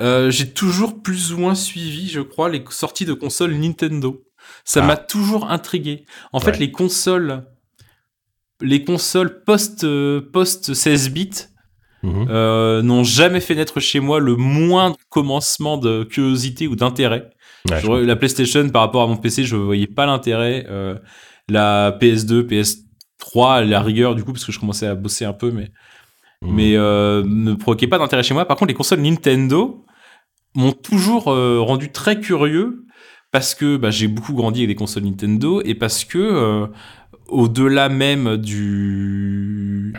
euh, 0.00 0.30
j'ai 0.30 0.50
toujours 0.52 1.02
plus 1.02 1.32
ou 1.32 1.38
moins 1.38 1.54
suivi, 1.54 2.08
je 2.08 2.20
crois, 2.20 2.48
les 2.48 2.64
sorties 2.70 3.04
de 3.04 3.12
consoles 3.14 3.54
Nintendo. 3.54 4.24
Ça 4.64 4.82
Ah. 4.82 4.86
m'a 4.86 4.96
toujours 4.96 5.50
intrigué. 5.50 6.04
En 6.32 6.40
fait, 6.40 6.58
les 6.58 6.72
consoles, 6.72 7.44
les 8.60 8.84
consoles 8.84 9.44
post 9.44 9.84
euh, 9.84 10.20
post 10.32 10.74
16 10.74 11.10
bits 11.10 11.30
Mhm. 12.02 12.26
euh, 12.30 12.82
n'ont 12.82 13.04
jamais 13.04 13.38
fait 13.40 13.54
naître 13.54 13.78
chez 13.78 14.00
moi 14.00 14.18
le 14.18 14.34
moindre 14.34 14.96
commencement 15.08 15.76
de 15.78 16.02
curiosité 16.02 16.66
ou 16.66 16.74
d'intérêt. 16.74 17.30
Ouais, 17.70 17.80
Je 17.80 17.92
la 17.92 18.16
PlayStation 18.16 18.68
par 18.70 18.82
rapport 18.82 19.02
à 19.02 19.06
mon 19.06 19.16
PC, 19.16 19.44
je 19.44 19.56
voyais 19.56 19.86
pas 19.86 20.06
l'intérêt. 20.06 20.66
Euh, 20.68 20.96
la 21.48 21.92
PS2, 22.00 22.42
PS3, 22.42 23.54
à 23.54 23.64
la 23.64 23.80
rigueur 23.80 24.14
du 24.14 24.24
coup 24.24 24.32
parce 24.32 24.44
que 24.44 24.52
je 24.52 24.58
commençais 24.58 24.86
à 24.86 24.94
bosser 24.94 25.24
un 25.24 25.32
peu, 25.32 25.50
mais 25.50 25.70
Mhm. 26.42 26.54
mais 26.54 26.76
euh, 26.76 27.22
ne 27.24 27.54
provoquait 27.54 27.86
pas 27.86 27.98
d'intérêt 27.98 28.24
chez 28.24 28.34
moi. 28.34 28.44
Par 28.46 28.56
contre, 28.56 28.68
les 28.70 28.74
consoles 28.74 29.00
Nintendo 29.00 29.84
m'ont 30.56 30.72
toujours 30.72 31.28
euh, 31.28 31.60
rendu 31.60 31.92
très 31.92 32.18
curieux 32.18 32.84
parce 33.30 33.54
que 33.54 33.76
bah, 33.76 33.90
j'ai 33.90 34.08
beaucoup 34.08 34.34
grandi 34.34 34.60
avec 34.60 34.68
des 34.68 34.74
consoles 34.74 35.04
Nintendo 35.04 35.62
et 35.64 35.74
parce 35.76 36.04
que 36.04 36.66
au-delà 37.28 37.88
même 37.88 38.36
du 38.36 39.94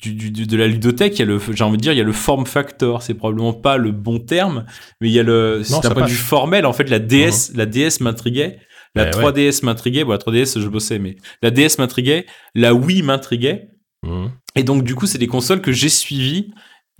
du, 0.00 0.30
de 0.30 0.56
la 0.56 0.66
ludothèque, 0.66 1.14
il 1.16 1.18
y 1.20 1.22
a 1.22 1.24
le, 1.26 1.40
j'ai 1.52 1.64
envie 1.64 1.76
de 1.76 1.82
dire, 1.82 1.92
il 1.92 1.98
y 1.98 2.00
a 2.00 2.04
le 2.04 2.12
form 2.12 2.46
factor. 2.46 3.02
C'est 3.02 3.14
probablement 3.14 3.52
pas 3.52 3.76
le 3.76 3.90
bon 3.92 4.18
terme, 4.18 4.64
mais 5.00 5.08
il 5.08 5.12
y 5.12 5.18
a 5.20 5.22
le, 5.22 5.62
c'est 5.64 5.74
un 5.74 5.80
point 5.80 5.90
de 5.90 6.00
passe. 6.00 6.10
vue 6.10 6.16
formel. 6.16 6.66
En 6.66 6.72
fait, 6.72 6.88
la 6.90 6.98
DS, 6.98 7.52
la 7.54 7.66
DS 7.66 8.00
m'intriguait. 8.00 8.58
La 8.94 9.04
Ouais, 9.04 9.10
3DS 9.10 9.64
m'intriguait. 9.64 10.04
Bon, 10.04 10.12
la 10.12 10.18
3DS, 10.18 10.60
je 10.60 10.66
bossais, 10.68 10.98
mais 10.98 11.16
la 11.42 11.50
DS 11.50 11.78
m'intriguait. 11.78 12.26
La 12.54 12.74
Wii 12.74 13.02
m'intriguait. 13.02 13.68
Mhm. 14.04 14.30
Et 14.56 14.62
donc, 14.62 14.82
du 14.84 14.94
coup, 14.94 15.06
c'est 15.06 15.18
des 15.18 15.26
consoles 15.26 15.60
que 15.60 15.72
j'ai 15.72 15.88
suivies 15.90 16.50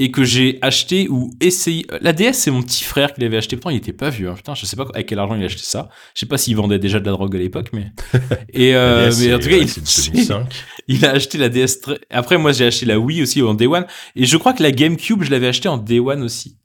et 0.00 0.12
que 0.12 0.22
j'ai 0.22 0.58
acheté 0.62 1.08
ou 1.08 1.30
essayé. 1.40 1.84
La 2.02 2.12
DS, 2.12 2.34
c'est 2.34 2.50
mon 2.52 2.62
petit 2.62 2.84
frère 2.84 3.12
qui 3.14 3.20
l'avait 3.22 3.38
acheté. 3.38 3.56
Pourtant, 3.56 3.70
il 3.70 3.78
était 3.78 3.92
pas 3.92 4.10
vieux. 4.10 4.28
hein. 4.28 4.34
Putain, 4.36 4.54
je 4.54 4.64
sais 4.64 4.76
pas 4.76 4.86
avec 4.94 5.08
quel 5.08 5.18
argent 5.18 5.34
il 5.34 5.42
a 5.42 5.46
acheté 5.46 5.62
ça. 5.64 5.88
Je 6.14 6.20
sais 6.20 6.26
pas 6.26 6.38
s'il 6.38 6.54
vendait 6.54 6.78
déjà 6.78 7.00
de 7.00 7.06
la 7.06 7.12
drogue 7.12 7.34
à 7.34 7.38
l'époque, 7.38 7.70
mais. 7.72 7.86
Et 8.52 8.76
euh, 8.76 9.06
La 9.06 9.08
DS, 9.10 9.18
mais 9.26 9.34
en 9.34 9.38
c'est- 9.38 9.42
tout 9.42 9.48
cas, 9.48 9.56
il, 9.56 9.68
c'est 9.68 10.10
2005. 10.12 10.46
il 10.88 11.04
a 11.06 11.10
acheté 11.12 11.38
la 11.38 11.48
DS. 11.48 11.80
très- 11.80 12.00
Après, 12.10 12.38
moi, 12.38 12.52
j'ai 12.52 12.66
acheté 12.66 12.86
la 12.86 12.98
Wii 12.98 13.22
aussi 13.22 13.40
en 13.42 13.54
Day 13.54 13.66
One. 13.66 13.86
Et 14.16 14.24
je 14.26 14.36
crois 14.36 14.52
que 14.52 14.62
la 14.62 14.72
GameCube, 14.72 15.22
je 15.22 15.30
l'avais 15.30 15.46
acheté 15.48 15.68
en 15.68 15.76
Day 15.78 16.00
One 16.00 16.22
aussi. 16.22 16.56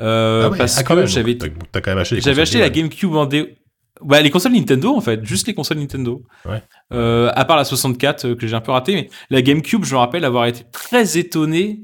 Euh, 0.00 0.44
Ah 0.46 0.50
ouais, 0.50 0.58
parce 0.58 0.78
ah, 0.78 0.82
quand 0.84 0.94
que 0.94 1.06
j'avais 1.06 1.36
T'as 1.36 1.80
quand 1.80 1.90
même 1.90 1.98
acheté 1.98 2.20
j'avais 2.20 2.42
acheté 2.42 2.58
la. 2.60 2.70
GameCube 2.70 3.14
en 3.16 3.26
Day. 3.26 3.56
bah, 4.00 4.20
les 4.22 4.30
consoles 4.30 4.52
Nintendo 4.52 4.94
en 4.94 5.00
fait, 5.00 5.24
juste 5.24 5.48
les 5.48 5.54
consoles 5.54 5.78
Nintendo. 5.78 6.22
Ouais. 6.44 6.62
Euh, 6.92 7.32
à 7.34 7.44
part 7.44 7.56
la 7.56 7.64
64 7.64 8.24
euh, 8.26 8.34
que 8.36 8.46
j'ai 8.46 8.54
un 8.54 8.60
peu 8.60 8.70
raté, 8.70 8.94
mais 8.94 9.08
la 9.30 9.42
GameCube, 9.42 9.84
je 9.84 9.94
me 9.94 9.98
rappelle 9.98 10.24
avoir 10.24 10.46
été 10.46 10.62
très 10.72 11.18
étonné 11.18 11.80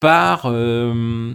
par 0.00 0.42
euh, 0.44 1.34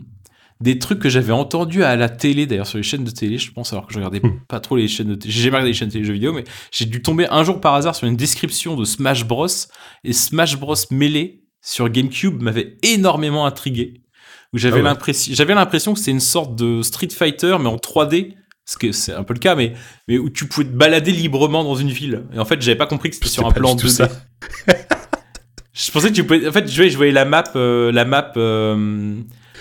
des 0.62 0.78
trucs 0.80 1.00
que 1.00 1.08
j'avais 1.10 1.32
entendus 1.32 1.84
à 1.84 1.96
la 1.96 2.10
télé, 2.10 2.46
d'ailleurs 2.46 2.68
sur 2.68 2.78
les 2.78 2.84
chaînes 2.84 3.04
de 3.06 3.12
télé, 3.12 3.38
je 3.38 3.52
pense, 3.52 3.72
alors 3.72 3.88
que 3.88 3.94
je 3.94 3.98
regardais 4.00 4.20
Hmm. 4.22 4.40
pas 4.48 4.60
trop 4.60 4.76
les 4.76 4.88
chaînes 4.88 5.08
de 5.08 5.16
télé. 5.16 5.34
J'ai 5.34 5.42
jamais 5.44 5.56
regardé 5.58 5.70
les 5.72 5.78
chaînes 5.78 5.88
de 5.88 5.94
télé 5.94 6.06
jeux 6.06 6.14
vidéo, 6.14 6.34
mais 6.34 6.44
j'ai 6.72 6.86
dû 6.86 7.02
tomber 7.02 7.28
un 7.30 7.44
jour 7.44 7.62
par 7.62 7.76
hasard 7.76 7.96
sur 7.96 8.08
une 8.08 8.18
description 8.18 8.76
de 8.76 8.84
Smash 8.86 9.26
Bros. 9.26 9.48
Et 10.04 10.12
Smash 10.14 10.58
Bros. 10.58 10.76
Melee 10.92 11.42
sur 11.62 11.88
GameCube 11.90 12.42
m'avait 12.42 12.78
énormément 12.84 13.46
intrigué. 13.46 14.02
Où 14.54 14.58
j'avais 14.58 14.82
Ah 14.86 14.94
ouais. 14.94 15.14
j'avais 15.32 15.54
l'impression 15.54 15.94
que 15.94 16.00
c'était 16.00 16.12
une 16.12 16.20
sorte 16.20 16.56
de 16.56 16.82
Street 16.82 17.10
Fighter, 17.10 17.56
mais 17.60 17.68
en 17.70 17.76
3D. 17.78 18.34
Ce 18.66 18.78
que 18.78 18.92
c'est 18.92 19.14
un 19.14 19.24
peu 19.24 19.34
le 19.34 19.40
cas, 19.40 19.56
mais, 19.56 19.74
mais 20.08 20.18
où 20.20 20.30
tu 20.30 20.46
pouvais 20.48 20.66
te 20.68 20.72
balader 20.76 21.12
librement 21.12 21.64
dans 21.64 21.76
une 21.76 21.90
ville. 21.90 22.24
Et 22.34 22.40
en 22.40 22.46
fait, 22.46 22.62
j'avais 22.62 22.78
pas 22.78 22.86
compris 22.86 23.10
que 23.10 23.16
c'était 23.16 23.28
sur 23.30 23.48
un 23.48 23.52
plan 23.52 23.74
du 23.76 23.82
tout 23.84 23.88
2D. 23.88 23.92
ça. 23.96 24.10
Je 25.74 25.92
pensais 25.92 26.10
que 26.10 26.16
tu 26.16 26.24
pouvais. 26.24 26.48
En 26.48 26.52
fait, 26.52 26.68
je 26.70 26.76
voyais, 26.76 26.90
je 26.92 26.98
voyais 26.98 27.12
la 27.12 27.26
map, 27.26 27.44
euh, 27.56 27.92
la 27.92 28.04
map, 28.06 28.34
euh, 28.38 29.16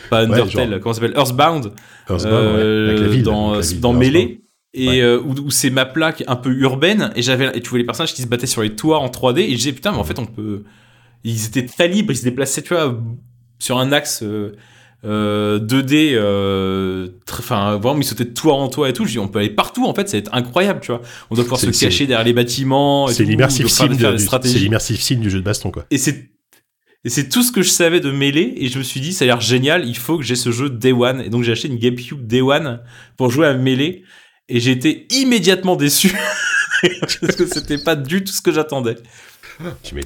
pas 0.09 0.21
Undertale, 0.21 0.71
genre- 0.71 0.81
comment 0.81 0.93
ça 0.95 1.01
s'appelle, 1.01 1.17
Earthbound, 1.17 1.73
Earthbound, 2.09 2.35
ouais, 2.35 2.41
euh, 2.63 3.09
ville, 3.11 3.23
dans, 3.23 3.59
ville 3.61 3.81
dans 3.81 3.93
Melee. 3.93 4.41
Et 4.75 4.89
Ouais. 4.89 5.01
euh, 5.01 5.21
où, 5.21 5.33
où 5.47 5.51
ces 5.51 5.71
maps-là, 5.71 6.13
qui 6.13 6.23
est 6.25 6.29
un 6.29 6.37
peu 6.37 6.51
urbaine, 6.51 7.11
et 7.17 7.23
j'avais, 7.23 7.51
et 7.57 7.63
tu 7.63 7.71
vois 7.71 7.79
les 7.79 7.85
personnages 7.85 8.13
qui 8.15 8.21
se 8.23 8.27
battaient 8.27 8.47
sur 8.47 8.63
les 8.63 8.77
toits 8.77 8.99
en 8.99 9.09
3D, 9.09 9.41
et 9.41 9.51
je 9.53 9.57
disais 9.57 9.73
putain, 9.73 9.93
mais 9.93 9.99
en 9.99 10.05
fait, 10.05 10.19
on 10.19 10.27
peut. 10.27 10.63
Ils 11.25 11.47
étaient 11.47 11.65
très 11.65 11.89
libres, 11.89 12.13
ils 12.13 12.17
se 12.17 12.23
déplaçaient, 12.25 12.63
tu 12.63 12.75
vois, 12.75 12.97
sur 13.59 13.79
un 13.79 13.93
axe 13.93 14.23
euh, 14.23 14.53
euh, 15.05 15.59
2D, 15.59 16.13
euh, 16.15 17.09
très- 17.25 17.39
enfin, 17.41 17.77
vraiment, 17.79 17.99
ils 18.01 18.05
sautaient 18.05 18.25
de 18.27 18.35
toit 18.35 18.55
en 18.55 18.69
toit 18.69 18.89
et 18.89 18.93
tout. 18.93 19.05
Je 19.07 19.13
dis, 19.13 19.19
on 19.19 19.27
peut 19.29 19.39
aller 19.39 19.51
partout, 19.51 19.87
en 19.87 19.95
fait, 19.95 20.09
ça 20.09 20.17
va 20.17 20.19
être 20.19 20.35
incroyable, 20.35 20.81
tu 20.81 20.93
vois. 20.93 21.01
On 21.31 21.35
doit 21.35 21.45
pouvoir 21.45 21.61
se 21.61 21.73
C'est- 21.73 21.87
cacher 21.87 22.07
derrière 22.07 22.27
les 22.27 22.33
bâtiments. 22.35 23.07
C'est 23.09 23.25
l'immersive 23.25 23.69
sim, 23.69 23.87
du- 23.87 23.97
c'est 23.99 25.15
du 25.17 25.31
jeu 25.31 25.39
de 25.39 25.45
baston, 25.45 25.71
quoi. 25.71 25.87
Et 25.91 25.99
c'est 25.99 26.29
et 27.05 27.09
c'est 27.11 27.29
tout 27.29 27.43
ce 27.43 27.53
que 27.53 27.63
je 27.63 27.69
savais 27.71 28.01
de 28.01 28.11
Melee 28.11 28.55
et 28.57 28.69
je 28.69 28.79
me 28.79 28.83
suis 28.83 29.01
dit 29.01 29.13
ça 29.13 29.25
a 29.25 29.27
l'air 29.27 29.41
génial, 29.41 29.87
il 29.87 29.97
faut 29.97 30.19
que 30.19 30.25
j'ai 30.25 30.37
ce 30.37 30.51
jeu 30.51 30.69
Day 30.71 30.93
One 30.93 31.21
et 31.21 31.31
donc 31.31 31.43
j'ai 31.45 31.53
acheté 31.53 31.69
une 31.69 31.79
GameCube 31.79 32.27
Day 32.27 32.41
One 32.43 32.81
pour 33.17 33.31
jouer 33.31 33.47
à 33.47 33.55
Melee 33.55 34.03
et 34.49 34.61
j'ai 34.61 34.73
été 34.73 35.07
immédiatement 35.11 35.77
déçu 35.77 36.13
parce 37.21 37.37
que 37.37 37.47
c'était 37.47 37.79
pas 37.79 37.97
du 37.97 38.25
tout 38.25 38.33
ce 38.33 38.41
que 38.43 38.53
j'attendais. 38.53 38.97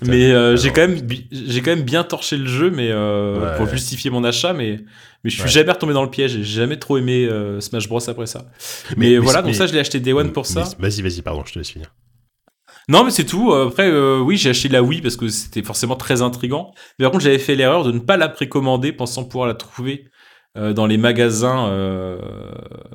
Mais 0.07 0.31
euh, 0.33 0.57
j'ai 0.57 0.71
quand 0.71 0.89
même 0.89 0.99
j'ai 1.31 1.61
quand 1.61 1.75
même 1.77 1.83
bien 1.85 2.05
torché 2.05 2.39
le 2.39 2.47
jeu 2.47 2.71
mais 2.71 2.89
euh, 2.91 3.39
Ouais. 3.53 3.57
pour 3.59 3.69
justifier 3.69 4.11
mon 4.11 4.25
achat 4.25 4.55
mais 4.55 4.81
mais 5.25 5.31
je 5.31 5.35
suis 5.37 5.43
Ouais. 5.45 5.49
jamais 5.51 5.71
retombé 5.73 5.93
dans 5.93 6.03
le 6.03 6.11
piège, 6.11 6.33
j'ai 6.33 6.43
jamais 6.45 6.79
trop 6.79 6.97
aimé 6.99 7.27
euh, 7.27 7.61
Smash 7.61 7.87
Bros 7.89 8.01
après 8.09 8.27
ça. 8.27 8.51
Mais, 8.97 9.19
voilà, 9.19 9.41
donc 9.43 9.51
mais- 9.53 9.55
ça 9.57 9.67
je 9.67 9.73
l'ai 9.75 9.79
acheté 9.81 10.01
Day 10.01 10.13
One 10.15 10.33
pour 10.33 10.47
ça. 10.47 10.65
Vas-y, 10.79 11.03
vas-y, 11.03 11.21
pardon, 11.23 11.45
je 11.47 11.53
te 11.53 11.59
laisse 11.59 11.69
finir. 11.71 11.93
Non, 12.93 13.05
mais 13.05 13.11
c'est 13.11 13.25
tout. 13.25 13.53
Après, 13.53 13.89
euh, 13.91 14.21
oui, 14.21 14.37
j'ai 14.37 14.51
acheté 14.51 14.69
la 14.69 14.83
Wii 14.83 15.01
parce 15.01 15.17
que 15.17 15.29
c'était 15.29 15.63
forcément 15.63 15.97
très 15.97 16.21
intrigant. 16.23 16.73
Mais 16.99 17.05
par 17.05 17.13
contre, 17.13 17.25
j'avais 17.25 17.39
fait 17.39 17.55
l'erreur 17.55 17.85
de 17.85 17.93
ne 17.93 17.99
pas 17.99 18.17
la 18.17 18.29
précommander 18.29 18.93
pensant 18.93 19.25
pouvoir 19.25 19.49
la 19.49 19.55
trouver 19.55 20.05
euh, 20.59 20.73
dans 20.75 20.87
les 20.87 20.99
magasins, 20.99 21.69
euh, 21.69 22.19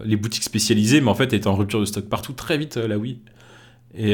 les 0.06 0.16
boutiques 0.16 0.44
spécialisées. 0.44 1.02
Mais 1.02 1.10
en 1.10 1.16
fait, 1.16 1.26
elle 1.34 1.40
était 1.40 1.48
en 1.48 1.56
rupture 1.56 1.80
de 1.80 1.86
stock 1.86 2.06
partout 2.08 2.34
très 2.34 2.58
vite, 2.58 2.78
la 2.78 2.98
Wii. 2.98 3.22
Et 3.96 4.12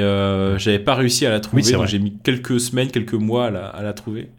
j'avais 0.58 0.80
pas 0.80 0.96
réussi 0.96 1.26
à 1.26 1.30
la 1.30 1.40
trouver. 1.42 1.64
Oui, 1.66 1.72
donc 1.74 1.88
j'ai 1.88 2.00
mis 2.00 2.18
quelques 2.24 2.60
semaines, 2.62 2.90
quelques 2.90 3.14
mois 3.14 3.48
à 3.48 3.52
la, 3.52 3.66
à 3.68 3.84
la 3.84 3.92
trouver. 3.94 4.30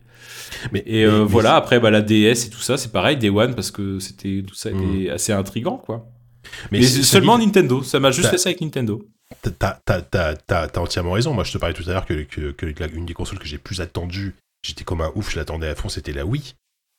Mais, 0.72 0.82
Et 0.86 1.04
mais- 1.06 1.12
mais- 1.12 1.24
voilà, 1.24 1.56
après, 1.56 1.80
bah, 1.80 1.90
la 1.90 2.00
DS 2.00 2.46
et 2.46 2.50
tout 2.50 2.60
ça, 2.60 2.76
c'est 2.78 2.92
pareil, 2.92 3.16
Day 3.18 3.28
One, 3.28 3.54
parce 3.54 3.70
que 3.70 3.98
c'était 3.98 4.42
tout 4.46 4.54
ça 4.54 4.70
était 4.70 4.78
Mhm. 4.78 5.10
assez 5.10 5.32
intrigant, 5.32 5.76
quoi. 5.76 6.06
mais 6.70 6.80
seulement 6.82 7.36
Nintendo. 7.38 7.82
Ça 7.82 8.00
m'a 8.00 8.10
juste 8.10 8.24
T'as- 8.24 8.30
fait 8.30 8.38
ça 8.38 8.48
avec 8.50 8.60
Nintendo. 8.60 9.02
T'as, 9.58 10.78
entièrement 10.78 11.12
raison. 11.12 11.32
Moi, 11.34 11.44
je 11.44 11.52
te 11.52 11.58
parlais 11.58 11.74
tout 11.74 11.84
à 11.88 11.92
l'heure 11.92 12.06
que, 12.06 12.22
que, 12.24 12.50
que 12.52 12.66
la- 12.80 12.88
une 12.88 13.06
des 13.06 13.14
consoles 13.14 13.38
que 13.38 13.46
j'ai 13.46 13.58
plus 13.58 13.80
attendues, 13.80 14.34
j'étais 14.62 14.84
comme 14.84 15.00
un 15.00 15.12
ouf, 15.14 15.30
je 15.32 15.36
l'attendais 15.36 15.68
à 15.68 15.74
fond, 15.74 15.88
c'était 15.88 16.12
la 16.12 16.24
Wii. 16.24 16.54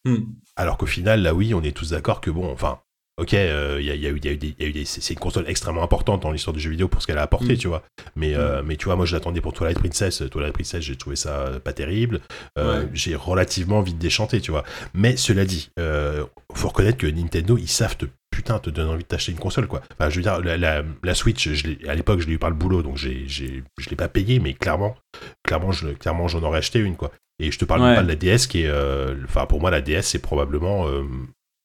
Hmm. 0.06 0.24
Alors 0.56 0.78
qu'au 0.78 0.86
final, 0.86 1.22
la 1.22 1.34
Wii, 1.34 1.54
on 1.54 1.64
est 1.64 1.76
tous 1.76 1.92
d'accord 1.92 2.22
que 2.22 2.30
bon, 2.30 2.52
enfin, 2.52 2.80
ok, 3.18 3.34
euh, 3.34 3.78
il 3.80 3.86
y, 3.86 3.92
a, 3.92 3.96
il 3.96 4.02
y 4.02 4.08
a 4.08 4.10
eu, 4.10 4.18
il 4.18 4.26
y 4.26 4.64
a 4.64 4.68
eu 4.68 4.72
des, 4.74 4.86
c'est 4.86 5.14
une 5.14 5.20
console 5.20 5.46
extrêmement 5.48 5.84
importante 5.84 6.22
dans 6.24 6.32
l'histoire 6.32 6.54
du 6.54 6.60
jeu 6.60 6.70
vidéo 6.70 6.88
pour 6.88 7.02
ce 7.02 7.08
qu'elle 7.08 7.18
a 7.18 7.22
apporté, 7.24 7.54
Mm. 7.54 7.58
tu 7.58 7.68
vois. 7.68 7.84
Mais, 8.16 8.34
euh, 8.36 8.62
mais 8.66 8.76
tu 8.78 8.86
vois, 8.86 8.96
moi, 8.96 9.06
je 9.06 9.14
l'attendais 9.16 9.42
pour 9.42 9.54
Twilight 9.54 9.80
Princess. 9.80 10.24
Twilight 10.32 10.54
Princess, 10.54 10.82
j'ai 10.84 10.96
trouvé 10.96 11.16
ça 11.16 11.30
euh, 11.48 11.60
pas 11.60 11.74
terrible. 11.74 12.22
Euh, 12.58 12.82
Ouais. 12.82 12.90
J'ai 12.94 13.16
relativement 13.16 13.82
vite 13.82 13.98
déchanté, 13.98 14.42
tu 14.42 14.52
vois. 14.52 14.64
Mais 14.94 15.16
cela 15.18 15.46
dit, 15.46 15.70
euh, 15.80 16.26
faut 16.54 16.68
reconnaître 16.70 16.98
que 16.98 17.08
Nintendo, 17.08 17.58
ils 17.58 17.68
savent 17.70 17.96
te 17.98 18.06
putain 18.32 18.60
te 18.60 18.70
donner 18.70 18.90
envie 18.92 19.04
de 19.04 19.08
t'acheter 19.08 19.32
une 19.32 19.40
console, 19.40 19.68
quoi. 19.68 19.82
Enfin, 19.94 20.10
je 20.10 20.18
veux 20.18 20.22
dire, 20.22 20.42
la, 20.42 20.58
la, 20.58 20.84
la 21.04 21.16
Switch, 21.16 21.48
je 21.54 21.68
à 21.88 21.96
l'époque, 21.96 22.20
je 22.20 22.28
l'ai 22.28 22.34
eu 22.34 22.38
par 22.38 22.50
le 22.50 22.56
boulot, 22.58 22.82
donc 22.84 22.98
j'ai, 22.98 23.24
je 23.30 23.46
l'ai 23.90 23.96
pas 23.96 24.10
payé, 24.10 24.40
mais 24.40 24.54
clairement, 24.54 24.98
clairement, 25.44 25.72
je, 25.72 25.88
clairement, 25.90 26.28
j'en 26.28 26.44
aurais 26.44 26.58
acheté 26.58 26.80
une, 26.80 26.98
quoi. 26.98 27.12
Et 27.40 27.52
je 27.52 27.58
te 27.60 27.64
parle 27.66 27.82
Ouais. 27.82 27.96
pas 27.96 28.04
de 28.04 28.08
la 28.10 28.16
DS 28.16 28.48
qui 28.48 28.64
est, 28.64 28.68
euh, 28.68 29.16
enfin, 29.26 29.46
pour 29.46 29.62
moi, 29.62 29.72
la 29.72 29.80
DS, 29.82 30.02
c'est 30.04 30.20
probablement, 30.20 30.86
euh, 30.88 31.04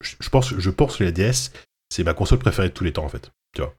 je, 0.03 0.29
pense, 0.29 0.55
je 0.57 0.71
pense 0.71 0.97
que 0.97 1.05
la 1.05 1.11
DS, 1.13 1.51
c'est 1.93 2.05
ma 2.05 2.15
console 2.15 2.39
préférée 2.39 2.69
de 2.69 2.75
tous 2.75 2.85
les 2.85 2.93
temps, 2.93 3.05
en 3.05 3.09
fait. 3.09 3.31
Tu 3.55 3.63
vois. 3.63 3.75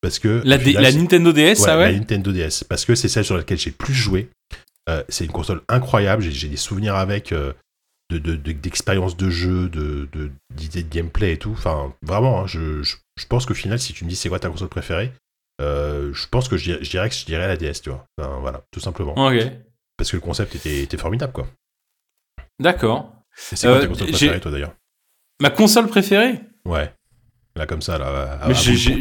Parce 0.00 0.18
que. 0.18 0.42
La, 0.44 0.58
final, 0.58 0.94
Nintendo 0.96 1.32
DS, 1.32 1.38
Ouais, 1.40 1.54
ça 1.56 1.76
ouais 1.78 1.92
la 1.92 1.98
Nintendo 1.98 2.32
DS, 2.32 2.64
parce 2.68 2.84
que 2.84 2.94
c'est 2.94 3.08
celle 3.08 3.24
sur 3.24 3.36
laquelle 3.36 3.58
j'ai 3.58 3.70
plus 3.72 3.94
joué. 3.94 4.28
Euh, 4.88 5.02
c'est 5.08 5.24
une 5.24 5.32
console 5.32 5.62
incroyable, 5.68 6.22
j'ai, 6.22 6.48
des 6.48 6.56
souvenirs 6.56 6.94
avec 6.94 7.32
euh, 7.32 7.52
de, 8.10 8.18
de- 8.18 8.36
de- 8.36 8.52
d'expériences 8.52 9.16
de 9.16 9.28
jeu, 9.28 9.68
de, 9.68 10.08
de- 10.12 10.30
d'idées 10.54 10.82
de 10.82 10.88
gameplay 10.88 11.32
et 11.32 11.38
tout. 11.38 11.50
Enfin, 11.50 11.92
vraiment, 12.02 12.40
hein, 12.42 12.46
je, 12.46 12.82
je, 12.82 12.96
je 13.18 13.26
pense 13.26 13.44
qu'au 13.44 13.54
final, 13.54 13.78
si 13.78 13.92
tu 13.92 14.04
me 14.04 14.08
dis 14.08 14.16
c'est 14.16 14.28
quoi 14.30 14.38
ta 14.38 14.48
console 14.48 14.68
préférée, 14.68 15.12
euh, 15.60 16.14
je 16.14 16.26
pense 16.28 16.48
que 16.48 16.56
je 16.56 16.64
dirais, 16.64 16.78
je 16.84 16.88
dirais 16.90 17.08
que 17.10 17.14
je 17.14 17.24
dirais 17.26 17.48
la 17.48 17.56
DS, 17.56 17.82
tu 17.82 17.90
vois. 17.90 18.06
Enfin, 18.18 18.38
voilà, 18.40 18.62
tout 18.70 18.80
simplement. 18.80 19.14
Parce 19.98 20.10
que 20.12 20.16
le 20.16 20.22
concept 20.22 20.54
était, 20.54 20.80
était 20.82 20.96
formidable, 20.96 21.32
quoi. 21.32 21.48
D'accord. 22.60 23.12
C'est 23.34 23.60
quoi 23.60 23.76
Euh, 23.76 23.80
ta 23.82 23.86
console 23.88 24.06
j'ai- 24.06 24.12
préférée, 24.12 24.40
toi, 24.40 24.50
d'ailleurs? 24.50 24.74
Ma 25.40 25.50
console 25.50 25.86
préférée 25.88 26.40
Ouais. 26.64 26.92
Là, 27.56 27.66
comme 27.66 27.82
ça, 27.82 27.98
là, 27.98 28.38
à, 28.42 28.48
Mais 28.48 28.54
bout 28.54 28.60
j'ai- 28.60 28.76
j'ai-. 28.76 29.00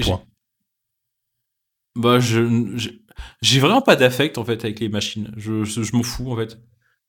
Bah, 1.95 2.19
je, 2.19 3.59
vraiment 3.59 3.81
pas 3.81 3.95
d'affect 3.95 4.37
en 4.37 4.45
fait 4.45 4.63
avec 4.63 4.79
les 4.79 4.89
machines. 4.89 5.31
Je, 5.35 5.63
je, 5.63 5.81
je 5.81 5.95
m'en 5.95 6.03
fous 6.03 6.31
en 6.31 6.35
fait. 6.35 6.59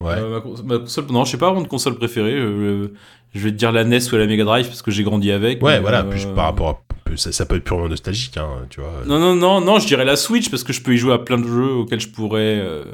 Ouais. 0.03 0.13
Euh, 0.15 0.31
ma, 0.37 0.41
cons- 0.41 0.63
ma 0.65 0.79
console, 0.79 1.07
non, 1.11 1.25
je 1.25 1.33
sais 1.33 1.39
pas 1.39 1.47
vraiment 1.49 1.63
de 1.63 1.69
console 1.69 1.97
préférée. 1.97 2.35
euh, 2.35 2.95
je 3.35 3.41
vais 3.41 3.51
te 3.51 3.57
dire 3.57 3.73
la 3.73 3.85
NES 3.85 3.99
ou 4.13 4.17
la 4.17 4.27
Mega 4.27 4.45
Drive 4.45 4.67
parce 4.67 4.81
que 4.81 4.91
j'ai 4.91 5.03
grandi 5.03 5.31
avec. 5.31 5.63
Ouais, 5.63 5.75
mais, 5.75 5.81
voilà, 5.81 6.01
euh, 6.05 6.11
plus 6.11 6.25
par 6.27 6.45
rapport 6.47 6.69
à. 6.71 7.17
Ça, 7.17 7.33
ça 7.33 7.47
peut 7.47 7.57
être 7.57 7.65
purement 7.65 7.89
nostalgique, 7.89 8.37
hein, 8.37 8.67
tu 8.71 8.81
vois. 8.81 8.93
Non, 9.07 9.19
non, 9.19 9.35
non, 9.35 9.61
non, 9.63 9.79
je 9.79 9.87
dirais 9.87 10.05
la 10.05 10.17
Switch 10.17 10.51
parce 10.51 10.63
que 10.63 10.73
je 10.75 10.83
peux 10.83 10.95
y 10.95 10.99
jouer 10.99 11.15
à 11.15 11.19
plein 11.19 11.39
de 11.39 11.47
jeux 11.49 11.71
auxquels 11.73 12.01
je 12.01 12.09
pourrais 12.09 12.59
euh, 12.61 12.85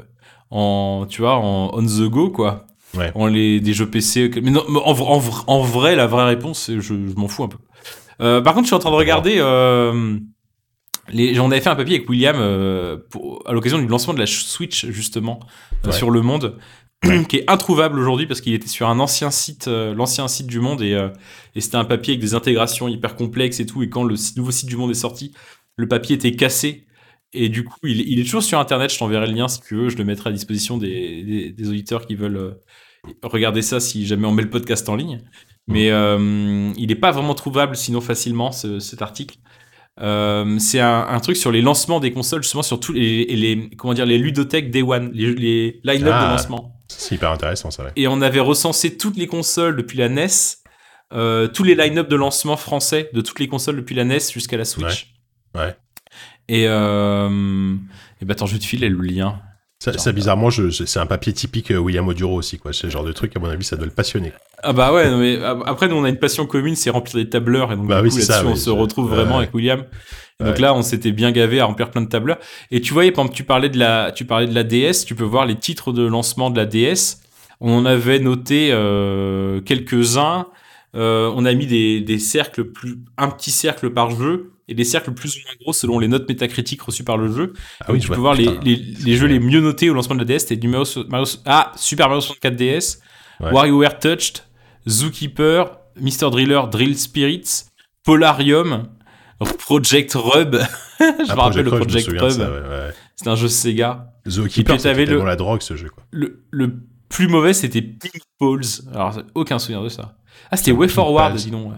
en, 0.51 1.05
tu 1.09 1.21
vois, 1.21 1.35
en 1.35 1.69
on 1.73 1.85
the 1.85 2.09
go 2.09 2.29
quoi. 2.31 2.65
Ouais. 2.95 3.11
En 3.15 3.27
les 3.27 3.59
des 3.59 3.73
jeux 3.73 3.89
PC. 3.89 4.31
Mais 4.41 4.51
non, 4.51 4.63
en, 4.67 4.93
vr- 4.93 5.03
en 5.03 5.19
vr- 5.19 5.43
en 5.47 5.61
vrai, 5.61 5.95
la 5.95 6.07
vraie 6.07 6.25
réponse, 6.25 6.69
je, 6.73 6.79
je 6.81 6.93
m'en 6.93 7.27
fous 7.27 7.43
un 7.43 7.47
peu. 7.49 7.57
Euh, 8.21 8.41
par 8.41 8.53
contre, 8.53 8.65
je 8.65 8.69
suis 8.69 8.75
en 8.75 8.79
train 8.79 8.91
de 8.91 8.95
regarder. 8.95 9.35
Euh, 9.39 10.17
les, 11.09 11.33
j'en 11.35 11.51
avais 11.51 11.61
fait 11.61 11.69
un 11.69 11.75
papier 11.75 11.97
avec 11.97 12.09
William 12.09 12.35
euh, 12.39 12.97
pour, 13.11 13.43
à 13.47 13.53
l'occasion 13.53 13.77
du 13.77 13.87
lancement 13.87 14.13
de 14.13 14.19
la 14.19 14.25
Switch 14.25 14.85
justement 14.87 15.39
Ouais. 15.85 15.91
sur 15.91 16.09
le 16.09 16.21
monde, 16.23 16.57
qui 17.29 17.37
est 17.37 17.49
introuvable 17.49 17.99
aujourd'hui 17.99 18.25
parce 18.25 18.41
qu'il 18.41 18.53
était 18.55 18.67
sur 18.67 18.89
un 18.89 18.99
ancien 18.99 19.29
site, 19.29 19.67
l'ancien 19.67 20.27
site 20.27 20.47
du 20.47 20.59
Monde 20.59 20.81
et, 20.81 20.99
et 21.53 21.61
c'était 21.61 21.75
un 21.75 21.85
papier 21.85 22.13
avec 22.13 22.21
des 22.21 22.33
intégrations 22.33 22.87
hyper 22.87 23.15
complexes 23.15 23.59
et 23.59 23.67
tout. 23.67 23.83
Et 23.83 23.89
quand 23.89 24.03
le 24.03 24.15
nouveau 24.37 24.49
site 24.51 24.67
du 24.67 24.77
Monde 24.77 24.89
est 24.89 24.95
sorti, 24.95 25.31
le 25.75 25.87
papier 25.87 26.15
était 26.15 26.31
cassé. 26.35 26.87
Et 27.33 27.49
du 27.49 27.63
coup, 27.65 27.75
il, 27.83 27.99
il 28.09 28.19
est 28.19 28.23
toujours 28.23 28.41
sur 28.41 28.57
Internet. 28.59 28.91
Je 28.91 28.97
t'enverrai 28.97 29.27
le 29.27 29.33
lien 29.33 29.47
si 29.47 29.59
tu 29.61 29.75
veux. 29.75 29.89
Je 29.89 29.97
le 29.97 30.05
mettrai 30.05 30.29
à 30.29 30.33
disposition 30.33 30.77
des, 30.77 31.21
des, 31.23 31.49
des 31.51 31.69
auditeurs 31.69 32.07
qui 32.07 32.15
veulent 32.15 32.57
regarder 33.23 33.61
ça 33.61 33.79
si 33.79 34.05
jamais 34.05 34.27
on 34.27 34.31
met 34.31 34.43
le 34.43 34.49
podcast 34.49 34.87
en 34.89 34.95
ligne. 34.95 35.21
Mais 35.67 35.89
euh, 35.91 36.71
il 36.77 36.87
n'est 36.87 36.95
pas 36.95 37.11
vraiment 37.11 37.33
trouvable 37.33 37.75
sinon 37.75 38.01
facilement 38.01 38.51
ce- 38.51 38.79
cet 38.79 39.01
article. 39.01 39.37
Euh, 40.01 40.59
c'est 40.59 40.79
un, 40.81 41.07
un 41.07 41.19
truc 41.19 41.37
sur 41.37 41.51
les 41.51 41.61
lancements 41.61 41.99
des 41.99 42.11
consoles, 42.11 42.43
justement 42.43 42.63
sur 42.63 42.79
tous 42.79 42.91
les, 42.93 43.69
comment 43.77 43.93
dire 43.93 44.05
les 44.05 44.17
ludothèques 44.17 44.69
Day 44.69 44.81
One, 44.81 45.11
les, 45.13 45.33
les 45.33 45.79
line-up 45.83 46.13
Ah. 46.13 46.25
de 46.27 46.31
lancement. 46.31 46.71
C'est 46.87 47.15
hyper 47.15 47.31
intéressant, 47.31 47.71
ça, 47.71 47.83
ouais. 47.85 47.91
Et 47.95 48.07
on 48.07 48.21
avait 48.21 48.39
recensé 48.41 48.95
toutes 48.97 49.17
les 49.17 49.25
consoles 49.27 49.75
depuis 49.75 49.97
la 49.97 50.07
NES, 50.09 50.27
euh, 51.13 51.47
tous 51.47 51.63
les 51.63 51.73
line-up 51.75 52.07
de 52.09 52.15
lancement 52.15 52.57
français 52.57 53.09
de 53.13 53.21
toutes 53.21 53.39
les 53.39 53.47
consoles 53.47 53.77
depuis 53.77 53.95
la 53.95 54.03
NES 54.03 54.19
jusqu'à 54.31 54.57
la 54.57 54.65
Switch. 54.65 55.15
Ouais. 55.55 55.61
Ouais. 55.61 55.75
Et, 56.47 56.65
euh, 56.67 57.75
et 58.21 58.25
bah 58.25 58.33
attends, 58.33 58.45
je 58.45 58.57
te 58.57 58.63
filer 58.65 58.89
le 58.89 59.01
lien. 59.01 59.41
Je, 60.49 60.69
je- 60.69 60.85
c'est 60.85 60.99
un 60.99 61.05
papier 61.05 61.33
typique 61.33 61.71
euh, 61.71 61.77
William 61.77 62.07
Oduro 62.07 62.35
aussi, 62.35 62.57
quoi. 62.57 62.73
C'est 62.73 62.85
le 62.87 62.91
genre 62.91 63.03
de 63.03 63.11
truc, 63.11 63.35
à 63.35 63.39
mon 63.39 63.49
avis, 63.49 63.63
ça 63.63 63.75
doit 63.75 63.85
le 63.85 63.91
passionner. 63.91 64.33
Ah 64.63 64.73
bah 64.73 64.91
ouais, 64.93 65.09
non, 65.11 65.17
mais 65.19 65.37
après 65.65 65.87
nous 65.87 65.95
on 65.95 66.03
a 66.05 66.09
une 66.09 66.17
passion 66.17 66.45
commune, 66.47 66.75
c'est 66.75 66.89
remplir 66.89 67.23
des 67.23 67.29
tableurs 67.29 67.71
et 67.71 67.75
donc 67.75 67.87
Bah 67.87 68.01
du 68.01 68.07
oui, 68.07 68.13
coup 68.13 68.19
c'est 68.19 68.31
là-dessus 68.31 68.45
ça, 68.47 68.51
on 68.51 68.55
se 68.55 68.69
retrouve 68.71 69.09
ouais, 69.09 69.15
vraiment 69.17 69.35
ouais. 69.35 69.43
avec 69.43 69.53
William. 69.53 69.83
Et 70.39 70.43
donc 70.43 70.59
là 70.59 70.73
on 70.73 70.81
s'était 70.81 71.11
bien 71.11 71.31
gavé 71.31 71.59
à 71.59 71.65
remplir 71.65 71.91
plein 71.91 72.01
de 72.01 72.09
tableurs. 72.09 72.37
Et 72.71 72.81
tu 72.81 72.91
voyais, 72.93 73.11
par 73.11 73.23
exemple, 73.25 73.37
tu 73.37 73.43
parlais 73.43 73.69
de 73.69 73.77
la, 73.77 74.11
tu 74.11 74.25
parlais 74.25 74.47
de 74.47 74.55
la 74.55 74.63
DS, 74.63 75.05
tu 75.05 75.13
peux 75.13 75.23
voir 75.23 75.45
les 75.45 75.55
titres 75.55 75.91
de 75.91 76.05
lancement 76.05 76.49
de 76.49 76.57
la 76.57 76.65
DS. 76.65 77.21
On 77.61 77.73
en 77.77 77.85
avait 77.85 78.19
noté 78.19 78.69
euh, 78.71 79.61
quelques-uns. 79.61 80.47
Euh, 80.95 81.31
on 81.35 81.45
a 81.45 81.53
mis 81.53 81.67
des, 81.67 82.01
des 82.01 82.19
cercles 82.19 82.63
plus, 82.63 82.97
un 83.17 83.27
petit 83.29 83.51
cercle 83.51 83.89
par 83.91 84.11
jeu 84.11 84.51
et 84.67 84.73
des 84.73 84.83
cercles 84.83 85.11
plus 85.13 85.35
ou 85.35 85.39
moins 85.45 85.53
gros 85.61 85.73
selon 85.73 85.99
les 85.99 86.07
notes 86.07 86.27
métacritiques 86.27 86.81
reçues 86.81 87.03
par 87.03 87.17
le 87.17 87.31
jeu. 87.31 87.53
Ah 87.81 87.91
oui, 87.91 87.99
tu 87.99 88.07
peux 88.07 88.15
voir 88.15 88.33
les, 88.33 88.45
putain. 88.45 88.59
les, 88.63 88.75
les 88.75 89.15
jeux 89.15 89.27
les 89.27 89.39
mieux 89.39 89.61
notés 89.61 89.89
au 89.89 89.93
lancement 89.93 90.15
de 90.15 90.19
la 90.21 90.25
DS. 90.25 90.39
C'était 90.39 90.55
du 90.57 90.67
Mario, 90.67 90.85
Mario- 91.09 91.39
ah, 91.45 91.71
Super 91.75 92.07
Mario 92.07 92.21
64 92.21 92.55
DS, 92.55 92.99
Ouais. 93.41 93.51
WarioWare 93.51 93.99
Touched, 93.99 94.43
Zookeeper, 94.87 95.77
Mr. 95.99 96.29
Driller, 96.31 96.61
Drill 96.71 96.97
Spirits, 96.97 97.65
Polarium, 98.03 98.87
Project 99.59 100.13
Rub. 100.15 100.55
je 100.99 101.03
me 101.05 101.29
Ah, 101.29 101.35
rappelle 101.35 101.65
le 101.65 101.71
me 101.71 101.77
Project 101.77 102.07
Rub. 102.07 102.21
ouais, 102.21 102.45
ouais. 102.47 102.93
C'est 103.15 103.27
un 103.27 103.35
jeu 103.35 103.47
Sega. 103.47 104.11
Zookeeper, 104.27 104.79
c'était 104.79 105.05
le- 105.05 105.23
la 105.23 105.35
drogue 105.35 105.61
ce 105.61 105.75
jeu. 105.75 105.89
Quoi. 105.89 106.03
Le, 106.11 106.45
le 106.51 106.73
plus 107.09 107.27
mauvais, 107.27 107.53
c'était 107.53 107.81
Pink 107.81 108.21
Balls. 108.39 108.89
Alors, 108.93 109.21
aucun 109.35 109.59
souvenir 109.59 109.83
de 109.83 109.89
ça. 109.89 110.17
Ah, 110.51 110.57
c'était 110.57 110.71
Way 110.71 110.87
Forward, 110.87 111.35
dis 111.35 111.51
donc. 111.51 111.73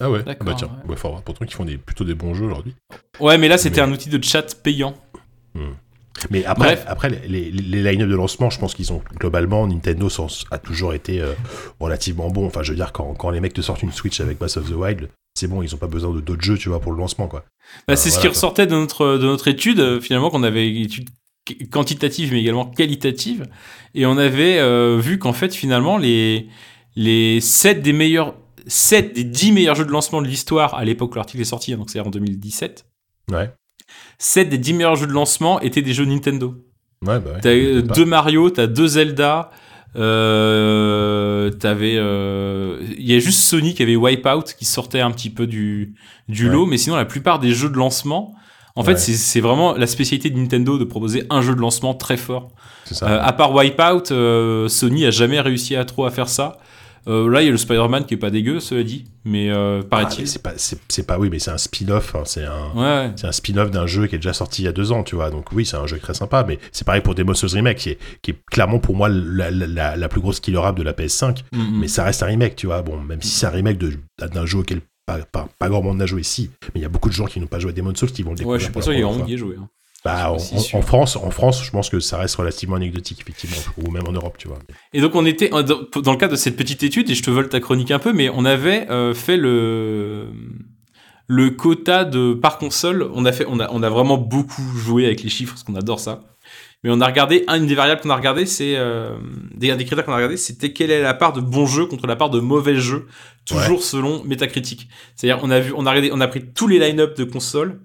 Ah 0.00 0.10
ouais, 0.10 0.20
ah 0.26 0.34
bah 0.44 0.54
tiens, 0.56 0.68
ouais. 0.88 0.94
ouais, 0.94 0.96
pourtant 1.24 1.44
qu'ils 1.44 1.54
font 1.54 1.64
des, 1.64 1.76
plutôt 1.78 2.04
des 2.04 2.14
bons 2.14 2.34
jeux 2.34 2.46
aujourd'hui. 2.46 2.74
Ouais, 3.20 3.38
mais 3.38 3.48
là, 3.48 3.58
c'était 3.58 3.80
Mais- 3.80 3.88
un 3.88 3.92
outil 3.92 4.08
de 4.08 4.22
chat 4.22 4.54
payant. 4.62 4.94
Mais 6.30 6.44
après, 6.44 6.76
Bref. 6.76 6.84
après 6.86 7.10
les, 7.10 7.28
les, 7.28 7.50
les 7.50 7.82
line-up 7.82 8.08
de 8.08 8.14
lancement, 8.14 8.48
je 8.48 8.58
pense 8.58 8.74
qu'ils 8.74 8.92
ont 8.92 9.02
globalement, 9.18 9.66
Nintendo 9.66 10.08
a 10.50 10.58
toujours 10.58 10.94
été 10.94 11.20
euh, 11.20 11.32
relativement 11.80 12.28
bon. 12.30 12.46
Enfin, 12.46 12.62
je 12.62 12.70
veux 12.70 12.76
dire, 12.76 12.92
quand, 12.92 13.14
quand 13.14 13.30
les 13.30 13.40
mecs 13.40 13.52
te 13.52 13.60
sortent 13.60 13.82
une 13.82 13.92
Switch 13.92 14.20
avec 14.20 14.38
Breath 14.38 14.56
of 14.56 14.68
the 14.70 14.74
Wild, 14.74 15.08
c'est 15.34 15.48
bon, 15.48 15.60
ils 15.62 15.74
ont 15.74 15.78
pas 15.78 15.88
besoin 15.88 16.14
de 16.14 16.20
d'autres 16.20 16.42
jeux, 16.42 16.56
tu 16.56 16.68
vois, 16.68 16.80
pour 16.80 16.92
le 16.92 16.98
lancement, 16.98 17.26
quoi. 17.26 17.40
Bah, 17.88 17.94
Ah, 17.94 17.96
c'est 17.96 18.10
ce 18.10 18.16
qui 18.16 18.22
quoi. 18.22 18.30
ressortait 18.30 18.66
de 18.66 18.72
notre, 18.74 19.18
de 19.18 19.26
notre 19.26 19.48
étude, 19.48 19.80
euh, 19.80 20.00
finalement, 20.00 20.30
qu'on 20.30 20.44
avait 20.44 20.68
une 20.68 20.82
étude 20.84 21.08
qu- 21.44 21.68
quantitative, 21.68 22.32
mais 22.32 22.40
également 22.40 22.66
qualitative. 22.66 23.46
Et 23.94 24.06
on 24.06 24.16
avait 24.16 24.58
euh, 24.60 24.98
vu 25.00 25.18
qu'en 25.18 25.32
fait, 25.32 25.52
finalement, 25.54 25.98
les, 25.98 26.48
les 26.94 27.40
7 27.40 27.82
des 27.82 27.92
meilleurs, 27.92 28.34
7 28.66 29.14
des 29.14 29.24
10 29.24 29.52
meilleurs 29.52 29.74
jeux 29.74 29.84
de 29.84 29.90
lancement 29.90 30.22
de 30.22 30.26
l'histoire 30.26 30.74
à 30.74 30.84
l'époque 30.84 31.12
où 31.12 31.16
l'article 31.16 31.40
est 31.42 31.44
sorti, 31.46 31.72
hein, 31.72 31.76
donc 31.76 31.90
c'est 31.90 32.00
en 32.00 32.10
2017, 32.10 32.86
Ouais, 33.32 33.50
7 34.18 34.48
des 34.48 34.58
10 34.58 34.72
meilleurs 34.74 34.96
jeux 34.96 35.06
de 35.06 35.12
lancement 35.12 35.60
étaient 35.60 35.82
des 35.82 35.94
jeux 35.94 36.04
Nintendo. 36.04 36.54
ouais, 37.06 37.18
bah 37.20 37.32
ouais. 37.34 37.40
T'as 37.42 37.50
euh, 37.50 37.82
deux 37.82 38.04
Mario, 38.04 38.50
t'as 38.50 38.66
deux 38.66 38.86
Zelda, 38.86 39.50
euh, 39.96 41.50
t'avais, 41.50 41.94
euh, 41.96 42.80
il 42.98 43.10
y 43.10 43.14
a 43.14 43.18
juste 43.18 43.40
Sony 43.40 43.74
qui 43.74 43.82
avait 43.82 43.96
Wipeout 43.96 44.44
qui 44.58 44.64
sortait 44.64 45.00
un 45.00 45.10
petit 45.10 45.30
peu 45.30 45.46
du 45.46 45.94
du 46.28 46.46
Ouais. 46.46 46.52
lot, 46.52 46.66
mais 46.66 46.78
sinon 46.78 46.96
la 46.96 47.04
plupart 47.04 47.38
des 47.38 47.52
jeux 47.52 47.68
de 47.68 47.76
lancement, 47.76 48.34
en 48.76 48.82
fait, 48.82 48.96
c'est 48.98 49.40
vraiment 49.40 49.74
la 49.74 49.86
spécialité 49.86 50.30
de 50.30 50.36
Nintendo 50.38 50.78
de 50.78 50.84
proposer 50.84 51.26
un 51.30 51.42
jeu 51.42 51.54
de 51.54 51.60
lancement 51.60 51.94
très 51.94 52.16
fort. 52.16 52.48
C'est 52.86 52.94
ça. 52.94 53.08
Euh, 53.08 53.20
à 53.22 53.32
part 53.32 53.54
Wipeout, 53.54 54.68
Sony 54.68 55.06
a 55.06 55.10
jamais 55.12 55.40
réussi 55.40 55.76
à 55.76 55.84
trop 55.84 56.04
à 56.06 56.10
faire 56.10 56.28
ça. 56.28 56.58
Euh, 57.06 57.28
là, 57.28 57.42
il 57.42 57.44
y 57.44 57.48
a 57.48 57.50
le 57.50 57.58
Spider-Man 57.58 58.06
qui 58.06 58.14
est 58.14 58.18
pas 58.18 58.30
dégueu, 58.30 58.60
cela 58.60 58.82
dit, 58.82 59.04
mais 59.24 59.50
euh, 59.50 59.80
Ah, 59.82 59.86
paraît-il. 59.88 60.20
mais 60.20 60.26
c'est 60.26 60.42
pas, 60.42 60.52
c'est, 60.56 61.06
pas, 61.06 61.18
oui, 61.18 61.28
mais 61.30 61.38
c'est 61.38 61.50
un 61.50 61.58
spin-off, 61.58 62.14
hein, 62.14 62.22
c'est 62.24 62.44
un. 62.44 62.70
ouais, 62.74 62.80
ouais. 62.82 63.12
C'est 63.16 63.26
un 63.26 63.32
spin-off 63.32 63.70
d'un 63.70 63.86
jeu 63.86 64.06
qui 64.06 64.14
est 64.14 64.18
déjà 64.18 64.32
sorti 64.32 64.62
il 64.62 64.64
y 64.64 64.68
a 64.68 64.72
deux 64.72 64.90
ans, 64.92 65.02
tu 65.02 65.14
vois. 65.14 65.30
Donc 65.30 65.52
oui, 65.52 65.66
c'est 65.66 65.76
un 65.76 65.86
jeu 65.86 65.98
très 65.98 66.14
sympa, 66.14 66.44
mais 66.48 66.58
c'est 66.72 66.86
pareil 66.86 67.02
pour 67.02 67.14
Demon's 67.14 67.38
Souls 67.38 67.50
Remake, 67.54 67.76
qui 67.78 67.90
est, 67.90 67.98
qui 68.22 68.30
est 68.30 68.38
clairement 68.50 68.78
pour 68.78 68.96
moi 68.96 69.08
la, 69.10 69.50
la, 69.50 69.66
la, 69.66 69.96
la 69.96 70.08
plus 70.08 70.20
grosse 70.20 70.40
killer 70.40 70.60
app 70.64 70.76
de 70.76 70.82
la 70.82 70.92
PS5. 70.94 71.42
Mm, 71.52 71.58
mm. 71.58 71.78
Mais 71.80 71.88
ça 71.88 72.04
reste 72.04 72.22
un 72.22 72.26
remake, 72.26 72.56
tu 72.56 72.66
vois. 72.66 72.80
Bon, 72.82 72.98
même 73.00 73.20
si 73.20 73.28
c'est 73.30 73.46
un 73.46 73.50
remake 73.50 73.76
de, 73.78 73.92
d'un 74.18 74.46
jeu 74.46 74.58
auquel 74.60 74.80
pas, 75.06 75.18
pas, 75.18 75.46
pas 75.58 75.68
grand 75.68 75.82
monde 75.82 75.98
n'a 75.98 76.06
joué 76.06 76.22
ici, 76.22 76.50
mais 76.74 76.80
il 76.80 76.82
y 76.82 76.86
a 76.86 76.88
beaucoup 76.88 77.10
de 77.10 77.14
gens 77.14 77.26
qui 77.26 77.38
n'ont 77.38 77.46
pas 77.46 77.58
joué 77.58 77.72
à 77.72 77.74
Demon's 77.74 77.98
Souls 77.98 78.10
qui 78.10 78.22
vont 78.22 78.30
le 78.30 78.36
découvrir. 78.36 78.54
ouais, 78.54 78.58
je 78.60 78.64
suis 78.64 78.72
pas 78.72 78.80
sûr 78.80 78.94
y 78.94 79.36
joué. 79.36 79.56
hein. 79.60 79.68
Bah, 80.04 80.30
en, 80.32 80.38
France, 80.82 81.16
en 81.16 81.30
France, 81.30 81.64
je 81.64 81.70
pense 81.70 81.88
que 81.88 81.98
ça 81.98 82.18
reste 82.18 82.36
relativement 82.36 82.76
anecdotique, 82.76 83.20
effectivement, 83.22 83.56
ou 83.78 83.90
même 83.90 84.06
en 84.06 84.12
Europe, 84.12 84.36
tu 84.36 84.48
vois. 84.48 84.58
Et 84.92 85.00
donc 85.00 85.14
on 85.14 85.24
était 85.24 85.48
dans 85.48 85.62
dans 85.62 86.12
le 86.12 86.18
cadre 86.18 86.32
de 86.32 86.36
cette 86.36 86.56
petite 86.56 86.82
étude 86.82 87.08
et 87.08 87.14
je 87.14 87.22
te 87.22 87.30
vole 87.30 87.48
ta 87.48 87.58
chronique 87.58 87.90
un 87.90 87.98
peu, 87.98 88.12
mais 88.12 88.28
on 88.28 88.44
avait 88.44 88.86
euh, 88.90 89.14
fait 89.14 89.38
le 89.38 90.28
le 91.26 91.50
quota 91.50 92.04
de 92.04 92.34
par 92.34 92.58
console. 92.58 93.10
On 93.14 93.24
a 93.24 93.32
fait, 93.32 93.46
on 93.48 93.58
a, 93.60 93.70
on 93.70 93.82
a 93.82 93.88
vraiment 93.88 94.18
beaucoup 94.18 94.62
joué 94.76 95.06
avec 95.06 95.22
les 95.22 95.30
chiffres 95.30 95.54
parce 95.54 95.64
qu'on 95.64 95.74
adore 95.74 96.00
ça. 96.00 96.24
Mais 96.82 96.90
on 96.92 97.00
a 97.00 97.06
regardé 97.06 97.46
une 97.48 97.66
des 97.66 97.74
variables 97.74 98.02
qu'on 98.02 98.10
a 98.10 98.16
regardé, 98.16 98.44
c'est 98.44 98.76
euh, 98.76 99.16
des, 99.54 99.70
un 99.70 99.76
des 99.76 99.86
critères 99.86 100.04
qu'on 100.04 100.12
a 100.12 100.16
regardé, 100.16 100.36
c'était 100.36 100.74
quelle 100.74 100.90
est 100.90 101.00
la 101.00 101.14
part 101.14 101.32
de 101.32 101.40
bons 101.40 101.64
jeux 101.64 101.86
contre 101.86 102.06
la 102.06 102.14
part 102.14 102.28
de 102.28 102.40
mauvais 102.40 102.76
jeux, 102.76 103.06
toujours 103.46 103.82
selon 103.82 104.22
Metacritic. 104.24 104.86
C'est-à-dire 105.16 105.42
on 105.42 105.50
a 105.50 105.60
vu, 105.60 105.72
on 105.74 105.86
a 105.86 105.90
regardé, 105.90 106.10
on 106.12 106.20
a 106.20 106.28
pris 106.28 106.44
tous 106.52 106.68
les 106.68 106.78
line-up 106.78 107.16
de 107.16 107.24
consoles. 107.24 107.80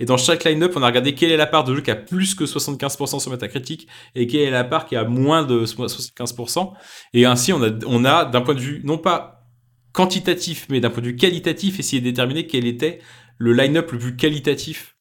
Et 0.00 0.04
dans 0.04 0.16
chaque 0.16 0.44
line-up, 0.44 0.72
on 0.76 0.82
a 0.82 0.86
regardé 0.86 1.14
quelle 1.14 1.30
est 1.32 1.36
la 1.36 1.46
part 1.46 1.64
de 1.64 1.74
jeux 1.74 1.80
qui 1.80 1.90
a 1.90 1.96
plus 1.96 2.34
que 2.34 2.44
75% 2.44 3.20
sur 3.20 3.30
Metacritic 3.30 3.86
et 4.14 4.26
quelle 4.26 4.42
est 4.42 4.50
la 4.50 4.64
part 4.64 4.86
qui 4.86 4.96
a 4.96 5.04
moins 5.04 5.44
de 5.44 5.64
75%. 5.64 6.72
Et 7.12 7.24
ainsi, 7.26 7.52
on 7.52 7.62
a, 7.62 7.70
on 7.86 8.04
a 8.04 8.24
d'un 8.24 8.40
point 8.40 8.54
de 8.54 8.60
vue, 8.60 8.80
non 8.84 8.98
pas 8.98 9.46
quantitatif, 9.92 10.66
mais 10.70 10.80
d'un 10.80 10.90
point 10.90 11.02
de 11.02 11.08
vue 11.08 11.16
qualitatif, 11.16 11.78
essayé 11.78 12.00
de 12.00 12.06
déterminer 12.08 12.46
quel 12.46 12.66
était 12.66 12.98
le 13.38 13.52
line-up 13.52 13.90
le 13.92 13.98
plus 13.98 14.16
qualitatif 14.16 14.96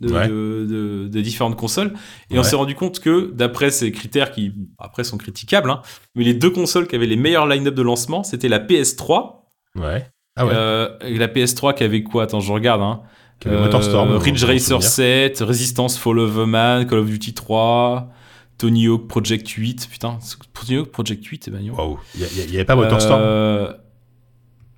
de, 0.00 0.12
Ouais. 0.12 0.28
de, 0.28 0.66
de- 0.68 1.08
de 1.08 1.20
différentes 1.20 1.56
consoles. 1.56 1.94
Et 2.30 2.38
on 2.38 2.42
s'est 2.42 2.56
rendu 2.56 2.74
compte 2.74 3.00
que, 3.00 3.30
d'après 3.32 3.70
ces 3.70 3.90
critères 3.92 4.30
qui, 4.30 4.52
après, 4.78 5.04
sont 5.04 5.16
critiquables, 5.16 5.70
hein, 5.70 5.80
mais 6.14 6.22
les 6.24 6.34
deux 6.34 6.50
consoles 6.50 6.86
qui 6.86 6.94
avaient 6.96 7.06
les 7.06 7.16
meilleurs 7.16 7.46
line-up 7.46 7.74
de 7.74 7.82
lancement, 7.82 8.22
c'était 8.22 8.48
la 8.48 8.58
PS3. 8.60 9.46
Ouais. 9.74 10.06
Ah 10.36 10.44
ouais. 10.46 10.52
euh, 10.54 10.98
et 11.00 11.16
la 11.16 11.28
PS3 11.28 11.74
qui 11.74 11.82
avait 11.82 12.02
quoi? 12.02 12.24
Attends, 12.24 12.40
je 12.40 12.52
regarde. 12.52 12.82
Hein. 12.82 13.00
Qui 13.40 13.48
avait 13.48 13.58
Motorstorm, 13.60 14.12
Euh, 14.12 14.18
Ridge 14.18 14.44
Racer 14.44 14.58
se 14.60 14.66
souvient. 14.68 14.80
7, 14.80 15.40
Resistance 15.40 15.98
Fall 15.98 16.18
of 16.20 16.38
a 16.38 16.46
Man, 16.46 16.86
Call 16.86 17.00
of 17.00 17.06
Duty 17.10 17.34
3, 17.34 18.10
Tony 18.58 18.86
Hawk 18.88 19.06
Project 19.08 19.48
8. 19.48 19.88
Putain, 19.90 20.18
Tony 20.54 20.78
Hawk 20.78 20.88
Project 20.90 21.24
8, 21.24 21.48
eh 21.48 21.50
ben. 21.50 21.70
Waouh. 21.70 21.98
Il 22.14 22.22
y, 22.22 22.24
a- 22.24 22.28
il 22.46 22.50
y 22.52 22.56
avait 22.56 22.64
pas 22.64 22.76
Motorstorm 22.76 23.20
Euh, 23.22 23.72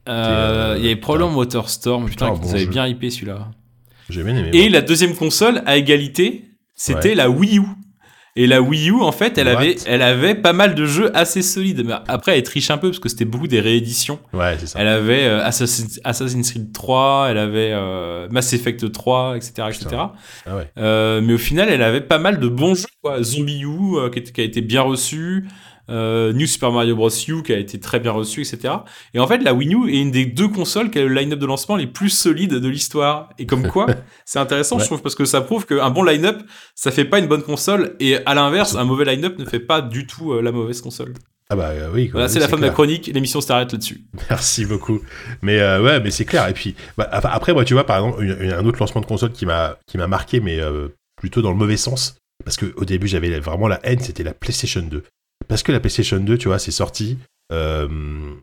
euh, 0.09 0.75
Il 0.79 0.83
y 0.83 0.87
avait 0.87 0.97
probablement 0.97 1.31
Motorstorm, 1.33 2.07
putain, 2.07 2.31
Putain, 2.33 2.41
bon 2.43 2.51
avait 2.51 2.65
jeu. 2.65 2.71
bien 2.71 2.87
hypé 2.87 3.11
celui-là. 3.11 3.49
J'ai 4.09 4.23
bien 4.23 4.37
aimé. 4.37 4.51
Et 4.55 4.69
la 4.71 4.81
deuxième 4.81 5.15
console 5.15 5.63
à 5.67 5.77
égalité, 5.77 6.45
c'était 6.75 7.11
Ouais. 7.11 7.15
la 7.15 7.29
Wii 7.31 7.59
U. 7.59 7.63
Et 8.39 8.47
la 8.47 8.63
Wii 8.63 8.91
U, 8.91 9.03
en 9.03 9.11
fait, 9.11 9.37
elle 9.37 9.49
What? 9.49 9.55
avait, 9.57 9.77
elle 9.87 10.01
avait 10.01 10.37
pas 10.37 10.53
mal 10.53 10.77
de 10.77 10.87
jeux 10.87 11.11
assez 11.17 11.43
solides. 11.43 11.83
Mais 11.85 11.95
après, 12.07 12.37
elle 12.37 12.45
triche 12.45 12.71
un 12.71 12.79
peu 12.79 12.89
parce 12.91 13.01
que 13.01 13.09
c'était 13.09 13.25
beaucoup 13.25 13.49
des 13.49 13.59
rééditions. 13.59 14.21
Ouais, 14.33 14.57
c'est 14.61 14.69
ça. 14.69 14.79
Elle 14.81 14.87
avait 14.87 15.25
euh, 15.25 15.45
Assassin's, 15.45 15.99
Assassin's 16.05 16.49
Creed 16.53 16.73
3, 16.73 17.27
elle 17.31 17.39
avait 17.39 17.73
euh, 17.73 18.29
Mass 18.31 18.53
Effect 18.53 18.93
3, 18.93 19.37
etc. 19.37 19.53
etc. 19.71 19.87
Ah 20.47 20.57
ouais. 20.57 20.71
Euh, 20.79 21.21
mais 21.21 21.33
au 21.33 21.39
final, 21.39 21.69
elle 21.69 21.83
avait 21.83 22.01
pas 22.01 22.19
mal 22.19 22.39
de 22.39 22.47
bons 22.47 22.77
jeux. 22.77 22.87
Quoi. 23.03 23.21
Zombie 23.25 23.63
U, 23.63 23.97
euh, 23.97 24.09
qui 24.09 24.41
a 24.41 24.45
été 24.45 24.61
bien 24.61 24.83
reçu. 24.83 25.49
Euh, 25.91 26.33
New 26.33 26.47
Super 26.47 26.71
Mario 26.73 26.95
Bros. 26.97 27.09
U, 27.29 27.43
qui 27.43 27.53
a 27.53 27.59
été 27.59 27.79
très 27.81 28.01
bien 28.01 28.13
reçu, 28.13 28.41
etc. 28.43 28.75
Et 29.15 29.19
en 29.21 29.27
fait, 29.27 29.39
la 29.39 29.55
Wii 29.55 29.75
U 29.75 29.89
est 29.91 30.01
une 30.01 30.11
des 30.11 30.27
deux 30.27 30.49
consoles 30.49 30.91
qui 30.91 30.99
a 30.99 31.03
le 31.05 31.15
line-up 31.15 31.39
de 31.39 31.47
lancement 31.47 31.77
les 31.77 31.87
plus 31.87 32.11
solides 32.11 32.55
de 32.55 32.69
l'histoire. 32.69 33.31
Et 33.39 33.47
comme 33.47 33.67
quoi, 33.69 33.87
c'est 34.25 34.39
intéressant, 34.39 34.77
Ouais. 34.77 34.83
je 34.83 34.87
trouve, 34.87 35.03
parce 35.03 35.15
que 35.15 35.25
ça 35.25 35.41
prouve 35.41 35.67
qu'un 35.67 35.91
bon 35.91 36.03
line-up, 36.03 36.39
ça 36.75 36.91
fait 36.91 37.05
pas 37.05 37.19
une 37.19 37.27
bonne 37.27 37.43
console. 37.43 37.97
Et 38.01 38.17
à 38.27 38.35
l'inverse, 38.35 38.75
un 38.77 38.85
mauvais 38.85 39.05
line-up 39.05 39.39
ne 39.39 39.45
fait 39.45 39.61
pas 39.61 39.81
du 39.81 40.07
tout 40.07 40.33
euh, 40.33 40.43
la 40.43 40.53
mauvaise 40.53 40.81
console. 40.81 41.15
Ah 41.51 41.57
bah 41.57 41.69
euh, 41.71 41.89
oui. 41.95 42.09
Voilà, 42.13 42.29
c'est 42.29 42.41
la 42.41 42.47
fin 42.49 42.57
de 42.57 42.61
clair. 42.61 42.75
chronique. 42.75 43.07
L'émission 43.15 43.41
s'arrête 43.41 43.73
là-dessus. 43.73 44.03
Merci 44.29 44.67
beaucoup. 44.67 45.01
Mais 45.41 45.59
euh, 45.61 45.83
ouais, 45.83 45.99
mais 45.99 46.11
c'est 46.11 46.27
clair. 46.27 46.47
Et 46.47 46.53
puis 46.53 46.75
bah, 46.99 47.09
après, 47.11 47.55
moi, 47.55 47.65
tu 47.65 47.73
vois, 47.73 47.85
par 47.87 47.97
exemple, 48.05 48.23
une- 48.23 48.37
une- 48.43 48.53
un 48.53 48.67
autre 48.67 48.79
lancement 48.81 49.01
de 49.01 49.07
console 49.07 49.33
qui 49.33 49.47
m'a 49.47 49.79
qui 49.87 49.97
m'a 49.97 50.07
marqué, 50.07 50.41
mais 50.41 50.61
euh, 50.61 50.89
plutôt 51.17 51.41
dans 51.41 51.51
le 51.51 51.57
mauvais 51.57 51.79
sens, 51.79 52.19
parce 52.45 52.59
que 52.59 52.67
au 52.77 52.85
début, 52.85 53.09
j'avais 53.09 53.41
vraiment 53.41 53.67
la 53.67 53.81
haine, 53.83 53.99
c'était 53.99 54.25
la 54.25 54.35
PlayStation 54.35 54.83
2. 54.83 55.03
Parce 55.47 55.63
que 55.63 55.73
la 55.73 55.81
PlayStation 55.81 56.19
2, 56.19 56.37
tu 56.39 56.49
vois, 56.49 56.59
c'est 56.59 56.71
sorti. 56.73 57.19
euh, 57.53 58.35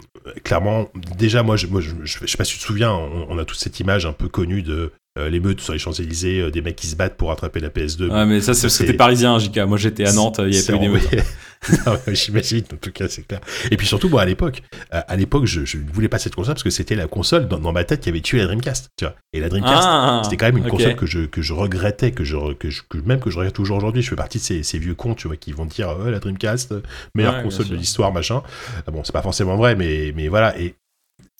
clairement, 0.43 0.89
déjà, 1.17 1.43
moi, 1.43 1.57
je, 1.57 1.67
je, 1.81 1.93
je 2.03 2.25
sais 2.25 2.37
pas 2.37 2.45
si 2.45 2.53
tu 2.53 2.59
te 2.59 2.63
souviens, 2.63 2.91
on, 2.93 3.27
on 3.29 3.37
a 3.37 3.45
toute 3.45 3.59
cette 3.59 3.79
image 3.79 4.05
un 4.05 4.13
peu 4.13 4.27
connue 4.29 4.61
de 4.63 4.91
euh, 5.17 5.29
l'émeute 5.29 5.61
sur 5.61 5.73
les 5.73 5.79
Champs-Élysées, 5.79 6.41
euh, 6.41 6.51
des 6.51 6.61
mecs 6.61 6.75
qui 6.75 6.87
se 6.87 6.95
battent 6.95 7.15
pour 7.15 7.31
attraper 7.31 7.59
la 7.59 7.69
PS2. 7.69 8.09
Ouais, 8.09 8.25
mais 8.25 8.41
ça, 8.41 8.53
t'es 8.53 8.93
parisien, 8.93 9.39
JK. 9.39 9.59
Moi, 9.59 9.77
j'étais 9.77 10.05
à 10.05 10.13
Nantes, 10.13 10.41
il 10.45 10.53
y 10.53 10.57
avait 10.57 10.77
pas 10.77 10.85
eu. 10.85 11.19
Non, 11.87 11.97
mais 12.05 12.13
J'imagine, 12.13 12.63
en 12.73 12.75
tout 12.75 12.91
cas, 12.91 13.07
c'est 13.07 13.25
clair. 13.25 13.39
Et 13.71 13.77
puis 13.77 13.87
surtout, 13.87 14.09
moi, 14.09 14.21
à 14.21 14.25
l'époque, 14.25 14.61
euh, 14.93 15.01
à 15.07 15.15
l'époque, 15.15 15.45
je, 15.45 15.65
je 15.65 15.77
ne 15.77 15.89
voulais 15.91 16.09
pas 16.09 16.19
cette 16.19 16.35
console 16.35 16.53
parce 16.53 16.63
que 16.63 16.69
c'était 16.69 16.95
la 16.95 17.07
console 17.07 17.47
dans, 17.47 17.57
dans 17.57 17.71
ma 17.71 17.83
tête 17.83 18.01
qui 18.01 18.09
avait 18.09 18.21
tué 18.21 18.37
la 18.37 18.45
Dreamcast, 18.45 18.89
tu 18.97 19.05
vois. 19.05 19.15
Et 19.33 19.39
la 19.39 19.49
Dreamcast, 19.49 19.83
Ah, 19.83 20.21
c'était 20.23 20.37
quand 20.37 20.45
même 20.45 20.57
une 20.57 20.67
console 20.67 20.95
que 20.95 21.05
je, 21.05 21.21
que 21.21 21.41
je 21.41 21.53
regrettais, 21.53 22.11
que 22.11 22.23
je, 22.23 22.53
que 22.53 22.69
je, 22.69 22.83
que 22.87 22.97
même 22.99 23.19
que 23.19 23.29
je 23.31 23.37
regrette 23.37 23.55
toujours 23.55 23.77
aujourd'hui. 23.77 24.01
Je 24.03 24.09
fais 24.09 24.15
partie 24.15 24.37
de 24.37 24.43
ces, 24.43 24.63
ces 24.63 24.77
vieux 24.77 24.95
cons, 24.95 25.15
tu 25.15 25.27
vois, 25.27 25.37
qui 25.37 25.53
vont 25.53 25.65
dire, 25.65 25.95
oh, 25.99 26.09
la 26.09 26.19
Dreamcast, 26.19 26.75
meilleure 27.15 27.37
Ouais, 27.37 27.43
console 27.43 27.67
de 27.67 27.75
l'histoire, 27.75 28.13
machin. 28.13 28.43
Ah 28.85 28.91
Bon, 28.91 29.03
c'est 29.03 29.13
pas 29.13 29.23
forcément 29.23 29.55
vrai, 29.55 29.75
mais, 29.75 30.13
mais 30.15 30.27
voilà. 30.27 30.59
Et, 30.59 30.75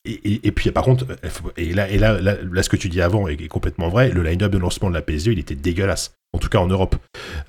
et, 0.06 0.34
et, 0.34 0.48
et 0.48 0.52
puis, 0.52 0.72
par 0.72 0.84
contre, 0.84 1.06
euh, 1.10 1.30
et 1.58 1.74
là, 1.74 1.90
et 1.90 1.98
là, 1.98 2.20
là, 2.22 2.36
là, 2.52 2.64
ce 2.64 2.70
que 2.70 2.78
tu 2.78 2.90
dis 2.90 3.02
avant 3.02 3.28
est, 3.28 3.40
est 3.42 3.48
complètement 3.48 3.90
vrai. 3.90 4.10
Le 4.10 4.24
line-up 4.24 4.52
de 4.52 4.58
lancement 4.58 4.90
de 4.90 4.94
la 4.96 5.02
PS2, 5.02 5.32
il 5.32 5.40
était 5.40 5.56
dégueulasse. 5.56 6.14
En 6.34 6.38
tout 6.38 6.50
cas, 6.50 6.60
en 6.60 6.68
Europe. 6.68 6.96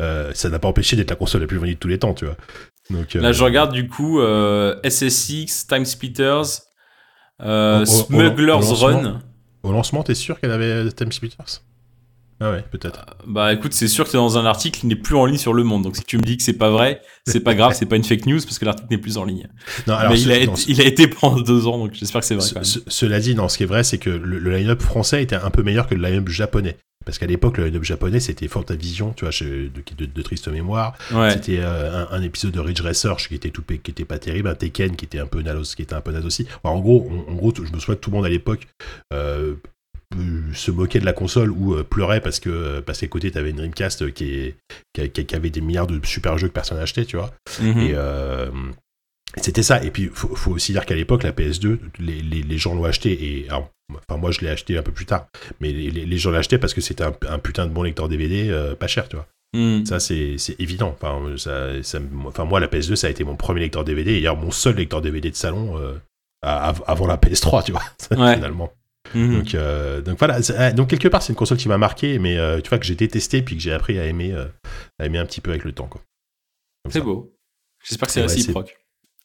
Euh, 0.01 0.33
ça 0.35 0.49
n'a 0.49 0.59
pas 0.59 0.69
empêché 0.69 0.95
d'être 0.97 1.11
la 1.11 1.17
console 1.17 1.41
la 1.43 1.47
plus 1.47 1.59
vendue 1.59 1.75
de 1.75 1.79
tous 1.79 1.89
les 1.89 1.99
temps, 1.99 2.15
tu 2.15 2.25
vois. 2.25 2.37
Donc, 2.91 3.15
Là, 3.15 3.29
euh, 3.29 3.33
je 3.33 3.43
regarde 3.43 3.73
du 3.73 3.89
coup 3.89 4.21
euh, 4.21 4.77
SSX, 4.85 5.67
Time 5.69 5.85
Splitters, 5.85 6.43
euh, 7.43 7.81
Au- 7.81 7.83
au- 7.83 7.83
au- 7.83 8.05
Smuggler's 8.07 8.71
au 8.71 8.75
Run. 8.77 9.21
Au 9.65 9.73
lancement, 9.73 10.03
t'es 10.05 10.15
sûr 10.15 10.39
qu'elle 10.39 10.53
avait 10.53 10.65
euh, 10.71 10.91
Time 10.91 11.11
Splitters? 11.11 11.63
Ah 12.41 12.51
ouais, 12.51 12.63
peut-être. 12.71 13.05
Bah 13.27 13.53
écoute, 13.55 13.73
c'est 13.73 13.89
sûr 13.89 14.05
que 14.05 14.11
c'est 14.11 14.17
dans 14.19 14.37
un 14.37 14.45
article 14.45 14.81
qui 14.81 14.87
n'est 14.87 14.95
plus 14.97 15.17
en 15.17 15.25
ligne 15.25 15.39
sur 15.39 15.55
Le 15.55 15.65
Monde. 15.65 15.85
Donc 15.85 15.97
si 15.97 16.05
tu 16.05 16.19
me 16.19 16.23
dis 16.23 16.37
que 16.37 16.43
c'est 16.43 16.53
pas 16.53 16.71
vrai, 16.71 17.01
c'est 17.27 17.41
pas 17.41 17.55
grave, 17.55 17.73
c'est 17.75 17.87
pas 17.87 17.97
une 17.97 18.05
fake 18.05 18.27
news 18.27 18.41
parce 18.43 18.59
que 18.59 18.65
l'article 18.67 18.89
n'est 18.91 18.99
plus 18.99 19.17
en 19.17 19.25
ligne. 19.25 19.49
Non, 19.87 19.95
alors, 19.95 20.13
Mais 20.13 20.19
ce- 20.19 20.25
il 20.25 20.33
a, 20.33 20.47
non, 20.47 20.53
été, 20.55 20.65
il 20.71 20.81
a 20.83 20.85
été 20.85 21.07
pendant 21.09 21.41
deux 21.41 21.67
ans, 21.67 21.79
donc 21.79 21.95
j'espère 21.95 22.21
que 22.21 22.27
c'est 22.27 22.35
vrai. 22.35 22.45
ce- 22.47 22.53
Quand 22.55 22.61
même. 22.61 22.65
ce- 22.65 22.81
cela 22.89 23.21
dit, 23.21 23.35
non, 23.35 23.49
ce 23.49 23.57
qui 23.57 23.63
est 23.63 23.67
vrai, 23.67 23.85
c'est 23.85 23.99
que 23.99 24.11
le, 24.11 24.39
le 24.39 24.51
line-up 24.57 24.83
français 24.83 25.23
était 25.23 25.37
un 25.37 25.49
peu 25.51 25.63
meilleur 25.63 25.87
que 25.87 25.95
le 25.95 26.03
line-up 26.07 26.29
japonais. 26.29 26.77
Parce 27.07 27.19
qu'à 27.19 27.27
l'époque, 27.27 27.57
le 27.59 27.67
line-up 27.67 27.85
japonais, 27.85 28.19
c'était 28.19 28.49
Fantavision, 28.49 29.13
tu 29.17 29.25
vois, 29.25 29.33
de, 29.41 29.71
de, 29.97 30.07
de 30.07 30.23
triste 30.23 30.49
mémoire. 30.49 30.95
Ouais. 31.15 31.31
C'était 31.31 31.61
euh, 31.61 32.05
un, 32.11 32.17
un 32.17 32.23
épisode 32.23 32.51
de 32.51 32.59
Ridge 32.61 32.81
Racer 32.81 33.17
qui 33.17 33.35
était 33.37 33.51
tout 33.51 33.63
qui 33.63 33.91
était 33.93 34.05
pas 34.05 34.19
terrible, 34.19 34.49
un 34.49 34.57
Tekken 34.57 34.97
qui 34.97 35.05
était 35.05 35.21
un 35.21 35.27
peu 35.27 35.41
naze, 35.41 35.75
qui 35.77 35.83
était 35.83 35.95
un 35.95 36.01
peu 36.01 36.11
naze 36.11 36.27
aussi. 36.27 36.47
Enfin, 36.63 36.75
en 36.75 36.81
gros, 36.81 37.09
on- 37.09 37.31
en 37.33 37.35
gros, 37.37 37.53
je 37.57 37.63
me 37.73 37.79
souviens 37.79 37.95
que 37.95 38.01
tout 38.01 38.11
le 38.11 38.17
monde 38.17 38.27
à 38.27 38.29
l'époque 38.29 38.67
euh, 39.13 39.53
euh, 39.53 39.55
se 40.55 40.71
moquait 40.71 41.01
de 41.01 41.05
la 41.05 41.13
console 41.13 41.51
ou 41.51 41.75
euh, 41.75 41.83
pleurait 41.83 42.21
parce 42.21 42.39
que 42.41 42.49
euh, 42.49 42.81
parce 42.81 43.01
qu'à 43.01 43.09
côté 43.09 43.31
t'avais 43.31 43.51
une 43.51 43.57
Dreamcast 43.57 44.13
qui, 44.13 44.33
est, 44.35 44.57
qui, 45.11 45.35
avait 45.35 45.51
des 45.51 45.61
milliards 45.61 45.87
de 45.87 46.01
super 46.07 46.39
jeux 46.39 46.49
que 46.49 46.53
personne 46.53 46.79
n'achetait, 46.79 47.05
tu 47.05 47.17
vois. 47.17 47.33
Mhm. 47.61 47.79
Et 47.81 47.91
euh, 47.95 48.47
c'était 49.37 49.63
ça. 49.63 49.83
Et 49.83 49.91
puis, 49.91 50.09
faut, 50.13 50.35
faut 50.35 50.53
aussi 50.53 50.73
dire 50.73 50.87
qu'à 50.87 50.95
l'époque, 50.95 51.23
la 51.23 51.33
PS2, 51.33 51.79
les, 51.99 52.23
les, 52.23 52.43
les 52.43 52.59
gens 52.59 52.75
l'ont 52.75 52.85
acheté. 52.85 53.13
Et 53.13 53.49
alors, 53.49 53.71
enfin, 54.09 54.19
moi, 54.19 54.31
je 54.31 54.41
l'ai 54.41 54.49
acheté 54.49 54.79
un 54.79 54.83
peu 54.83 54.93
plus 54.93 55.05
tard. 55.07 55.27
Mais 55.61 55.73
les, 55.73 56.19
gens 56.19 56.31
l'achetaient 56.31 56.59
parce 56.59 56.73
que 56.73 56.81
c'était 56.81 57.05
un, 57.05 57.15
un 57.29 57.39
putain 57.39 57.67
de 57.67 57.73
bon 57.73 57.83
lecteur 57.83 58.09
DVD, 58.09 58.49
euh, 58.49 58.75
pas 58.75 58.87
cher, 58.87 59.09
tu 59.09 59.17
vois. 59.17 59.27
Mhm. 59.55 59.85
Ça, 59.85 60.01
c'est 60.01 60.37
c'est 60.39 60.59
évident. 60.61 60.97
Enfin, 61.01 61.37
ça, 61.37 61.83
ça- 61.83 61.99
enfin, 62.25 62.45
moi, 62.45 62.61
la 62.61 62.69
PS2, 62.69 62.95
ça 62.97 63.09
a 63.09 63.11
été 63.11 63.25
mon 63.25 63.37
premier 63.37 63.61
lecteur 63.61 63.85
DVD. 63.85 64.13
Et 64.13 64.15
d'ailleurs, 64.21 64.37
mon 64.37 64.51
seul 64.51 64.77
lecteur 64.77 65.03
DVD 65.03 65.31
de 65.31 65.37
salon 65.37 65.77
euh, 65.79 65.95
avant 66.43 67.07
la 67.07 67.17
PS3, 67.17 67.65
tu 67.65 67.73
vois, 67.73 67.83
Ouais. 68.13 68.35
finalement. 68.37 68.73
Mhm. 69.17 69.39
Donc, 69.39 69.55
euh, 69.55 70.01
donc 70.03 70.19
voilà. 70.19 70.39
ah, 70.59 70.73
Donc, 70.73 70.89
quelque 70.91 71.09
part, 71.09 71.23
c'est 71.23 71.33
une 71.33 71.37
console 71.37 71.59
qui 71.59 71.69
m'a 71.69 71.79
marqué, 71.79 72.19
mais 72.19 72.37
euh, 72.39 72.61
tu 72.61 72.69
vois, 72.69 72.79
que 72.79 72.85
j'ai 72.85 72.95
détesté, 72.95 73.43
puis 73.43 73.57
que 73.57 73.63
j'ai 73.63 73.73
appris 73.73 73.99
à 73.99 74.05
aimer, 74.07 74.33
euh, 74.33 74.47
à 74.99 75.07
aimer 75.07 75.19
un 75.19 75.27
petit 75.27 75.41
peu 75.41 75.51
avec 75.51 75.65
le 75.65 75.73
temps, 75.73 75.89
C'est 76.91 77.01
beau. 77.01 77.35
J'espère 77.85 78.07
que 78.09 78.13
c'est 78.13 78.23
réciproque. 78.23 78.77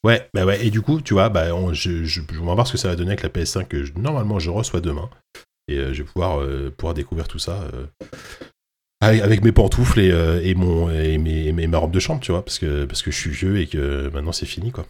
Ouais, 0.03 0.27
bah 0.33 0.45
ouais, 0.45 0.65
et 0.65 0.71
du 0.71 0.81
coup, 0.81 0.99
tu 1.01 1.13
vois, 1.13 1.29
bah, 1.29 1.53
on, 1.53 1.73
je, 1.73 2.03
je, 2.05 2.21
va 2.21 2.55
voir 2.55 2.65
ce 2.65 2.71
que 2.71 2.77
ça 2.77 2.87
va 2.87 2.95
donner 2.95 3.11
avec 3.11 3.21
la 3.21 3.29
PS5 3.29 3.67
que 3.67 3.83
je- 3.83 3.93
normalement 3.93 4.39
je 4.39 4.49
reçois 4.49 4.81
demain. 4.81 5.09
Et 5.67 5.77
euh, 5.77 5.93
je 5.93 6.01
vais 6.01 6.09
pouvoir, 6.09 6.41
euh, 6.41 6.71
pouvoir 6.75 6.95
découvrir 6.95 7.27
tout 7.27 7.37
ça 7.37 7.61
euh, 7.73 7.85
avec, 8.99 9.43
mes 9.43 9.51
pantoufles 9.51 9.99
et, 9.99 10.11
euh, 10.11 10.41
et, 10.43 10.55
mon, 10.55 10.89
et, 10.89 11.17
mes, 11.17 11.45
et 11.47 11.51
mes- 11.51 11.67
ma 11.67 11.77
robe 11.77 11.91
de 11.91 11.99
chambre, 11.99 12.19
tu 12.21 12.31
vois, 12.31 12.43
parce 12.43 12.57
que, 12.59 12.85
parce 12.85 13.01
que 13.03 13.11
je 13.11 13.17
suis 13.17 13.29
vieux 13.31 13.59
et 13.59 13.67
que 13.67 14.09
maintenant 14.13 14.31
c'est 14.31 14.45
fini, 14.45 14.71
quoi. 14.71 14.85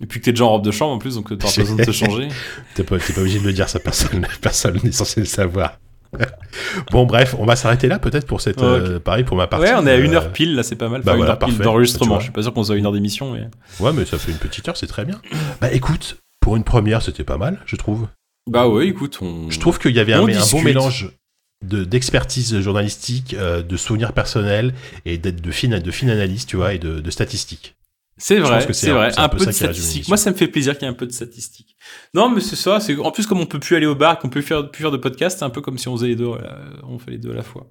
Et 0.00 0.06
puis 0.06 0.20
que 0.20 0.24
t'es 0.26 0.32
déjà 0.32 0.44
en 0.44 0.50
robe 0.50 0.64
de 0.64 0.70
chambre 0.70 0.92
en 0.94 0.98
plus, 0.98 1.16
donc 1.16 1.36
t'auras 1.36 1.52
pas 1.52 1.60
besoin 1.62 1.76
de 1.76 1.84
te 1.84 1.90
changer. 1.92 2.28
T'es 2.74 2.84
pas, 2.84 2.96
obligé 3.16 3.40
de 3.40 3.44
le 3.44 3.52
dire, 3.52 3.68
ça, 3.68 3.78
personne 3.80 4.26
personne 4.40 4.78
n'est 4.84 4.92
censé 4.92 5.20
le 5.20 5.26
savoir. 5.26 5.78
bon, 6.90 7.04
bref, 7.04 7.34
on 7.38 7.44
va 7.44 7.54
s'arrêter 7.56 7.86
là 7.88 7.98
peut-être 7.98 8.26
pour 8.26 8.40
cette. 8.40 8.62
euh, 8.62 8.98
pareil 8.98 9.24
pour 9.24 9.36
ma 9.36 9.46
partie. 9.46 9.66
Ouais, 9.66 9.74
on 9.76 9.86
est 9.86 9.90
à 9.90 9.96
une 9.96 10.12
euh, 10.12 10.16
heure 10.16 10.32
pile, 10.32 10.54
là, 10.54 10.62
c'est 10.62 10.76
pas 10.76 10.88
mal. 10.88 11.02
bah 11.02 11.12
Enfin, 11.12 11.22
une 11.22 11.28
heure 11.28 11.38
pile 11.38 11.58
d'enregistrement. 11.58 12.18
Je 12.18 12.24
suis 12.24 12.32
pas 12.32 12.42
sûr 12.42 12.54
qu'on 12.54 12.64
soit 12.64 12.76
à 12.76 12.78
une 12.78 12.86
heure 12.86 12.92
d'émission, 12.92 13.32
mais. 13.32 13.48
Ouais, 13.80 13.92
mais 13.92 14.04
ça 14.04 14.18
fait 14.18 14.32
une 14.32 14.38
petite 14.38 14.66
heure, 14.68 14.76
c'est 14.76 14.86
très 14.86 15.04
bien. 15.04 15.20
Bah 15.60 15.70
écoute, 15.72 16.18
pour 16.40 16.56
une 16.56 16.64
première, 16.64 17.02
c'était 17.02 17.24
pas 17.24 17.36
mal, 17.36 17.60
je 17.66 17.76
trouve. 17.76 18.06
Bah 18.48 18.68
ouais, 18.68 18.86
écoute, 18.88 19.18
on. 19.20 19.50
Je 19.50 19.60
trouve 19.60 19.78
qu'il 19.78 19.94
y 19.94 20.00
avait 20.00 20.14
un, 20.14 20.22
On 20.22 20.28
un 20.28 20.46
bon 20.50 20.62
mélange 20.62 21.10
de 21.66 21.84
d'expertise 21.84 22.60
journalistique, 22.60 23.34
euh, 23.38 23.62
de 23.62 23.76
souvenirs 23.76 24.12
personnels 24.12 24.74
et 25.04 25.18
d'être 25.18 25.40
de 25.42 25.50
fine, 25.50 25.78
de 25.78 25.90
fine 25.90 26.10
analyse, 26.10 26.46
tu 26.46 26.56
vois, 26.56 26.72
et 26.74 26.78
de, 26.78 27.00
de 27.00 27.10
statistiques. 27.10 27.74
C'est 28.18 28.38
vrai, 28.40 28.66
c'est 28.72 28.90
vrai. 28.90 29.10
un 29.16 29.24
Un, 29.24 29.28
peu 29.28 29.44
de 29.46 29.50
statistiques. 29.52 30.08
Moi, 30.08 30.16
ça 30.16 30.30
me 30.30 30.36
fait 30.36 30.48
plaisir 30.48 30.74
qu'il 30.76 30.82
y 30.82 30.86
ait 30.86 30.92
un 30.92 30.96
peu 30.96 31.06
de 31.06 31.12
statistiques. 31.12 31.76
Non, 32.14 32.28
mais 32.28 32.40
c'est 32.40 32.56
ça. 32.56 32.80
C'est 32.80 32.98
en 32.98 33.10
plus 33.12 33.26
comme 33.26 33.40
on 33.40 33.46
peut 33.46 33.60
plus 33.60 33.76
aller 33.76 33.86
au 33.86 33.94
bar, 33.94 34.18
qu'on 34.18 34.28
peut 34.28 34.40
faire 34.42 34.70
plus 34.70 34.82
faire 34.82 34.90
de 34.90 34.96
podcast, 34.96 35.38
c'est 35.38 35.44
un 35.44 35.50
peu 35.50 35.60
comme 35.60 35.78
si 35.78 35.88
on 35.88 35.96
faisait 35.96 36.08
les 36.08 36.16
deux. 36.16 36.26
euh, 36.26 36.36
on 36.88 36.98
fait 36.98 37.12
les 37.12 37.18
deux 37.18 37.30
à 37.30 37.34
la 37.34 37.42
fois. 37.42 37.66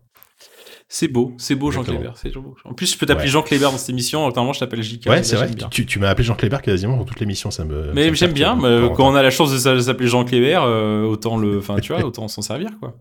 C'est 0.89 1.09
beau, 1.09 1.33
c'est 1.37 1.55
beau 1.55 1.69
Jean 1.69 1.83
beau. 1.83 2.55
En 2.63 2.73
plus, 2.73 2.93
je 2.93 2.97
peux 2.97 3.05
t'appeler 3.05 3.25
Ouais. 3.25 3.31
Jean 3.31 3.41
Kléber 3.41 3.65
dans 3.65 3.77
cette 3.77 3.89
émission. 3.89 4.21
Normalement, 4.21 4.53
je 4.53 4.59
t'appelle 4.61 4.81
JK. 4.81 5.07
ouais, 5.09 5.21
c'est 5.21 5.35
vrai. 5.35 5.51
Tu, 5.69 5.85
tu 5.85 5.99
m'as 5.99 6.07
appelé 6.09 6.23
Jean 6.23 6.35
Kléber 6.35 6.59
quasiment 6.63 6.95
dans 6.95 7.03
toute 7.03 7.19
l'émission, 7.19 7.51
ça 7.51 7.65
me. 7.65 7.91
Mais 7.93 8.09
me 8.09 8.15
j'aime 8.15 8.31
bien. 8.31 8.55
mais, 8.55 8.87
quand 8.95 9.11
on 9.11 9.15
a 9.15 9.21
la 9.21 9.29
chance 9.29 9.51
de 9.51 9.57
s'a- 9.57 9.81
s'appeler 9.81 10.07
Jean 10.07 10.23
Kléber, 10.23 10.59
euh, 10.63 11.03
autant 11.03 11.35
le, 11.37 11.57
enfin, 11.57 11.77
tu 11.81 11.91
vois, 11.91 12.01
autant 12.05 12.29
s'en 12.29 12.41
servir, 12.41 12.69
quoi. 12.79 12.95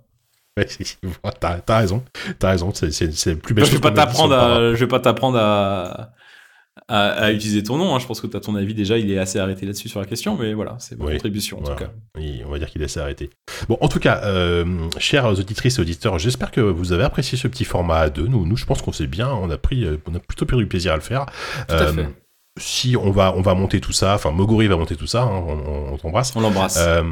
Ouais, 0.59 0.66
t'as 1.66 1.78
raison. 1.78 2.03
T'as 2.40 2.51
raison. 2.51 2.72
C'est 2.74 3.26
le 3.26 3.36
plus 3.36 3.55
belle 3.55 3.66
je 3.66 3.70
vais 3.72 3.78
pas 3.78 3.92
t'apprendre 3.92 4.34
à, 4.34 4.74
je 4.74 4.80
vais 4.80 4.88
pas 4.88 4.99
t'apprendre 5.01 5.38
à, 5.38 6.11
à, 6.88 7.08
à 7.10 7.32
utiliser 7.32 7.62
ton 7.62 7.76
nom. 7.78 7.94
hein. 7.94 7.98
Je 7.98 8.06
pense 8.06 8.20
que 8.20 8.26
t'as 8.26 8.40
ton 8.40 8.54
avis 8.54 8.74
déjà. 8.74 8.98
Il 8.98 9.10
est 9.10 9.18
assez 9.18 9.38
arrêté 9.38 9.66
là-dessus 9.66 9.88
sur 9.88 10.00
la 10.00 10.06
question, 10.06 10.36
mais 10.36 10.54
voilà, 10.54 10.76
c'est 10.78 10.98
ma 10.98 11.06
Oui. 11.06 11.12
contribution 11.14 11.58
en 11.58 11.62
Voilà. 11.62 11.76
tout 11.76 11.84
cas. 11.84 11.90
Oui, 12.16 12.42
on 12.46 12.50
va 12.50 12.58
dire 12.58 12.68
qu'il 12.70 12.80
laisse 12.80 12.96
arrêter. 12.96 13.30
Bon, 13.68 13.78
en 13.80 13.88
tout 13.88 13.98
cas, 13.98 14.20
euh, 14.24 14.64
chers 14.98 15.26
auditrices 15.26 15.78
et 15.78 15.80
auditeurs, 15.80 16.18
j'espère 16.18 16.50
que 16.50 16.60
vous 16.60 16.92
avez 16.92 17.04
apprécié 17.04 17.36
ce 17.38 17.48
petit 17.48 17.64
format 17.64 17.98
à 17.98 18.10
deux. 18.10 18.26
Nous, 18.26 18.46
nous 18.46 18.56
je 18.56 18.64
pense 18.66 18.82
qu'on 18.82 18.92
s'est 18.92 19.06
bien, 19.06 19.28
on 19.30 19.50
a 19.50 19.56
pris, 19.58 19.84
euh, 19.84 19.96
on 20.06 20.14
a 20.14 20.18
plutôt 20.18 20.46
pris 20.46 20.56
du 20.56 20.66
plaisir 20.66 20.92
à 20.92 20.96
le 20.96 21.02
faire. 21.02 21.26
Tout 21.68 21.74
à 21.74 21.82
Euh, 21.82 21.92
fait. 21.92 22.08
Si 22.59 22.96
on 22.96 23.11
va, 23.11 23.34
on 23.36 23.42
va 23.42 23.52
monter 23.54 23.80
tout 23.82 23.92
ça, 23.92 24.14
enfin 24.14 24.30
Moguri 24.30 24.66
va 24.66 24.76
monter 24.76 24.96
tout 24.96 25.07
ça, 25.07 25.24
hein, 25.24 25.42
on, 25.92 25.98
t'embrasse. 25.98 26.32
On 26.36 26.40
l'embrasse. 26.40 26.78
Euh, 26.80 27.02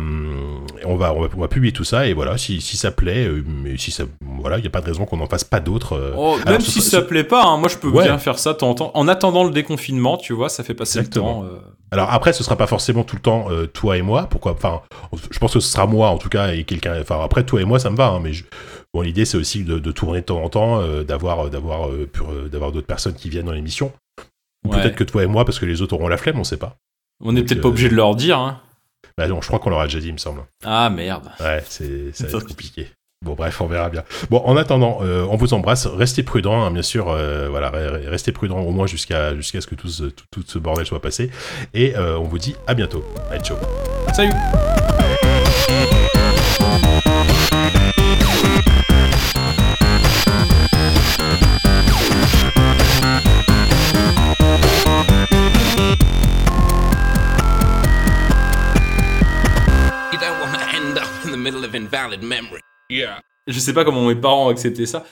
on, 0.86 0.96
va, 0.96 1.12
on, 1.12 1.20
va, 1.20 1.28
on 1.36 1.40
va 1.40 1.48
publier 1.48 1.70
tout 1.72 1.84
ça 1.84 2.06
et 2.06 2.14
voilà, 2.14 2.38
si, 2.38 2.62
si 2.62 2.78
ça 2.78 2.90
plaît, 2.90 3.26
euh, 3.26 3.44
mais 3.46 3.76
si 3.76 3.90
ça, 3.90 4.04
voilà, 4.40 4.56
il 4.56 4.62
n'y 4.62 4.66
a 4.66 4.70
pas 4.70 4.80
de 4.80 4.86
raison 4.86 5.04
qu'on 5.04 5.18
n'en 5.18 5.26
fasse 5.26 5.44
pas 5.44 5.60
d'autres. 5.60 5.96
euh. 5.96 6.14
Oh, 6.16 6.38
même 6.46 6.62
si 6.62 6.80
ça 6.80 7.02
plaît 7.02 7.24
pas, 7.24 7.44
hein, 7.44 7.58
moi 7.58 7.68
je 7.68 7.76
peux 7.76 7.88
Ouais. 7.88 8.04
bien 8.04 8.16
faire 8.16 8.38
ça 8.38 8.54
temps 8.54 8.70
en 8.70 8.74
temps. 8.74 8.90
En 8.94 9.06
attendant 9.06 9.44
le 9.44 9.50
déconfinement, 9.50 10.16
tu 10.16 10.32
vois, 10.32 10.48
ça 10.48 10.64
fait 10.64 10.72
passer 10.72 11.00
Exactement. 11.00 11.42
le 11.42 11.48
temps. 11.50 11.54
Alors 11.90 12.10
après, 12.10 12.32
ce 12.32 12.42
sera 12.42 12.56
pas 12.56 12.66
forcément 12.66 13.04
tout 13.04 13.16
le 13.16 13.22
temps 13.22 13.48
toi 13.74 13.98
et 13.98 14.02
moi. 14.02 14.26
Pourquoi 14.30 14.52
Enfin, 14.52 14.80
je 15.30 15.38
pense 15.38 15.52
que 15.52 15.60
ce 15.60 15.68
sera 15.70 15.86
moi 15.86 16.08
en 16.08 16.16
tout 16.18 16.30
cas 16.30 16.52
et 16.54 16.64
quelqu'un. 16.64 16.98
Enfin 17.00 17.20
après, 17.22 17.44
toi 17.44 17.60
et 17.60 17.64
moi, 17.64 17.78
ça 17.78 17.90
me 17.90 17.96
va. 17.96 18.08
hein, 18.08 18.20
mais 18.22 18.32
je- 18.32 18.44
bon, 18.94 19.02
l'idée 19.02 19.26
c'est 19.26 19.36
aussi 19.36 19.62
de, 19.62 19.78
de 19.78 19.92
tourner 19.92 20.20
de 20.20 20.24
temps 20.26 20.42
en 20.42 20.48
temps, 20.48 20.80
d'avoir, 21.06 21.50
d'avoir, 21.50 21.88
d'avoir 22.50 22.72
d'autres 22.72 22.86
personnes 22.86 23.14
qui 23.14 23.28
viennent 23.28 23.46
dans 23.46 23.52
l'émission. 23.52 23.92
Ou 24.66 24.70
Ouais. 24.72 24.80
Peut-être 24.82 24.96
que 24.96 25.04
toi 25.04 25.22
et 25.22 25.26
moi, 25.26 25.44
parce 25.44 25.58
que 25.58 25.66
les 25.66 25.82
autres 25.82 25.94
auront 25.94 26.08
la 26.08 26.16
flemme, 26.16 26.38
on 26.38 26.44
sait 26.44 26.56
pas. 26.56 26.76
On 27.22 27.32
n'est 27.32 27.42
peut-être 27.42 27.60
pas 27.60 27.68
euh, 27.68 27.70
obligé 27.70 27.88
de 27.88 27.94
leur 27.94 28.14
dire. 28.16 28.38
Hein. 28.38 28.60
Bah 29.18 29.28
non, 29.28 29.40
je 29.40 29.46
crois 29.46 29.58
qu'on 29.58 29.70
l'aura 29.70 29.84
déjà 29.86 30.00
dit, 30.00 30.08
il 30.08 30.12
me 30.14 30.18
semble. 30.18 30.42
Ah 30.64 30.90
merde. 30.90 31.30
Ouais, 31.40 31.62
c'est, 31.68 32.12
ça 32.14 32.26
va 32.26 32.38
être 32.38 32.48
compliqué. 32.48 32.88
Bon, 33.24 33.32
bref, 33.34 33.60
on 33.62 33.66
verra 33.66 33.88
bien. 33.88 34.04
Bon, 34.28 34.42
en 34.44 34.54
attendant, 34.56 34.98
euh, 35.02 35.24
on 35.30 35.36
vous 35.36 35.54
embrasse. 35.54 35.86
Restez 35.86 36.22
prudents, 36.22 36.62
hein, 36.62 36.70
bien 36.70 36.82
sûr. 36.82 37.08
euh, 37.08 37.48
voilà, 37.48 37.70
re- 37.70 38.06
restez 38.08 38.32
prudents 38.32 38.60
au 38.60 38.70
moins 38.70 38.86
jusqu'à 38.86 39.34
jusqu'à 39.34 39.60
ce 39.62 39.66
que 39.66 39.74
tout 39.74 39.88
ce, 39.88 40.04
tout, 40.04 40.24
tout 40.30 40.44
ce 40.46 40.58
bordel 40.58 40.84
soit 40.84 41.00
passé. 41.00 41.30
Et 41.72 41.96
euh, 41.96 42.18
on 42.18 42.24
vous 42.24 42.38
dit 42.38 42.54
à 42.66 42.74
bientôt. 42.74 43.02
Allez, 43.30 43.40
ciao. 43.42 43.56
Salut. 44.12 44.32
Je 63.46 63.58
sais 63.58 63.74
pas 63.74 63.84
comment 63.84 64.06
mes 64.06 64.14
parents 64.14 64.48
accepté 64.48 64.86
ça. 64.86 65.04